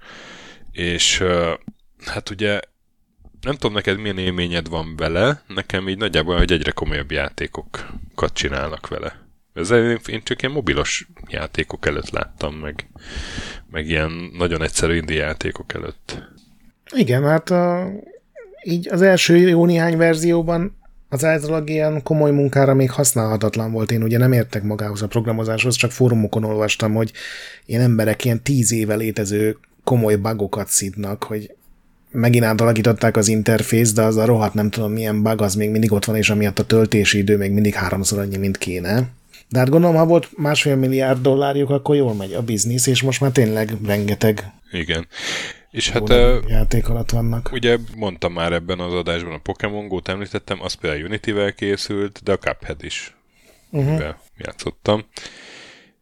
és 0.71 1.23
hát 2.05 2.29
ugye 2.29 2.59
nem 3.41 3.55
tudom 3.55 3.73
neked 3.73 3.97
milyen 3.97 4.17
élményed 4.17 4.69
van 4.69 4.95
vele, 4.95 5.43
nekem 5.47 5.89
így 5.89 5.97
nagyjából, 5.97 6.37
hogy 6.37 6.51
egyre 6.51 6.71
komolyabb 6.71 7.11
játékokat 7.11 8.33
csinálnak 8.33 8.87
vele. 8.87 9.24
Ezzel 9.55 9.99
én 10.07 10.21
csak 10.23 10.41
ilyen 10.41 10.53
mobilos 10.53 11.07
játékok 11.27 11.85
előtt 11.85 12.09
láttam, 12.09 12.53
meg, 12.53 12.87
meg 13.71 13.87
ilyen 13.87 14.11
nagyon 14.37 14.61
egyszerű 14.61 14.95
indie 14.95 15.23
játékok 15.23 15.73
előtt. 15.73 16.23
Igen, 16.95 17.23
hát 17.23 17.49
a, 17.49 17.91
így 18.63 18.89
az 18.91 19.01
első 19.01 19.37
jó 19.37 19.65
néhány 19.65 19.97
verzióban 19.97 20.77
az 21.09 21.23
általában 21.23 21.67
ilyen 21.67 22.03
komoly 22.03 22.31
munkára 22.31 22.73
még 22.73 22.91
használhatatlan 22.91 23.71
volt. 23.71 23.91
Én 23.91 24.03
ugye 24.03 24.17
nem 24.17 24.31
értek 24.31 24.63
magához 24.63 25.01
a 25.01 25.07
programozáshoz, 25.07 25.75
csak 25.75 25.91
fórumokon 25.91 26.43
olvastam, 26.43 26.93
hogy 26.93 27.11
ilyen 27.65 27.81
emberek 27.81 28.25
ilyen 28.25 28.43
tíz 28.43 28.71
éve 28.71 28.95
létező 28.95 29.57
komoly 29.83 30.15
bugokat 30.15 30.67
szidnak, 30.67 31.23
hogy 31.23 31.55
megint 32.11 32.43
átalakították 32.43 33.17
az 33.17 33.27
interfész, 33.27 33.93
de 33.93 34.01
az 34.01 34.17
a 34.17 34.25
rohadt 34.25 34.53
nem 34.53 34.69
tudom 34.69 34.91
milyen 34.91 35.23
bug, 35.23 35.41
az 35.41 35.55
még 35.55 35.69
mindig 35.69 35.91
ott 35.91 36.05
van, 36.05 36.15
és 36.15 36.29
amiatt 36.29 36.59
a 36.59 36.65
töltési 36.65 37.17
idő 37.17 37.37
még 37.37 37.51
mindig 37.51 37.73
háromszor 37.73 38.19
annyi, 38.19 38.37
mint 38.37 38.57
kéne. 38.57 39.09
De 39.49 39.59
hát 39.59 39.69
gondolom, 39.69 39.95
ha 39.95 40.05
volt 40.05 40.37
másfél 40.37 40.75
milliárd 40.75 41.21
dollárjuk, 41.21 41.69
akkor 41.69 41.95
jól 41.95 42.13
megy 42.13 42.33
a 42.33 42.41
biznisz, 42.41 42.87
és 42.87 43.01
most 43.01 43.21
már 43.21 43.31
tényleg 43.31 43.71
rengeteg 43.85 44.51
Igen. 44.71 45.07
És 45.71 45.89
hát 45.89 46.09
játék 46.47 46.89
alatt 46.89 47.09
vannak. 47.09 47.49
Ugye 47.51 47.77
mondtam 47.95 48.33
már 48.33 48.53
ebben 48.53 48.79
az 48.79 48.93
adásban 48.93 49.33
a 49.33 49.37
Pokémon 49.37 49.87
Go-t 49.87 50.07
említettem, 50.07 50.61
az 50.61 50.73
például 50.73 51.03
Unity-vel 51.03 51.53
készült, 51.53 52.19
de 52.23 52.31
a 52.31 52.37
Cuphead 52.37 52.83
is 52.83 53.15
uh-huh. 53.69 54.15
játszottam. 54.37 55.05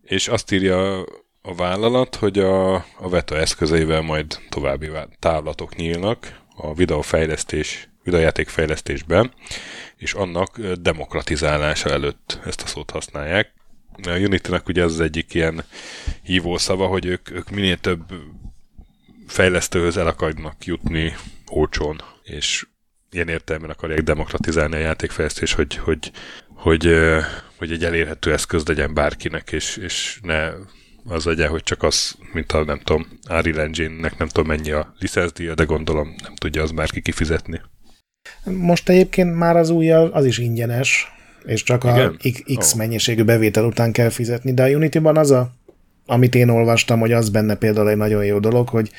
És 0.03 0.27
azt 0.27 0.51
írja 0.51 0.99
a 1.41 1.55
vállalat, 1.55 2.15
hogy 2.15 2.39
a, 2.39 2.73
a 2.75 3.09
VETA 3.09 3.37
eszközeivel 3.37 4.01
majd 4.01 4.39
további 4.49 4.89
távlatok 5.19 5.75
nyílnak 5.75 6.41
a 6.55 6.73
videófejlesztés, 6.73 7.89
videójátékfejlesztésben, 8.03 9.33
és 9.97 10.13
annak 10.13 10.59
demokratizálása 10.59 11.89
előtt 11.89 12.39
ezt 12.45 12.61
a 12.61 12.67
szót 12.67 12.91
használják. 12.91 13.53
A 14.03 14.09
Unity-nek 14.09 14.67
ugye 14.67 14.83
az, 14.83 14.93
az 14.93 14.99
egyik 14.99 15.33
ilyen 15.33 15.63
hívószava, 16.23 16.87
hogy 16.87 17.05
ők, 17.05 17.31
ők 17.31 17.49
minél 17.49 17.77
több 17.77 18.03
fejlesztőhöz 19.27 19.97
el 19.97 20.07
akarnak 20.07 20.65
jutni 20.65 21.15
olcsón, 21.47 22.01
és 22.23 22.65
ilyen 23.11 23.27
értelemben 23.27 23.71
akarják 23.71 24.01
demokratizálni 24.01 24.75
a 24.75 24.79
játékfejlesztés, 24.79 25.53
hogy, 25.53 25.75
hogy, 25.75 26.11
hogy, 26.47 26.95
hogy 27.57 27.71
egy 27.71 27.83
elérhető 27.83 28.33
eszköz 28.33 28.67
legyen 28.67 28.93
bárkinek, 28.93 29.51
és, 29.51 29.77
és 29.77 30.19
ne 30.21 30.51
az 31.05 31.25
legyen, 31.25 31.49
hogy 31.49 31.63
csak 31.63 31.83
az, 31.83 32.15
mint 32.33 32.51
a 32.51 32.63
nem 32.63 32.79
tudom, 32.79 33.19
Unreal 33.29 33.59
Engine-nek 33.59 34.17
nem 34.17 34.27
tudom 34.27 34.47
mennyi 34.47 34.71
a 34.71 34.93
licenszdíja, 34.99 35.53
de 35.53 35.63
gondolom 35.63 36.15
nem 36.23 36.35
tudja 36.35 36.61
az 36.61 36.71
bárki 36.71 37.01
kifizetni. 37.01 37.61
Most 38.43 38.89
egyébként 38.89 39.35
már 39.35 39.57
az 39.57 39.69
új 39.69 39.91
az 39.91 40.25
is 40.25 40.37
ingyenes, 40.37 41.11
és 41.45 41.63
csak 41.63 41.83
Igen? 41.83 42.17
a 42.23 42.57
X 42.57 42.71
oh. 42.71 42.77
mennyiségű 42.77 43.23
bevétel 43.23 43.65
után 43.65 43.91
kell 43.91 44.09
fizetni, 44.09 44.53
de 44.53 44.63
a 44.63 44.69
Unity-ban 44.69 45.17
az 45.17 45.31
a, 45.31 45.53
amit 46.05 46.35
én 46.35 46.49
olvastam, 46.49 46.99
hogy 46.99 47.11
az 47.11 47.29
benne 47.29 47.55
például 47.55 47.89
egy 47.89 47.97
nagyon 47.97 48.25
jó 48.25 48.39
dolog, 48.39 48.69
hogy 48.69 48.91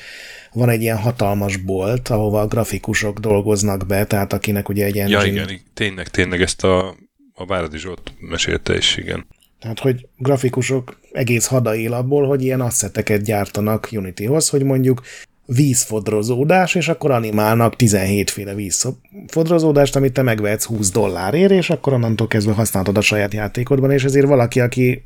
van 0.53 0.69
egy 0.69 0.81
ilyen 0.81 0.97
hatalmas 0.97 1.57
bolt, 1.57 2.09
ahova 2.09 2.41
a 2.41 2.47
grafikusok 2.47 3.19
dolgoznak 3.19 3.85
be, 3.87 4.05
tehát 4.05 4.33
akinek 4.33 4.69
ugye 4.69 4.85
egy 4.85 4.97
engine... 4.97 5.19
Ja, 5.19 5.25
igen, 5.25 5.61
tényleg, 5.73 6.07
tényleg 6.07 6.41
ezt 6.41 6.63
a, 6.63 6.95
a 7.33 7.45
Váradi 7.45 7.77
Zsolt 7.77 8.13
mesélte 8.19 8.77
is, 8.77 8.97
igen. 8.97 9.25
Tehát, 9.59 9.79
hogy 9.79 10.07
grafikusok 10.17 10.99
egész 11.11 11.45
hada 11.45 11.75
él 11.75 11.93
abból, 11.93 12.27
hogy 12.27 12.43
ilyen 12.43 12.61
asszeteket 12.61 13.21
gyártanak 13.23 13.89
Unityhoz, 13.91 14.49
hogy 14.49 14.63
mondjuk 14.63 15.01
vízfodrozódás, 15.45 16.75
és 16.75 16.87
akkor 16.87 17.11
animálnak 17.11 17.75
17 17.75 18.29
féle 18.29 18.53
vízfodrozódást, 18.53 19.95
amit 19.95 20.13
te 20.13 20.21
megvehetsz 20.21 20.65
20 20.65 20.91
dollárért, 20.91 21.51
és 21.51 21.69
akkor 21.69 21.93
onnantól 21.93 22.27
kezdve 22.27 22.53
használhatod 22.53 22.97
a 22.97 23.01
saját 23.01 23.33
játékodban, 23.33 23.91
és 23.91 24.03
ezért 24.03 24.27
valaki, 24.27 24.59
aki 24.59 25.05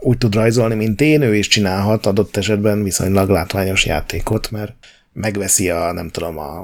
úgy 0.00 0.18
tud 0.18 0.34
rajzolni, 0.34 0.74
mint 0.74 1.00
én, 1.00 1.22
ő 1.22 1.34
is 1.34 1.48
csinálhat 1.48 2.06
adott 2.06 2.36
esetben 2.36 2.82
viszonylag 2.82 3.28
látványos 3.28 3.86
játékot, 3.86 4.50
mert 4.50 4.72
megveszi 5.12 5.70
a, 5.70 5.92
nem 5.92 6.08
tudom, 6.08 6.38
a, 6.38 6.60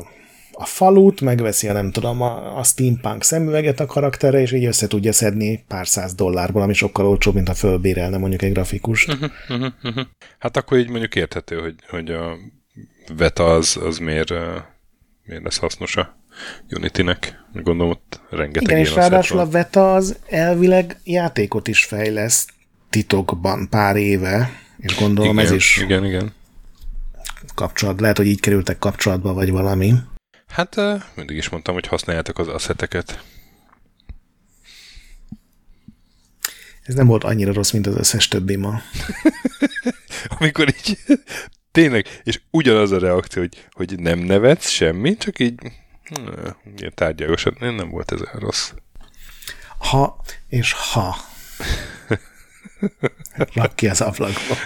a 0.53 0.65
falut, 0.65 1.21
megveszi 1.21 1.69
a, 1.69 1.73
nem 1.73 1.91
tudom, 1.91 2.21
a, 2.21 2.59
a 2.59 2.63
steampunk 2.63 3.25
szemüveget 3.25 3.81
a 3.81 3.87
karakterre, 3.87 4.41
és 4.41 4.53
így 4.53 4.65
össze 4.65 4.87
tudja 4.87 5.13
szedni 5.13 5.65
pár 5.69 5.87
száz 5.87 6.15
dollárból, 6.15 6.63
ami 6.63 6.75
sokkal 6.75 7.07
olcsóbb, 7.07 7.35
mint 7.35 7.49
ha 7.49 7.55
fölbérelne 7.55 8.19
mondjuk 8.19 8.43
egy 8.43 8.53
grafikust. 8.53 9.13
Uh-huh, 9.13 9.31
uh-huh, 9.49 9.73
uh-huh. 9.83 10.05
Hát 10.39 10.57
akkor 10.57 10.79
így 10.79 10.89
mondjuk 10.89 11.15
érthető, 11.15 11.61
hogy, 11.61 11.75
hogy 11.89 12.11
a 12.11 12.37
Veta 13.17 13.55
az, 13.55 13.77
az 13.77 13.99
miért, 13.99 14.31
miért 15.25 15.43
lesz 15.43 15.57
hasznos 15.59 15.97
a 15.97 16.17
Unity-nek. 16.71 17.41
Gondolom 17.53 17.91
ott 17.91 18.21
rengeteg 18.31 18.63
Igen, 18.63 18.79
és 18.79 18.95
ráadásul 18.95 19.39
a 19.39 19.49
Veta 19.49 19.95
az 19.95 20.19
elvileg 20.29 21.01
játékot 21.05 21.69
is 21.69 21.85
fejleszt 21.85 22.51
titokban 22.91 23.69
pár 23.69 23.97
éve, 23.97 24.51
és 24.79 24.97
gondolom 24.97 25.33
igen, 25.33 25.45
ez 25.45 25.53
is 25.53 25.77
igen, 25.77 26.05
igen. 26.05 26.33
kapcsolat. 27.55 28.01
Lehet, 28.01 28.17
hogy 28.17 28.27
így 28.27 28.41
kerültek 28.41 28.79
kapcsolatba, 28.79 29.33
vagy 29.33 29.51
valami. 29.51 29.95
Hát 30.49 30.77
mindig 31.15 31.37
is 31.37 31.49
mondtam, 31.49 31.75
hogy 31.75 31.87
használjátok 31.87 32.39
az 32.39 32.49
asszeteket. 32.49 33.23
Ez 36.83 36.95
nem 36.95 37.07
volt 37.07 37.25
annyira 37.25 37.53
rossz, 37.53 37.71
mint 37.71 37.87
az 37.87 37.97
összes 37.97 38.29
többi 38.29 38.57
ma. 38.57 38.81
Amikor 40.39 40.69
így 40.69 40.99
tényleg, 41.73 42.21
és 42.23 42.41
ugyanaz 42.51 42.93
a 42.93 42.99
reakció, 42.99 43.43
hogy, 43.43 43.67
hogy 43.71 43.99
nem 43.99 44.19
nevetsz 44.19 44.69
semmi, 44.69 45.17
csak 45.17 45.39
így 45.39 45.55
hm, 46.05 46.29
ilyen 46.77 46.95
tárgyalgosan, 46.95 47.57
nem, 47.61 47.75
nem 47.75 47.89
volt 47.89 48.13
ez 48.13 48.21
olyan 48.21 48.39
rossz. 48.39 48.73
Ha 49.79 50.25
és 50.49 50.73
ha. 50.73 51.17
Rak 53.55 53.77
ki 53.77 53.89
az 53.89 54.01
ablakba. 54.01 54.57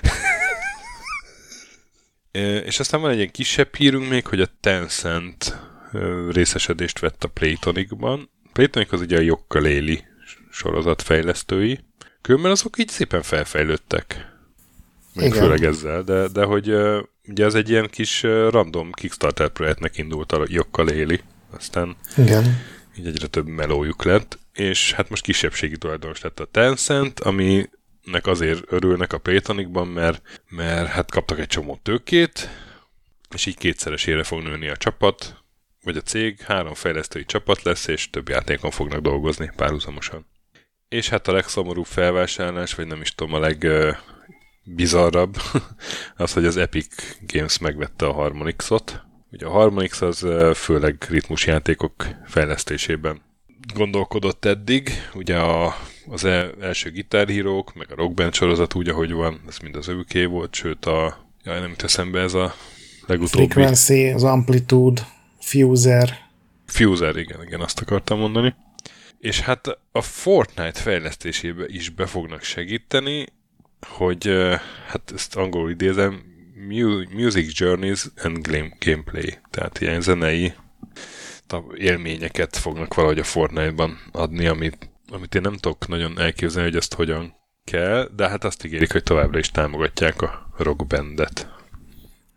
és 2.64 2.80
aztán 2.80 3.00
van 3.00 3.10
egy 3.10 3.16
ilyen 3.16 3.30
kisebb 3.30 3.74
hírünk 3.74 4.08
még, 4.08 4.26
hogy 4.26 4.40
a 4.40 4.48
Tencent 4.60 5.58
részesedést 6.30 6.98
vett 6.98 7.24
a 7.24 7.28
Playtonicban. 7.28 8.30
Playtonic 8.52 8.92
az 8.92 9.00
ugye 9.00 9.16
a 9.16 9.20
Jokkaléli 9.20 10.04
sorozat 10.50 11.02
fejlesztői. 11.02 11.80
Különben 12.20 12.50
azok 12.50 12.78
így 12.78 12.88
szépen 12.88 13.22
felfejlődtek. 13.22 14.35
Még 15.16 15.26
Igen. 15.26 15.42
főleg 15.42 15.64
ezzel, 15.64 16.02
de, 16.02 16.28
de 16.28 16.44
hogy 16.44 16.74
ugye 17.28 17.44
az 17.44 17.54
egy 17.54 17.70
ilyen 17.70 17.88
kis 17.90 18.22
random 18.22 18.92
Kickstarter 18.92 19.48
projektnek 19.48 19.98
indult 19.98 20.32
a 20.32 20.44
Jokkaléli. 20.48 21.20
Aztán 21.50 21.96
Igen. 22.16 22.62
így 22.98 23.06
egyre 23.06 23.26
több 23.26 23.46
melójuk 23.46 24.04
lett, 24.04 24.38
és 24.52 24.92
hát 24.92 25.08
most 25.08 25.22
kisebbségi 25.22 25.76
tulajdonos 25.78 26.20
lett 26.20 26.40
a 26.40 26.44
Tencent, 26.44 27.20
ami 27.20 27.68
nek 28.02 28.26
azért 28.26 28.72
örülnek 28.72 29.12
a 29.12 29.18
Playtonicban, 29.18 29.86
mert, 29.86 30.42
mert 30.48 30.88
hát 30.88 31.10
kaptak 31.10 31.38
egy 31.38 31.46
csomó 31.46 31.78
tőkét, 31.82 32.48
és 33.34 33.46
így 33.46 33.56
kétszeresére 33.56 34.22
fog 34.22 34.42
nőni 34.42 34.68
a 34.68 34.76
csapat, 34.76 35.44
vagy 35.82 35.96
a 35.96 36.00
cég, 36.00 36.40
három 36.40 36.74
fejlesztői 36.74 37.24
csapat 37.24 37.62
lesz, 37.62 37.86
és 37.86 38.10
több 38.10 38.28
játékon 38.28 38.70
fognak 38.70 39.00
dolgozni 39.00 39.50
párhuzamosan. 39.56 40.26
És 40.88 41.08
hát 41.08 41.28
a 41.28 41.32
legszomorúbb 41.32 41.86
felvásárlás, 41.86 42.74
vagy 42.74 42.86
nem 42.86 43.00
is 43.00 43.14
tudom, 43.14 43.34
a 43.34 43.38
legbizarrabb, 44.66 45.36
az, 46.16 46.32
hogy 46.32 46.44
az 46.44 46.56
Epic 46.56 47.18
Games 47.26 47.58
megvette 47.58 48.06
a 48.06 48.12
Harmonixot, 48.12 49.04
Ugye 49.32 49.46
a 49.46 49.50
Harmonix 49.50 50.00
az 50.00 50.26
főleg 50.54 51.06
ritmusjátékok 51.08 52.06
fejlesztésében 52.24 53.20
gondolkodott 53.74 54.44
eddig. 54.44 54.90
Ugye 55.14 55.36
a, 55.38 55.76
az 56.08 56.24
el, 56.24 56.52
első 56.60 56.90
gitárhírók, 56.90 57.74
meg 57.74 57.90
a 57.90 57.94
rockband 57.94 58.34
sorozat 58.34 58.74
úgy, 58.74 58.88
ahogy 58.88 59.12
van, 59.12 59.40
ez 59.48 59.58
mind 59.58 59.76
az 59.76 59.88
őké 59.88 60.24
volt, 60.24 60.54
sőt 60.54 60.84
a, 60.84 61.26
jaj, 61.44 61.60
nem 61.60 61.74
teszem 61.74 62.10
be 62.10 62.20
ez 62.20 62.34
a 62.34 62.54
legutóbbi. 63.06 63.48
Frequency, 63.48 64.08
az 64.08 64.24
Amplitude, 64.24 65.02
Fuser. 65.40 66.18
Fuser, 66.66 67.16
igen, 67.16 67.42
igen, 67.42 67.60
azt 67.60 67.80
akartam 67.80 68.18
mondani. 68.18 68.54
És 69.18 69.40
hát 69.40 69.78
a 69.92 70.02
Fortnite 70.02 70.80
fejlesztésébe 70.80 71.64
is 71.68 71.88
be 71.88 72.06
fognak 72.06 72.42
segíteni, 72.42 73.26
hogy 73.80 74.26
hát 74.86 75.12
ezt 75.14 75.36
angolul 75.36 75.70
idézem, 75.70 76.22
Music 77.12 77.58
Journeys 77.58 78.06
and 78.22 78.48
Gameplay, 78.78 79.34
tehát 79.50 79.80
ilyen 79.80 80.00
zenei 80.00 80.52
élményeket 81.76 82.56
fognak 82.56 82.94
valahogy 82.94 83.18
a 83.18 83.24
Fortnite-ban 83.24 83.98
adni, 84.12 84.46
amit, 84.46 84.90
amit 85.08 85.34
én 85.34 85.42
nem 85.42 85.56
tudok 85.56 85.88
nagyon 85.88 86.18
elképzelni, 86.18 86.68
hogy 86.68 86.78
ezt 86.78 86.94
hogyan 86.94 87.34
kell, 87.64 88.10
de 88.16 88.28
hát 88.28 88.44
azt 88.44 88.64
ígérik, 88.64 88.92
hogy 88.92 89.02
továbbra 89.02 89.38
is 89.38 89.50
támogatják 89.50 90.22
a 90.22 90.48
rockbandet. 90.58 91.48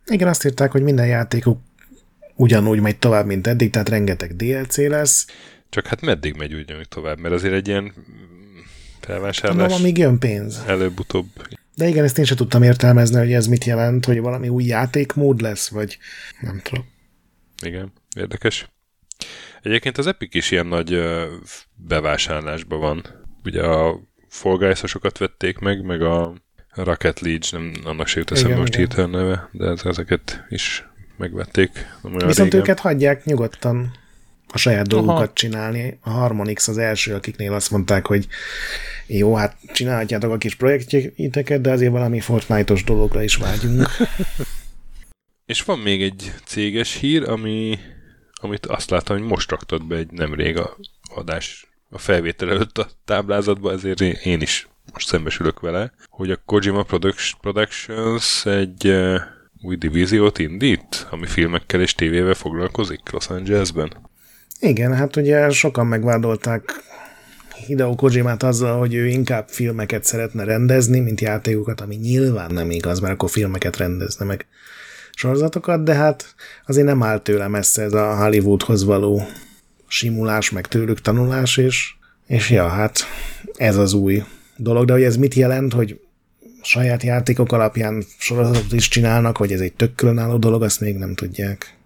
Igen, 0.06 0.28
azt 0.28 0.46
írták, 0.46 0.72
hogy 0.72 0.82
minden 0.82 1.08
játékuk 1.08 1.60
ugyanúgy 2.36 2.80
megy 2.80 3.00
tovább, 3.00 3.26
mint 3.26 3.48
eddig, 3.48 3.70
tehát 3.70 3.90
rengeteg 3.90 4.36
DLC 4.36 4.78
lesz. 4.78 5.28
Csak 5.70 5.88
hát 5.88 6.02
meddig 6.02 6.36
megy 6.36 6.54
ugyanúgy 6.54 6.88
tovább, 6.88 7.20
mert 7.20 7.34
azért 7.34 7.54
egy 7.54 7.68
ilyen 7.68 7.94
felvásárlás... 9.00 9.72
Nem, 9.72 9.80
amíg 9.80 9.98
jön 9.98 10.20
pénz. 10.20 10.64
Előbb-utóbb. 10.68 11.28
De 11.76 11.88
igen, 11.88 12.04
ezt 12.04 12.18
én 12.18 12.26
sem 12.26 12.38
tudtam 12.38 12.64
értelmezni, 12.64 13.18
hogy 13.18 13.34
ez 13.34 13.48
mit 13.48 13.64
jelent, 13.64 14.06
hogy 14.06 14.20
valami 14.20 14.50
új 14.50 14.64
játékmód 14.64 15.42
lesz, 15.42 15.70
vagy 15.70 15.98
nem 16.42 16.62
tudom. 16.64 16.86
Igen, 17.62 17.94
érdekes. 18.16 18.70
Egyébként 19.62 19.98
az 19.98 20.08
Epic 20.08 20.36
is 20.36 20.52
ilyen 20.52 20.66
nagy 20.66 21.02
bevásárlásban 21.76 22.80
van. 22.80 23.04
Ugye 23.44 23.64
a 23.64 24.00
Fall 24.28 24.76
vették 25.20 25.58
meg, 25.58 25.84
meg 25.84 26.02
a 26.02 26.34
Rocket 26.74 27.20
League, 27.20 27.48
nem 27.52 27.74
annak 27.84 28.08
se 28.08 28.20
jut 28.20 28.32
eszembe 28.32 28.56
most 28.56 28.76
hirtelen 28.76 29.10
neve, 29.10 29.50
de 29.52 29.76
ezeket 29.84 30.46
is 30.50 30.86
megvették. 31.18 31.72
Viszont 32.02 32.38
régen. 32.38 32.60
őket 32.60 32.80
hagyják 32.80 33.26
nyugodtan 33.26 33.94
a 34.52 34.58
saját 34.58 34.88
dolgokat 34.88 35.24
Aha. 35.24 35.34
csinálni. 35.34 36.00
A 36.02 36.10
Harmonix 36.10 36.68
az 36.68 36.78
első, 36.78 37.14
akiknél 37.14 37.54
azt 37.54 37.72
mondták, 37.72 38.06
hogy 38.06 38.28
jó, 39.08 39.36
hát 39.36 39.58
csinálhatjátok 39.74 40.32
a 40.32 40.38
kis 40.38 40.56
projektjéteket, 40.56 41.62
de 41.62 41.72
azért 41.72 41.92
valami 41.92 42.20
Fortnite-os 42.20 42.84
dologra 42.84 43.24
is 43.24 43.36
vágyunk. 43.36 43.88
És 45.46 45.62
van 45.62 45.80
még 45.80 46.02
egy 46.02 46.34
céges 46.46 46.96
hír, 46.96 47.30
ami, 47.30 47.80
amit 48.34 48.66
azt 48.66 48.90
látom, 48.90 49.18
hogy 49.18 49.28
most 49.28 49.50
raktad 49.50 49.86
be 49.86 49.96
egy 49.96 50.12
nemrég 50.12 50.58
a 50.58 50.78
adás 51.16 51.68
a 51.90 51.98
felvétel 51.98 52.50
előtt 52.50 52.78
a 52.78 52.88
táblázatba, 53.06 53.72
ezért 53.72 54.02
én 54.02 54.42
is 54.42 54.68
most 54.94 55.08
szembesülök 55.08 55.60
vele, 55.60 55.94
hogy 56.10 56.32
a 56.32 56.42
Kojima 56.46 56.84
Productions 57.42 58.46
egy 58.46 58.88
uh, 58.88 59.22
új 59.62 59.76
divíziót 59.76 60.40
indít, 60.40 61.08
ami 61.10 61.26
filmekkel 61.26 61.82
és 61.82 61.96
tévével 61.96 62.34
foglalkozik 62.34 63.10
Los 63.12 63.28
Angelesben. 63.28 64.10
Igen, 64.60 64.94
hát 64.94 65.16
ugye 65.16 65.50
sokan 65.50 65.88
megvádolták 65.88 66.84
Hideo 67.66 67.96
Kojimát 67.96 68.44
azzal, 68.44 68.80
hogy 68.80 68.94
ő 68.94 69.08
inkább 69.08 69.48
filmeket 69.48 70.04
szeretne 70.04 70.44
rendezni, 70.44 71.00
mint 71.00 71.22
játékokat, 71.22 71.82
ami 71.82 71.96
nyilván 71.96 72.52
nem 72.52 72.72
igaz, 72.72 73.00
mert 73.00 73.14
akkor 73.14 73.30
filmeket 73.30 73.78
rendezne 73.78 74.26
meg 74.26 74.46
sorozatokat, 75.12 75.84
de 75.84 75.94
hát 75.94 76.36
azért 76.66 76.86
nem 76.86 77.04
áll 77.04 77.20
tőle 77.20 77.48
messze 77.48 77.82
ez 77.82 77.94
a 77.94 78.16
Hollywoodhoz 78.16 78.84
való 78.84 79.28
simulás, 79.88 80.50
meg 80.52 80.68
tőlük 80.68 81.02
tanulás, 81.02 81.58
és, 81.58 81.94
és 82.28 82.50
ja, 82.50 82.68
hát 82.68 83.00
ez 83.54 83.78
az 83.78 83.94
új 83.94 84.24
dolog, 84.56 84.86
de 84.86 84.94
hogy 84.94 85.04
ez 85.04 85.18
mit 85.18 85.34
jelent, 85.34 85.74
hogy 85.74 86.00
saját 86.62 87.04
játékok 87.04 87.52
alapján 87.52 88.04
sorozatot 88.18 88.74
is 88.74 88.88
csinálnak, 88.88 89.38
hogy 89.38 89.52
ez 89.52 89.60
egy 89.60 89.74
tök 89.74 89.96
különálló 89.96 90.38
dolog, 90.38 90.64
azt 90.64 90.80
még 90.80 90.98
nem 90.98 91.16
tudják. 91.16 91.79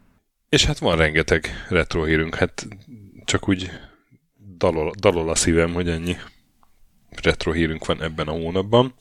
És 0.53 0.65
hát 0.65 0.79
van 0.79 0.97
rengeteg 0.97 1.65
retro 1.69 2.03
hírünk, 2.03 2.35
hát 2.35 2.67
csak 3.25 3.47
úgy 3.49 3.71
dalol, 4.57 4.91
dalol 4.99 5.29
a 5.29 5.35
szívem, 5.35 5.73
hogy 5.73 5.89
ennyi 5.89 6.17
retro 7.21 7.51
hírünk 7.51 7.85
van 7.85 8.01
ebben 8.01 8.27
a 8.27 8.31
hónapban. 8.31 8.93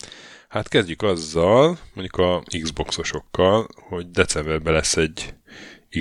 Hát 0.49 0.69
kezdjük 0.69 1.03
azzal, 1.03 1.79
mondjuk 1.95 2.16
a 2.16 2.43
Xboxosokkal, 2.62 3.69
hogy 3.74 4.11
decemberben 4.11 4.73
lesz 4.73 4.97
egy 4.97 5.35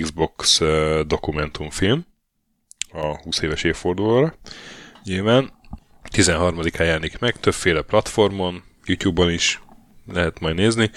Xbox 0.02 0.62
dokumentumfilm 1.08 2.06
a 2.92 3.22
20 3.22 3.42
éves 3.42 3.64
évfordulóra. 3.64 4.36
Nyilván 5.04 5.52
13-án 6.12 6.86
jelenik 6.86 7.20
meg, 7.20 7.40
többféle 7.40 7.82
platformon, 7.82 8.64
YouTube-on 8.86 9.32
is 9.32 9.62
lehet 10.06 10.40
majd 10.40 10.56
nézni. 10.56 10.92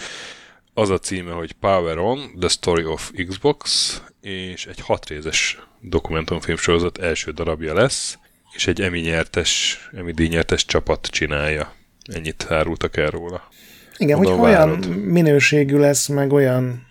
Az 0.75 0.91
a 0.91 0.99
címe, 0.99 1.33
hogy 1.33 1.53
Power 1.53 1.99
On, 1.99 2.39
The 2.39 2.49
Story 2.49 2.85
of 2.85 3.11
Xbox, 3.27 4.03
és 4.25 4.67
egy 4.67 4.81
hatrézes 4.81 5.59
dokumentumfilm 5.81 6.57
sorozat 6.57 6.99
első 6.99 7.31
darabja 7.31 7.75
lesz, 7.75 8.19
és 8.55 8.67
egy 8.67 8.81
Emmy 8.81 9.01
nyertes, 9.01 9.79
Emmy 9.97 10.13
díjnyertes 10.13 10.65
csapat 10.65 11.07
csinálja. 11.07 11.75
Ennyit 12.03 12.47
árultak 12.49 12.97
el 12.97 13.11
róla. 13.11 13.49
Igen, 13.97 14.17
hogy 14.19 14.27
olyan 14.27 14.69
minőségű 14.89 15.77
lesz, 15.77 16.09
meg 16.09 16.33
olyan 16.33 16.87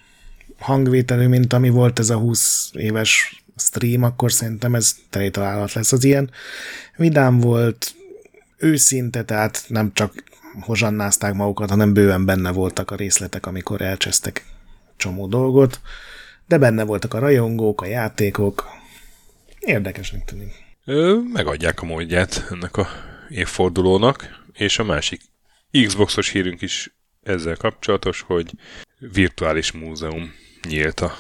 hangvételű, 0.60 1.28
mint 1.28 1.54
ami 1.54 1.70
volt 1.70 2.00
ez 2.00 2.10
a 2.10 2.18
20 2.18 2.70
éves 2.74 3.44
stream, 3.58 4.04
akkor 4.04 4.32
szerintem 4.32 4.76
ez 4.76 4.96
teli 5.10 5.30
találat 5.30 5.74
lesz. 5.74 5.92
Az 5.92 6.04
ilyen 6.04 6.30
vidám 6.96 7.40
volt, 7.40 7.96
őszinte, 8.58 9.24
tehát 9.24 9.64
nem 9.68 9.92
csak 9.94 10.24
hozsannázták 10.62 11.34
magukat, 11.34 11.70
hanem 11.70 11.94
bőven 11.94 12.26
benne 12.26 12.52
voltak 12.52 12.92
a 12.92 12.96
részletek, 12.96 13.46
amikor 13.46 13.82
elcsesztek 13.82 14.46
csomó 14.98 15.28
dolgot, 15.28 15.82
de 16.48 16.58
benne 16.58 16.84
voltak 16.84 17.14
a 17.14 17.20
rajongók, 17.20 17.82
a 17.82 17.86
játékok. 17.86 18.66
Érdekesnek 19.60 20.26
tűnik. 20.26 20.54
Ö, 20.86 21.20
megadják 21.34 21.82
a 21.82 21.86
módját 21.86 22.48
ennek 22.52 22.78
a 22.78 22.88
évfordulónak, 23.30 24.42
és 24.54 24.80
a 24.80 24.84
másik 24.84 25.22
Xboxos 25.86 26.30
hírünk 26.30 26.62
is 26.62 26.96
ezzel 27.24 27.56
kapcsolatos, 27.56 28.22
hogy 28.22 28.52
virtuális 29.00 29.72
múzeum 29.72 30.34
nyílt 30.68 31.00
a, 31.00 31.16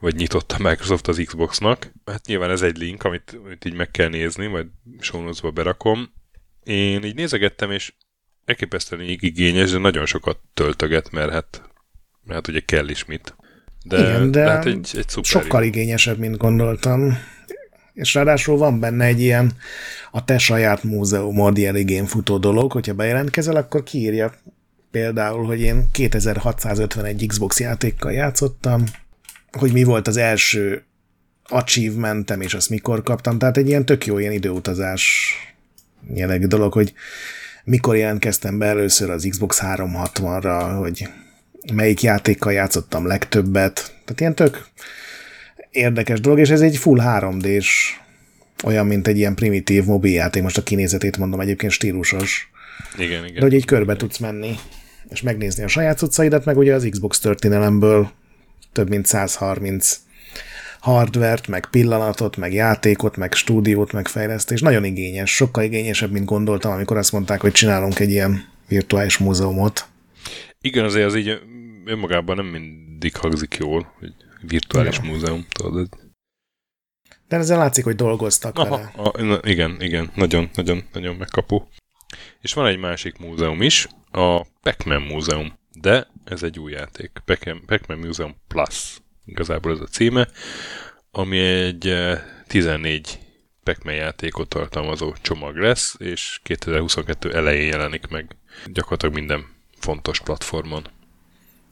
vagy 0.00 0.14
nyitott 0.14 0.52
a 0.52 0.68
Microsoft 0.68 1.08
az 1.08 1.22
Xboxnak. 1.26 1.92
Hát 2.04 2.26
nyilván 2.26 2.50
ez 2.50 2.62
egy 2.62 2.76
link, 2.76 3.02
amit, 3.02 3.38
amit 3.44 3.64
így 3.64 3.74
meg 3.74 3.90
kell 3.90 4.08
nézni, 4.08 4.46
majd 4.46 4.66
show 5.00 5.52
berakom. 5.52 6.12
Én 6.64 7.04
így 7.04 7.14
nézegettem, 7.14 7.70
és 7.70 7.92
elképesztően 8.44 9.02
igényes, 9.02 9.70
de 9.70 9.78
nagyon 9.78 10.06
sokat 10.06 10.38
töltöget, 10.54 11.10
mert 11.10 11.30
hát, 11.32 11.62
mert 12.24 12.34
hát 12.34 12.48
ugye 12.48 12.60
kell 12.60 12.88
is 12.88 13.04
mit. 13.04 13.36
De, 13.88 13.98
Igen, 13.98 14.30
de, 14.30 14.44
de 14.44 14.50
hát 14.50 14.66
egy, 14.66 14.90
egy 14.94 15.24
sokkal 15.24 15.62
jó. 15.62 15.66
igényesebb, 15.68 16.18
mint 16.18 16.36
gondoltam. 16.36 17.18
És 17.94 18.14
ráadásul 18.14 18.56
van 18.56 18.80
benne 18.80 19.04
egy 19.04 19.20
ilyen 19.20 19.52
a 20.10 20.24
te 20.24 20.38
saját 20.38 20.82
múzeumod 20.82 21.58
ilyen 21.58 21.76
igén 21.76 22.06
futó 22.06 22.38
dolog, 22.38 22.72
hogyha 22.72 22.94
bejelentkezel, 22.94 23.56
akkor 23.56 23.82
kiírja 23.82 24.32
például, 24.90 25.44
hogy 25.44 25.60
én 25.60 25.86
2651 25.92 27.26
Xbox 27.26 27.60
játékkal 27.60 28.12
játszottam, 28.12 28.84
hogy 29.52 29.72
mi 29.72 29.84
volt 29.84 30.08
az 30.08 30.16
első 30.16 30.84
achievementem, 31.44 32.40
és 32.40 32.54
azt 32.54 32.70
mikor 32.70 33.02
kaptam. 33.02 33.38
Tehát 33.38 33.56
egy 33.56 33.68
ilyen 33.68 33.84
tök 33.84 34.06
jó 34.06 34.18
ilyen 34.18 34.32
időutazás 34.32 35.32
jellegű 36.14 36.46
dolog, 36.46 36.72
hogy 36.72 36.92
mikor 37.64 37.96
jelentkeztem 37.96 38.58
be 38.58 38.66
először 38.66 39.10
az 39.10 39.26
Xbox 39.30 39.60
360-ra, 39.62 40.74
hogy 40.78 41.08
melyik 41.72 42.02
játékkal 42.02 42.52
játszottam 42.52 43.06
legtöbbet. 43.06 43.74
Tehát 43.74 44.20
ilyen 44.20 44.34
tök 44.34 44.66
érdekes 45.70 46.20
dolog, 46.20 46.38
és 46.38 46.50
ez 46.50 46.60
egy 46.60 46.76
full 46.76 47.00
3D-s 47.02 47.92
olyan, 48.64 48.86
mint 48.86 49.06
egy 49.06 49.18
ilyen 49.18 49.34
primitív 49.34 49.84
mobiljáték, 49.84 50.42
most 50.42 50.58
a 50.58 50.62
kinézetét 50.62 51.16
mondom, 51.16 51.40
egyébként 51.40 51.72
stílusos. 51.72 52.50
Igen, 52.98 53.24
igen. 53.24 53.34
De 53.34 53.40
hogy 53.40 53.54
így 53.54 53.64
körbe 53.64 53.96
tudsz 53.96 54.18
menni, 54.18 54.54
és 55.10 55.22
megnézni 55.22 55.62
a 55.62 55.68
saját 55.68 55.98
cuccaidat, 55.98 56.44
meg 56.44 56.56
ugye 56.56 56.74
az 56.74 56.86
Xbox 56.90 57.18
történelemből 57.18 58.10
több 58.72 58.88
mint 58.88 59.06
130 59.06 60.00
hardvert, 60.80 61.48
meg 61.48 61.66
pillanatot, 61.70 62.36
meg 62.36 62.52
játékot, 62.52 63.16
meg 63.16 63.32
stúdiót, 63.32 63.92
meg 63.92 64.08
fejlesztés. 64.08 64.60
Nagyon 64.60 64.84
igényes, 64.84 65.34
sokkal 65.34 65.64
igényesebb, 65.64 66.10
mint 66.10 66.24
gondoltam, 66.24 66.72
amikor 66.72 66.96
azt 66.96 67.12
mondták, 67.12 67.40
hogy 67.40 67.52
csinálunk 67.52 67.98
egy 67.98 68.10
ilyen 68.10 68.44
virtuális 68.68 69.18
múzeumot. 69.18 69.86
Igen, 70.60 70.84
azért 70.84 71.06
az 71.06 71.16
így 71.16 71.38
önmagában 71.86 72.36
nem 72.36 72.46
mindig 72.46 73.16
hangzik 73.16 73.54
jól, 73.54 73.92
hogy 73.98 74.12
virtuális 74.40 74.96
ja. 74.96 75.02
múzeum, 75.02 75.46
tudod. 75.48 75.88
De 77.28 77.36
ezzel 77.36 77.58
látszik, 77.58 77.84
hogy 77.84 77.94
dolgoztak 77.94 78.58
Aha, 78.58 78.70
vele. 78.70 78.92
A, 78.96 79.22
na, 79.22 79.38
igen, 79.42 79.76
igen, 79.80 80.10
nagyon, 80.14 80.50
nagyon, 80.54 80.84
nagyon 80.92 81.16
megkapó. 81.16 81.68
És 82.40 82.52
van 82.52 82.66
egy 82.66 82.78
másik 82.78 83.18
múzeum 83.18 83.62
is, 83.62 83.88
a 84.10 84.44
Pac-Man 84.62 85.02
múzeum, 85.02 85.58
de 85.72 86.06
ez 86.24 86.42
egy 86.42 86.58
új 86.58 86.72
játék, 86.72 87.10
Pac-Man, 87.24 87.62
Pac-Man 87.66 87.98
Museum 87.98 88.36
Plus. 88.48 89.00
igazából 89.24 89.72
ez 89.72 89.80
a 89.80 89.86
címe, 89.86 90.28
ami 91.10 91.38
egy 91.38 91.94
14 92.46 93.18
pac 93.62 93.84
játékot 93.84 94.48
tartalmazó 94.48 95.14
csomag 95.20 95.56
lesz, 95.56 95.94
és 95.98 96.40
2022 96.42 97.34
elején 97.34 97.66
jelenik 97.66 98.06
meg 98.08 98.36
gyakorlatilag 98.66 99.14
minden 99.14 99.46
fontos 99.78 100.20
platformon. 100.20 100.86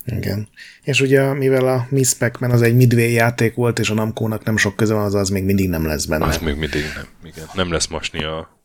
Igen. 0.07 0.49
És 0.83 1.01
ugye, 1.01 1.33
mivel 1.33 1.69
a 1.69 1.87
Miss 1.91 2.15
pac 2.15 2.43
az 2.43 2.63
egy 2.63 2.75
Midway 2.75 3.13
játék 3.13 3.55
volt, 3.55 3.79
és 3.79 3.91
a 3.91 3.95
Namco-nak 3.95 4.45
nem 4.45 4.57
sok 4.57 4.77
köze 4.77 4.95
van, 4.95 5.05
az, 5.05 5.15
az 5.15 5.29
még 5.29 5.45
mindig 5.45 5.69
nem 5.69 5.87
lesz 5.87 6.05
benne. 6.05 6.25
Az 6.25 6.39
még 6.39 6.57
mindig 6.57 6.83
nem, 6.95 7.07
igen. 7.23 7.47
Nem 7.55 7.73
lesz 7.73 7.87
masni 7.87 8.25
a 8.25 8.59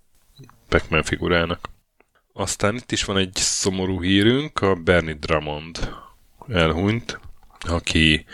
pac 0.67 1.07
figurának. 1.07 1.69
Aztán 2.33 2.75
itt 2.75 2.91
is 2.91 3.03
van 3.03 3.17
egy 3.17 3.35
szomorú 3.35 4.01
hírünk, 4.01 4.61
a 4.61 4.75
Bernie 4.75 5.13
Drummond 5.13 5.89
elhunyt, 6.47 7.19
aki 7.59 8.25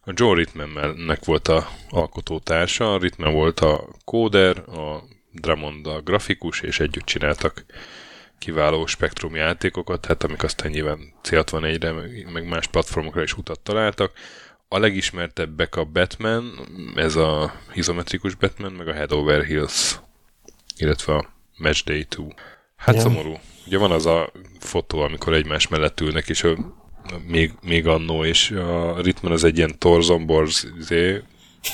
a 0.00 0.12
John 0.14 0.36
Ritmannek 0.36 1.24
volt 1.24 1.48
a 1.48 1.68
alkotótársa, 1.88 2.94
a 2.94 2.98
Ritman 2.98 3.32
volt 3.32 3.60
a 3.60 3.88
kóder, 4.04 4.58
a 4.58 5.02
Drummond 5.32 5.86
a 5.86 6.00
grafikus, 6.00 6.60
és 6.60 6.80
együtt 6.80 7.04
csináltak 7.04 7.64
kiváló 8.38 8.86
spektrum 8.86 9.34
játékokat, 9.34 10.06
hát 10.06 10.22
amik 10.22 10.42
aztán 10.42 10.70
nyilván 10.70 10.98
C64-re, 11.24 11.92
meg 12.32 12.48
más 12.48 12.66
platformokra 12.66 13.22
is 13.22 13.36
utat 13.36 13.60
találtak. 13.60 14.12
A 14.68 14.78
legismertebbek 14.78 15.76
a 15.76 15.84
Batman, 15.84 16.68
ez 16.94 17.16
a 17.16 17.54
izometrikus 17.74 18.34
Batman, 18.34 18.72
meg 18.72 18.88
a 18.88 18.92
Head 18.92 19.12
Over 19.12 19.44
Hills, 19.44 20.00
illetve 20.76 21.14
a 21.14 21.26
Match 21.56 21.84
Day 21.84 22.04
2. 22.04 22.34
Hát 22.76 22.94
ja. 22.94 23.00
szomorú. 23.00 23.38
Ugye 23.66 23.78
van 23.78 23.90
az 23.90 24.06
a 24.06 24.32
fotó, 24.58 25.00
amikor 25.00 25.32
egymás 25.32 25.68
mellett 25.68 26.00
ülnek, 26.00 26.28
és 26.28 26.42
a, 26.42 26.56
még, 27.26 27.52
még 27.62 27.86
annó, 27.86 28.24
és 28.24 28.50
a 28.50 29.00
Ritman 29.00 29.32
az 29.32 29.44
egy 29.44 29.56
ilyen 29.56 29.78
Torzomborz 29.78 30.72
izé, 30.78 31.22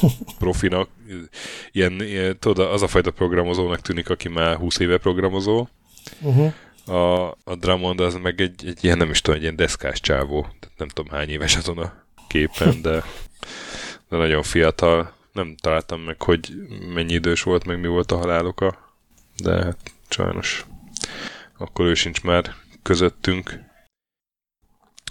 profinak, 0.39 0.89
ilyen, 1.73 2.03
ilyen, 2.03 2.39
tudod, 2.39 2.73
az 2.73 2.83
a 2.83 2.89
fajta 2.89 3.11
programozónak 3.11 3.81
tűnik, 3.81 4.11
aki 4.11 4.29
már 4.29 4.57
20 4.57 4.79
éve 4.79 4.99
programozó, 4.99 5.67
uh-huh. 6.21 6.53
a, 6.97 7.31
a 7.45 7.55
Drummond 7.59 8.01
az 8.01 8.15
meg 8.15 8.41
egy, 8.41 8.67
egy 8.67 8.85
ilyen, 8.85 8.97
nem 8.97 9.11
is 9.11 9.21
tudom, 9.21 9.37
egy 9.37 9.43
ilyen 9.43 9.57
deszkás 9.57 10.01
csávó, 10.01 10.47
nem 10.77 10.89
tudom 10.89 11.13
hány 11.13 11.29
éves 11.29 11.57
azon 11.57 11.79
a 11.79 12.05
képen, 12.29 12.83
de, 12.83 13.05
de 14.09 14.17
nagyon 14.17 14.43
fiatal. 14.43 15.13
Nem 15.33 15.57
találtam 15.61 16.01
meg, 16.01 16.23
hogy 16.23 16.53
mennyi 16.95 17.13
idős 17.13 17.43
volt, 17.43 17.65
meg 17.65 17.81
mi 17.81 17.87
volt 17.87 18.13
a 18.13 18.17
haláloka, 18.17 18.95
de 19.37 19.65
hát 19.65 19.79
sajnos 20.09 20.65
akkor 21.63 21.87
ő 21.87 21.95
sincs 21.95 22.23
már 22.23 22.55
közöttünk. 22.83 23.59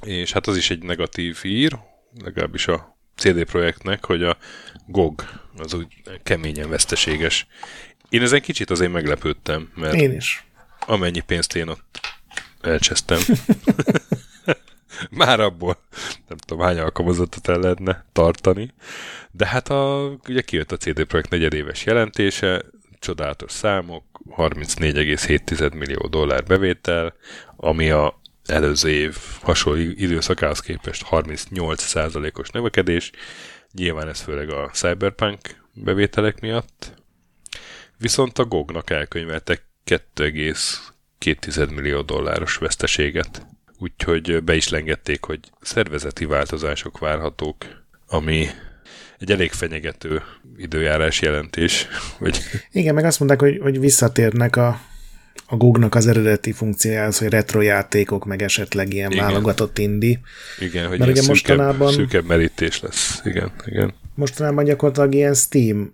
És 0.05 0.31
hát 0.31 0.47
az 0.47 0.57
is 0.57 0.69
egy 0.69 0.83
negatív 0.83 1.37
hír, 1.41 1.77
legalábbis 2.23 2.67
a 2.67 2.97
CD 3.15 3.43
projektnek, 3.43 4.05
hogy 4.05 4.23
a 4.23 4.37
GOG 4.87 5.23
az 5.57 5.73
úgy 5.73 5.87
keményen 6.23 6.69
veszteséges. 6.69 7.47
Én 8.09 8.21
ezen 8.21 8.41
kicsit 8.41 8.69
azért 8.69 8.91
meglepődtem, 8.91 9.71
mert 9.75 9.93
én 9.93 10.11
is. 10.11 10.45
Amennyi 10.85 11.19
pénzt 11.19 11.55
én 11.55 11.67
ott 11.67 11.99
elcsesztem, 12.61 13.19
már 15.09 15.39
abból 15.39 15.77
nem 16.27 16.37
tudom 16.37 16.63
hány 16.63 16.79
alkalmazottat 16.79 17.47
el 17.47 17.59
lehetne 17.59 18.05
tartani. 18.11 18.73
De 19.31 19.47
hát 19.47 19.69
a, 19.69 20.11
ugye 20.27 20.41
kijött 20.41 20.71
a 20.71 20.77
CD 20.77 21.03
Projekt 21.03 21.29
negyedéves 21.29 21.85
jelentése, 21.85 22.65
csodálatos 22.99 23.51
számok, 23.51 24.03
34,7 24.37 25.73
millió 25.73 26.07
dollár 26.07 26.43
bevétel, 26.43 27.13
ami 27.55 27.89
a 27.89 28.19
előző 28.45 28.89
év 28.89 29.17
hasonló 29.41 29.79
időszakához 29.79 30.59
képest 30.59 31.05
38%-os 31.09 32.49
növekedés. 32.49 33.11
Nyilván 33.71 34.07
ez 34.07 34.21
főleg 34.21 34.49
a 34.49 34.69
Cyberpunk 34.73 35.39
bevételek 35.73 36.39
miatt. 36.39 36.93
Viszont 37.97 38.39
a 38.39 38.45
GOG-nak 38.45 38.89
elkönyveltek 38.89 39.63
2,2 39.85 41.73
millió 41.75 42.01
dolláros 42.01 42.55
veszteséget. 42.55 43.45
Úgyhogy 43.79 44.43
be 44.43 44.55
is 44.55 44.69
lengették, 44.69 45.23
hogy 45.23 45.39
szervezeti 45.61 46.25
változások 46.25 46.99
várhatók, 46.99 47.55
ami 48.07 48.47
egy 49.19 49.31
elég 49.31 49.51
fenyegető 49.51 50.21
időjárás 50.57 51.21
jelentés. 51.21 51.87
Vagy... 52.19 52.39
Igen, 52.71 52.93
meg 52.93 53.05
azt 53.05 53.19
mondták, 53.19 53.39
hogy, 53.39 53.59
hogy 53.61 53.79
visszatérnek 53.79 54.55
a, 54.55 54.81
a 55.45 55.55
Google-nak 55.55 55.95
az 55.95 56.07
eredeti 56.07 56.51
funkciójához, 56.51 57.17
hogy 57.17 57.29
retro 57.29 57.61
játékok, 57.61 58.25
meg 58.25 58.41
esetleg 58.41 58.93
ilyen 58.93 59.11
igen. 59.11 59.25
válogatott 59.25 59.77
indi. 59.77 60.19
Igen, 60.59 60.87
hogy 60.87 60.99
Mert 60.99 61.11
ugye 61.11 61.21
szűkebb, 61.21 61.35
mostanában, 61.35 61.91
szűkebb 61.91 62.25
merítés 62.25 62.81
lesz. 62.81 63.21
Igen, 63.23 63.51
igen. 63.65 63.93
Mostanában 64.15 64.63
gyakorlatilag 64.63 65.13
ilyen 65.13 65.33
Steam 65.33 65.93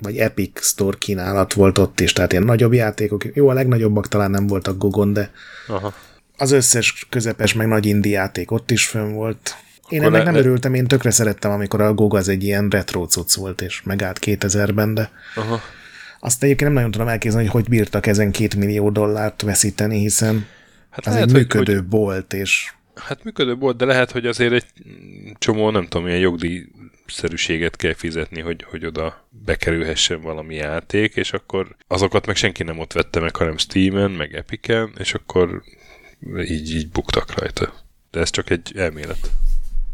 vagy 0.00 0.16
Epic 0.16 0.64
Store 0.64 0.96
kínálat 1.00 1.52
volt 1.52 1.78
ott 1.78 2.00
is, 2.00 2.12
tehát 2.12 2.32
ilyen 2.32 2.44
nagyobb 2.44 2.72
játékok. 2.72 3.24
Jó, 3.34 3.48
a 3.48 3.52
legnagyobbak 3.52 4.08
talán 4.08 4.30
nem 4.30 4.46
voltak 4.46 4.78
Gogon, 4.78 5.12
de 5.12 5.30
Aha. 5.66 5.94
az 6.36 6.50
összes 6.50 7.06
közepes 7.08 7.52
meg 7.52 7.66
nagy 7.66 7.86
indi 7.86 8.10
játék 8.10 8.50
ott 8.50 8.70
is 8.70 8.86
fönn 8.86 9.12
volt. 9.12 9.56
Én 9.88 10.02
ennek 10.02 10.24
nem 10.24 10.34
örültem, 10.34 10.74
én 10.74 10.86
tökre 10.86 11.10
szerettem, 11.10 11.50
amikor 11.50 11.80
a 11.80 11.94
GOG 11.94 12.14
az 12.14 12.28
egy 12.28 12.44
ilyen 12.44 12.68
retro 12.68 13.06
cucc 13.06 13.34
volt, 13.34 13.60
és 13.60 13.82
megállt 13.82 14.18
2000-ben, 14.20 14.94
de 14.94 15.10
Aha. 15.34 15.60
azt 16.20 16.42
egyébként 16.42 16.64
nem 16.64 16.72
nagyon 16.72 16.90
tudom 16.90 17.08
elképzelni, 17.08 17.46
hogy 17.46 17.62
hogy 17.62 17.70
bírtak 17.70 18.06
ezen 18.06 18.30
két 18.30 18.54
millió 18.54 18.90
dollárt 18.90 19.42
veszíteni, 19.42 19.98
hiszen 19.98 20.46
hát 20.90 21.06
az 21.06 21.12
lehet, 21.12 21.28
egy 21.28 21.34
működő 21.34 21.74
hogy, 21.74 21.84
bolt, 21.84 22.32
és... 22.32 22.72
Hát 22.94 23.24
működő 23.24 23.56
bolt, 23.56 23.76
de 23.76 23.84
lehet, 23.84 24.10
hogy 24.10 24.26
azért 24.26 24.52
egy 24.52 24.66
csomó, 25.38 25.70
nem 25.70 25.86
tudom, 25.86 26.06
ilyen 26.06 26.18
jogdíj 26.18 26.66
szerűséget 27.10 27.76
kell 27.76 27.94
fizetni, 27.94 28.40
hogy, 28.40 28.64
hogy 28.70 28.86
oda 28.86 29.28
bekerülhessen 29.30 30.20
valami 30.20 30.54
játék, 30.54 31.14
és 31.16 31.32
akkor 31.32 31.76
azokat 31.86 32.26
meg 32.26 32.36
senki 32.36 32.62
nem 32.62 32.78
ott 32.78 32.92
vette 32.92 33.20
meg, 33.20 33.36
hanem 33.36 33.56
Steam-en, 33.56 34.10
meg 34.10 34.34
Epic-en, 34.34 34.92
és 34.98 35.14
akkor 35.14 35.62
így, 36.38 36.74
így 36.74 36.88
buktak 36.88 37.38
rajta. 37.38 37.74
De 38.10 38.20
ez 38.20 38.30
csak 38.30 38.50
egy 38.50 38.72
elmélet. 38.76 39.30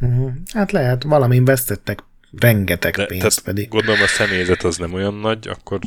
Uh-huh. 0.01 0.33
Hát 0.53 0.73
lehet, 0.73 1.03
valamin 1.03 1.45
vesztettek 1.45 2.03
rengeteg 2.39 2.95
De, 2.95 3.07
pénzt 3.07 3.41
pedig. 3.41 3.69
Gondolom 3.69 4.03
a 4.03 4.07
személyzet 4.07 4.63
az 4.63 4.77
nem 4.77 4.93
olyan 4.93 5.15
nagy, 5.15 5.49
akkor 5.49 5.79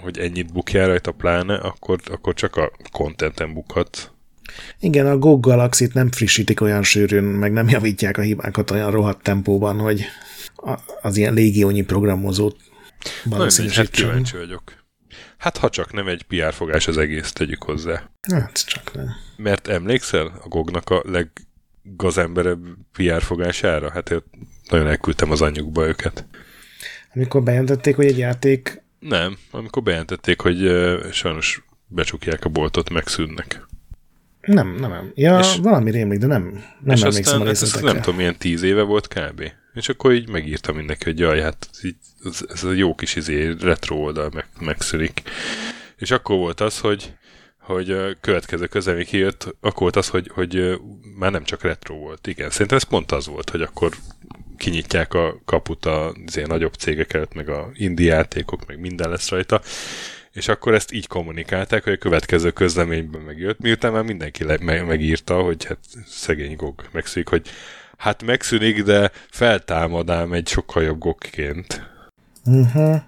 hogy 0.00 0.18
ennyit 0.18 0.52
bukjál 0.52 0.86
rajta 0.86 1.12
pláne, 1.12 1.54
akkor, 1.54 2.00
akkor 2.04 2.34
csak 2.34 2.56
a 2.56 2.72
contenten 2.92 3.52
bukhat. 3.52 4.12
Igen, 4.80 5.06
a 5.06 5.18
GOG 5.18 5.40
galaxy 5.40 5.88
nem 5.92 6.10
frissítik 6.10 6.60
olyan 6.60 6.82
sűrűn, 6.82 7.24
meg 7.24 7.52
nem 7.52 7.68
javítják 7.68 8.18
a 8.18 8.22
hibákat 8.22 8.70
olyan 8.70 8.90
rohadt 8.90 9.22
tempóban, 9.22 9.78
hogy 9.78 10.04
az 11.02 11.16
ilyen 11.16 11.34
légiónyi 11.34 11.82
programozót 11.82 12.56
valószínűsítsem. 13.24 13.84
Hát 13.84 13.94
kíváncsi 13.94 14.36
vagyok. 14.36 14.62
Hát 15.38 15.56
ha 15.56 15.68
csak 15.68 15.92
nem 15.92 16.08
egy 16.08 16.22
PR 16.22 16.52
fogás 16.52 16.86
az 16.86 16.98
egész, 16.98 17.32
tegyük 17.32 17.62
hozzá. 17.62 18.10
Hát 18.32 18.66
csak 18.66 18.94
nem. 18.94 19.08
Mert 19.36 19.68
emlékszel 19.68 20.26
a 20.44 20.48
GOG-nak 20.48 20.90
a 20.90 21.02
leg 21.04 21.30
gazembere 21.82 22.58
PR 22.92 23.22
fogására? 23.22 23.90
Hát 23.90 24.10
én 24.10 24.22
nagyon 24.68 24.86
elküldtem 24.86 25.30
az 25.30 25.42
anyjukba 25.42 25.86
őket. 25.86 26.26
Amikor 27.14 27.42
bejelentették, 27.42 27.96
hogy 27.96 28.06
egy 28.06 28.18
játék... 28.18 28.82
Nem, 28.98 29.38
amikor 29.50 29.82
bejelentették, 29.82 30.40
hogy 30.40 30.64
uh, 30.64 31.10
sajnos 31.10 31.62
becsukják 31.86 32.44
a 32.44 32.48
boltot, 32.48 32.90
megszűnnek. 32.90 33.66
Nem, 34.46 34.74
nem, 34.74 34.90
nem. 34.90 35.12
Ja, 35.14 35.38
és, 35.38 35.56
valami 35.56 35.90
rémlik, 35.90 36.18
de 36.18 36.26
nem, 36.26 36.64
nem 36.84 36.96
és 36.96 37.02
emlékszem 37.02 37.40
aztán, 37.40 37.46
a 37.46 37.50
ez, 37.50 37.80
nem 37.82 38.00
tudom, 38.00 38.16
milyen 38.16 38.36
tíz 38.38 38.62
éve 38.62 38.82
volt 38.82 39.08
kb. 39.08 39.52
És 39.74 39.88
akkor 39.88 40.12
így 40.12 40.28
megírtam 40.28 40.76
mindenki, 40.76 41.04
hogy 41.04 41.18
jaj, 41.18 41.40
hát 41.40 41.68
ez, 42.24 42.44
ez 42.48 42.64
a 42.64 42.72
jó 42.72 42.94
kis 42.94 43.16
izé, 43.16 43.54
retro 43.60 43.96
oldal 43.96 44.30
meg, 44.34 44.46
megszűnik. 44.60 45.22
És 45.96 46.10
akkor 46.10 46.36
volt 46.36 46.60
az, 46.60 46.78
hogy 46.78 47.12
hogy 47.62 47.90
a 47.90 48.14
következő 48.20 48.66
közel, 48.66 49.04
kijött, 49.04 49.56
akkor 49.60 49.80
volt 49.80 49.96
az, 49.96 50.08
hogy, 50.08 50.30
hogy 50.34 50.80
már 51.18 51.30
nem 51.30 51.44
csak 51.44 51.62
retro 51.62 51.94
volt. 51.94 52.26
Igen, 52.26 52.50
szerintem 52.50 52.76
ez 52.76 52.82
pont 52.82 53.12
az 53.12 53.26
volt, 53.26 53.50
hogy 53.50 53.62
akkor 53.62 53.92
kinyitják 54.56 55.14
a 55.14 55.40
kaput 55.44 55.86
a 55.86 56.14
ilyen 56.34 56.48
nagyobb 56.48 56.74
cégek 56.74 57.12
előtt, 57.12 57.34
meg 57.34 57.48
a 57.48 57.70
indie 57.74 58.14
játékok, 58.14 58.66
meg 58.66 58.80
minden 58.80 59.10
lesz 59.10 59.28
rajta, 59.28 59.60
és 60.32 60.48
akkor 60.48 60.74
ezt 60.74 60.92
így 60.92 61.06
kommunikálták, 61.06 61.84
hogy 61.84 61.92
a 61.92 61.96
következő 61.96 62.50
közleményben 62.50 63.20
megjött, 63.20 63.58
miután 63.58 63.92
már 63.92 64.02
mindenki 64.02 64.44
le, 64.44 64.58
meg, 64.60 64.86
megírta, 64.86 65.40
hogy 65.40 65.64
hát 65.64 65.78
szegény 66.06 66.56
GOG 66.56 66.88
megszűnik, 66.92 67.28
hogy 67.28 67.48
hát 67.96 68.22
megszűnik, 68.22 68.82
de 68.82 69.10
feltámadám 69.30 70.32
egy 70.32 70.48
sokkal 70.48 70.82
jobb 70.82 70.98
GOG-ként. 70.98 71.90
Uh-huh. 72.44 73.02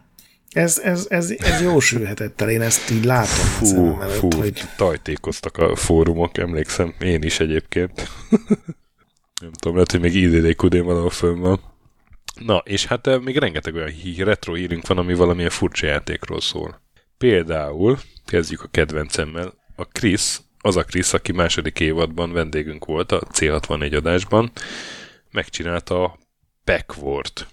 Ez, 0.51 0.79
ez, 0.79 1.07
ez, 1.09 1.35
ez 1.39 1.61
jó 1.61 1.81
sülhetett 1.81 2.41
el, 2.41 2.51
én 2.51 2.63
ezt 2.63 2.91
így 2.91 3.05
látom. 3.05 3.45
Fú, 3.45 4.01
előtt, 4.01 4.17
fú 4.17 4.29
hogy... 4.31 4.63
tajtékoztak 4.77 5.57
a 5.59 5.77
fórumok, 5.77 6.39
emlékszem, 6.39 6.95
én 7.01 7.23
is 7.23 7.41
egyébként. 7.41 8.09
Nem 9.41 9.53
tudom, 9.53 9.75
lehet, 9.75 9.91
hogy 9.91 10.01
még 10.01 10.15
IDD 10.15 10.83
valahol 10.83 11.11
fönn 11.11 11.41
van. 11.41 11.61
Na, 12.41 12.57
és 12.65 12.87
hát 12.87 13.07
eh, 13.07 13.21
még 13.21 13.37
rengeteg 13.37 13.75
olyan 13.75 13.89
hí, 13.89 14.23
retro 14.23 14.55
hírünk 14.55 14.87
van, 14.87 14.99
ami 14.99 15.15
valamilyen 15.15 15.51
furcsa 15.51 15.87
játékról 15.87 16.41
szól. 16.41 16.83
Például, 17.19 17.99
kezdjük 18.27 18.62
a 18.62 18.69
kedvencemmel, 18.70 19.55
a 19.77 19.85
Chris, 19.85 20.41
az 20.59 20.77
a 20.77 20.85
Chris, 20.85 21.12
aki 21.12 21.32
második 21.32 21.81
évadban 21.81 22.32
vendégünk 22.32 22.85
volt 22.85 23.12
a 23.12 23.20
C64 23.20 23.97
adásban, 23.97 24.51
megcsinálta 25.31 26.05
a 26.05 26.19
Packward. 26.65 27.47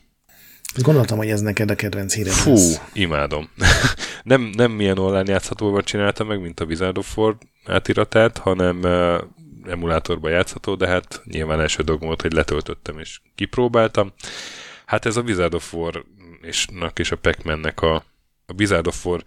Gondoltam, 0.75 1.17
hogy 1.17 1.29
ez 1.29 1.41
neked 1.41 1.69
a 1.69 1.75
kedvenc 1.75 2.13
híred 2.13 2.33
Fú, 2.33 2.51
lesz. 2.51 2.81
imádom. 2.93 3.49
nem, 4.23 4.41
nem 4.41 4.71
milyen 4.71 4.97
online 4.97 5.31
játszhatóval 5.31 5.83
csináltam 5.83 6.27
meg, 6.27 6.41
mint 6.41 6.59
a 6.59 6.65
Wizard 6.65 6.97
of 6.97 7.17
War 7.17 7.37
átiratát, 7.65 8.37
hanem 8.37 8.85
emulátorban 9.67 10.31
játszható, 10.31 10.75
de 10.75 10.87
hát 10.87 11.21
nyilván 11.25 11.61
első 11.61 11.83
dolgom 11.83 12.07
volt, 12.07 12.21
hogy 12.21 12.33
letöltöttem 12.33 12.99
és 12.99 13.21
kipróbáltam. 13.35 14.13
Hát 14.85 15.05
ez 15.05 15.17
a 15.17 15.21
Wizard 15.21 15.53
of 15.53 15.73
War 15.73 16.05
és, 16.41 16.67
és 16.95 17.11
a 17.11 17.15
Pac-Man-nek 17.15 17.81
a, 17.81 18.03
a 18.51 18.53
Wizard 18.57 18.87
of 18.87 19.05
War 19.05 19.23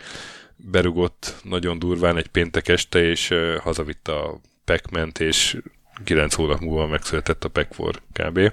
berugott 0.57 1.35
nagyon 1.43 1.79
durván 1.79 2.17
egy 2.17 2.29
péntek 2.29 2.69
este, 2.69 3.03
és 3.03 3.31
uh, 3.31 3.57
hazavitte 3.57 4.13
a 4.13 4.41
pac 4.65 5.21
és 5.21 5.57
9 6.05 6.35
hónap 6.35 6.61
múlva 6.61 6.87
megszületett 6.87 7.45
a 7.45 7.49
pac 7.49 7.77
kb. 8.13 8.53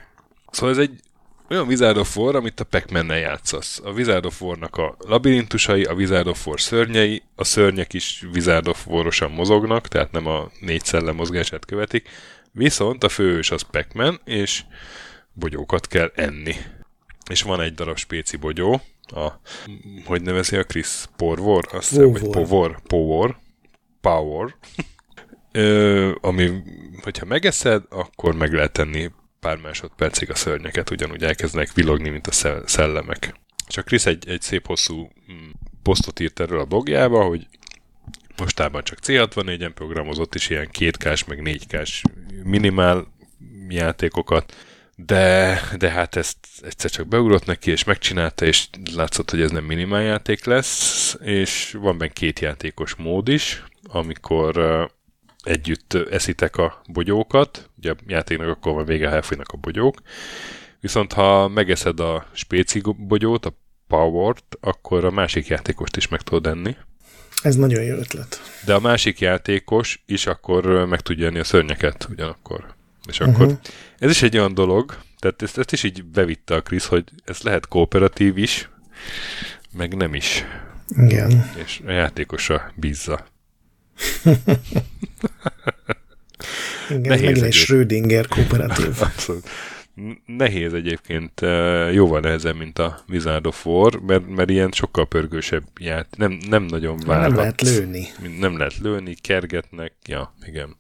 Szóval 0.52 0.76
ez 0.76 0.78
egy 0.78 1.00
olyan 1.50 1.68
Wizard 1.68 1.98
of 1.98 2.18
War, 2.18 2.36
amit 2.36 2.60
a 2.60 2.64
pac 2.64 2.92
játszasz. 3.08 3.82
A 3.84 3.90
Wizard 3.90 4.26
of 4.26 4.42
War-nak 4.42 4.78
a 4.78 4.96
labirintusai, 5.00 5.84
a 5.84 5.94
Wizard 5.94 6.28
of 6.28 6.48
War 6.48 6.62
szörnyei, 6.62 7.24
a 7.36 7.44
szörnyek 7.44 7.94
is 7.94 8.24
Wizard 8.34 8.68
of 8.68 8.88
War-osan 8.88 9.32
mozognak, 9.32 9.88
tehát 9.88 10.12
nem 10.12 10.28
a 10.28 10.52
négy 10.60 10.86
szellem 10.86 11.16
mozgását 11.16 11.66
követik, 11.66 12.10
viszont 12.52 13.04
a 13.04 13.10
főhős 13.10 13.52
az 13.52 13.62
pac 13.62 14.20
és 14.26 14.64
bogyókat 15.34 15.88
kell 15.88 16.12
enni. 16.16 16.56
És 17.30 17.42
van 17.42 17.62
egy 17.62 17.74
darab 17.74 17.98
spéci 17.98 18.38
bogyó, 18.38 18.82
a, 19.12 19.42
hogy 20.06 20.22
nevezi 20.22 20.56
a 20.56 20.64
Chris? 20.64 21.06
Porvor? 21.16 21.68
Azt 21.72 21.90
hiszem, 21.90 22.12
vagy 22.12 22.30
Povor? 22.30 22.80
Povor? 22.88 23.40
Power. 24.02 24.56
Ö, 25.52 26.12
ami, 26.22 26.52
hogyha 27.04 27.26
megeszed, 27.26 27.84
akkor 27.90 28.36
meg 28.36 28.54
lehet 28.54 28.72
tenni 28.72 29.12
pár 29.40 29.58
másodpercig 29.58 30.30
a 30.30 30.36
szörnyeket, 30.36 30.90
ugyanúgy 30.90 31.24
elkezdenek 31.24 31.74
vilogni, 31.74 32.10
mint 32.10 32.28
a 32.28 32.62
szellemek. 32.66 33.40
És 33.68 33.78
a 33.78 33.84
Chris 33.84 34.06
egy, 34.06 34.30
egy 34.30 34.42
szép 34.42 34.66
hosszú 34.66 35.10
mm, 35.32 35.50
posztot 35.84 36.20
írt 36.20 36.40
erről 36.40 36.60
a 36.60 36.66
blogjába, 36.66 37.24
hogy 37.24 37.48
mostában 38.38 38.84
csak 38.84 39.00
C64-en 39.02 39.72
programozott, 39.74 40.36
is 40.36 40.50
ilyen 40.50 40.70
kétkás, 40.72 41.26
meg 41.26 41.42
négykás 41.42 42.04
minimál 42.44 43.14
játékokat, 43.70 44.56
de, 45.06 45.62
de 45.78 45.90
hát 45.90 46.16
ezt 46.16 46.38
egyszer 46.62 46.90
csak 46.92 47.08
beugrott 47.08 47.46
neki, 47.46 47.72
és 47.72 47.84
megcsinálta, 47.84 48.46
és 48.46 48.68
látszott, 48.96 49.30
hogy 49.30 49.42
ez 49.42 49.52
nem 49.52 49.64
minimál 49.64 50.02
játék 50.02 50.46
lesz, 50.46 51.16
és 51.22 51.78
van 51.80 51.98
benne 51.98 52.12
két 52.12 52.40
játékos 52.40 52.96
mód 52.96 53.28
is, 53.28 53.64
amikor 53.84 54.60
együtt 55.44 55.94
eszitek 55.94 56.58
a 56.58 56.82
bogyókat, 56.88 57.70
ugye 57.78 57.92
a 57.92 57.96
játéknak 58.08 58.48
akkor 58.48 58.74
van 58.74 58.86
vége, 58.86 59.10
ha 59.10 59.16
elfogynak 59.16 59.52
a 59.52 59.58
bogyók, 59.58 60.02
viszont 60.80 61.14
ha 61.14 61.48
megeszed 61.48 62.00
a 62.00 62.26
spéci 62.32 62.82
bogyót, 62.98 63.46
a 63.46 63.54
power 63.88 64.36
akkor 64.60 65.06
a 65.06 65.12
másik 65.12 65.48
játékost 65.48 65.98
is 65.98 66.08
meg 66.08 66.22
tudod 66.22 66.48
enni. 66.48 66.76
Ez 67.42 67.56
nagyon 67.56 67.84
jó 67.84 67.96
ötlet. 67.96 68.42
De 68.66 68.74
a 68.74 68.80
másik 68.80 69.20
játékos 69.20 70.04
is 70.06 70.26
akkor 70.26 70.66
meg 70.66 71.02
tudja 71.02 71.28
enni 71.28 71.40
a 71.40 71.44
szörnyeket 71.44 72.08
ugyanakkor. 72.10 72.80
És 73.08 73.20
akkor 73.20 73.46
uh-huh. 73.46 73.60
ez 74.00 74.10
is 74.10 74.22
egy 74.22 74.38
olyan 74.38 74.54
dolog, 74.54 74.98
tehát 75.20 75.42
ezt, 75.42 75.58
ezt 75.58 75.72
is 75.72 75.84
így 75.84 76.04
bevitte 76.04 76.56
a 76.56 76.62
Krisz, 76.62 76.86
hogy 76.86 77.04
ez 77.26 77.42
lehet 77.42 77.68
kooperatív 77.68 78.38
is, 78.38 78.70
meg 79.74 79.96
nem 79.96 80.14
is. 80.14 80.46
Igen. 80.98 81.52
És 81.66 81.82
a 81.86 81.92
játékosra 81.92 82.72
bízza. 82.76 83.26
Igen, 86.90 87.02
Nehéz 87.02 87.22
megint 87.22 87.46
egy 87.46 87.54
Schrödinger 87.54 88.28
kooperatív. 88.28 89.02
Abszolút. 89.02 89.50
Nehéz 90.26 90.74
egyébként, 90.74 91.42
jóval 91.92 92.20
nehezebb, 92.20 92.56
mint 92.56 92.80
a 92.80 93.04
Wizard 93.10 93.46
of 93.46 93.66
War, 93.66 94.00
mert, 94.00 94.28
mert 94.28 94.50
ilyen 94.50 94.72
sokkal 94.72 95.08
pörgősebb 95.08 95.64
ját. 95.80 96.08
Nem, 96.18 96.40
nem 96.50 96.64
nagyon 96.64 96.98
várhat. 97.06 97.28
Nem 97.28 97.38
lehet 97.38 97.62
lőni. 97.62 98.08
Nem 98.40 98.58
lehet 98.58 98.78
lőni, 98.78 99.14
kergetnek, 99.14 99.94
ja, 100.06 100.36
igen. 100.46 100.76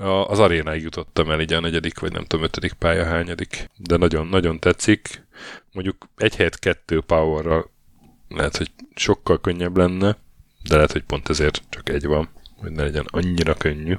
Az 0.00 0.38
arénáig 0.38 0.82
jutottam 0.82 1.30
el, 1.30 1.40
így 1.40 1.52
a 1.52 1.60
negyedik, 1.60 1.98
vagy 1.98 2.12
nem 2.12 2.24
tudom, 2.24 2.44
ötödik 2.44 2.72
pálya 2.72 3.04
hányadik, 3.04 3.70
de 3.76 3.96
nagyon, 3.96 4.26
nagyon 4.26 4.58
tetszik. 4.58 5.26
Mondjuk 5.72 6.08
egy 6.16 6.36
helyet 6.36 6.58
kettő 6.58 7.00
powerral 7.00 7.70
lehet, 8.28 8.56
hogy 8.56 8.70
sokkal 8.94 9.40
könnyebb 9.40 9.76
lenne, 9.76 10.16
de 10.68 10.74
lehet, 10.74 10.92
hogy 10.92 11.02
pont 11.02 11.28
ezért 11.28 11.62
csak 11.68 11.88
egy 11.88 12.06
van, 12.06 12.28
hogy 12.56 12.72
ne 12.72 12.82
legyen 12.82 13.06
annyira 13.06 13.54
könnyű. 13.54 13.94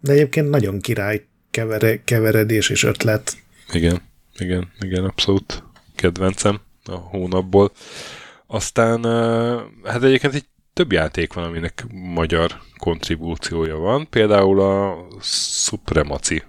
De 0.00 0.12
egyébként 0.12 0.50
nagyon 0.50 0.80
király 0.80 1.26
kevere, 1.50 2.04
keveredés 2.04 2.68
és 2.68 2.82
ötlet. 2.82 3.36
Igen, 3.72 4.02
igen, 4.38 4.72
igen, 4.80 5.04
abszolút 5.04 5.62
kedvencem 5.94 6.60
a 6.84 6.94
hónapból. 6.94 7.72
Aztán, 8.46 9.04
hát 9.84 10.02
egyébként 10.02 10.34
egy 10.34 10.46
több 10.74 10.92
játék 10.92 11.32
van, 11.32 11.44
aminek 11.44 11.84
magyar 11.90 12.60
kontribúciója 12.76 13.76
van. 13.76 14.08
Például 14.10 14.60
a 14.60 15.06
Supremacy. 15.20 16.42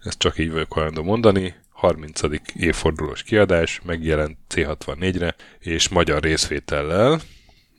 Ezt 0.00 0.18
csak 0.18 0.38
így 0.38 0.50
vagyok 0.50 0.72
hajlandó 0.72 1.02
mondani. 1.02 1.54
30. 1.70 2.20
évfordulós 2.54 3.22
kiadás, 3.22 3.80
megjelent 3.84 4.36
C64-re, 4.54 5.34
és 5.58 5.88
magyar 5.88 6.22
részvétellel 6.22 7.20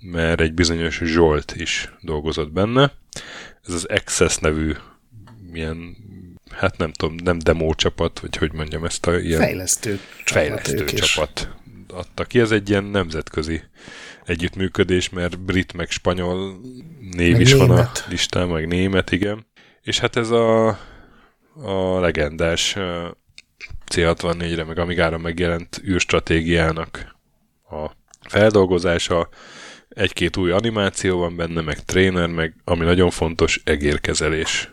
mert 0.01 0.41
egy 0.41 0.53
bizonyos 0.53 1.01
Zsolt 1.03 1.53
is 1.55 1.93
dolgozott 2.01 2.51
benne. 2.51 2.91
Ez 3.67 3.73
az 3.73 3.85
Access 3.85 4.37
nevű 4.37 4.73
milyen, 5.51 5.97
hát 6.51 6.77
nem 6.77 6.91
tudom, 6.91 7.15
nem 7.23 7.39
demo 7.39 7.73
csapat, 7.73 8.19
vagy 8.19 8.35
hogy 8.35 8.53
mondjam 8.53 8.85
ezt 8.85 9.07
a 9.07 9.19
ilyen... 9.19 9.39
Fejlesztő 9.39 9.99
csapat. 10.25 10.31
Fejlesztő 10.31 10.85
csapat 10.85 11.49
adta 11.87 12.23
ki. 12.23 12.39
Ez 12.39 12.51
egy 12.51 12.69
ilyen 12.69 12.83
nemzetközi 12.83 13.61
együttműködés, 14.29 15.09
mert 15.09 15.39
brit 15.39 15.73
meg 15.73 15.89
spanyol 15.89 16.59
név 17.11 17.31
meg 17.31 17.41
is 17.41 17.51
német. 17.51 17.67
van 17.67 17.77
a 17.77 17.91
listán, 18.07 18.47
meg 18.47 18.67
német, 18.67 19.11
igen. 19.11 19.45
És 19.81 19.99
hát 19.99 20.15
ez 20.15 20.29
a, 20.29 20.67
a 21.53 21.99
legendás 21.99 22.75
C64-re, 23.91 24.63
meg 24.63 24.79
Amigára 24.79 25.17
megjelent 25.17 25.81
űrstratégiának 25.87 27.15
a 27.69 27.91
feldolgozása, 28.29 29.29
egy-két 29.89 30.37
új 30.37 30.51
animáció 30.51 31.17
van 31.17 31.35
benne, 31.35 31.61
meg 31.61 31.85
tréner, 31.85 32.27
meg 32.27 32.55
ami 32.63 32.85
nagyon 32.85 33.09
fontos, 33.09 33.61
egérkezelés. 33.63 34.71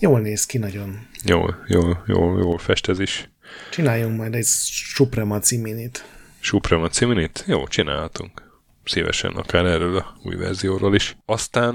Jól 0.00 0.20
néz 0.20 0.46
ki 0.46 0.58
nagyon. 0.58 1.06
Jól, 1.24 1.64
jól, 1.66 2.04
jól, 2.06 2.38
jól 2.38 2.58
fest 2.58 2.88
ez 2.88 2.98
is. 2.98 3.30
Csináljunk 3.70 4.16
majd 4.16 4.34
egy 4.34 4.46
Supremacy 4.70 5.56
minit. 5.56 6.04
Supremacy 6.40 7.04
minit? 7.04 7.44
Jó, 7.46 7.66
csinálhatunk. 7.66 8.47
Szívesen, 8.88 9.32
akár 9.32 9.64
erről 9.64 9.96
a 9.96 10.16
új 10.22 10.36
verzióról 10.36 10.94
is. 10.94 11.16
Aztán 11.24 11.74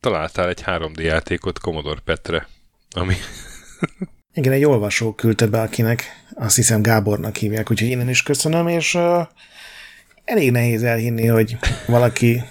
találtál 0.00 0.48
egy 0.48 0.62
3D 0.66 1.02
játékot 1.02 1.58
Commodore 1.58 2.00
Petre, 2.04 2.48
ami... 2.90 3.14
Igen, 4.34 4.52
egy 4.52 4.64
olvasó 4.64 5.14
küldte 5.14 5.46
be, 5.46 5.60
akinek 5.60 6.04
azt 6.34 6.56
hiszem 6.56 6.82
Gábornak 6.82 7.36
hívják, 7.36 7.70
úgyhogy 7.70 7.88
innen 7.88 8.08
is 8.08 8.22
köszönöm, 8.22 8.68
és 8.68 8.98
elég 10.24 10.50
nehéz 10.50 10.82
elhinni, 10.82 11.26
hogy 11.26 11.56
valaki 11.86 12.42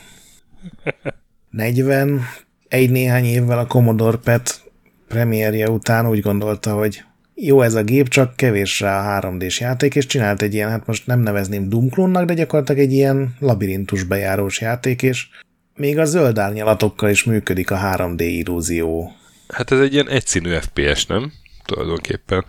40, 1.50 2.22
egy 2.68 2.90
néhány 2.90 3.26
évvel 3.26 3.60
a 3.60 3.68
Commodore 3.68 4.18
PET 4.18 4.72
premierje 5.08 5.70
után 5.70 6.08
úgy 6.10 6.22
gondolta, 6.22 6.74
hogy 6.74 7.04
jó 7.40 7.62
ez 7.62 7.74
a 7.74 7.84
gép, 7.84 8.08
csak 8.08 8.36
kevés 8.36 8.80
rá 8.80 9.18
a 9.18 9.22
3D-s 9.22 9.60
játék, 9.60 9.96
és 9.96 10.06
csinált 10.06 10.42
egy 10.42 10.54
ilyen, 10.54 10.70
hát 10.70 10.86
most 10.86 11.08
nem 11.08 11.20
nevezném 11.20 11.70
Doomclone-nak, 11.70 12.26
de 12.26 12.34
gyakorlatilag 12.34 12.82
egy 12.82 12.94
ilyen 12.94 13.36
labirintus 13.40 14.04
bejárós 14.04 14.62
játék, 14.62 15.02
és 15.02 15.28
még 15.76 15.98
a 15.98 16.06
zöld 16.06 16.38
árnyalatokkal 16.38 17.10
is 17.10 17.24
működik 17.24 17.72
a 17.72 17.78
3D 17.78 18.20
illúzió. 18.20 19.12
Hát 19.48 19.72
ez 19.72 19.80
egy 19.80 19.94
ilyen 19.94 20.10
egyszínű 20.10 20.56
FPS, 20.56 21.06
nem? 21.06 21.32
Tulajdonképpen. 21.66 22.46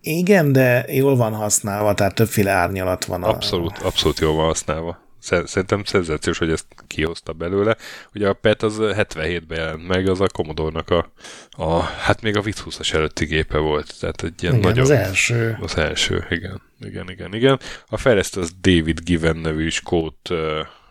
Igen, 0.00 0.52
de 0.52 0.84
jól 0.88 1.16
van 1.16 1.32
használva, 1.32 1.94
tehát 1.94 2.14
többféle 2.14 2.50
árnyalat 2.50 3.04
van. 3.04 3.22
Abszolút, 3.22 3.78
a... 3.78 3.86
abszolút 3.86 4.18
jól 4.18 4.34
van 4.34 4.46
használva. 4.46 5.03
Szerintem 5.24 5.84
szenzációs, 5.84 6.38
hogy 6.38 6.50
ezt 6.50 6.66
kihozta 6.86 7.32
belőle. 7.32 7.76
Ugye 8.14 8.28
a 8.28 8.32
PET 8.32 8.62
az 8.62 8.76
77-ben 8.80 9.58
jelent 9.58 9.86
meg, 9.86 10.08
az 10.08 10.20
a 10.20 10.26
Commodore-nak 10.26 10.90
a, 10.90 11.12
a 11.50 11.80
hát 11.80 12.22
még 12.22 12.36
a 12.36 12.40
VIC 12.40 12.62
20-as 12.64 12.92
előtti 12.92 13.24
gépe 13.24 13.58
volt. 13.58 14.00
Tehát 14.00 14.22
egy 14.22 14.42
ilyen 14.42 14.54
igen, 14.54 14.68
nagyon... 14.68 14.84
az 14.84 14.90
első. 14.90 15.58
Az 15.60 15.76
első, 15.76 16.26
igen. 16.30 16.62
Igen, 16.80 17.10
igen, 17.10 17.34
igen. 17.34 17.60
A 17.86 17.96
fejlesztő 17.96 18.40
az 18.40 18.52
David 18.60 19.00
Given 19.00 19.36
nevű 19.36 19.68
skót 19.68 20.30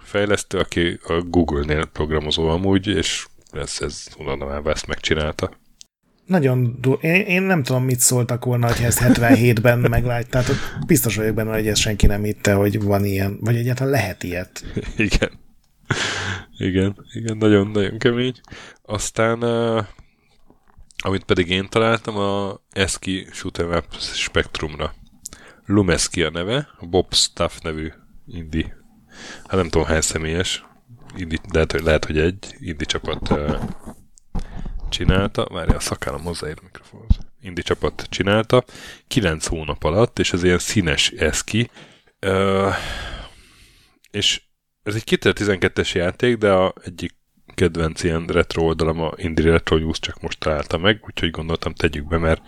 fejlesztő, 0.04 0.58
aki 0.58 1.00
a 1.04 1.14
Google-nél 1.14 1.86
programozó 1.86 2.48
amúgy, 2.48 2.88
és 2.88 3.26
ez, 3.52 3.78
ez 3.80 4.08
unalomában 4.18 4.74
ezt 4.74 4.88
megcsinálta 4.88 5.52
nagyon 6.26 6.78
du- 6.82 7.04
én, 7.04 7.22
én 7.22 7.42
nem 7.42 7.64
tudom, 7.64 7.84
mit 7.84 8.00
szóltak 8.00 8.46
volna, 8.46 8.68
hogy 8.68 8.86
ezt 8.86 9.00
77-ben 9.04 9.80
meglátták. 9.90 10.46
Biztos 10.86 11.16
vagyok 11.16 11.36
benne, 11.36 11.54
hogy 11.54 11.68
ezt 11.68 11.82
senki 11.82 12.06
nem 12.06 12.24
hitte, 12.24 12.54
hogy 12.54 12.84
van 12.84 13.06
ilyen, 13.06 13.38
vagy 13.42 13.56
egyáltalán 13.56 13.92
lehet 13.92 14.24
ilyet. 14.24 14.64
Igen. 14.98 15.42
Igen, 16.58 17.06
igen, 17.14 17.38
nagyon, 17.38 17.68
nagyon 17.68 17.98
kemény. 17.98 18.34
Aztán, 18.82 19.44
uh, 19.44 19.86
amit 20.98 21.24
pedig 21.24 21.50
én 21.50 21.70
találtam, 21.70 22.18
a 22.18 22.62
Eski 22.72 23.28
Shoot'em 23.32 23.78
Up 23.78 23.86
Spectrumra. 24.00 24.94
Lumeski 25.66 26.24
a 26.24 26.30
neve, 26.30 26.68
a 26.80 26.86
Bob 26.86 27.14
Stuff 27.14 27.60
nevű 27.62 27.92
indi. 28.28 28.74
Hát 29.44 29.56
nem 29.56 29.70
tudom 29.70 29.88
hány 29.88 30.02
személyes, 30.02 30.66
indi, 31.16 31.36
de 31.36 31.52
lehet, 31.52 31.72
hogy, 31.72 31.84
lehet, 31.84 32.06
hogy 32.06 32.18
egy 32.18 32.56
indi 32.60 32.86
csapat 32.86 33.30
uh, 33.30 33.60
csinálta. 34.94 35.48
Várja, 35.52 35.76
a 35.76 35.80
szakállam 35.80 36.24
hozzáér 36.24 36.56
a 36.58 36.64
mikrofonhoz. 36.64 37.18
Indi 37.42 37.62
csapat 37.62 38.08
csinálta. 38.10 38.64
Kilenc 39.08 39.46
hónap 39.46 39.84
alatt, 39.84 40.20
és 40.20 40.34
ez 40.34 40.44
ilyen 40.44 40.60
színes 40.60 41.10
eszki. 41.10 41.70
Uh, 42.26 42.74
és 44.12 44.42
ez 44.84 44.96
egy 44.96 45.04
2012-es 45.22 45.92
játék, 45.92 46.38
de 46.38 46.52
a 46.52 46.74
egyik 46.84 47.16
kedvenc 47.54 48.04
ilyen 48.04 48.26
retro 48.26 48.64
oldalam 48.64 49.02
a 49.02 49.12
Indie 49.16 49.52
Retro 49.52 49.78
News 49.78 50.00
csak 50.00 50.22
most 50.22 50.40
találta 50.40 50.78
meg, 50.78 51.04
úgyhogy 51.08 51.32
gondoltam 51.32 51.74
tegyük 51.74 52.08
be, 52.08 52.18
mert, 52.18 52.42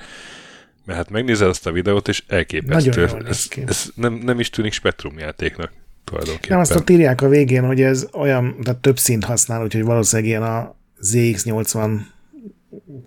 mert 0.85 0.97
hát 0.99 1.09
megnézel 1.09 1.49
azt 1.49 1.67
a 1.67 1.71
videót, 1.71 2.07
és 2.07 2.23
elképesztő. 2.27 3.01
Nagyon 3.01 3.25
ez, 3.25 3.47
ez 3.65 3.85
nem, 3.95 4.13
nem 4.13 4.39
is 4.39 4.49
tűnik 4.49 4.73
spektrum 4.73 5.17
játéknak 5.17 5.71
tulajdonképpen. 6.03 6.49
Nem, 6.49 6.59
azt 6.59 6.75
ott 6.75 6.89
írják 6.89 7.21
a 7.21 7.29
végén, 7.29 7.65
hogy 7.65 7.81
ez 7.81 8.07
olyan, 8.13 8.55
tehát 8.63 8.79
több 8.79 8.99
szint 8.99 9.23
használ, 9.23 9.63
úgyhogy 9.63 9.83
valószínűleg 9.83 10.29
ilyen 10.29 10.43
a 10.43 10.75
ZX80 11.01 11.99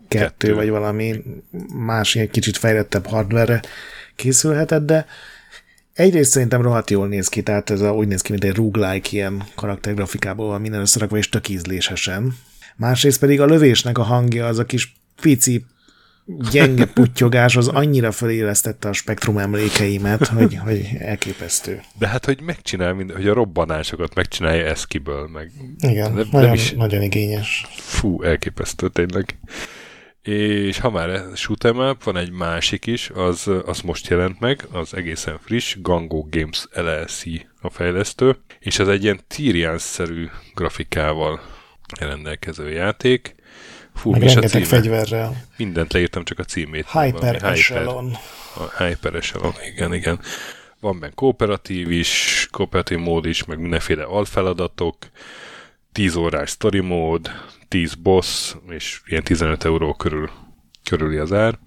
kettő, 0.08 0.54
vagy 0.54 0.68
valami 0.68 1.22
más 1.74 2.14
ilyen 2.14 2.30
kicsit 2.30 2.56
fejlettebb 2.56 3.06
hardware 3.06 3.62
készülhetett, 4.16 4.86
de 4.86 5.06
Egyrészt 5.98 6.30
szerintem 6.30 6.62
rohadt 6.62 6.90
jól 6.90 7.08
néz 7.08 7.28
ki, 7.28 7.42
tehát 7.42 7.70
ez 7.70 7.80
a, 7.80 7.92
úgy 7.92 8.08
néz 8.08 8.22
ki, 8.22 8.30
mint 8.32 8.44
egy 8.44 8.54
roguelike 8.54 9.08
ilyen 9.10 9.42
karaktergrafikából 9.54 10.46
van 10.46 10.60
minden 10.60 10.80
összerakva, 10.80 11.16
és 11.16 11.28
tök 11.28 11.48
ízlésesen. 11.48 12.36
Másrészt 12.76 13.20
pedig 13.20 13.40
a 13.40 13.44
lövésnek 13.44 13.98
a 13.98 14.02
hangja, 14.02 14.46
az 14.46 14.58
a 14.58 14.64
kis 14.64 14.96
pici 15.20 15.64
gyenge 16.50 16.86
puttyogás 16.86 17.56
az 17.56 17.68
annyira 17.68 18.12
felélesztette 18.12 18.88
a 18.88 18.92
spektrum 18.92 19.38
emlékeimet, 19.38 20.26
hogy, 20.26 20.56
hogy 20.64 20.88
elképesztő. 20.98 21.80
De 21.98 22.06
hát, 22.06 22.24
hogy 22.24 22.40
megcsinál, 22.40 22.94
mind, 22.94 23.12
hogy 23.12 23.28
a 23.28 23.34
robbanásokat 23.34 24.14
megcsinálja 24.14 24.64
eszkiből, 24.64 25.28
meg... 25.28 25.50
Igen, 25.78 26.12
nem, 26.12 26.28
nagyon, 26.30 26.46
nem 26.46 26.54
is, 26.54 26.72
nagyon 26.72 27.02
igényes. 27.02 27.66
Fú, 27.70 28.22
elképesztő 28.22 28.88
tényleg. 28.88 29.38
És 30.22 30.78
ha 30.78 30.90
már 30.90 31.22
shoot'em 31.34 31.90
up, 31.90 32.02
van 32.02 32.16
egy 32.16 32.30
másik 32.30 32.86
is, 32.86 33.10
az, 33.14 33.50
az 33.66 33.80
most 33.80 34.08
jelent 34.08 34.40
meg, 34.40 34.66
az 34.72 34.94
egészen 34.94 35.38
friss, 35.44 35.76
Gango 35.80 36.26
Games 36.30 36.66
LLC 36.72 37.22
a 37.60 37.70
fejlesztő, 37.70 38.36
és 38.58 38.78
ez 38.78 38.88
egy 38.88 39.02
ilyen 39.02 39.20
Tyrians-szerű 39.26 40.28
grafikával 40.54 41.40
rendelkező 42.00 42.70
játék. 42.70 43.34
Fú, 43.98 44.10
meg 44.10 44.22
rengeteg 44.22 44.64
fegyverrel. 44.64 45.44
Mindent 45.56 45.92
leírtam, 45.92 46.24
csak 46.24 46.38
a 46.38 46.44
címét. 46.44 46.90
Hyper 46.90 47.32
Hyper 47.32 47.44
Echelon. 47.52 48.16
A 48.56 48.84
Hyper 48.84 49.14
Echelon, 49.14 49.52
igen, 49.72 49.94
igen. 49.94 50.20
Van 50.80 50.98
benne 50.98 51.12
kooperatív 51.14 51.90
is, 51.90 52.46
kooperatív 52.50 52.98
mód 52.98 53.26
is, 53.26 53.44
meg 53.44 53.58
mindenféle 53.60 54.02
alfeladatok, 54.02 54.96
10 55.92 56.14
órás 56.16 56.50
story 56.50 56.80
mód, 56.80 57.30
10 57.68 57.94
boss, 57.94 58.54
és 58.68 59.00
ilyen 59.06 59.22
15 59.22 59.64
euró 59.64 59.94
körül, 59.94 60.30
körüli 60.90 61.16
az 61.16 61.32
ár. 61.32 61.58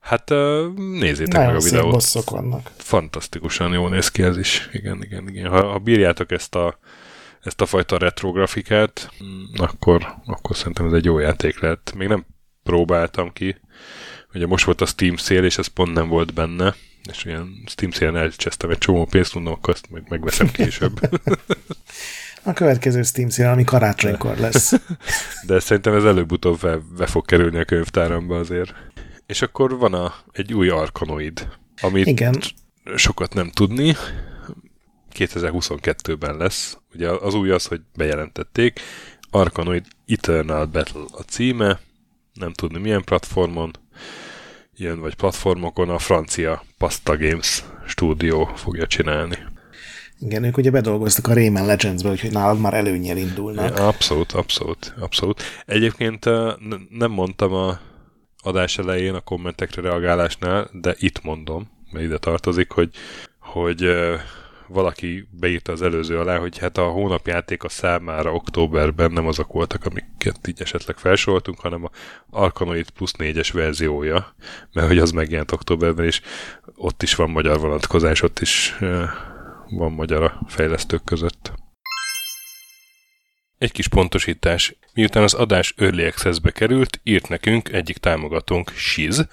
Hát 0.00 0.28
nézzétek 0.76 1.32
Nagyon 1.32 1.52
meg 1.52 1.56
a 1.56 1.64
videót. 1.64 1.92
bosszok 1.92 2.30
vannak. 2.30 2.70
Fantasztikusan 2.76 3.72
jól 3.72 3.90
néz 3.90 4.08
ki 4.08 4.22
ez 4.22 4.36
is. 4.36 4.68
Igen, 4.72 5.02
igen, 5.02 5.28
igen. 5.28 5.50
Ha, 5.50 5.70
ha 5.70 5.78
bírjátok 5.78 6.32
ezt 6.32 6.54
a, 6.54 6.78
ezt 7.42 7.60
a 7.60 7.66
fajta 7.66 7.98
retro 7.98 8.32
grafikát, 8.32 9.10
akkor, 9.56 10.14
akkor 10.24 10.56
szerintem 10.56 10.86
ez 10.86 10.92
egy 10.92 11.04
jó 11.04 11.18
játék 11.18 11.60
lehet. 11.60 11.92
Még 11.96 12.08
nem 12.08 12.26
próbáltam 12.62 13.32
ki. 13.32 13.56
Ugye 14.34 14.46
most 14.46 14.64
volt 14.64 14.80
a 14.80 14.86
Steam 14.86 15.16
szél, 15.16 15.44
és 15.44 15.58
ez 15.58 15.66
pont 15.66 15.92
nem 15.92 16.08
volt 16.08 16.34
benne, 16.34 16.74
és 17.10 17.24
ilyen 17.24 17.64
Steam 17.66 17.90
szélen 17.90 18.16
elcsesztem 18.16 18.70
egy 18.70 18.78
csomó 18.78 19.04
pénzt, 19.04 19.34
mondom, 19.34 19.52
akkor 19.52 19.74
azt 19.74 19.90
meg, 19.90 20.04
megveszem 20.08 20.50
később. 20.50 21.00
A 22.44 22.52
következő 22.52 23.02
Steam 23.02 23.28
szín, 23.28 23.46
ami 23.46 23.64
karácsonykor 23.64 24.36
lesz. 24.36 24.72
De 25.46 25.60
szerintem 25.60 25.94
ez 25.94 26.04
előbb-utóbb 26.04 26.60
be, 26.60 26.78
be 26.96 27.06
fog 27.06 27.26
kerülni 27.26 27.58
a 27.58 27.64
könyvtáramba 27.64 28.38
azért. 28.38 28.74
És 29.26 29.42
akkor 29.42 29.78
van 29.78 29.94
a, 29.94 30.14
egy 30.32 30.54
új 30.54 30.68
Arkanoid, 30.68 31.48
amit 31.80 32.06
Igen. 32.06 32.42
sokat 32.96 33.34
nem 33.34 33.50
tudni. 33.50 33.96
2022-ben 35.14 36.36
lesz. 36.36 36.78
Ugye 36.94 37.08
az 37.08 37.34
új 37.34 37.50
az, 37.50 37.66
hogy 37.66 37.80
bejelentették. 37.96 38.80
Arkanoid 39.30 39.86
Eternal 40.06 40.66
Battle 40.66 41.04
a 41.12 41.22
címe. 41.22 41.80
Nem 42.32 42.52
tudni 42.52 42.78
milyen 42.78 43.04
platformon 43.04 43.70
jön, 44.76 45.00
vagy 45.00 45.14
platformokon 45.14 45.90
a 45.90 45.98
francia 45.98 46.64
Pasta 46.78 47.16
Games 47.16 47.64
stúdió 47.86 48.50
fogja 48.54 48.86
csinálni. 48.86 49.38
Igen, 50.18 50.44
ők 50.44 50.56
ugye 50.56 50.70
bedolgoztak 50.70 51.28
a 51.28 51.34
Rayman 51.34 51.66
Legends-be, 51.66 52.10
úgyhogy 52.10 52.32
nálad 52.32 52.60
már 52.60 52.74
előnyel 52.74 53.16
indulnak. 53.16 53.78
Abszolút, 53.78 54.32
abszolút, 54.32 54.94
abszolút. 55.00 55.42
Egyébként 55.66 56.24
nem 56.90 57.10
mondtam 57.10 57.52
a 57.52 57.80
adás 58.42 58.78
elején 58.78 59.14
a 59.14 59.20
kommentekre 59.20 59.82
reagálásnál, 59.82 60.70
de 60.72 60.94
itt 60.98 61.22
mondom, 61.22 61.70
mert 61.90 62.04
ide 62.04 62.18
tartozik, 62.18 62.70
hogy, 62.70 62.90
hogy 63.38 63.82
valaki 64.72 65.28
beírta 65.30 65.72
az 65.72 65.82
előző 65.82 66.18
alá, 66.18 66.38
hogy 66.38 66.58
hát 66.58 66.78
a 66.78 66.88
hónapjáték 66.88 67.62
a 67.62 67.68
számára 67.68 68.32
októberben 68.32 69.12
nem 69.12 69.26
azok 69.26 69.52
voltak, 69.52 69.84
amiket 69.84 70.48
így 70.48 70.60
esetleg 70.60 70.96
felsoroltunk, 70.98 71.60
hanem 71.60 71.84
a 71.84 71.90
Arkanoid 72.30 72.90
plusz 72.90 73.14
4-es 73.18 73.48
verziója, 73.52 74.34
mert 74.72 74.86
hogy 74.86 74.98
az 74.98 75.10
megjelent 75.10 75.52
októberben, 75.52 76.04
és 76.04 76.20
ott 76.74 77.02
is 77.02 77.14
van 77.14 77.30
magyar 77.30 77.60
vonatkozás, 77.60 78.22
ott 78.22 78.40
is 78.40 78.74
van 79.68 79.92
magyar 79.92 80.22
a 80.22 80.40
fejlesztők 80.46 81.04
között. 81.04 81.52
Egy 83.58 83.72
kis 83.72 83.88
pontosítás. 83.88 84.76
Miután 84.94 85.22
az 85.22 85.34
adás 85.34 85.74
Early 85.76 86.06
Access-be 86.06 86.50
került, 86.50 87.00
írt 87.02 87.28
nekünk 87.28 87.72
egyik 87.72 87.98
támogatónk 87.98 88.70
Shiz, 88.70 89.26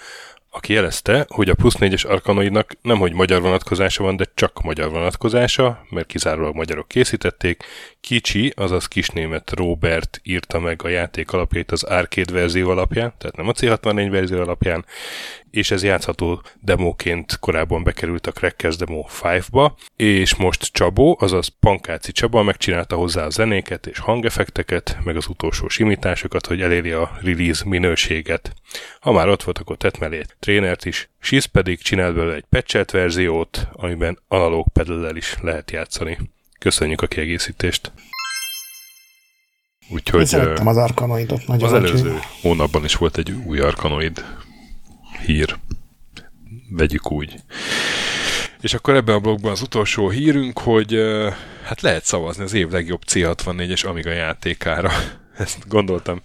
aki 0.51 0.73
jelezte, 0.73 1.25
hogy 1.29 1.49
a 1.49 1.53
plusz 1.53 1.75
4-es 1.79 2.07
arkanoidnak 2.07 2.71
nemhogy 2.81 3.13
magyar 3.13 3.41
vonatkozása 3.41 4.03
van, 4.03 4.15
de 4.15 4.25
csak 4.33 4.61
magyar 4.61 4.89
vonatkozása, 4.89 5.85
mert 5.89 6.07
kizárólag 6.07 6.55
magyarok 6.55 6.87
készítették. 6.87 7.63
Kicsi, 8.01 8.53
azaz 8.55 8.87
kisnémet 8.87 9.51
Robert 9.51 10.19
írta 10.23 10.59
meg 10.59 10.83
a 10.83 10.87
játék 10.87 11.31
alapjait 11.31 11.71
az 11.71 11.83
arcade 11.83 12.33
verzió 12.33 12.69
alapján, 12.69 13.13
tehát 13.17 13.35
nem 13.35 13.47
a 13.47 13.51
C64 13.51 14.07
verzió 14.11 14.39
alapján, 14.39 14.85
és 15.51 15.71
ez 15.71 15.83
játszható 15.83 16.41
demóként 16.61 17.39
korábban 17.39 17.83
bekerült 17.83 18.27
a 18.27 18.31
Crackers 18.31 18.75
Demo 18.75 19.05
5-ba, 19.23 19.71
és 19.95 20.35
most 20.35 20.73
Csabó, 20.73 21.17
azaz 21.19 21.47
Pankáci 21.59 22.11
Csaba 22.11 22.43
megcsinálta 22.43 22.95
hozzá 22.95 23.25
a 23.25 23.29
zenéket 23.29 23.87
és 23.87 23.99
hangeffekteket, 23.99 24.97
meg 25.03 25.15
az 25.15 25.27
utolsó 25.27 25.67
simításokat, 25.67 26.45
hogy 26.45 26.61
eléri 26.61 26.91
a 26.91 27.17
release 27.21 27.63
minőséget. 27.65 28.53
Ha 28.99 29.11
már 29.11 29.27
ott 29.27 29.43
volt, 29.43 29.57
akkor 29.57 29.77
tett 29.77 29.99
mellé 29.99 30.17
egy 30.17 30.35
trénert 30.39 30.85
is, 30.85 31.09
Shiz 31.19 31.45
pedig 31.45 31.81
csinált 31.81 32.15
belőle 32.15 32.35
egy 32.35 32.45
patchet 32.49 32.91
verziót, 32.91 33.67
amiben 33.71 34.19
analóg 34.27 34.67
pedellel 34.73 35.15
is 35.15 35.37
lehet 35.41 35.71
játszani. 35.71 36.17
Köszönjük 36.59 37.01
a 37.01 37.07
kiegészítést! 37.07 37.91
Úgyhogy... 39.89 40.19
Én 40.19 40.25
szerettem 40.25 40.67
az 40.67 40.77
Arkanoidot 40.77 41.47
nagyon. 41.47 41.67
Az 41.67 41.73
előző 41.73 42.19
hónapban 42.41 42.83
is 42.83 42.95
volt 42.95 43.17
egy 43.17 43.31
új 43.31 43.59
Arkanoid 43.59 44.25
hír. 45.29 45.57
Vegyük 46.69 47.11
úgy. 47.11 47.35
És 48.61 48.73
akkor 48.73 48.95
ebben 48.95 49.15
a 49.15 49.19
blogban 49.19 49.51
az 49.51 49.61
utolsó 49.61 50.09
hírünk, 50.09 50.59
hogy 50.59 50.97
hát 51.63 51.81
lehet 51.81 52.05
szavazni 52.05 52.43
az 52.43 52.53
év 52.53 52.69
legjobb 52.69 53.01
C64-es 53.07 53.87
Amiga 53.87 54.11
játékára. 54.11 54.91
Ezt 55.37 55.67
gondoltam, 55.67 56.21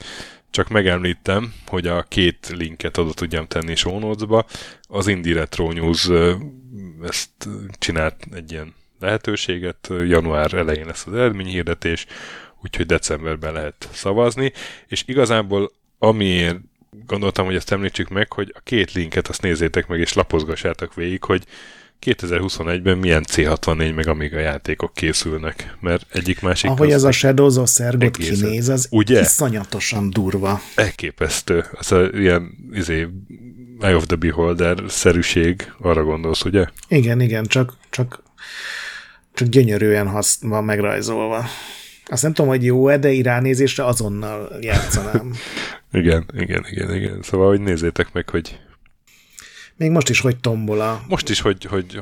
csak 0.51 0.69
megemlítem, 0.69 1.55
hogy 1.67 1.87
a 1.87 2.03
két 2.03 2.53
linket 2.57 2.97
oda 2.97 3.13
tudjam 3.13 3.47
tenni 3.47 3.75
notes-ba. 3.85 4.47
Az 4.83 5.07
Indie 5.07 5.35
Retro 5.35 5.73
News 5.73 6.11
ezt 7.03 7.49
csinált 7.79 8.27
egy 8.35 8.53
ilyen 8.53 8.75
lehetőséget, 9.01 9.89
január 9.99 10.55
elején 10.55 10.87
lesz 10.87 11.07
az 11.07 11.15
eredményhirdetés, 11.15 12.07
úgyhogy 12.63 12.87
decemberben 12.87 13.53
lehet 13.53 13.89
szavazni, 13.93 14.53
és 14.87 15.03
igazából 15.07 15.73
amiért 15.99 16.59
gondoltam, 17.07 17.45
hogy 17.45 17.55
ezt 17.55 17.73
említsük 17.73 18.09
meg, 18.09 18.33
hogy 18.33 18.53
a 18.57 18.61
két 18.61 18.93
linket 18.93 19.29
azt 19.29 19.43
nézzétek 19.43 19.87
meg, 19.87 20.01
és 20.01 20.13
lapozgassátok 20.13 20.95
végig, 20.95 21.25
hogy 21.25 21.45
2021-ben 22.05 22.99
milyen 22.99 23.25
C64 23.33 23.95
meg 23.95 24.07
Amiga 24.09 24.39
játékok 24.39 24.95
készülnek, 24.95 25.77
mert 25.81 26.07
egyik 26.13 26.41
másik... 26.41 26.71
Ahogy 26.71 26.91
ez 26.91 27.03
a 27.03 27.11
Shadows 27.11 27.57
of 27.57 27.69
Szergot 27.69 28.17
kinéz, 28.17 28.69
az 28.69 28.89
ugye? 28.91 29.21
iszonyatosan 29.21 30.11
durva. 30.11 30.61
Elképesztő. 30.75 31.65
Az 31.73 31.93
a 31.93 32.09
ilyen 32.13 32.69
izé, 32.73 33.09
Eye 33.81 33.97
of 33.97 34.07
the 34.07 34.17
Beholder-szerűség, 34.17 35.73
arra 35.79 36.05
gondolsz, 36.05 36.45
ugye? 36.45 36.67
Igen, 36.89 37.21
igen, 37.21 37.45
csak, 37.45 37.77
csak, 37.91 38.23
csak 39.35 39.49
gyönyörűen 39.49 40.09
hasz, 40.09 40.39
van 40.43 40.65
megrajzolva. 40.65 41.45
Azt 42.07 42.23
nem 42.23 42.33
tudom, 42.33 42.51
hogy 42.51 42.65
jó-e, 42.65 42.99
de 42.99 43.11
iránézésre 43.11 43.85
azonnal 43.85 44.53
játszanám. 44.61 45.33
igen, 45.93 46.25
igen, 46.33 46.65
igen, 46.71 46.95
igen. 46.95 47.23
Szóval, 47.23 47.49
hogy 47.49 47.61
nézzétek 47.61 48.13
meg, 48.13 48.29
hogy 48.29 48.61
Még 49.77 49.91
most 49.91 50.09
is, 50.09 50.21
hogy 50.21 50.37
tombola. 50.37 51.05
Most 51.09 51.29
is, 51.29 51.41
hogy, 51.41 51.65
hogy 51.65 51.99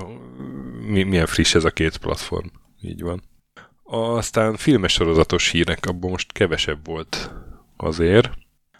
mi, 0.86 1.02
milyen 1.02 1.26
friss 1.26 1.54
ez 1.54 1.64
a 1.64 1.70
két 1.70 1.96
platform. 1.96 2.46
Így 2.80 3.02
van. 3.02 3.22
Aztán 3.84 4.56
filmes 4.56 4.92
sorozatos 4.92 5.48
hírek, 5.48 5.86
abban 5.86 6.10
most 6.10 6.32
kevesebb 6.32 6.86
volt 6.86 7.30
azért. 7.76 8.30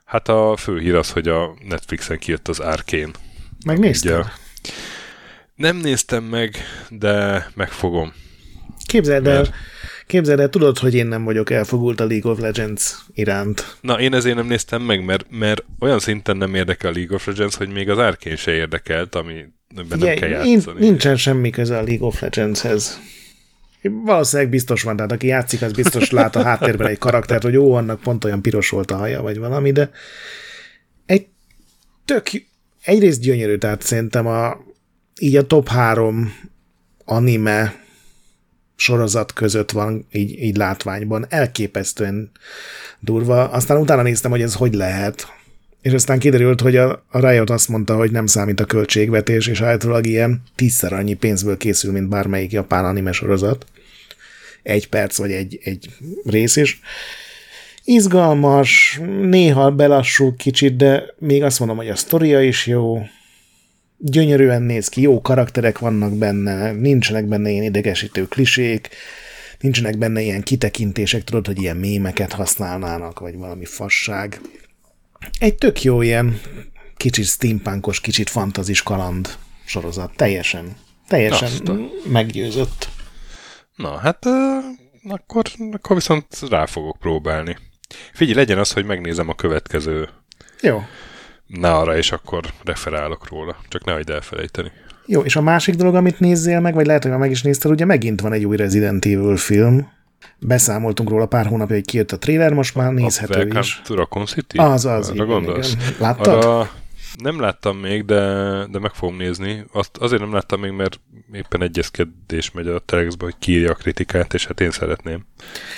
Hát 0.05 0.29
a 0.29 0.57
fő 0.57 0.79
hír 0.79 0.95
az, 0.95 1.11
hogy 1.11 1.29
a 1.29 1.55
Netflixen 1.69 2.19
kijött 2.19 2.49
az 2.49 2.61
Arkane. 2.61 3.11
Megnézted? 3.65 4.19
Ugye, 4.19 4.29
nem 5.55 5.77
néztem 5.77 6.25
meg, 6.25 6.57
de 6.89 7.47
megfogom. 7.55 8.13
Képzeld 8.87 9.27
el, 9.27 9.35
mert... 9.35 9.55
képzeld 10.13 10.41
el, 10.41 10.49
tudod, 10.49 10.79
hogy 10.79 10.95
én 10.95 11.07
nem 11.07 11.25
vagyok 11.25 11.51
elfogult 11.51 12.01
a 12.01 12.07
League 12.07 12.31
of 12.31 12.39
Legends 12.39 13.05
iránt. 13.15 13.77
Na, 13.81 14.01
én 14.01 14.15
ezért 14.15 14.37
nem 14.37 14.47
néztem 14.47 14.83
meg, 14.83 15.05
mert, 15.05 15.27
mert 15.31 15.65
olyan 15.81 15.99
szinten 15.99 16.37
nem 16.37 16.55
érdekel 16.55 16.91
a 16.91 16.95
League 16.95 17.15
of 17.15 17.27
Legends, 17.27 17.55
hogy 17.55 17.69
még 17.69 17.91
az 17.91 17.99
Arkane 17.99 18.37
se 18.37 18.53
érdekelt, 18.53 19.15
ami 19.15 19.35
ebben 19.77 19.99
nem 19.99 20.15
kell 20.15 20.29
játszani. 20.29 20.81
Nincsen 20.81 21.17
semmi 21.17 21.51
köze 21.51 21.79
a 21.79 21.83
League 21.83 22.07
of 22.07 22.21
Legendshez. 22.21 23.01
Valószínűleg 23.83 24.51
biztos 24.51 24.83
van, 24.83 24.97
tehát 24.97 25.13
aki 25.13 25.27
játszik, 25.27 25.63
az 25.63 25.73
biztos 25.73 26.11
lát 26.11 26.37
a 26.37 26.43
háttérben 26.43 26.87
egy 26.87 26.99
karaktert, 26.99 27.43
hogy 27.43 27.57
ó, 27.57 27.75
annak 27.75 28.01
pont 28.01 28.25
olyan 28.25 28.43
piros 28.43 28.69
volt 28.69 28.91
a 28.91 28.97
haja, 28.97 29.23
vagy 29.23 29.39
valami, 29.39 29.73
de 29.73 29.91
egy 31.07 31.27
tök, 32.05 32.27
egyrészt 32.85 33.21
gyönyörű, 33.21 33.57
tehát 33.57 33.83
szerintem 33.83 34.27
a, 34.27 34.57
így 35.21 35.37
a 35.37 35.47
top 35.47 35.69
három 35.69 36.35
anime 37.05 37.82
sorozat 38.83 39.33
között 39.33 39.71
van 39.71 40.07
így, 40.13 40.43
így 40.43 40.57
látványban, 40.57 41.27
elképesztően 41.29 42.31
durva. 43.01 43.49
Aztán 43.49 43.77
utána 43.77 44.03
néztem, 44.03 44.31
hogy 44.31 44.43
ez 44.43 44.55
hogy 44.55 44.75
lehet, 44.75 45.27
és 45.83 45.93
aztán 45.93 46.19
kiderült, 46.19 46.61
hogy 46.61 46.77
a, 46.77 47.05
a 47.11 47.29
Riot 47.29 47.51
azt 47.51 47.69
mondta, 47.69 47.97
hogy 47.97 48.11
nem 48.11 48.27
számít 48.27 48.61
a 48.61 48.65
költségvetés, 48.65 49.47
és 49.47 49.61
általában 49.61 50.05
ilyen 50.05 50.43
tízszer 50.55 50.93
annyi 50.93 51.15
pénzből 51.15 51.57
készül, 51.57 51.93
mint 51.93 52.09
bármelyik 52.09 52.53
japán 52.53 52.85
anime 52.85 53.13
sorozat. 53.13 53.67
Egy 54.63 54.89
perc, 54.89 55.17
vagy 55.17 55.33
egy, 55.33 55.59
egy 55.65 55.91
rész 56.25 56.57
is. 56.57 56.81
Izgalmas, 57.85 59.01
néha 59.21 59.71
belassul 59.71 60.37
kicsit, 60.37 60.77
de 60.77 61.15
még 61.19 61.43
azt 61.43 61.59
mondom, 61.59 61.77
hogy 61.77 61.89
a 61.89 61.97
sztoria 61.97 62.43
is 62.43 62.67
jó, 62.67 63.03
gyönyörűen 64.05 64.63
néz 64.63 64.89
ki, 64.89 65.01
jó 65.01 65.21
karakterek 65.21 65.79
vannak 65.79 66.13
benne, 66.17 66.73
nincsenek 66.73 67.27
benne 67.27 67.51
ilyen 67.51 67.65
idegesítő 67.65 68.27
klisék, 68.27 68.89
nincsenek 69.61 69.99
benne 69.99 70.21
ilyen 70.21 70.43
kitekintések, 70.43 71.25
tudod, 71.25 71.47
hogy 71.47 71.61
ilyen 71.61 71.77
mémeket 71.77 72.33
használnának, 72.33 73.19
vagy 73.19 73.37
valami 73.37 73.65
fasság 73.65 74.41
egy 75.39 75.55
tök 75.55 75.83
jó 75.83 76.03
ilyen 76.03 76.41
kicsit 76.97 77.25
steampunkos, 77.25 78.01
kicsit 78.01 78.31
fantazis 78.31 78.83
kaland 78.83 79.37
sorozat. 79.65 80.13
Teljesen, 80.17 80.77
teljesen 81.09 81.49
Aztán. 81.49 81.91
meggyőzött. 82.05 82.89
Na, 83.77 83.99
hát 83.99 84.27
akkor, 85.09 85.45
akkor 85.73 85.97
viszont 85.97 86.27
rá 86.49 86.67
fogok 86.67 86.97
próbálni. 86.99 87.57
Figyelj, 88.13 88.37
legyen 88.37 88.59
az, 88.59 88.73
hogy 88.73 88.85
megnézem 88.85 89.29
a 89.29 89.35
következő 89.35 90.09
jó. 90.61 90.83
Nára, 91.61 91.97
és 91.97 92.13
akkor 92.13 92.45
referálok 92.65 93.29
róla. 93.29 93.57
Csak 93.69 93.85
ne 93.85 93.93
hagyd 93.93 94.11
elfelejteni. 94.11 94.71
Jó, 95.07 95.21
és 95.21 95.37
a 95.37 95.43
másik 95.43 95.75
dolog, 95.75 95.95
amit 95.95 96.21
nézzél 96.21 96.61
meg, 96.61 96.75
vagy 96.75 96.87
lehet, 96.87 97.03
hogy 97.03 97.11
már 97.11 97.21
meg 97.21 97.31
is 97.31 97.43
nézted, 97.43 97.71
ugye 97.71 97.85
megint 97.85 98.21
van 98.21 98.33
egy 98.33 98.45
új 98.45 98.57
Resident 98.57 99.05
Evil 99.05 99.37
film, 99.37 99.89
Beszámoltunk 100.39 101.09
róla 101.11 101.27
pár 101.27 101.47
hónapja, 101.47 101.75
hogy 101.75 101.85
kijött 101.85 102.13
a 102.13 102.19
trailer, 102.19 102.53
most 102.53 102.75
már 102.75 102.93
nézhető 102.93 103.51
a 103.55 103.59
is. 103.59 103.81
to 103.85 103.95
Raccoon 103.95 104.27
City? 104.27 104.59
Az, 104.59 104.85
az, 104.85 105.09
Arra 105.09 105.15
igen, 105.15 105.27
gondolsz? 105.27 105.73
igen. 105.73 105.95
Láttad? 105.99 106.45
Arra 106.45 106.71
nem 107.19 107.41
láttam 107.41 107.79
még, 107.79 108.05
de, 108.05 108.21
de 108.71 108.79
meg 108.79 108.95
fogom 108.95 109.17
nézni. 109.17 109.65
Azt 109.73 109.97
azért 109.97 110.23
nem 110.23 110.33
láttam 110.33 110.61
még, 110.61 110.71
mert 110.71 111.01
éppen 111.33 111.63
egyezkedés 111.63 112.51
megy 112.51 112.67
a 112.67 112.79
Telexbe, 112.79 113.25
hogy 113.25 113.39
kiírja 113.39 113.71
a 113.71 113.75
kritikát, 113.75 114.35
és 114.35 114.47
hát 114.47 114.61
én 114.61 114.71
szeretném. 114.71 115.27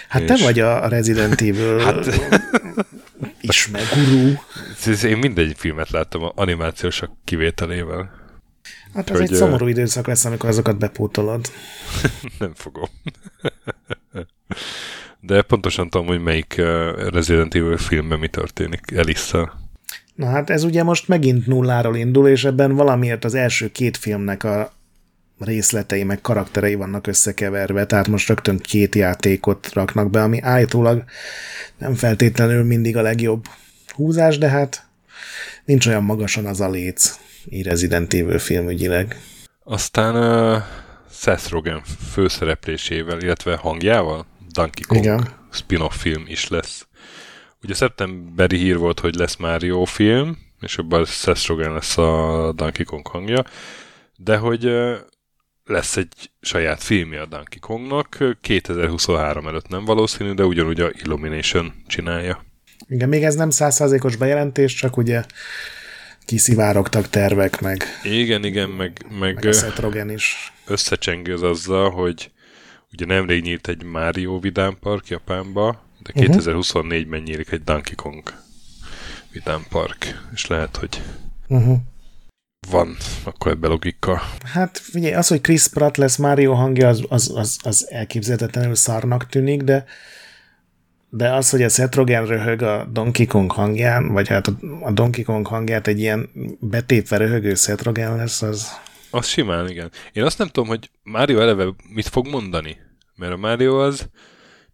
Hát 0.09 0.23
és... 0.23 0.29
te 0.29 0.37
vagy 0.45 0.59
a 0.59 0.89
Resident 0.89 1.41
Evil 1.41 1.79
hát... 1.79 2.07
ismer, 3.41 3.83
gurú. 3.95 4.41
Én 5.03 5.19
mindegy 5.19 5.55
filmet 5.57 5.91
láttam 5.91 6.23
a 6.23 6.33
animációsak 6.35 7.11
kivételével. 7.25 8.23
Hát 8.95 9.11
ez 9.11 9.19
hogy, 9.19 9.31
egy 9.31 9.35
szomorú 9.35 9.67
időszak 9.67 10.07
lesz, 10.07 10.25
amikor 10.25 10.49
azokat 10.49 10.79
bepótolod. 10.79 11.51
nem 12.39 12.55
fogom. 12.55 12.89
De 15.21 15.43
pontosan 15.43 15.91
tudom, 15.91 16.07
hogy 16.07 16.21
melyik 16.21 16.55
Resident 16.97 17.55
Evil 17.55 17.77
filmben 17.77 18.19
mi 18.19 18.29
történik 18.29 18.91
Elissa. 18.95 19.64
Na 20.15 20.27
hát 20.27 20.51
ez 20.51 20.65
ugye 20.65 20.83
most 20.83 21.09
megint 21.09 21.47
nulláról 21.47 21.97
indul, 21.97 22.29
és 22.29 22.45
ebben 22.45 22.75
valamiért 22.75 23.25
az 23.25 23.35
első 23.35 23.73
két 23.73 23.97
filmnek 23.97 24.45
a 24.45 24.73
részletei, 25.39 26.03
meg 26.05 26.21
karakterei 26.21 26.75
vannak 26.75 27.07
összekeverve, 27.07 27.87
tehát 27.87 28.09
most 28.09 28.29
rögtön 28.29 28.59
két 28.59 28.95
játékot 28.95 29.73
raknak 29.73 30.11
be, 30.11 30.23
ami 30.23 30.41
állítólag 30.41 31.05
nem 31.79 31.95
feltétlenül 31.95 32.65
mindig 32.65 32.97
a 32.97 33.03
legjobb 33.03 33.45
húzás, 33.89 34.39
de 34.39 34.49
hát 34.49 34.87
nincs 35.65 35.87
olyan 35.87 36.05
magasan 36.05 36.47
az 36.47 36.61
a 36.61 36.71
léc, 36.71 37.19
így 37.49 37.67
Resident 37.67 38.15
Evil 38.15 38.39
filmügyileg. 38.39 39.21
Aztán 39.65 40.17
uh, 40.17 40.63
Seth 41.11 41.51
Rogen 41.51 41.83
főszereplésével, 42.13 43.21
illetve 43.21 43.57
hangjával 43.57 44.27
Donkey 44.53 44.83
Kong 44.83 45.01
Igen. 45.01 45.29
spin-off 45.51 45.97
film 45.97 46.25
is 46.27 46.49
lesz. 46.49 46.87
Ugye 47.65 47.75
szeptemberi 47.75 48.57
hír 48.57 48.77
volt, 48.77 49.01
hogy 49.01 49.15
lesz 49.15 49.37
Mario 49.37 49.85
film, 49.85 50.39
és 50.61 50.79
abban 50.79 51.05
Seth 51.05 51.49
Rogen 51.49 51.73
lesz 51.73 51.99
a 51.99 52.53
Donkey 52.57 52.85
Kong 52.85 53.07
hangja, 53.07 53.45
de 54.17 54.37
hogy 54.37 54.71
lesz 55.65 55.97
egy 55.97 56.31
saját 56.41 56.83
filmje 56.83 57.21
a 57.21 57.27
Donkey 57.27 57.59
Kongnak, 57.59 58.37
2023 58.41 59.47
előtt 59.47 59.69
nem 59.69 59.85
valószínű, 59.85 60.33
de 60.33 60.45
ugyanúgy 60.45 60.81
a 60.81 60.91
Illumination 61.05 61.73
csinálja. 61.87 62.45
Igen, 62.89 63.09
még 63.09 63.25
ez 63.25 63.35
nem 63.35 63.51
százszázalékos 63.51 64.17
bejelentés, 64.17 64.75
csak 64.75 64.97
ugye 64.97 65.25
kiszivárogtak 66.25 67.09
tervek, 67.09 67.61
meg... 67.61 67.85
Igen, 68.03 68.45
igen, 68.45 68.69
meg... 68.69 69.05
Meg, 69.19 69.45
meg 69.45 69.95
a 69.95 70.13
is. 70.13 70.53
Összecsengő 70.67 71.33
az 71.33 71.43
azzal, 71.43 71.91
hogy 71.91 72.31
ugye 72.93 73.07
nemrég 73.07 73.43
nyílt 73.43 73.69
egy 73.69 73.85
Mario 73.85 74.41
vidámpark 74.41 75.09
Japánba, 75.09 75.83
de 76.05 76.27
2024-ben 76.27 77.03
uh-huh. 77.03 77.23
nyílik 77.23 77.51
egy 77.51 77.63
Donkey 77.63 77.95
Kong 77.95 78.23
vidámpark, 79.33 80.27
és 80.35 80.47
lehet, 80.47 80.77
hogy 80.77 81.03
uh-huh. 81.49 81.77
van 82.71 82.97
akkor 83.25 83.51
ebbe 83.51 83.69
logika. 83.69 84.23
Hát 84.45 84.79
figyelj, 84.79 85.15
az, 85.15 85.29
hogy 85.29 85.41
Chris 85.41 85.69
Pratt 85.69 85.97
lesz 85.97 86.17
Mario 86.17 86.55
hangja, 86.55 86.89
az, 86.89 87.05
az, 87.09 87.33
az, 87.35 87.59
az 87.63 87.91
elképzelhetetlenül 87.91 88.75
szarnak 88.75 89.27
tűnik, 89.27 89.63
de 89.63 89.85
de 91.17 91.33
az, 91.33 91.51
hogy 91.51 91.63
a 91.63 91.69
Seth 91.69 91.97
Rogen 91.97 92.27
röhög 92.27 92.63
a 92.63 92.89
Donkey 92.93 93.27
Kong 93.27 93.53
hangján, 93.53 94.13
vagy 94.13 94.29
hát 94.29 94.47
a 94.81 94.93
Donkey 94.93 95.25
Kong 95.25 95.47
hangját 95.47 95.87
egy 95.87 95.99
ilyen 95.99 96.31
betépve 96.61 97.17
röhögő 97.17 97.55
Seth 97.55 97.85
Rogen 97.85 98.17
lesz, 98.17 98.43
az... 98.43 98.69
Az 99.11 99.27
simán, 99.27 99.69
igen. 99.69 99.91
Én 100.13 100.25
azt 100.25 100.39
nem 100.39 100.47
tudom, 100.47 100.69
hogy 100.69 100.91
Mario 101.03 101.41
eleve 101.41 101.75
mit 101.89 102.09
fog 102.09 102.27
mondani. 102.27 102.77
Mert 103.17 103.33
a 103.33 103.37
Mario 103.37 103.83
az 103.83 104.09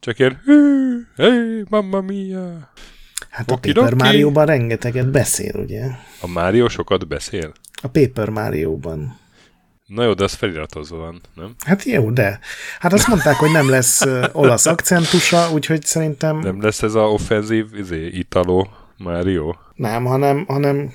csak 0.01 0.18
ilyen 0.18 0.40
hey, 1.16 1.64
mamma 1.68 2.01
mia. 2.01 2.72
Hát 3.31 3.51
a 3.51 3.56
Paper 3.56 3.94
Mario-ban 3.94 4.47
rengeteget 4.47 5.10
beszél, 5.10 5.60
ugye? 5.60 5.85
A 6.20 6.27
Mario 6.27 6.68
sokat 6.68 7.09
beszél? 7.09 7.52
A 7.82 7.89
Paper 7.89 8.28
Mario-ban. 8.28 9.18
Na 9.86 10.05
jó, 10.05 10.12
de 10.12 10.24
az 10.24 10.32
feliratozva 10.32 10.97
van, 10.97 11.20
nem? 11.35 11.55
Hát 11.64 11.85
jó, 11.85 12.10
de. 12.10 12.40
Hát 12.78 12.93
azt 12.93 13.06
mondták, 13.06 13.35
hogy 13.35 13.51
nem 13.51 13.68
lesz 13.68 14.05
olasz 14.32 14.66
akcentusa, 14.66 15.51
úgyhogy 15.52 15.85
szerintem... 15.85 16.39
Nem 16.39 16.62
lesz 16.62 16.82
ez 16.82 16.94
a 16.94 17.01
offenzív 17.01 17.66
izé, 17.74 18.06
Italo 18.06 18.66
Mario? 18.97 19.55
Nem, 19.74 20.05
hanem... 20.05 20.44
hanem... 20.47 20.93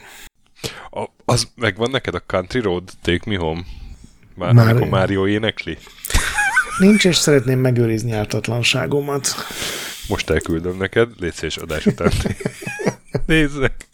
A, 0.89 1.05
az 1.25 1.47
megvan 1.55 1.89
neked 1.89 2.15
a 2.15 2.23
Country 2.27 2.59
Road 2.59 2.83
Take 3.01 3.23
Me 3.25 3.37
Home? 3.37 3.61
Már 4.35 4.57
amikor 4.57 4.87
Mario 4.87 5.27
énekli? 5.27 5.77
Nincs, 6.77 7.05
és 7.05 7.15
szeretném 7.15 7.59
megőrizni 7.59 8.11
ártatlanságomat. 8.11 9.27
Most 10.07 10.29
elküldöm 10.29 10.77
neked, 10.77 11.09
légy 11.19 11.33
szíves 11.33 11.57
adás 11.57 11.85
után. 11.85 12.11
Nézzek! 13.25 13.87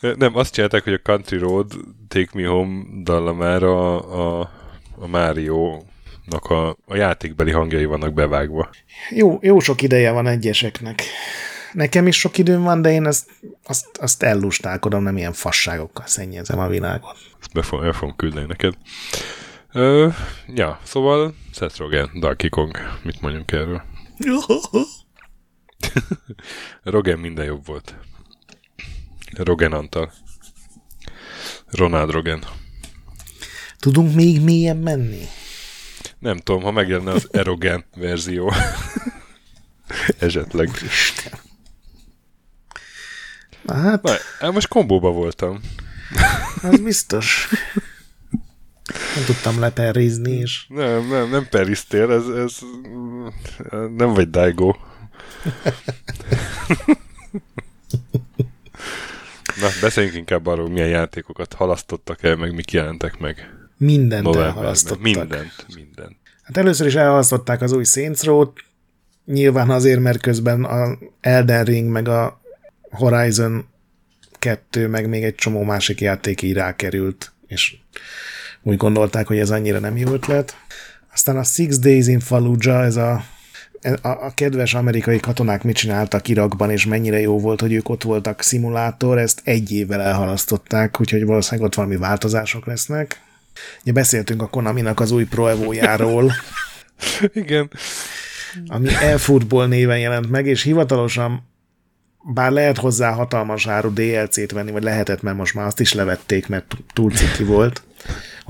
Nem, 0.00 0.36
azt 0.36 0.54
csinálták, 0.54 0.84
hogy 0.84 0.92
a 0.92 1.00
Country 1.02 1.38
Road 1.38 1.72
Take 2.08 2.30
Me 2.32 2.46
Home 2.46 2.84
dallamára 3.02 3.96
a, 3.96 4.40
a, 4.40 4.50
a 4.98 5.06
Mario-nak 5.06 6.44
a, 6.44 6.76
a 6.86 6.96
játékbeli 6.96 7.50
hangjai 7.50 7.84
vannak 7.84 8.12
bevágva. 8.12 8.70
Jó, 9.10 9.38
jó 9.42 9.58
sok 9.58 9.82
ideje 9.82 10.10
van 10.10 10.26
egyeseknek. 10.26 11.02
Nekem 11.72 12.06
is 12.06 12.18
sok 12.18 12.38
időm 12.38 12.62
van, 12.62 12.82
de 12.82 12.92
én 12.92 13.06
ezt, 13.06 13.30
azt, 13.64 13.86
azt 14.00 14.22
ellustálkodom, 14.22 15.02
nem 15.02 15.16
ilyen 15.16 15.32
fasságokkal 15.32 16.06
szennyezem 16.06 16.58
a 16.58 16.68
világot. 16.68 17.16
Ezt 17.40 17.52
be 17.52 17.62
fogom, 17.62 17.92
fogom 17.92 18.16
küldeni 18.16 18.46
neked. 18.46 18.74
Ö, 19.72 20.08
ja, 20.54 20.80
szóval 20.82 21.34
Seth 21.54 21.78
Rogen, 21.78 22.10
Donkey 22.14 22.48
Kong, 22.48 22.76
mit 23.02 23.20
mondjunk 23.20 23.52
erről? 23.52 23.82
Rogen 26.82 27.18
minden 27.18 27.44
jobb 27.44 27.66
volt. 27.66 27.94
Rogen 29.36 29.72
Antal. 29.72 30.12
Ronald 31.66 32.10
Rogan. 32.10 32.44
Tudunk 33.78 34.14
még 34.14 34.40
mélyen 34.40 34.76
menni? 34.76 35.24
Nem 36.18 36.36
tudom, 36.38 36.62
ha 36.62 36.70
megjelenne 36.70 37.10
az 37.12 37.28
erogen 37.40 37.84
verzió. 37.96 38.52
Esetleg. 40.18 40.68
Isten. 40.82 41.38
Na 43.62 43.74
hát, 43.74 44.02
Na, 44.02 44.12
hát 44.38 44.52
most 44.52 44.68
kombóba 44.68 45.10
voltam. 45.10 45.60
az 46.62 46.80
biztos. 46.80 47.48
Nem 49.14 49.24
tudtam 49.24 49.60
leperrizni, 49.60 50.32
és 50.32 50.64
Nem, 50.68 51.08
nem, 51.08 51.30
nem 51.30 51.46
perisztél, 51.50 52.12
ez, 52.12 52.26
ez 52.26 52.58
nem 53.96 54.14
vagy 54.14 54.30
Daigo. 54.30 54.74
Na, 59.60 59.68
beszéljünk 59.80 60.16
inkább 60.16 60.46
arról, 60.46 60.68
milyen 60.68 60.88
játékokat 60.88 61.52
halasztottak 61.52 62.22
el, 62.22 62.36
meg 62.36 62.54
mik 62.54 62.72
jelentek 62.72 63.18
meg 63.18 63.54
mindent 63.76 64.22
novemberben. 64.22 64.56
elhalasztottak. 64.56 65.02
Mindent, 65.02 65.66
mindent. 65.74 66.16
Hát 66.42 66.56
először 66.56 66.86
is 66.86 66.94
elhalasztották 66.94 67.62
az 67.62 67.72
új 67.72 67.84
Saints 67.84 68.22
Row-t, 68.22 68.64
nyilván 69.24 69.70
azért, 69.70 70.00
mert 70.00 70.20
közben 70.20 70.64
a 70.64 70.98
Elden 71.20 71.64
Ring, 71.64 71.90
meg 71.90 72.08
a 72.08 72.40
Horizon 72.90 73.68
2, 74.38 74.88
meg 74.88 75.08
még 75.08 75.24
egy 75.24 75.34
csomó 75.34 75.62
másik 75.62 76.00
játék 76.00 76.42
így 76.42 76.52
rákerült, 76.52 77.32
és 77.46 77.76
úgy 78.62 78.76
gondolták, 78.76 79.26
hogy 79.26 79.38
ez 79.38 79.50
annyira 79.50 79.78
nem 79.78 79.96
jó 79.96 80.12
ötlet. 80.12 80.56
Aztán 81.12 81.36
a 81.36 81.42
Six 81.42 81.78
Days 81.78 82.06
in 82.06 82.20
Fallujah, 82.20 82.84
ez 82.84 82.96
a, 82.96 83.24
a, 84.02 84.08
a 84.08 84.32
kedves 84.34 84.74
amerikai 84.74 85.20
katonák 85.20 85.62
mit 85.62 85.76
csináltak 85.76 86.28
Irakban, 86.28 86.70
és 86.70 86.86
mennyire 86.86 87.20
jó 87.20 87.38
volt, 87.38 87.60
hogy 87.60 87.72
ők 87.72 87.88
ott 87.88 88.02
voltak 88.02 88.42
szimulátor, 88.42 89.18
ezt 89.18 89.40
egy 89.44 89.72
évvel 89.72 90.00
elhalasztották, 90.00 91.00
úgyhogy 91.00 91.24
valószínűleg 91.24 91.66
ott 91.66 91.74
valami 91.74 91.96
változások 91.96 92.66
lesznek. 92.66 93.20
Ugye 93.82 93.92
beszéltünk 93.92 94.42
a 94.42 94.48
Konaminak 94.48 95.00
az 95.00 95.10
új 95.10 95.24
Pro 95.24 95.46
Evo-járól, 95.46 96.32
Igen. 97.32 97.70
ami 98.66 98.88
eFootball 98.88 99.66
néven 99.66 99.98
jelent 99.98 100.30
meg, 100.30 100.46
és 100.46 100.62
hivatalosan 100.62 101.48
bár 102.22 102.50
lehet 102.50 102.78
hozzá 102.78 103.10
hatalmas 103.10 103.66
áru 103.66 103.92
DLC-t 103.92 104.52
venni, 104.52 104.70
vagy 104.70 104.82
lehetett, 104.82 105.22
mert 105.22 105.36
most 105.36 105.54
már 105.54 105.66
azt 105.66 105.80
is 105.80 105.92
levették, 105.92 106.48
mert 106.48 106.76
túl 106.92 107.12
ciki 107.12 107.44
volt, 107.44 107.82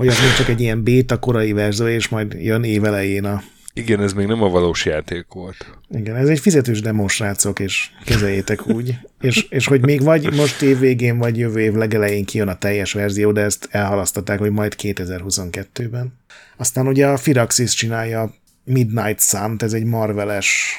hogy 0.01 0.09
az 0.09 0.19
még 0.19 0.33
csak 0.33 0.49
egy 0.49 0.61
ilyen 0.61 0.83
beta 0.83 1.19
korai 1.19 1.51
verzió, 1.51 1.87
és 1.87 2.09
majd 2.09 2.33
jön 2.33 2.63
évelején 2.63 3.25
a... 3.25 3.43
Igen, 3.73 4.01
ez 4.01 4.13
még 4.13 4.27
nem 4.27 4.43
a 4.43 4.49
valós 4.49 4.85
játék 4.85 5.25
volt. 5.29 5.77
Igen, 5.89 6.15
ez 6.15 6.27
egy 6.27 6.39
fizetős 6.39 6.81
demo, 6.81 7.07
srácok, 7.07 7.59
és 7.59 7.89
kezeljétek 8.05 8.67
úgy. 8.67 8.95
És, 9.19 9.45
és 9.49 9.67
hogy 9.67 9.85
még 9.85 10.01
vagy 10.01 10.33
most 10.33 10.61
év 10.61 10.79
végén, 10.79 11.17
vagy 11.17 11.37
jövő 11.37 11.59
év 11.59 11.73
legelején 11.73 12.25
kijön 12.25 12.47
a 12.47 12.57
teljes 12.57 12.93
verzió, 12.93 13.31
de 13.31 13.41
ezt 13.41 13.67
elhalasztották, 13.71 14.39
hogy 14.39 14.51
majd 14.51 14.75
2022-ben. 14.77 16.13
Aztán 16.57 16.87
ugye 16.87 17.07
a 17.07 17.17
Firaxis 17.17 17.73
csinálja 17.73 18.33
Midnight 18.63 19.19
sun 19.19 19.55
ez 19.59 19.73
egy 19.73 19.85
marveles, 19.85 20.75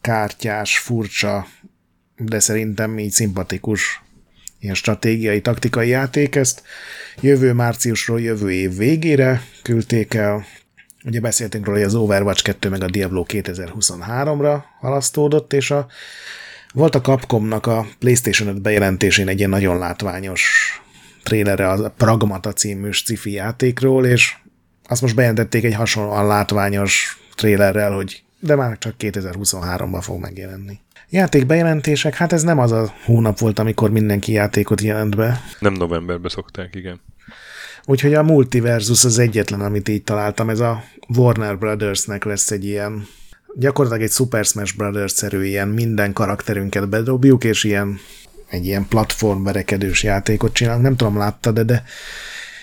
kártyás, 0.00 0.78
furcsa, 0.78 1.46
de 2.16 2.38
szerintem 2.38 2.98
így 2.98 3.10
szimpatikus 3.10 4.02
ilyen 4.60 4.74
stratégiai, 4.74 5.40
taktikai 5.40 5.88
játék. 5.88 6.34
Ezt 6.34 6.62
jövő 7.20 7.52
márciusról 7.52 8.20
jövő 8.20 8.52
év 8.52 8.76
végére 8.76 9.42
küldték 9.62 10.14
el. 10.14 10.44
Ugye 11.04 11.20
beszéltünk 11.20 11.66
róla, 11.66 11.78
hogy 11.78 11.86
az 11.86 11.94
Overwatch 11.94 12.42
2 12.42 12.68
meg 12.68 12.82
a 12.82 12.90
Diablo 12.90 13.24
2023-ra 13.28 14.62
halasztódott, 14.80 15.52
és 15.52 15.70
a, 15.70 15.86
volt 16.72 16.94
a 16.94 17.00
Capcomnak 17.00 17.66
a 17.66 17.86
PlayStation 17.98 18.48
5 18.48 18.62
bejelentésén 18.62 19.28
egy 19.28 19.38
ilyen 19.38 19.50
nagyon 19.50 19.78
látványos 19.78 20.42
trélere 21.22 21.68
a 21.68 21.90
Pragmata 21.90 22.52
című 22.52 22.90
sci 22.90 23.32
játékról, 23.32 24.06
és 24.06 24.36
azt 24.88 25.02
most 25.02 25.14
bejelentették 25.14 25.64
egy 25.64 25.74
hasonlóan 25.74 26.26
látványos 26.26 27.18
trélerrel, 27.34 27.92
hogy 27.92 28.22
de 28.40 28.54
már 28.54 28.78
csak 28.78 28.94
2023-ban 28.98 29.98
fog 30.00 30.20
megjelenni. 30.20 30.80
Játékbejelentések, 31.10 32.14
hát 32.14 32.32
ez 32.32 32.42
nem 32.42 32.58
az 32.58 32.72
a 32.72 32.94
hónap 33.04 33.38
volt, 33.38 33.58
amikor 33.58 33.90
mindenki 33.90 34.32
játékot 34.32 34.80
jelent 34.80 35.16
be. 35.16 35.40
Nem 35.58 35.72
novemberben 35.72 36.30
szokták, 36.30 36.74
igen. 36.74 37.00
Úgyhogy 37.84 38.14
a 38.14 38.22
Multiversus 38.22 39.04
az 39.04 39.18
egyetlen, 39.18 39.60
amit 39.60 39.88
így 39.88 40.02
találtam. 40.02 40.50
Ez 40.50 40.60
a 40.60 40.82
Warner 41.16 41.58
Brothersnek 41.58 42.24
lesz 42.24 42.50
egy 42.50 42.64
ilyen, 42.64 43.06
gyakorlatilag 43.54 44.04
egy 44.06 44.12
Super 44.12 44.44
Smash 44.44 44.76
Brothers-szerű 44.76 45.44
ilyen 45.44 45.68
minden 45.68 46.12
karakterünket 46.12 46.88
bedobjuk, 46.88 47.44
és 47.44 47.64
ilyen 47.64 47.98
egy 48.48 48.66
ilyen 48.66 48.86
platformverekedős 48.88 50.02
játékot 50.02 50.52
csinálunk. 50.52 50.82
Nem 50.82 50.96
tudom, 50.96 51.18
láttad, 51.18 51.54
de, 51.54 51.62
de 51.62 51.82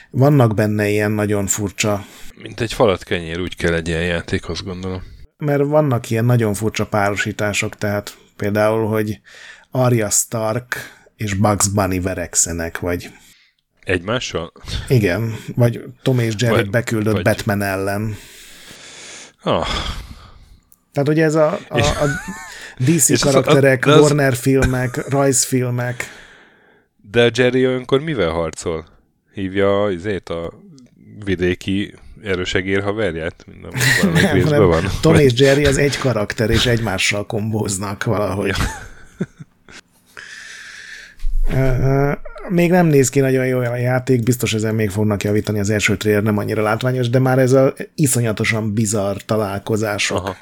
vannak 0.10 0.54
benne 0.54 0.90
ilyen 0.90 1.12
nagyon 1.12 1.46
furcsa 1.46 2.06
Mint 2.42 2.62
egy 2.62 2.74
falat 2.74 3.04
kenyér, 3.04 3.40
úgy 3.40 3.56
kell 3.56 3.74
egy 3.74 3.88
ilyen 3.88 4.06
játék, 4.06 4.50
azt 4.50 4.64
gondolom. 4.64 5.04
mert 5.38 5.64
vannak 5.64 6.10
ilyen 6.10 6.26
nagyon 6.26 6.54
furcsa 6.54 6.86
párosítások, 6.86 7.76
tehát 7.76 8.18
például, 8.38 8.88
hogy 8.88 9.20
Arya 9.72 10.10
Stark 10.10 10.76
és 11.16 11.34
Bugs 11.34 11.68
Bunny 11.68 12.02
verekszenek, 12.02 12.80
vagy 12.80 13.10
Egymással? 13.84 14.52
igen, 14.88 15.36
vagy 15.56 15.84
Tom 16.02 16.20
és 16.20 16.34
Jerry 16.38 16.56
Vagy- 16.56 16.70
beküldött 16.70 17.14
vagy- 17.14 17.24
Batman 17.24 17.62
ellen. 17.62 18.16
Ah, 19.42 19.68
Tehát 20.92 21.10
ugye 21.10 21.24
ez 21.24 21.36
a, 21.36 21.60
a, 21.70 21.80
a 21.80 22.06
DC 22.78 23.10
és 23.10 23.22
az- 23.22 23.22
karakterek, 23.22 23.86
de 23.86 23.92
az- 23.92 24.00
Warner 24.02 24.36
filmek, 24.36 25.10
rajzfilmek, 25.10 26.06
de 27.12 27.24
a 27.24 27.30
Jerry 27.34 27.68
olyankor 27.68 28.02
mivel 28.02 28.30
harcol? 28.30 28.86
Hívja 29.34 29.90
izét 29.92 30.30
a 30.30 30.54
vidéki 31.26 31.94
erősegér 32.24 32.84
haverját? 32.84 33.46
Minden 33.52 33.72
valamelyik 34.02 34.32
részben 34.32 34.68
van. 34.68 34.84
Tom 35.02 35.16
és 35.16 35.34
Jerry 35.36 35.66
az 35.66 35.78
egy 35.78 35.98
karakter, 35.98 36.50
és 36.50 36.66
egymással 36.66 37.26
kombóznak 37.26 38.04
valahogy. 38.04 38.54
Még 42.50 42.72
nem 42.72 42.86
néz 42.86 43.10
ki 43.10 43.20
nagyon 43.20 43.46
jól 43.46 43.66
a 43.66 43.76
játék, 43.76 44.24
biztos 44.24 44.54
ezen 44.54 44.76
még 44.76 44.90
fognak 44.90 45.24
javítani, 45.24 45.60
az 45.60 45.70
első 45.70 45.98
trailer 45.98 46.24
nem 46.24 46.38
annyira 46.38 46.62
látványos, 46.62 47.10
de 47.10 47.20
már 47.20 47.40
ez 47.40 47.52
a 47.52 47.74
iszonyatosan 47.96 48.74
bizarr 48.74 49.16
találkozások. 49.26 50.18
Aha. 50.18 50.36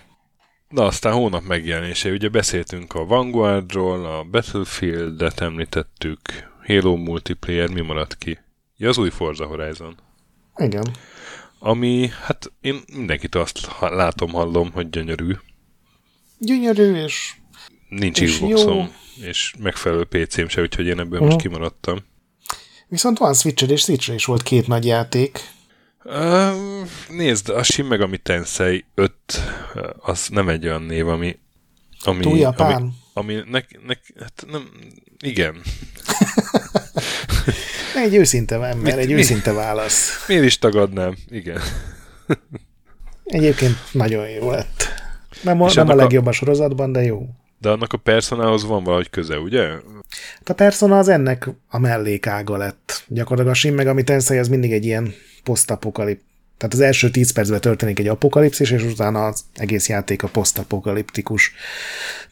Na, 0.69 0.85
aztán 0.85 1.13
hónap 1.13 1.43
megjelenése. 1.47 2.09
Ugye 2.09 2.29
beszéltünk 2.29 2.93
a 2.93 3.05
Vanguardról, 3.05 4.05
a 4.05 4.23
Battlefield-et 4.31 5.41
említettük, 5.41 6.19
Halo 6.65 6.95
multiplayer, 6.95 7.69
mi 7.69 7.81
maradt 7.81 8.17
ki? 8.17 8.39
Ja, 8.77 8.89
az 8.89 8.97
új 8.97 9.09
Forza 9.09 9.45
Horizon. 9.45 9.95
Igen. 10.55 10.83
Ami, 11.67 12.09
hát 12.23 12.51
én 12.61 12.81
mindenkit 12.95 13.35
azt 13.35 13.67
látom, 13.79 14.31
hallom, 14.31 14.71
hogy 14.71 14.89
gyönyörű. 14.89 15.33
Gyönyörű, 16.37 16.95
és 16.95 17.33
Nincs 17.89 18.21
És 18.21 18.31
Xboxom, 18.31 18.93
és 19.21 19.53
megfelelő 19.59 20.03
PC-m 20.03 20.47
se, 20.47 20.61
úgyhogy 20.61 20.85
én 20.85 20.99
ebből 20.99 21.19
Mhm. 21.19 21.27
most 21.27 21.41
kimaradtam. 21.41 21.97
viszont 22.87 23.17
van 23.17 23.33
switch 23.33 23.69
és 23.69 23.81
switch 23.81 24.13
is 24.13 24.25
volt 24.25 24.43
két 24.43 24.67
nagy 24.67 24.85
játék. 24.85 25.39
Uh, 26.03 26.87
nézd, 27.09 27.49
a 27.49 27.63
Shin 27.63 27.85
Megami 27.85 28.17
Tensei 28.17 28.85
5, 28.95 29.13
uh, 29.75 29.83
az 29.97 30.27
nem 30.27 30.49
egy 30.49 30.65
olyan 30.65 30.81
név, 30.81 31.07
ami... 31.07 31.39
ami 32.03 32.19
Túl 32.21 32.37
japán? 32.37 32.73
Ami, 32.73 32.93
ami 33.35 33.43
nek, 33.49 33.79
nek, 33.85 34.13
hát 34.19 34.45
nem, 34.47 34.69
igen. 35.19 35.61
Egy 37.95 38.15
őszinte 38.15 38.55
ember, 38.65 38.99
egy 38.99 39.07
mi? 39.07 39.13
őszinte 39.13 39.51
válasz. 39.51 40.25
Miért 40.27 40.43
is 40.43 40.59
tagadnám? 40.59 41.15
Igen. 41.29 41.59
Egyébként 43.23 43.75
nagyon 43.91 44.29
jó 44.29 44.51
lett. 44.51 44.83
Nem, 45.41 45.61
a, 45.61 45.71
nem 45.73 45.89
a 45.89 45.95
legjobb 45.95 46.25
a 46.25 46.31
sorozatban, 46.31 46.91
de 46.91 47.03
jó. 47.03 47.27
De 47.57 47.69
annak 47.69 47.93
a 47.93 47.97
personához 47.97 48.65
van 48.65 48.83
valahogy 48.83 49.09
köze, 49.09 49.37
ugye? 49.37 49.69
A 50.45 50.53
Persona 50.53 50.97
az 50.97 51.07
ennek 51.07 51.49
a 51.69 51.79
mellékága 51.79 52.57
lett. 52.57 53.03
Gyakorlatilag 53.07 53.51
a 53.51 53.55
Shin 53.55 53.73
Megami 53.73 54.03
Tensei 54.03 54.37
az 54.37 54.47
mindig 54.47 54.71
egy 54.71 54.85
ilyen 54.85 55.13
posztapokalip. 55.43 56.21
Tehát 56.57 56.73
az 56.73 56.79
első 56.79 57.09
10 57.09 57.33
percben 57.33 57.61
történik 57.61 57.99
egy 57.99 58.07
apokalipszis, 58.07 58.71
és 58.71 58.83
utána 58.83 59.25
az 59.25 59.45
egész 59.53 59.89
játék 59.89 60.23
a 60.23 60.27
posztapokaliptikus 60.27 61.51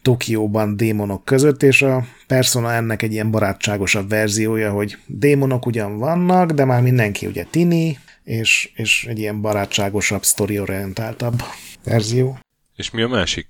Tokióban 0.02 0.76
démonok 0.76 1.24
között, 1.24 1.62
és 1.62 1.82
a 1.82 2.06
Persona 2.26 2.72
ennek 2.72 3.02
egy 3.02 3.12
ilyen 3.12 3.30
barátságosabb 3.30 4.08
verziója, 4.08 4.72
hogy 4.72 4.96
démonok 5.06 5.66
ugyan 5.66 5.98
vannak, 5.98 6.50
de 6.50 6.64
már 6.64 6.82
mindenki 6.82 7.26
ugye 7.26 7.44
tini, 7.50 7.98
és, 8.24 8.70
és 8.74 9.04
egy 9.08 9.18
ilyen 9.18 9.40
barátságosabb, 9.40 10.24
sztoriorientáltabb 10.24 11.42
verzió. 11.84 12.38
És 12.76 12.90
mi 12.90 13.02
a 13.02 13.08
másik? 13.08 13.46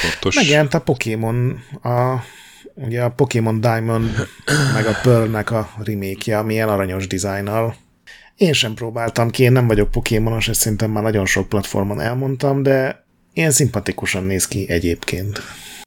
Fontos. 0.00 0.34
Megjelent 0.34 0.74
a 0.74 0.80
Pokémon, 0.80 1.62
a, 1.82 2.14
ugye 2.74 3.02
a 3.02 3.10
Pokémon 3.10 3.60
Diamond, 3.60 4.28
meg 4.74 4.86
a 4.86 4.98
Pearl-nek 5.02 5.50
a 5.50 5.70
remake 5.84 6.42
milyen 6.42 6.68
aranyos 6.68 7.06
dizájnnal. 7.06 7.76
Én 8.36 8.52
sem 8.52 8.74
próbáltam 8.74 9.30
ki, 9.30 9.42
én 9.42 9.52
nem 9.52 9.66
vagyok 9.66 9.90
Pokémonos, 9.90 10.48
ezt 10.48 10.60
szerintem 10.60 10.90
már 10.90 11.02
nagyon 11.02 11.26
sok 11.26 11.48
platformon 11.48 12.00
elmondtam, 12.00 12.62
de 12.62 13.04
ilyen 13.32 13.50
szimpatikusan 13.50 14.24
néz 14.24 14.48
ki 14.48 14.68
egyébként. 14.68 15.40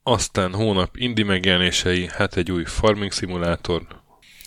Aztán 0.03 0.53
hónap 0.53 0.97
indie 0.97 1.25
megjelenései, 1.25 2.09
hát 2.17 2.37
egy 2.37 2.51
új 2.51 2.63
farming 2.65 3.11
szimulátor. 3.11 3.81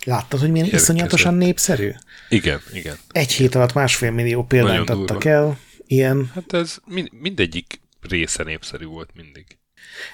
Láttad, 0.05 0.41
hogy 0.41 0.51
milyen 0.51 0.67
Érkezett. 0.67 0.89
iszonyatosan 0.89 1.35
népszerű? 1.35 1.91
Igen, 2.29 2.61
igen. 2.73 2.97
Egy 3.11 3.33
hét 3.33 3.55
alatt 3.55 3.73
másfél 3.73 4.11
millió 4.11 4.45
példányt 4.45 4.91
adtak 4.91 5.25
el. 5.25 5.59
Ilyen. 5.87 6.31
Hát 6.35 6.53
ez 6.53 6.77
mind, 6.87 7.09
mindegyik 7.21 7.81
része 8.01 8.43
népszerű 8.43 8.85
volt 8.85 9.11
mindig. 9.15 9.47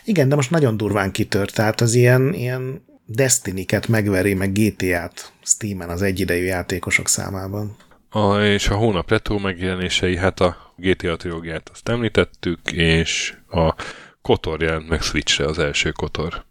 Igen, 0.04 0.28
de 0.28 0.34
most 0.34 0.50
nagyon 0.50 0.76
durván 0.76 1.12
kitört, 1.12 1.54
tehát 1.54 1.80
az 1.80 1.94
ilyen, 1.94 2.34
ilyen 2.34 2.84
Destiny-ket 3.06 3.88
megveri, 3.88 4.34
meg 4.34 4.52
GTA-t 4.52 5.32
Steam-en 5.42 5.88
az 5.88 6.02
egyidejű 6.02 6.44
játékosok 6.44 7.08
számában. 7.08 7.76
A, 8.10 8.40
és 8.40 8.68
a 8.68 8.74
hónap 8.74 9.10
retro 9.10 9.38
megjelenései, 9.38 10.16
hát 10.16 10.40
a 10.40 10.74
GTA 10.76 11.16
trilógiát 11.16 11.68
azt 11.72 11.88
említettük, 11.88 12.72
és 12.72 13.34
a 13.48 13.74
Kotor 14.22 14.62
jelent 14.62 14.88
meg 14.88 15.00
Switchre 15.00 15.44
az 15.44 15.58
első 15.58 15.90
Kotor. 15.90 16.44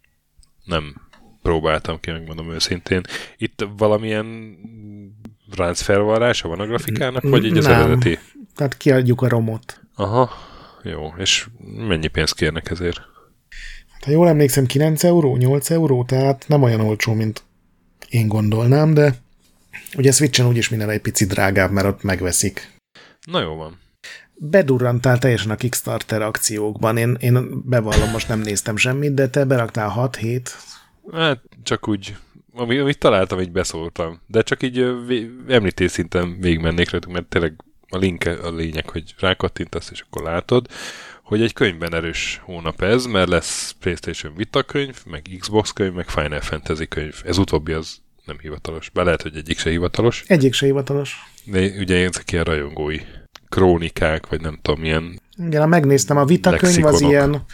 Nem 0.64 0.96
próbáltam 1.42 2.00
ki, 2.00 2.12
megmondom 2.12 2.52
őszintén. 2.52 3.02
Itt 3.38 3.68
valamilyen 3.78 4.58
ráncfelvarrása 5.56 6.48
van 6.48 6.60
a 6.60 6.66
grafikának, 6.66 7.24
vagy 7.24 7.46
így 7.46 7.58
az 7.58 7.66
Nem. 7.66 7.74
eredeti? 7.74 8.20
Tehát 8.56 8.78
kiadjuk 8.78 9.22
a 9.22 9.28
romot. 9.28 9.82
Aha, 9.96 10.32
jó. 10.84 11.14
És 11.18 11.48
mennyi 11.88 12.08
pénzt 12.08 12.36
kérnek 12.36 12.70
ezért? 12.70 13.02
Ha 14.06 14.12
jól 14.12 14.28
emlékszem, 14.28 14.66
9 14.66 15.04
euró, 15.04 15.36
8 15.36 15.70
euró, 15.70 16.04
tehát 16.04 16.46
nem 16.48 16.64
olyan 16.64 16.80
olcsó, 16.80 17.14
mint 17.14 17.44
én 18.10 18.28
gondolnám, 18.28 18.94
de 18.94 19.16
ugye 19.98 20.12
Switchen 20.12 20.48
úgyis 20.48 20.70
minden 20.70 20.90
egy 20.90 21.02
picit 21.02 21.28
drágább, 21.28 21.72
mert 21.72 21.88
ott 21.88 22.04
megveszik. 22.04 22.74
Na 23.32 23.42
jó 23.42 23.56
van. 23.56 23.80
Bedurrantál 24.34 25.18
teljesen 25.18 25.52
a 25.52 25.56
Kickstarter 25.56 26.22
akciókban. 26.22 26.98
Én, 26.98 27.18
én 27.20 27.62
bevallom, 27.64 28.10
most 28.10 28.28
nem 28.28 28.40
néztem 28.40 28.78
semmit, 28.78 29.14
de 29.14 29.30
te 29.30 29.46
beraktál 29.46 29.94
6-7. 29.98 30.42
Hát 31.12 31.42
csak 31.64 31.88
úgy, 31.88 32.16
amit, 32.54 32.80
amit 32.80 33.00
találtam, 33.00 33.40
így 33.40 33.52
beszóltam. 33.52 34.22
De 34.28 34.42
csak 34.42 34.64
így 34.64 34.86
említés 35.48 35.92
szinten 35.92 36.40
végigmennék 36.40 36.90
rajtuk, 36.90 37.12
mert 37.12 37.26
tényleg 37.26 37.54
a 37.90 37.98
link 37.98 38.26
a 38.44 38.50
lényeg, 38.50 38.90
hogy 38.90 39.16
rákattintasz, 39.20 39.90
és 39.92 40.02
akkor 40.02 40.24
látod 40.24 40.68
hogy 41.26 41.42
egy 41.42 41.54
könyvben 41.54 41.96
erős 41.96 42.42
hónap 42.44 42.82
ez, 42.82 43.06
mert 43.06 43.30
lesz 43.30 43.76
PlayStation 43.80 44.34
Vita 44.36 44.64
könyv, 44.64 44.96
meg 45.06 45.22
Xbox 45.40 45.72
könyv, 45.72 45.94
meg 45.94 46.10
Final 46.10 46.42
Fantasy 46.42 46.88
könyv. 46.88 47.22
Ez 47.26 47.38
utóbbi 47.38 47.72
az 47.72 47.98
nem 48.26 48.38
hivatalos. 48.40 48.90
Be 48.90 49.04
lehet, 49.04 49.22
hogy 49.22 49.36
egyik 49.36 49.58
se 49.58 49.70
hivatalos. 49.70 50.24
Egyik 50.28 50.54
se 50.54 50.66
hivatalos. 50.66 51.16
De 51.44 51.60
ugye 51.80 52.06
ezek 52.06 52.32
ilyen 52.32 52.44
rajongói 52.44 53.00
krónikák, 53.50 54.28
vagy 54.28 54.42
nem 54.42 54.60
tudom, 54.62 54.82
milyen 54.82 55.22
Igen, 55.46 55.70
megnéztem, 55.70 56.18
a 56.18 56.26
Vita 56.26 56.56
könyv 56.56 56.86
az 56.86 57.02
ilyen 57.02 57.46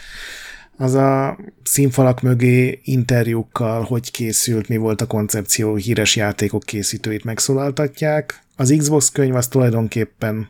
az 0.76 0.94
a 0.94 1.38
színfalak 1.62 2.20
mögé 2.20 2.80
interjúkkal, 2.84 3.82
hogy 3.82 4.10
készült, 4.10 4.68
mi 4.68 4.76
volt 4.76 5.00
a 5.00 5.06
koncepció, 5.06 5.74
híres 5.74 6.16
játékok 6.16 6.62
készítőit 6.62 7.24
megszólaltatják. 7.24 8.42
Az 8.56 8.74
Xbox 8.78 9.10
könyv 9.10 9.34
az 9.34 9.48
tulajdonképpen 9.48 10.48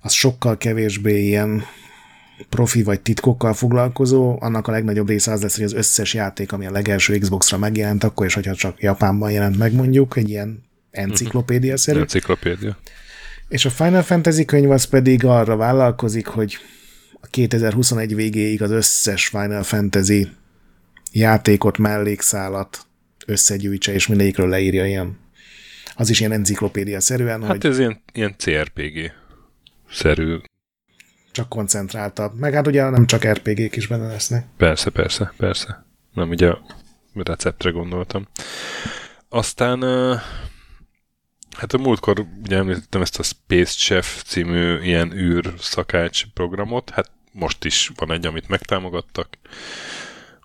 az 0.00 0.12
sokkal 0.12 0.56
kevésbé 0.56 1.26
ilyen 1.26 1.64
profi 2.48 2.82
vagy 2.82 3.00
titkokkal 3.00 3.52
foglalkozó, 3.52 4.36
annak 4.40 4.68
a 4.68 4.70
legnagyobb 4.70 5.08
része 5.08 5.32
az 5.32 5.42
lesz, 5.42 5.56
hogy 5.56 5.64
az 5.64 5.72
összes 5.72 6.14
játék, 6.14 6.52
ami 6.52 6.66
a 6.66 6.70
legelső 6.70 7.18
Xbox-ra 7.18 7.58
megjelent, 7.58 8.04
akkor 8.04 8.26
is, 8.26 8.34
hogyha 8.34 8.54
csak 8.54 8.82
Japánban 8.82 9.30
jelent 9.30 9.58
meg 9.58 9.72
mondjuk, 9.72 10.16
egy 10.16 10.28
ilyen 10.28 10.62
enciklopédia-szerű. 10.90 11.98
Enciklopédia. 11.98 12.78
És 13.48 13.64
a 13.64 13.70
Final 13.70 14.02
Fantasy 14.02 14.44
könyv 14.44 14.70
az 14.70 14.84
pedig 14.84 15.24
arra 15.24 15.56
vállalkozik, 15.56 16.26
hogy 16.26 16.58
a 17.20 17.26
2021 17.26 18.14
végéig 18.14 18.62
az 18.62 18.70
összes 18.70 19.26
Final 19.26 19.62
Fantasy 19.62 20.28
játékot, 21.12 21.78
mellékszálat 21.78 22.86
összegyűjtse, 23.26 23.92
és 23.92 24.06
mindegyikről 24.06 24.48
leírja 24.48 24.86
ilyen. 24.86 25.18
Az 25.94 26.10
is 26.10 26.20
ilyen 26.20 26.32
enciklopédia-szerűen. 26.32 27.42
Hát 27.42 27.50
hogy... 27.50 27.66
ez 27.66 27.78
ilyen, 27.78 28.02
ilyen 28.12 28.34
CRPG-szerű 28.38 29.18
csak 31.32 31.48
koncentráltabb. 31.48 32.38
Meg 32.38 32.52
hát 32.52 32.66
ugye 32.66 32.90
nem 32.90 33.06
csak 33.06 33.26
RPG-k 33.26 33.76
is 33.76 33.86
benne 33.86 34.06
lesznek. 34.06 34.46
Persze, 34.56 34.90
persze, 34.90 35.32
persze. 35.36 35.84
Nem 36.14 36.28
ugye 36.28 36.48
a 36.48 36.58
receptre 37.14 37.70
gondoltam. 37.70 38.26
Aztán 39.28 39.82
hát 41.56 41.72
a 41.72 41.78
múltkor 41.78 42.26
ugye 42.44 42.56
említettem 42.56 43.00
ezt 43.00 43.18
a 43.18 43.22
Space 43.22 43.72
Chef 43.72 44.22
című 44.22 44.80
ilyen 44.82 45.12
űr 45.12 45.54
szakács 45.58 46.24
programot, 46.34 46.90
hát 46.90 47.10
most 47.32 47.64
is 47.64 47.90
van 47.94 48.12
egy, 48.12 48.26
amit 48.26 48.48
megtámogattak. 48.48 49.28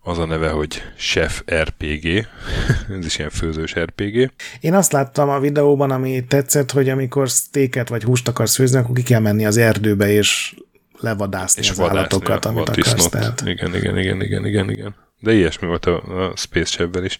Az 0.07 0.17
a 0.17 0.25
neve, 0.25 0.49
hogy 0.49 0.81
Chef 0.97 1.43
RPG. 1.51 2.27
Ez 2.99 3.05
is 3.05 3.17
ilyen 3.17 3.29
főzős 3.29 3.75
RPG. 3.79 4.31
Én 4.59 4.73
azt 4.73 4.91
láttam 4.91 5.29
a 5.29 5.39
videóban, 5.39 5.91
ami 5.91 6.25
tetszett, 6.25 6.71
hogy 6.71 6.89
amikor 6.89 7.29
sztéket 7.29 7.89
vagy 7.89 8.03
húst 8.03 8.27
akarsz 8.27 8.55
főzni, 8.55 8.77
akkor 8.77 8.95
ki 8.95 9.03
kell 9.03 9.19
menni 9.19 9.45
az 9.45 9.57
erdőbe, 9.57 10.11
és 10.11 10.55
levadászni 10.99 11.61
és 11.61 11.69
az 11.69 11.79
állatokat, 11.79 12.45
amit 12.45 12.69
akarsz. 12.69 13.09
Tehát. 13.09 13.41
Igen, 13.45 13.75
igen, 13.75 13.97
igen, 13.97 14.21
igen, 14.21 14.45
igen, 14.45 14.69
igen. 14.69 14.95
De 15.19 15.33
ilyesmi 15.33 15.67
volt 15.67 15.85
a, 15.85 16.25
a 16.25 16.35
Space 16.35 16.65
chef 16.71 17.03
is. 17.03 17.19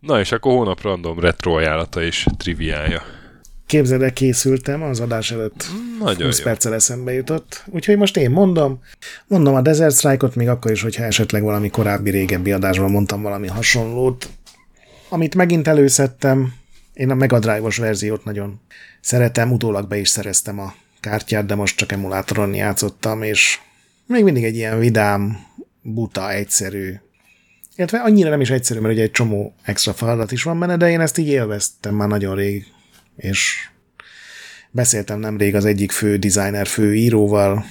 Na 0.00 0.20
és 0.20 0.32
akkor 0.32 0.52
hónap 0.52 0.82
random 0.82 1.20
retro 1.20 1.52
ajánlata 1.52 2.02
és 2.02 2.26
triviája. 2.36 3.02
Képzeld 3.66 4.02
el, 4.02 4.12
készültem, 4.12 4.82
az 4.82 5.00
adás 5.00 5.30
előtt 5.30 5.66
Nagyon 5.98 6.26
20 6.26 6.42
perccel 6.42 6.74
eszembe 6.74 7.12
jutott. 7.12 7.64
Úgyhogy 7.66 7.96
most 7.96 8.16
én 8.16 8.30
mondom, 8.30 8.82
mondom 9.26 9.54
a 9.54 9.60
Desert 9.60 9.96
Strike-ot, 9.96 10.34
még 10.34 10.48
akkor 10.48 10.70
is, 10.70 10.82
hogyha 10.82 11.04
esetleg 11.04 11.42
valami 11.42 11.70
korábbi, 11.70 12.10
régebbi 12.10 12.52
adásban 12.52 12.90
mondtam 12.90 13.22
valami 13.22 13.46
hasonlót. 13.46 14.28
Amit 15.08 15.34
megint 15.34 15.68
előszedtem, 15.68 16.54
én 16.92 17.10
a 17.10 17.14
Mega 17.14 17.38
Drive-os 17.38 17.76
verziót 17.76 18.24
nagyon 18.24 18.60
szeretem, 19.00 19.52
utólag 19.52 19.88
be 19.88 19.96
is 19.96 20.08
szereztem 20.08 20.58
a 20.58 20.74
kártyát, 21.00 21.46
de 21.46 21.54
most 21.54 21.76
csak 21.76 21.92
emulátoron 21.92 22.54
játszottam, 22.54 23.22
és 23.22 23.58
még 24.06 24.24
mindig 24.24 24.44
egy 24.44 24.56
ilyen 24.56 24.78
vidám, 24.78 25.46
buta, 25.82 26.32
egyszerű, 26.32 26.94
illetve 27.76 27.98
annyira 27.98 28.30
nem 28.30 28.40
is 28.40 28.50
egyszerű, 28.50 28.80
mert 28.80 28.94
ugye 28.94 29.02
egy 29.02 29.10
csomó 29.10 29.54
extra 29.62 29.92
feladat 29.92 30.32
is 30.32 30.42
van 30.42 30.58
benne, 30.58 30.76
de 30.76 30.90
én 30.90 31.00
ezt 31.00 31.18
így 31.18 31.28
élveztem 31.28 31.94
már 31.94 32.08
nagyon 32.08 32.36
rég, 32.36 32.66
és 33.16 33.68
beszéltem 34.70 35.18
nemrég 35.18 35.54
az 35.54 35.64
egyik 35.64 35.92
fő 35.92 36.16
designer, 36.16 36.66
fő 36.66 36.94
íróval, 36.94 37.64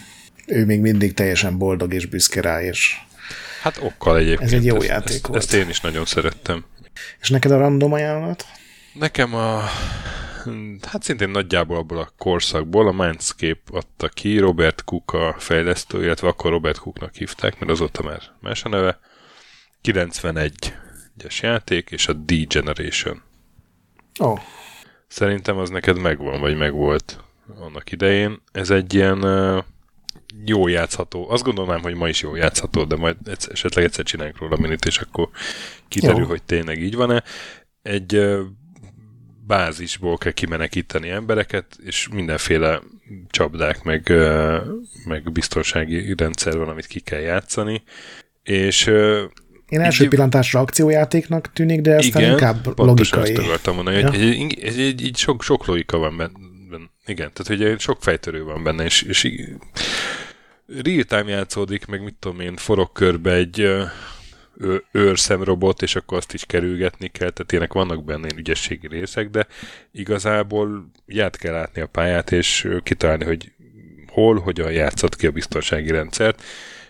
ő 0.45 0.65
még 0.65 0.80
mindig 0.80 1.14
teljesen 1.14 1.57
boldog 1.57 1.93
és 1.93 2.06
büszke 2.06 2.41
rá, 2.41 2.61
és 2.61 2.95
Hát 3.61 3.80
okkal 3.81 4.18
egyébként. 4.18 4.51
Ez 4.51 4.57
egy 4.57 4.65
jó 4.65 4.76
ezt, 4.76 4.88
játék 4.88 5.15
ezt, 5.15 5.27
volt. 5.27 5.41
Ezt 5.41 5.53
én 5.53 5.69
is 5.69 5.81
nagyon 5.81 6.06
szerettem. 6.06 6.65
És 7.19 7.30
neked 7.30 7.51
a 7.51 7.57
random 7.57 7.93
ajánlat? 7.93 8.45
Nekem 8.93 9.35
a 9.35 9.64
hát 10.88 11.03
szintén 11.03 11.30
nagyjából 11.30 11.77
abból 11.77 11.97
a 11.97 12.13
korszakból 12.17 12.88
a 12.88 12.91
Mindscape 12.91 13.61
adta 13.71 14.07
ki, 14.07 14.38
Robert 14.38 14.84
Cook 14.84 15.13
a 15.13 15.35
fejlesztő, 15.38 16.03
illetve 16.03 16.27
akkor 16.27 16.51
Robert 16.51 16.80
Cooknak 16.80 17.15
hívták, 17.15 17.59
mert 17.59 17.71
azóta 17.71 18.03
már 18.03 18.21
más 18.39 18.63
a 18.63 18.69
neve. 18.69 18.99
91-es 19.84 21.39
játék, 21.41 21.91
és 21.91 22.07
a 22.07 22.13
D-Generation. 22.13 23.21
Oh. 24.19 24.39
Szerintem 25.07 25.57
az 25.57 25.69
neked 25.69 25.97
megvan, 25.97 26.39
vagy 26.39 26.57
megvolt 26.57 27.23
annak 27.59 27.91
idején. 27.91 28.41
Ez 28.51 28.69
egy 28.69 28.93
ilyen 28.93 29.23
uh, 29.23 29.63
jó 30.45 30.67
játszható. 30.67 31.30
Azt 31.30 31.43
gondolnám, 31.43 31.81
hogy 31.81 31.95
ma 31.95 32.07
is 32.07 32.21
jó 32.21 32.35
játszható, 32.35 32.84
de 32.84 32.95
majd 32.95 33.15
egyszer, 33.26 33.51
esetleg 33.51 33.85
egyszer 33.85 34.05
csinálunk 34.05 34.38
róla 34.38 34.57
minit, 34.57 34.85
és 34.85 34.97
akkor 34.97 35.30
kiderül, 35.88 36.21
jó. 36.21 36.27
hogy 36.27 36.43
tényleg 36.43 36.81
így 36.81 36.95
van-e. 36.95 37.23
Egy 37.81 38.15
uh, 38.15 38.45
bázisból 39.49 40.17
kell 40.17 40.31
kimenekíteni 40.31 41.09
embereket, 41.09 41.65
és 41.85 42.07
mindenféle 42.11 42.81
csapdák, 43.30 43.84
meg, 43.84 44.13
meg 45.05 45.31
biztonsági 45.31 46.13
rendszer 46.17 46.57
van, 46.57 46.69
amit 46.69 46.85
ki 46.85 46.99
kell 46.99 47.19
játszani. 47.19 47.84
És 48.43 48.85
én 49.69 49.80
első 49.80 50.03
így, 50.03 50.09
pillantásra 50.09 50.59
akciójátéknak 50.59 51.53
tűnik, 51.53 51.81
de 51.81 51.95
aztán 51.95 52.21
igen, 52.21 52.31
inkább 52.31 52.80
logikai. 52.80 53.30
Igen, 53.30 53.43
akartam 53.43 53.76
mondani, 53.76 53.97
ja. 53.97 54.09
hogy 54.09 54.21
egy, 54.21 54.80
egy, 54.80 55.03
egy 55.03 55.17
sok, 55.17 55.43
sok 55.43 55.65
logika 55.65 55.97
van 55.97 56.17
benne. 56.17 56.31
Igen, 57.05 57.31
tehát 57.34 57.63
hogy 57.63 57.80
sok 57.80 57.97
fejtörő 58.01 58.43
van 58.43 58.63
benne, 58.63 58.84
és, 58.84 59.01
és 59.01 59.31
real 60.84 61.03
time 61.03 61.30
játszódik, 61.30 61.85
meg 61.85 62.03
mit 62.03 62.15
tudom 62.19 62.39
én, 62.39 62.55
forog 62.55 62.91
körbe 62.91 63.34
egy 63.34 63.67
őrszemrobot, 64.91 65.81
és 65.81 65.95
akkor 65.95 66.18
azt 66.18 66.34
is 66.34 66.45
kerülgetni 66.45 67.07
kell, 67.07 67.30
tehát 67.30 67.52
ilyenek 67.52 67.73
vannak 67.73 68.03
benne 68.03 68.27
ügyességi 68.36 68.88
részek, 68.88 69.30
de 69.30 69.48
igazából 69.91 70.91
ját 71.06 71.38
kell 71.38 71.53
látni 71.53 71.81
a 71.81 71.88
pályát, 71.88 72.31
és 72.31 72.68
kitalálni, 72.84 73.23
hogy 73.23 73.52
hol, 74.07 74.40
hogyan 74.40 74.72
játszott 74.72 75.15
ki 75.15 75.27
a 75.27 75.31
biztonsági 75.31 75.91
rendszert, 75.91 76.44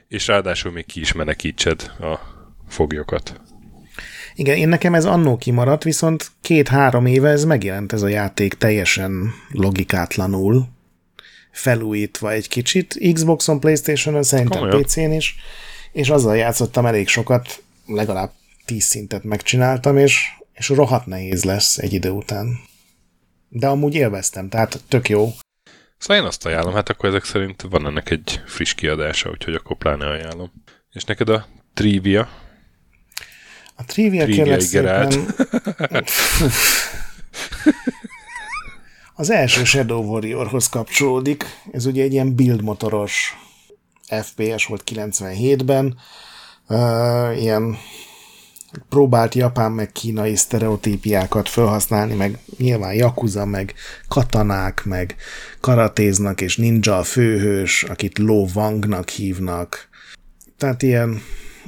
és 0.08 0.28
ráadásul 0.28 0.72
még 0.72 0.86
ki 0.86 1.00
is 1.00 1.14
menekítsed 1.14 1.92
a 2.00 2.20
foglyokat. 2.68 3.42
Igen, 4.36 4.58
én 4.58 4.68
nekem 4.68 4.94
ez 4.94 5.06
annó 5.06 5.38
kimaradt, 5.38 5.84
viszont 5.84 6.32
két-három 6.42 7.06
éve 7.06 7.30
ez 7.30 7.44
megjelent 7.44 7.94
ez 7.94 8.02
a 8.02 8.08
játék 8.08 8.54
teljesen 8.54 9.34
logikátlanul, 9.52 10.68
felújítva 11.52 12.32
egy 12.32 12.48
kicsit, 12.48 13.00
Xboxon, 13.14 13.60
Playstation-on, 13.60 14.24
szerintem 14.24 14.70
PC-n 14.70 15.12
is, 15.12 15.36
és 16.00 16.10
azzal 16.10 16.36
játszottam 16.36 16.86
elég 16.86 17.08
sokat, 17.08 17.64
legalább 17.86 18.32
tíz 18.66 18.84
szintet 18.84 19.24
megcsináltam, 19.24 19.98
és 19.98 20.38
és 20.54 20.70
rohadt 20.70 21.06
nehéz 21.06 21.44
lesz 21.44 21.78
egy 21.78 21.94
idő 21.94 22.10
után. 22.10 22.60
De 23.50 23.68
amúgy 23.68 23.96
élveztem, 23.96 24.50
tehát 24.50 24.80
tök 24.88 25.10
jó. 25.10 25.32
Szóval 25.98 26.18
én 26.18 26.28
azt 26.28 26.46
ajánlom, 26.46 26.74
hát 26.74 26.90
akkor 26.90 27.10
ezek 27.10 27.24
szerint 27.24 27.62
van 27.62 27.86
ennek 27.86 28.10
egy 28.10 28.42
friss 28.46 28.74
kiadása, 28.74 29.30
úgyhogy 29.30 29.54
akkor 29.54 29.78
pláne 29.78 30.08
ajánlom. 30.08 30.52
És 30.92 31.04
neked 31.04 31.30
a 31.30 31.48
trivia? 31.74 32.30
A 33.76 33.86
trivia, 33.86 34.24
trivia 34.24 34.44
kérlek 34.44 34.62
szépen... 34.62 35.26
Az 39.16 39.30
első 39.30 39.64
Shadow 39.64 40.04
Warriorhoz 40.04 40.70
kapcsolódik. 40.70 41.46
Ez 41.72 41.86
ugye 41.86 42.04
egy 42.04 42.14
ilyen 42.14 42.36
build 42.36 42.62
motoros 42.62 43.38
FPS 44.10 44.66
volt 44.66 44.84
97-ben. 44.86 45.98
Uh, 46.68 47.42
ilyen 47.42 47.78
próbált 48.90 49.36
japán 49.36 49.72
meg 49.72 49.92
kínai 49.92 50.36
sztereotípiákat 50.36 51.50
felhasználni, 51.50 52.14
meg 52.14 52.38
nyilván 52.58 52.94
Yakuza, 52.94 53.46
meg 53.46 53.74
katanák, 54.08 54.84
meg 54.86 55.16
karatéznak, 55.60 56.42
és 56.42 56.58
ninja 56.58 56.98
a 56.98 57.04
főhős, 57.04 57.84
akit 57.84 58.18
Lo 58.18 58.46
Wangnak 58.56 59.10
hívnak. 59.10 59.88
Tehát 60.58 60.82
ilyen, 60.82 61.22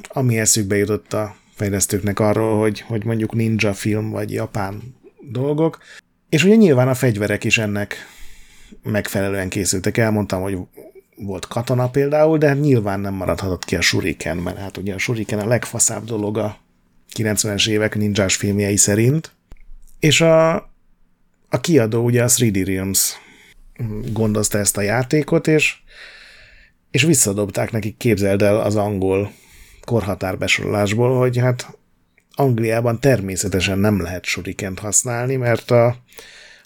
ami 0.08 0.38
eszükbe 0.38 0.76
jutott 0.76 1.12
a 1.12 1.34
fejlesztőknek 1.54 2.20
arról, 2.20 2.58
hogy, 2.58 2.80
hogy 2.80 3.04
mondjuk 3.04 3.34
ninja 3.34 3.74
film, 3.74 4.10
vagy 4.10 4.32
japán 4.32 4.94
dolgok. 5.30 5.78
És 6.28 6.44
ugye 6.44 6.54
nyilván 6.54 6.88
a 6.88 6.94
fegyverek 6.94 7.44
is 7.44 7.58
ennek 7.58 7.96
megfelelően 8.82 9.48
készültek. 9.48 9.96
Elmondtam, 9.96 10.42
hogy 10.42 10.58
volt 11.24 11.46
katona 11.48 11.90
például, 11.90 12.38
de 12.38 12.54
nyilván 12.54 13.00
nem 13.00 13.14
maradhatott 13.14 13.64
ki 13.64 13.76
a 13.76 13.80
shuriken, 13.80 14.36
mert 14.36 14.58
hát 14.58 14.76
ugye 14.76 14.94
a 14.94 14.98
shuriken 14.98 15.38
a 15.38 15.46
legfaszább 15.46 16.04
dolog 16.04 16.38
a 16.38 16.58
90-es 17.14 17.68
évek 17.68 17.94
ninjás 17.94 18.36
filmjei 18.36 18.76
szerint. 18.76 19.32
És 19.98 20.20
a, 20.20 20.54
a 21.48 21.60
kiadó 21.60 22.04
ugye 22.04 22.22
a 22.22 22.28
3D 22.28 22.62
Realms 22.66 23.14
gondozta 24.12 24.58
ezt 24.58 24.76
a 24.76 24.80
játékot, 24.80 25.46
és, 25.46 25.76
és 26.90 27.02
visszadobták 27.02 27.70
nekik, 27.70 27.96
képzeld 27.96 28.42
el 28.42 28.60
az 28.60 28.76
angol 28.76 29.32
korhatárbesorolásból, 29.84 31.18
hogy 31.18 31.38
hát 31.38 31.78
Angliában 32.34 33.00
természetesen 33.00 33.78
nem 33.78 34.00
lehet 34.00 34.24
surikent 34.24 34.78
használni, 34.78 35.36
mert 35.36 35.70
a, 35.70 35.96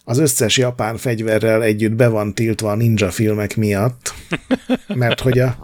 az 0.09 0.17
összes 0.17 0.57
japán 0.57 0.97
fegyverrel 0.97 1.63
együtt 1.63 1.91
be 1.91 2.07
van 2.07 2.33
tiltva 2.33 2.71
a 2.71 2.75
ninja 2.75 3.11
filmek 3.11 3.55
miatt, 3.55 4.13
mert 4.87 5.19
hogy 5.19 5.39
a, 5.39 5.57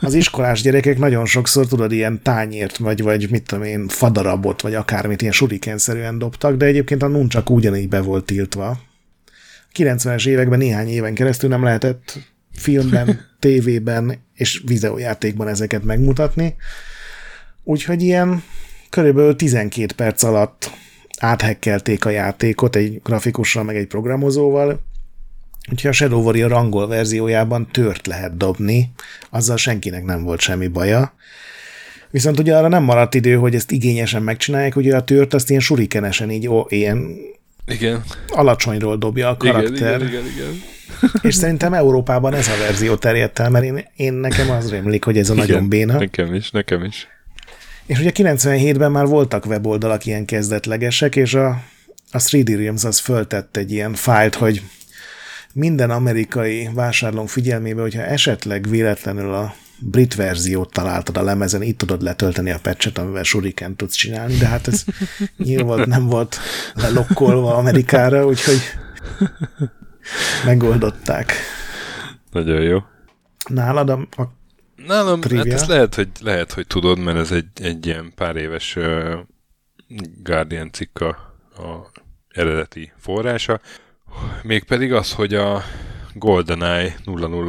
az 0.00 0.14
iskolás 0.14 0.62
gyerekek 0.62 0.98
nagyon 0.98 1.26
sokszor, 1.26 1.66
tudod, 1.66 1.92
ilyen 1.92 2.22
tányért, 2.22 2.76
vagy, 2.76 3.02
vagy 3.02 3.30
mit 3.30 3.42
tudom 3.42 3.64
én, 3.64 3.88
fadarabot, 3.88 4.60
vagy 4.60 4.74
akármit 4.74 5.20
ilyen 5.20 5.32
surikenszerűen 5.32 6.18
dobtak, 6.18 6.56
de 6.56 6.66
egyébként 6.66 7.02
a 7.02 7.26
csak 7.28 7.50
ugyanígy 7.50 7.88
be 7.88 8.00
volt 8.00 8.24
tiltva. 8.24 8.68
A 8.68 8.78
90-es 9.74 10.26
években 10.26 10.58
néhány 10.58 10.88
éven 10.88 11.14
keresztül 11.14 11.48
nem 11.48 11.62
lehetett 11.62 12.18
filmben, 12.52 13.20
tévében 13.40 14.18
és 14.34 14.62
videójátékban 14.66 15.48
ezeket 15.48 15.84
megmutatni. 15.84 16.56
Úgyhogy 17.64 18.02
ilyen 18.02 18.42
körülbelül 18.90 19.36
12 19.36 19.94
perc 19.94 20.22
alatt 20.22 20.70
áthekkelték 21.18 22.04
a 22.04 22.10
játékot 22.10 22.76
egy 22.76 23.00
grafikussal, 23.02 23.62
meg 23.62 23.76
egy 23.76 23.86
programozóval, 23.86 24.86
Úgyhogy 25.70 25.90
a 25.90 25.92
Shadow 25.92 26.22
Warrior 26.22 26.52
angol 26.52 26.88
verziójában 26.88 27.68
tört 27.72 28.06
lehet 28.06 28.36
dobni, 28.36 28.90
azzal 29.30 29.56
senkinek 29.56 30.04
nem 30.04 30.22
volt 30.22 30.40
semmi 30.40 30.66
baja. 30.68 31.14
Viszont 32.10 32.38
ugye 32.38 32.56
arra 32.56 32.68
nem 32.68 32.82
maradt 32.82 33.14
idő, 33.14 33.34
hogy 33.34 33.54
ezt 33.54 33.70
igényesen 33.70 34.22
megcsinálják, 34.22 34.76
ugye 34.76 34.96
a 34.96 35.04
tört 35.04 35.34
azt 35.34 35.50
ilyen 35.50 35.62
surikenesen 35.62 36.30
így 36.30 36.48
ó, 36.48 36.66
ilyen 36.68 37.16
igen. 37.66 38.02
alacsonyról 38.28 38.96
dobja 38.96 39.28
a 39.28 39.36
karakter. 39.36 40.00
Igen, 40.00 40.08
igen, 40.08 40.24
igen, 40.24 40.24
igen. 40.36 40.62
És 41.28 41.34
szerintem 41.34 41.74
Európában 41.74 42.34
ez 42.34 42.48
a 42.48 42.56
verzió 42.58 42.94
terjedt 42.94 43.38
el, 43.38 43.50
mert 43.50 43.64
én, 43.64 43.84
én 43.96 44.12
nekem 44.12 44.50
az 44.50 44.70
rémlik, 44.70 45.04
hogy 45.04 45.18
ez 45.18 45.30
a 45.30 45.32
igen, 45.32 45.46
nagyon 45.46 45.68
béna. 45.68 45.98
Nekem 45.98 46.34
is, 46.34 46.50
nekem 46.50 46.84
is. 46.84 47.08
És 47.88 47.98
ugye 47.98 48.10
97-ben 48.14 48.90
már 48.90 49.06
voltak 49.06 49.46
weboldalak 49.46 50.06
ilyen 50.06 50.24
kezdetlegesek, 50.24 51.16
és 51.16 51.34
a, 51.34 51.48
a 52.10 52.18
3D 52.18 52.54
Realms 52.56 52.84
az 52.84 52.98
föltett 52.98 53.56
egy 53.56 53.72
ilyen 53.72 53.94
fájlt, 53.94 54.34
hogy 54.34 54.62
minden 55.52 55.90
amerikai 55.90 56.68
vásárlón 56.74 57.26
figyelmébe, 57.26 57.80
hogyha 57.80 58.02
esetleg 58.02 58.68
véletlenül 58.68 59.34
a 59.34 59.54
brit 59.78 60.14
verziót 60.14 60.72
találtad 60.72 61.16
a 61.16 61.22
lemezen, 61.22 61.62
itt 61.62 61.78
tudod 61.78 62.02
letölteni 62.02 62.50
a 62.50 62.58
patchet, 62.62 62.98
amivel 62.98 63.22
Shuriken 63.22 63.76
tudsz 63.76 63.94
csinálni, 63.94 64.36
de 64.36 64.46
hát 64.46 64.68
ez 64.68 64.84
nyilván 65.36 65.88
nem 65.88 66.06
volt 66.06 66.38
lelokkolva 66.74 67.56
Amerikára, 67.56 68.26
úgyhogy 68.26 68.60
megoldották. 70.44 71.32
Nagyon 72.30 72.60
jó. 72.60 72.78
Nálad 73.48 73.90
a, 73.90 74.08
a 74.10 74.37
Nálam, 74.86 75.20
trivia? 75.20 75.44
hát 75.44 75.52
ezt 75.52 75.66
lehet 75.66 75.94
hogy, 75.94 76.08
lehet, 76.20 76.52
hogy 76.52 76.66
tudod, 76.66 76.98
mert 76.98 77.18
ez 77.18 77.32
egy, 77.32 77.48
egy 77.54 77.86
ilyen 77.86 78.12
pár 78.14 78.36
éves 78.36 78.76
uh, 78.76 79.18
Guardian 80.22 80.72
cikk 80.72 81.00
a, 81.00 81.28
eredeti 82.28 82.92
forrása. 82.96 83.60
Mégpedig 84.42 84.92
az, 84.92 85.12
hogy 85.12 85.34
a 85.34 85.62
GoldenEye 86.14 86.96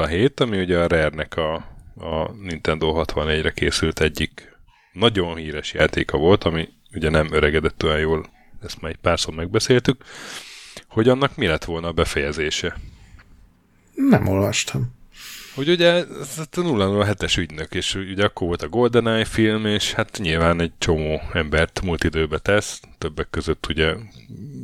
007, 0.07 0.39
ami 0.39 0.59
ugye 0.59 0.77
a 0.77 0.87
Rare-nek 0.87 1.35
a, 1.35 1.53
a 1.95 2.31
Nintendo 2.41 3.03
64-re 3.05 3.51
készült 3.51 3.99
egyik 3.99 4.57
nagyon 4.93 5.35
híres 5.35 5.73
játéka 5.73 6.17
volt, 6.17 6.43
ami 6.43 6.69
ugye 6.93 7.09
nem 7.09 7.27
öregedett 7.31 7.83
olyan 7.83 7.99
jól, 7.99 8.25
ezt 8.63 8.81
már 8.81 8.91
egy 8.91 8.97
párszor 8.97 9.33
megbeszéltük, 9.33 10.03
hogy 10.87 11.09
annak 11.09 11.35
mi 11.35 11.47
lett 11.47 11.65
volna 11.65 11.87
a 11.87 11.91
befejezése. 11.91 12.75
Nem 13.95 14.27
olvastam. 14.27 14.97
Hogy 15.59 15.69
ugye 15.69 15.93
ez 15.93 16.37
a 16.37 16.45
007-es 16.51 17.37
ügynök, 17.37 17.73
és 17.73 17.95
ugye 17.95 18.23
akkor 18.23 18.47
volt 18.47 18.61
a 18.61 18.69
GoldenEye 18.69 19.25
film, 19.25 19.65
és 19.65 19.93
hát 19.93 20.17
nyilván 20.17 20.61
egy 20.61 20.71
csomó 20.77 21.21
embert 21.33 21.81
múlt 21.81 22.03
időbe 22.03 22.37
tesz, 22.37 22.81
többek 22.97 23.29
között 23.29 23.67
ugye 23.69 23.95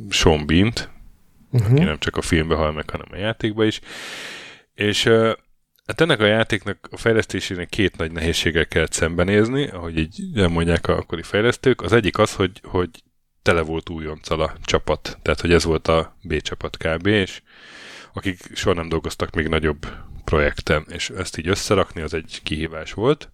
Sean 0.08 0.46
Bean-t, 0.46 0.90
uh-huh. 1.50 1.70
aki 1.70 1.82
nem 1.82 1.98
csak 1.98 2.16
a 2.16 2.22
filmbe 2.22 2.54
hal 2.54 2.72
meg, 2.72 2.90
hanem 2.90 3.06
a 3.10 3.16
játékba 3.16 3.64
is. 3.64 3.80
És 4.74 5.04
hát 5.86 6.00
ennek 6.00 6.20
a 6.20 6.26
játéknak 6.26 6.88
a 6.90 6.96
fejlesztésének 6.96 7.68
két 7.68 7.96
nagy 7.96 8.12
nehézséggel 8.12 8.66
kellett 8.66 8.92
szembenézni, 8.92 9.66
ahogy 9.66 9.98
így 9.98 10.48
mondják 10.48 10.88
a 10.88 10.96
akkori 10.96 11.22
fejlesztők. 11.22 11.82
Az 11.82 11.92
egyik 11.92 12.18
az, 12.18 12.34
hogy, 12.34 12.60
hogy 12.62 12.90
tele 13.42 13.60
volt 13.60 13.88
újonccal 13.88 14.40
a 14.40 14.56
csapat, 14.64 15.18
tehát 15.22 15.40
hogy 15.40 15.52
ez 15.52 15.64
volt 15.64 15.88
a 15.88 16.16
B 16.22 16.40
csapat 16.40 16.76
kb. 16.76 17.06
és 17.06 17.42
akik 18.12 18.38
soha 18.54 18.74
nem 18.74 18.88
dolgoztak 18.88 19.34
még 19.34 19.48
nagyobb 19.48 19.86
projekten, 20.26 20.86
és 20.88 21.10
ezt 21.10 21.38
így 21.38 21.48
összerakni 21.48 22.00
az 22.00 22.14
egy 22.14 22.40
kihívás 22.42 22.92
volt, 22.92 23.32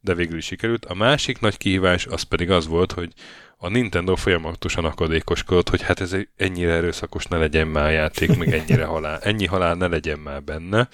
de 0.00 0.14
végül 0.14 0.36
is 0.36 0.44
sikerült. 0.44 0.84
A 0.84 0.94
másik 0.94 1.40
nagy 1.40 1.56
kihívás 1.56 2.06
az 2.06 2.22
pedig 2.22 2.50
az 2.50 2.66
volt, 2.66 2.92
hogy 2.92 3.12
a 3.56 3.68
Nintendo 3.68 4.16
folyamatosan 4.16 4.84
akadékoskodott, 4.84 5.68
hogy 5.68 5.82
hát 5.82 6.00
ez 6.00 6.16
ennyire 6.36 6.72
erőszakos 6.72 7.26
ne 7.26 7.36
legyen 7.36 7.66
már 7.66 7.84
a 7.84 7.90
játék, 7.90 8.36
meg 8.36 8.54
ennyire 8.54 8.84
halál, 8.84 9.18
ennyi 9.18 9.46
halál 9.46 9.74
ne 9.74 9.86
legyen 9.86 10.18
már 10.18 10.42
benne. 10.42 10.88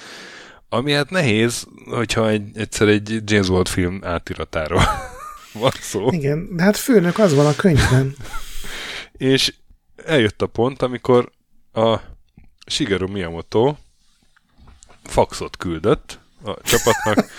Ami 0.69 0.93
hát 0.93 1.11
nehéz, 1.11 1.67
hogyha 1.85 2.29
egy, 2.29 2.51
egyszer 2.55 2.89
egy 2.89 3.31
James 3.31 3.49
Bond 3.49 3.69
film 3.69 4.01
átiratáról 4.05 4.83
van 5.53 5.73
szó. 5.81 6.09
Igen, 6.11 6.57
de 6.57 6.63
hát 6.63 6.77
főnök 6.77 7.19
az 7.19 7.35
van 7.35 7.47
a 7.47 7.55
könyvben. 7.57 8.15
És 9.13 9.55
eljött 10.05 10.43
a 10.43 10.47
pont, 10.47 10.83
amikor 10.83 11.31
a 11.73 11.97
Shigeru 12.67 13.07
Miyamoto 13.07 13.77
faxot 15.09 15.57
küldött 15.57 16.19
a 16.45 16.61
csapatnak, 16.63 17.31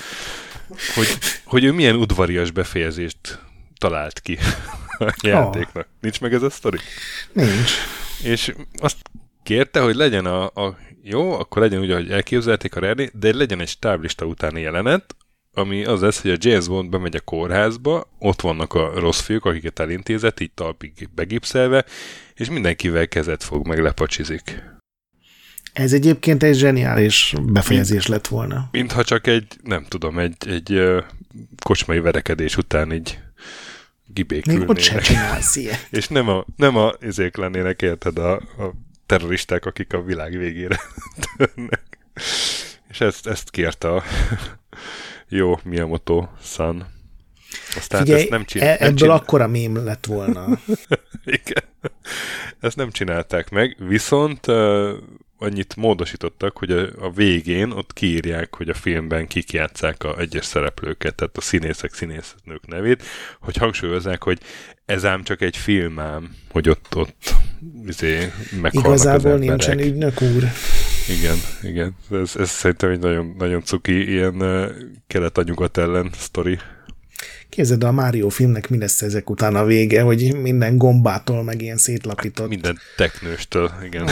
hogy, 0.95 1.17
hogy 1.43 1.63
ő 1.63 1.71
milyen 1.71 1.95
udvarias 1.95 2.51
befejezést 2.51 3.39
talált 3.77 4.19
ki 4.19 4.37
a 4.97 5.13
játéknak. 5.21 5.85
Oh. 5.85 5.91
Nincs 5.99 6.21
meg 6.21 6.33
ez 6.33 6.41
a 6.41 6.49
sztori? 6.49 6.77
Nincs. 7.31 7.71
És 8.23 8.53
azt 8.77 8.97
kérte, 9.43 9.79
hogy 9.79 9.95
legyen 9.95 10.25
a, 10.25 10.43
a 10.45 10.77
jó, 11.03 11.31
akkor 11.31 11.61
legyen 11.61 11.79
úgy, 11.79 11.91
ahogy 11.91 12.11
elképzelték 12.11 12.75
a 12.75 12.79
Rare, 12.79 13.09
de 13.13 13.35
legyen 13.35 13.59
egy 13.59 13.67
stáblista 13.67 14.25
utáni 14.25 14.61
jelenet, 14.61 15.15
ami 15.53 15.85
az 15.85 16.01
lesz, 16.01 16.21
hogy 16.21 16.31
a 16.31 16.37
James 16.39 16.67
Bond 16.67 16.89
bemegy 16.89 17.15
a 17.15 17.19
kórházba, 17.19 18.07
ott 18.19 18.41
vannak 18.41 18.73
a 18.73 18.99
rossz 18.99 19.21
fiúk, 19.21 19.45
akiket 19.45 19.79
elintézett, 19.79 20.39
így 20.39 20.51
talpig 20.51 21.09
begipszelve, 21.15 21.85
és 22.33 22.49
mindenkivel 22.49 23.07
kezet 23.07 23.43
fog, 23.43 23.67
meg 23.67 23.81
lepacsizik. 23.81 24.63
Ez 25.79 25.93
egyébként 25.93 26.43
egy 26.43 26.55
zseniális 26.55 27.35
befejezés 27.41 28.07
lett 28.07 28.27
volna. 28.27 28.67
Mintha 28.71 29.03
csak 29.03 29.27
egy, 29.27 29.47
nem 29.63 29.85
tudom, 29.87 30.19
egy, 30.19 30.35
egy 30.47 30.81
kocsmai 31.63 31.99
verekedés 31.99 32.57
után 32.57 32.91
így 32.91 33.19
gibékülnének. 34.05 34.67
Még 34.67 34.77
ott 34.77 34.83
sem 34.83 34.99
csinálsz 34.99 35.55
ilyet. 35.55 35.87
És 35.99 36.07
nem 36.07 36.27
a, 36.27 36.45
nem 36.55 36.75
a 36.75 36.93
izék 37.01 37.35
lennének, 37.35 37.81
érted, 37.81 38.17
a, 38.17 38.35
a 38.35 38.73
terroristák, 39.05 39.65
akik 39.65 39.93
a 39.93 40.01
világ 40.01 40.37
végére 40.37 40.79
törnek. 41.37 41.97
És 42.89 43.01
ezt, 43.01 43.27
ezt 43.27 43.49
kérte 43.49 43.93
a 43.93 44.03
jó 45.27 45.59
Miyamoto-san. 45.63 46.87
Aztán 47.75 48.01
Figyelj, 48.01 48.21
ezt 48.21 48.29
nem 48.29 48.45
csinál, 48.45 48.67
e- 48.67 48.77
ebből 48.79 48.95
csinál... 48.95 49.15
akkora 49.15 49.47
mém 49.47 49.83
lett 49.83 50.05
volna. 50.05 50.47
Igen. 51.25 51.63
Ezt 52.59 52.75
nem 52.75 52.91
csinálták 52.91 53.49
meg, 53.49 53.75
viszont 53.87 54.45
annyit 55.39 55.75
módosítottak, 55.75 56.57
hogy 56.57 56.71
a, 56.71 56.87
a 56.99 57.11
végén 57.11 57.71
ott 57.71 57.93
kiírják, 57.93 58.55
hogy 58.55 58.69
a 58.69 58.73
filmben 58.73 59.27
kik 59.27 59.51
játszák 59.51 60.03
a 60.03 60.19
egyes 60.19 60.45
szereplőket, 60.45 61.15
tehát 61.15 61.37
a 61.37 61.41
színészek, 61.41 61.93
színésznők 61.93 62.67
nevét, 62.67 63.03
hogy 63.39 63.55
hangsúlyozzák, 63.55 64.23
hogy 64.23 64.39
ez 64.85 65.05
ám 65.05 65.23
csak 65.23 65.41
egy 65.41 65.57
film 65.57 65.99
ám, 65.99 66.35
hogy 66.51 66.69
ott, 66.69 66.95
ott 66.95 67.33
izé, 67.85 68.31
Igazából 68.71 69.37
nincsen 69.37 69.79
ügynök 69.79 70.21
úr. 70.21 70.43
Igen, 71.09 71.37
igen. 71.61 71.95
Ez, 72.11 72.35
ez 72.35 72.49
szerintem 72.49 72.89
egy 72.89 72.99
nagyon, 72.99 73.35
nagyon 73.37 73.63
cuki 73.63 74.09
ilyen 74.09 74.43
kelet-anyugat 75.07 75.77
ellen 75.77 76.09
sztori. 76.17 76.59
Képzeld, 77.49 77.83
a 77.83 77.91
Mario 77.91 78.29
filmnek 78.29 78.69
mi 78.69 78.77
lesz 78.77 79.01
ezek 79.01 79.29
után 79.29 79.55
a 79.55 79.63
vége, 79.65 80.01
hogy 80.01 80.35
minden 80.35 80.77
gombától 80.77 81.43
meg 81.43 81.61
ilyen 81.61 81.77
szétlapított. 81.77 82.39
Hát 82.39 82.49
minden 82.49 82.77
teknőstől, 82.95 83.71
igen. 83.83 84.09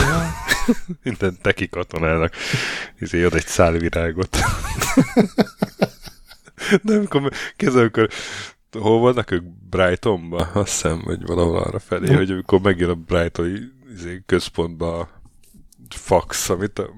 minden 1.03 1.37
teki 1.41 1.69
katonának. 1.69 2.33
Izé 2.99 3.23
ad 3.23 3.33
egy 3.33 3.45
szálvirágot. 3.45 4.37
Nem, 6.81 6.97
amikor 7.11 7.31
kézzel, 7.55 7.79
amikor 7.79 8.09
hol 8.71 8.99
vannak 8.99 9.31
ők 9.31 9.43
Brightonba, 9.69 10.37
azt 10.37 10.71
hiszem, 10.71 11.01
vagy 11.05 11.25
valahol 11.25 11.57
arra 11.57 11.79
felé, 11.79 12.13
hogy 12.13 12.31
amikor 12.31 12.61
megjön 12.61 12.89
a 12.89 12.95
Brightoni 12.95 13.59
izé, 13.95 14.21
központba 14.25 14.99
a 14.99 15.09
fax, 15.89 16.49
amit 16.49 16.79
a, 16.79 16.89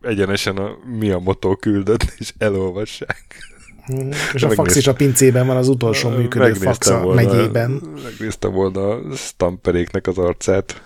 egyenesen 0.00 0.56
a 0.56 0.76
Miyamoto 0.84 1.56
küldött, 1.56 2.14
és 2.18 2.32
elolvassák. 2.38 3.51
Mm, 3.92 4.10
és 4.32 4.42
a 4.42 4.50
fax 4.50 4.76
is 4.76 4.86
a 4.86 4.92
pincében 4.92 5.46
van 5.46 5.56
az 5.56 5.68
utolsó 5.68 6.08
működő 6.08 6.52
fax 6.52 6.88
a 6.88 7.00
volna, 7.00 7.22
megyében. 7.22 7.82
Megnéztem 8.02 8.52
volna 8.52 8.88
a 8.88 9.16
stamperéknek 9.16 10.06
az 10.06 10.18
arcát. 10.18 10.82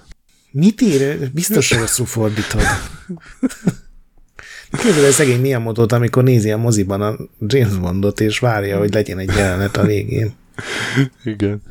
Mit 0.50 0.80
ír? 0.80 1.30
Biztos 1.32 1.70
rosszul 1.70 2.06
fordítod. 2.06 2.62
Képzeld, 4.70 5.12
szegény 5.12 5.40
milyen 5.40 5.62
motót, 5.62 5.92
amikor 5.92 6.22
nézi 6.22 6.50
a 6.50 6.56
moziban 6.56 7.00
a 7.00 7.16
James 7.40 7.76
Bondot, 7.76 8.20
és 8.20 8.38
várja, 8.38 8.78
hogy 8.78 8.94
legyen 8.94 9.18
egy 9.18 9.34
jelenet 9.36 9.76
a 9.76 9.84
végén. 9.84 10.34
Igen. 11.24 11.62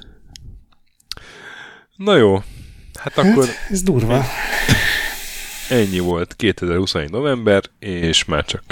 Na 1.96 2.16
jó, 2.16 2.36
hát 3.00 3.18
akkor... 3.18 3.46
Hát, 3.46 3.68
ez 3.70 3.82
durva. 3.82 4.26
Ennyi 5.70 6.00
volt 6.00 6.36
2021 6.36 7.10
november, 7.10 7.64
és 7.80 8.26
már 8.26 8.46
csak 8.46 8.64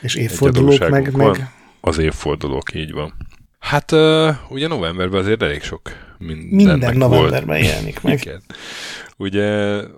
és 0.00 0.14
évfordulók 0.14 0.88
meg, 0.88 1.16
meg 1.16 1.50
az 1.80 1.98
évfordulók, 1.98 2.74
így 2.74 2.92
van. 2.92 3.14
Hát 3.58 3.92
uh, 3.92 4.34
ugye 4.48 4.68
novemberben 4.68 5.20
azért 5.20 5.42
elég 5.42 5.62
sok 5.62 5.92
minden 6.18 6.96
novemberben 6.96 7.46
volt. 7.46 7.64
jelenik 7.66 8.02
meg. 8.02 8.20
Igen. 8.20 8.42
Ugye 9.16 9.46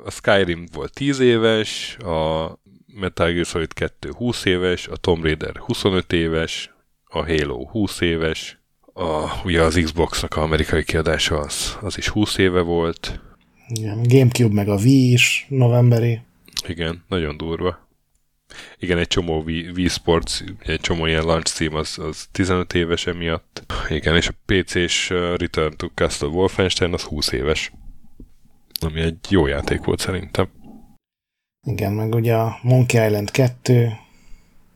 a 0.04 0.10
Skyrim 0.10 0.66
volt 0.72 0.92
10 0.92 1.18
éves, 1.18 1.96
a 1.96 2.50
Metal 2.94 3.32
Gear 3.32 3.44
Solid 3.44 3.72
2 3.72 4.10
20 4.16 4.44
éves, 4.44 4.86
a 4.86 4.96
Tomb 4.96 5.24
Raider 5.24 5.56
25 5.56 6.12
éves, 6.12 6.70
a 7.04 7.24
Halo 7.24 7.66
20 7.66 8.00
éves, 8.00 8.58
a, 8.92 9.40
ugye 9.44 9.62
az 9.62 9.80
Xbox-nak 9.82 10.36
a 10.36 10.42
amerikai 10.42 10.84
kiadása 10.84 11.38
az, 11.38 11.78
az 11.80 11.98
is 11.98 12.08
20 12.08 12.36
éve 12.38 12.60
volt. 12.60 13.20
Igen, 13.68 14.02
Gamecube 14.02 14.54
meg 14.54 14.68
a 14.68 14.74
Wii 14.74 15.12
is 15.12 15.46
novemberi. 15.48 16.20
Igen, 16.66 17.04
nagyon 17.08 17.36
durva. 17.36 17.81
Igen, 18.78 18.98
egy 18.98 19.06
csomó 19.06 19.42
Wii 19.42 19.88
Sports, 19.88 20.40
egy 20.58 20.80
csomó 20.80 21.06
ilyen 21.06 21.24
launch 21.24 21.52
cím 21.52 21.74
az, 21.74 21.98
az 21.98 22.26
15 22.32 22.74
éves 22.74 23.06
emiatt. 23.06 23.62
Igen, 23.88 24.16
és 24.16 24.28
a 24.28 24.32
PC-s 24.46 25.08
Return 25.08 25.76
to 25.76 25.86
Castle 25.94 26.28
Wolfenstein 26.28 26.92
az 26.92 27.02
20 27.02 27.32
éves. 27.32 27.72
Ami 28.80 29.00
egy 29.00 29.16
jó 29.28 29.46
játék 29.46 29.84
volt 29.84 30.00
szerintem. 30.00 30.48
Igen, 31.66 31.92
meg 31.92 32.14
ugye 32.14 32.34
a 32.34 32.58
Monkey 32.62 33.06
Island 33.06 33.30
2, 33.30 33.88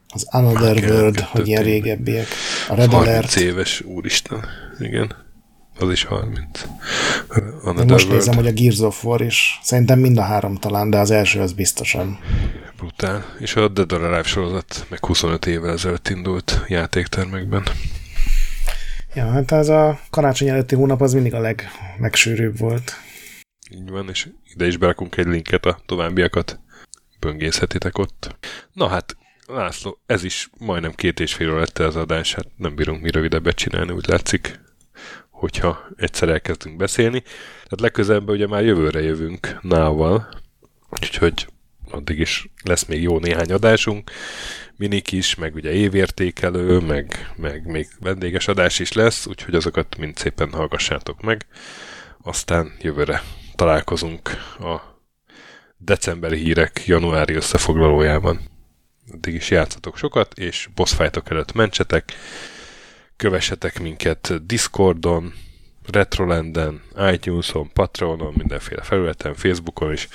az 0.09 0.27
Another 0.31 0.75
Monkey 0.75 0.91
World, 0.91 1.21
hogy 1.21 1.49
ilyen 1.49 1.63
régebbiek. 1.63 2.27
A 2.69 2.75
Red 2.75 2.91
30 2.91 3.09
Alert. 3.09 3.37
éves, 3.37 3.81
úristen. 3.81 4.45
Igen. 4.79 5.26
Az 5.79 5.91
is 5.91 6.05
30. 6.05 6.63
Another 7.63 7.85
Én 7.85 7.93
most 7.93 8.05
World. 8.05 8.09
nézem, 8.09 8.35
hogy 8.35 8.47
a 8.47 8.53
Gears 8.53 8.79
of 8.79 9.05
War 9.05 9.21
is. 9.21 9.59
Szerintem 9.63 9.99
mind 9.99 10.19
a 10.19 10.23
három 10.23 10.55
talán, 10.55 10.91
de 10.91 10.99
az 10.99 11.11
első 11.11 11.41
az 11.41 11.53
biztosan 11.53 12.19
brutál. 12.77 13.25
És 13.39 13.57
a 13.57 13.69
Dead 13.69 13.93
or 13.93 14.03
Alive 14.03 14.23
sorozat 14.23 14.87
meg 14.89 15.05
25 15.05 15.47
évvel 15.47 15.73
ezelőtt 15.73 16.09
indult 16.09 16.61
játéktermekben. 16.69 17.63
Ja, 19.15 19.31
hát 19.31 19.53
az 19.53 19.69
a 19.69 20.01
karácsony 20.11 20.49
előtti 20.49 20.75
hónap 20.75 21.01
az 21.01 21.13
mindig 21.13 21.35
a 21.35 21.41
leg, 21.41 21.71
legsűrűbb 21.99 22.59
volt. 22.59 22.93
Így 23.71 23.91
van, 23.91 24.09
és 24.09 24.29
ide 24.55 24.67
is 24.67 24.77
berakunk 24.77 25.17
egy 25.17 25.27
linket 25.27 25.67
a 25.67 25.79
továbbiakat. 25.87 26.61
Böngészhetitek 27.21 27.99
ott. 27.99 28.37
Na 28.73 28.89
hát, 28.89 29.17
László, 29.47 29.99
ez 30.07 30.25
is 30.25 30.51
majdnem 30.59 30.93
két 30.95 31.21
és 31.21 31.35
fél 31.35 31.55
lett 31.55 31.79
az 31.79 31.97
adás, 31.97 32.35
hát 32.35 32.47
nem 32.57 32.75
bírunk 32.75 33.03
mi 33.03 33.11
rövidebbet 33.11 33.57
csinálni, 33.57 33.93
úgy 33.93 34.07
látszik, 34.09 34.61
hogyha 35.37 35.89
egyszer 35.97 36.29
elkezdünk 36.29 36.77
beszélni. 36.77 37.21
Tehát 37.21 37.81
legközelebb 37.81 38.29
ugye 38.29 38.47
már 38.47 38.65
jövőre 38.65 39.03
jövünk 39.03 39.59
nával, 39.63 40.29
úgyhogy 40.91 41.47
addig 41.91 42.19
is 42.19 42.49
lesz 42.65 42.85
még 42.85 43.03
jó 43.03 43.19
néhány 43.19 43.53
adásunk, 43.53 44.11
minik 44.77 45.13
is, 45.13 45.35
meg 45.35 45.55
ugye 45.55 45.73
évértékelő, 45.73 46.79
meg, 46.79 47.33
meg 47.37 47.67
még 47.67 47.89
vendéges 48.01 48.49
adás 48.49 48.79
is 48.79 48.93
lesz, 48.93 49.27
úgyhogy 49.27 49.55
azokat 49.55 49.97
mind 49.97 50.17
szépen 50.17 50.53
hallgassátok 50.53 51.23
meg. 51.23 51.47
Aztán 52.23 52.73
jövőre 52.81 53.23
találkozunk 53.55 54.31
a 54.59 54.81
decemberi 55.77 56.39
hírek 56.39 56.83
januári 56.87 57.35
összefoglalójában. 57.35 58.41
Addig 59.13 59.35
is 59.35 59.51
játszatok 59.51 59.97
sokat, 59.97 60.39
és 60.39 60.69
boss 60.75 60.97
előtt 61.25 61.53
mentsetek. 61.53 62.13
Kövessetek 63.17 63.81
minket 63.81 64.47
Discordon, 64.47 65.35
Retrolanden, 65.93 66.83
iTunes-on, 67.13 67.73
Patreonon, 67.73 68.35
mindenféle 68.37 68.83
felületen, 68.83 69.35
Facebookon 69.35 69.93
is. 69.93 70.09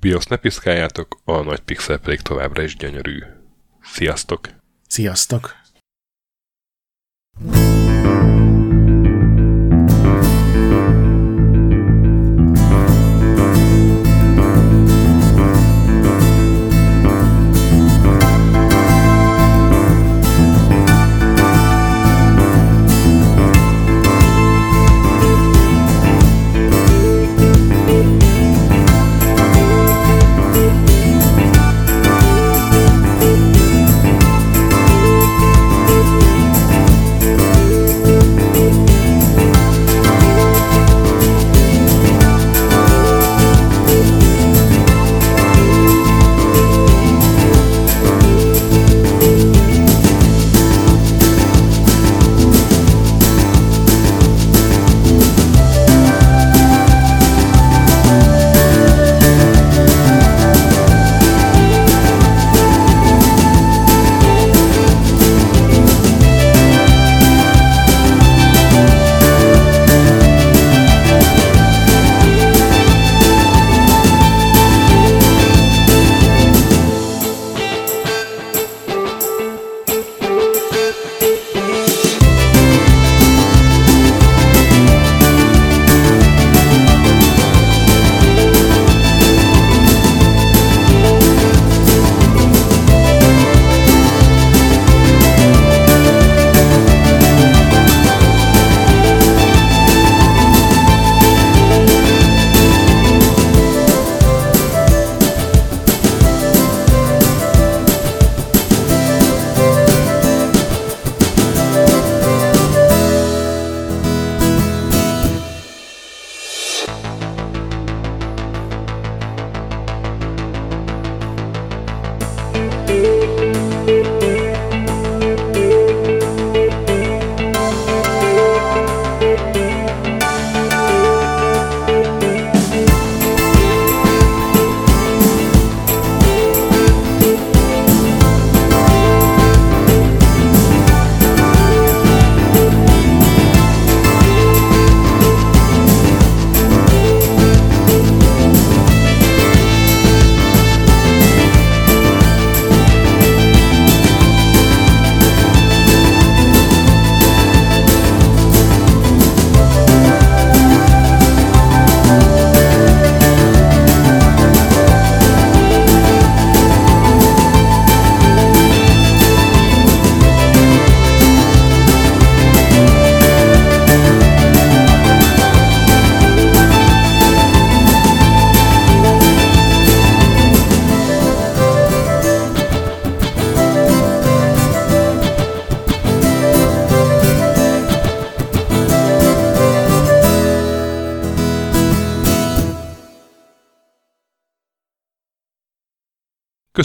BIOS 0.00 0.24
ne 0.24 0.36
piszkáljátok, 0.36 1.20
a 1.24 1.40
nagy 1.40 1.60
pixel 1.60 1.98
pedig 1.98 2.20
továbbra 2.20 2.62
is 2.62 2.76
gyönyörű. 2.76 3.22
Sziasztok! 3.82 4.48
Sziasztok! 4.86 5.54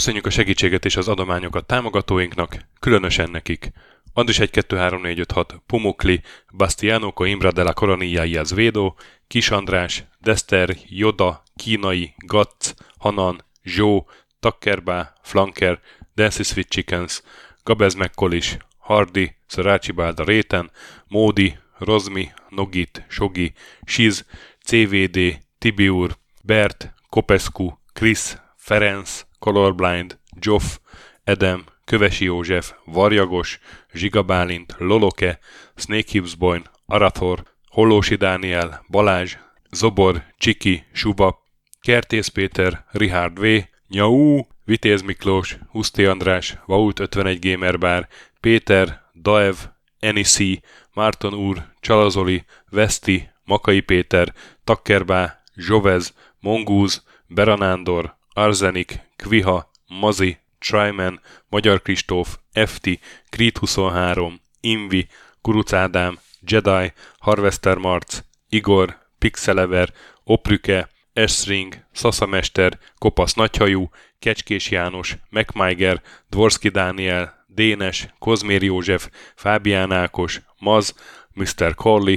Köszönjük 0.02 0.26
a 0.26 0.30
segítséget 0.30 0.84
és 0.84 0.96
az 0.96 1.08
adományokat 1.08 1.66
támogatóinknak, 1.66 2.56
különösen 2.80 3.30
nekik. 3.30 3.72
Andris 4.12 4.38
1 4.38 4.50
2 4.50 4.76
3 4.76 5.02
4 5.02 5.18
5 5.18 5.32
6 5.32 5.62
Pumukli, 5.66 6.22
Bastiano 6.52 7.12
Coimbra 7.12 7.52
de 7.52 7.62
la 7.62 7.72
Coronilla 7.72 8.40
Azvedo, 8.40 8.94
Kis 9.26 9.50
András, 9.50 10.04
Dester, 10.20 10.76
Joda, 10.88 11.42
Kínai, 11.56 12.14
Gatz, 12.26 12.74
Hanan, 12.98 13.44
Zsó, 13.64 14.06
Takkerbá, 14.40 15.12
Flanker, 15.22 15.80
Dancy 16.14 16.42
Sweet 16.42 16.68
Chickens, 16.68 17.22
Gabez 17.62 17.94
Mekkolis, 17.94 18.56
Hardy, 18.78 19.36
Szarácsi 19.46 19.92
Bálda 19.92 20.24
Réten, 20.24 20.70
Módi, 21.08 21.58
Rozmi, 21.78 22.30
Nogit, 22.48 23.04
Sogi, 23.08 23.52
Siz, 23.84 24.24
CVD, 24.64 25.38
Tibiur, 25.58 26.16
Bert, 26.44 26.94
Kopescu, 27.08 27.70
Krisz, 27.92 28.38
Ferenc, 28.56 29.30
Colorblind, 29.42 30.18
Joff, 30.40 30.78
Edem, 31.24 31.64
Kövesi 31.84 32.24
József, 32.24 32.72
Varjagos, 32.84 33.58
Zsigabálint, 33.92 34.74
Loloke, 34.78 35.38
Snake 35.76 36.10
Hibsboyn, 36.10 36.62
Arathor, 36.86 37.42
Hollósi 37.68 38.14
Dániel, 38.14 38.84
Balázs, 38.88 39.36
Zobor, 39.70 40.22
Csiki, 40.38 40.84
Suba, 40.92 41.42
Kertész 41.80 42.28
Péter, 42.28 42.84
Richard 42.90 43.38
V, 43.38 43.44
Nyau, 43.88 44.40
Vitéz 44.64 45.02
Miklós, 45.02 45.58
Huszti 45.70 46.04
András, 46.04 46.56
Vaut 46.66 47.00
51 47.00 47.38
Gamer 47.40 47.78
Bar, 47.78 48.08
Péter, 48.40 49.02
Daev, 49.14 49.56
Enisi, 49.98 50.62
Márton 50.94 51.34
úr, 51.34 51.64
Csalazoli, 51.80 52.44
Veszti, 52.70 53.30
Makai 53.44 53.80
Péter, 53.80 54.34
Takkerbá, 54.64 55.42
Zsovez, 55.54 56.14
Mongúz, 56.40 57.04
Beranándor, 57.26 58.20
Arzenik, 58.34 59.00
Kviha, 59.16 59.70
Mazi, 59.88 60.38
Tryman, 60.58 61.20
Magyar 61.48 61.82
Kristóf, 61.82 62.38
FT, 62.52 62.88
Creed 63.30 63.58
23, 63.58 64.40
Invi, 64.60 65.08
Kuruc 65.40 65.72
Ádám, 65.72 66.18
Jedi, 66.40 66.92
Harvester 67.18 67.76
Marc, 67.76 68.22
Igor, 68.48 68.98
Pixelever, 69.18 69.92
Oprüke, 70.24 70.88
Esring, 71.12 71.84
Szaszamester, 71.92 72.78
Kopasz 72.98 73.34
Nagyhajú, 73.34 73.90
Kecskés 74.18 74.70
János, 74.70 75.16
MacMiger, 75.30 76.02
Dvorski 76.28 76.68
Dániel, 76.68 77.44
Dénes, 77.46 78.08
Kozmér 78.18 78.62
József, 78.62 79.08
Fábián 79.34 79.92
Ákos, 79.92 80.40
Maz, 80.58 80.94
Mr. 81.34 81.74
Corley, 81.74 82.16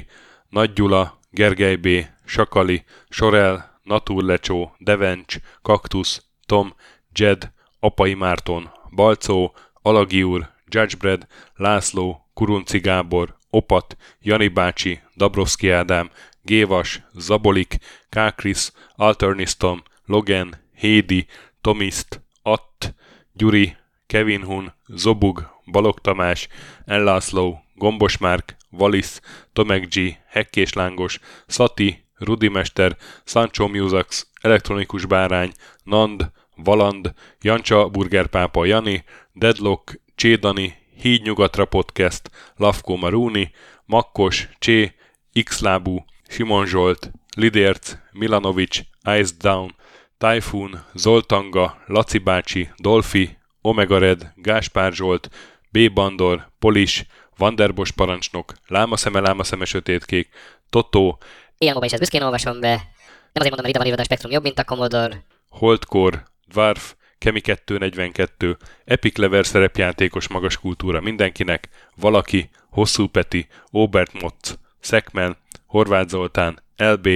Nagy 0.50 0.74
Gyula, 0.74 1.20
Gergely 1.32 1.76
B., 1.76 1.88
Sakali, 2.26 2.84
Sorel, 3.10 3.75
Naturlecsó, 3.86 4.76
Devencs, 4.78 5.38
Kaktusz, 5.62 6.26
Tom, 6.46 6.74
Jed, 7.16 7.52
Apai 7.80 8.14
Márton, 8.14 8.72
Balcó, 8.96 9.56
Alagi 9.82 10.24
úr, 10.24 10.50
Judgebred, 10.70 11.28
László, 11.56 12.30
Kurunci 12.34 12.80
Gábor, 12.80 13.38
Opat, 13.50 13.98
Jani 14.22 14.48
bácsi, 14.48 15.02
Dabrowski 15.16 15.70
Ádám, 15.70 16.10
Gévas, 16.42 17.02
Zabolik, 17.14 17.78
Kákris, 18.10 18.72
Alternisztom, 18.96 19.84
Logan, 20.06 20.56
Hédi, 20.74 21.28
Tomiszt, 21.62 22.22
Att, 22.42 22.96
Gyuri, 23.34 23.76
Kevin 24.08 24.44
Hun, 24.44 24.74
Zobug, 24.88 25.50
Balog 25.72 26.00
Tamás, 26.00 26.48
Ellászló, 26.86 27.64
Gombos 27.76 28.18
Márk, 28.18 28.56
Valisz, 28.70 29.22
Tomek 29.54 29.88
G, 29.94 30.18
Hekkés 30.28 30.74
Lángos, 30.74 31.20
Szati, 31.48 32.05
Rudimester, 32.18 32.98
Sancho 33.24 33.68
Musax, 33.68 34.28
Elektronikus 34.42 35.06
Bárány, 35.06 35.52
Nand, 35.84 36.32
Valand, 36.56 37.14
Jancsa 37.42 37.88
Burgerpápa 37.88 38.66
Jani, 38.66 39.04
Deadlock, 39.34 40.00
Csédani, 40.16 40.78
Híd 41.02 41.22
Nyugatra 41.22 41.66
Podcast, 41.66 42.30
Lavko 42.56 42.96
Maruni, 42.96 43.52
Makkos, 43.86 44.50
Csé, 44.60 44.96
Xlábú, 45.44 46.06
Simon 46.28 46.66
Zsolt, 46.66 47.12
Lidérc, 47.38 47.96
Milanovic, 48.12 48.82
Ice 49.20 49.34
Down, 49.40 49.76
Typhoon, 50.18 50.84
Zoltanga, 50.94 51.84
Laci 51.86 52.18
bácsi, 52.18 52.70
Dolfi, 52.78 53.38
Omega 53.62 53.98
Red, 53.98 54.34
Gáspár 54.36 54.94
Zsolt, 54.94 55.30
B. 55.72 55.94
Bandor, 55.94 56.52
Polis, 56.60 57.06
Vanderbos 57.38 57.92
parancsnok, 57.92 58.54
Lámaszeme, 58.68 59.20
Lámaszeme 59.20 59.66
sötétkék, 59.66 60.30
Totó, 60.70 61.20
Ilyen 61.58 61.84
is 61.84 61.92
ezt 61.92 62.00
büszkén 62.00 62.22
olvasom 62.22 62.60
be. 62.60 62.68
Nem 62.68 63.44
azért 63.44 63.56
mondom, 63.56 63.62
mert 63.62 63.68
ide 63.68 63.78
van 63.78 63.88
írva 63.88 64.02
a 64.02 64.04
spektrum 64.04 64.32
jobb, 64.32 64.44
mint 64.44 64.60
a 64.60 64.64
Commodore. 64.64 65.24
Holdcore, 65.50 66.24
Dwarf, 66.48 66.96
Kemi 67.18 67.42
242, 67.42 68.58
Epic 68.86 69.18
Lever 69.18 69.46
szerepjátékos 69.46 70.28
magas 70.28 70.58
kultúra 70.58 71.02
mindenkinek, 71.02 71.70
Valaki, 71.96 72.50
Hosszú 72.70 73.08
Peti, 73.08 73.48
Obert 73.72 74.22
Motz, 74.22 74.60
Szekmen, 74.80 75.38
Horváth 75.66 76.10
Zoltán, 76.10 76.64
LB, 76.78 77.10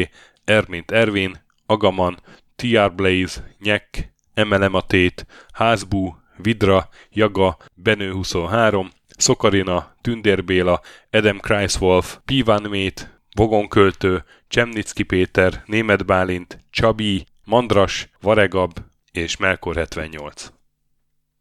Ermint 0.45 0.91
Ervin, 0.91 1.43
Agaman, 1.65 2.19
TR 2.55 2.95
Blaze, 2.95 3.55
Nyek, 3.59 4.11
Emelem 4.33 4.73
a 4.73 4.81
Tét, 4.81 5.25
Házbú, 5.51 6.17
Vidra, 6.37 6.89
Jaga, 7.09 7.57
Benő 7.73 8.11
23, 8.11 8.89
Szokarina, 9.17 9.95
Tündér 10.01 10.43
Béla, 10.43 10.81
Edem 11.09 11.39
Kreiswolf, 11.39 12.17
Pivan 12.25 12.61
Mét, 12.61 13.18
Vogonköltő, 13.35 14.23
Csemnicki 14.47 15.03
Péter, 15.03 15.63
Német 15.65 16.05
Bálint, 16.05 16.65
Csabi, 16.69 17.25
Mandras, 17.45 18.09
Varegab 18.21 18.79
és 19.11 19.37
Melkor 19.37 19.75
78. 19.75 20.51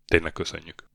Tényleg 0.05 0.33
köszönjük! 0.33 0.88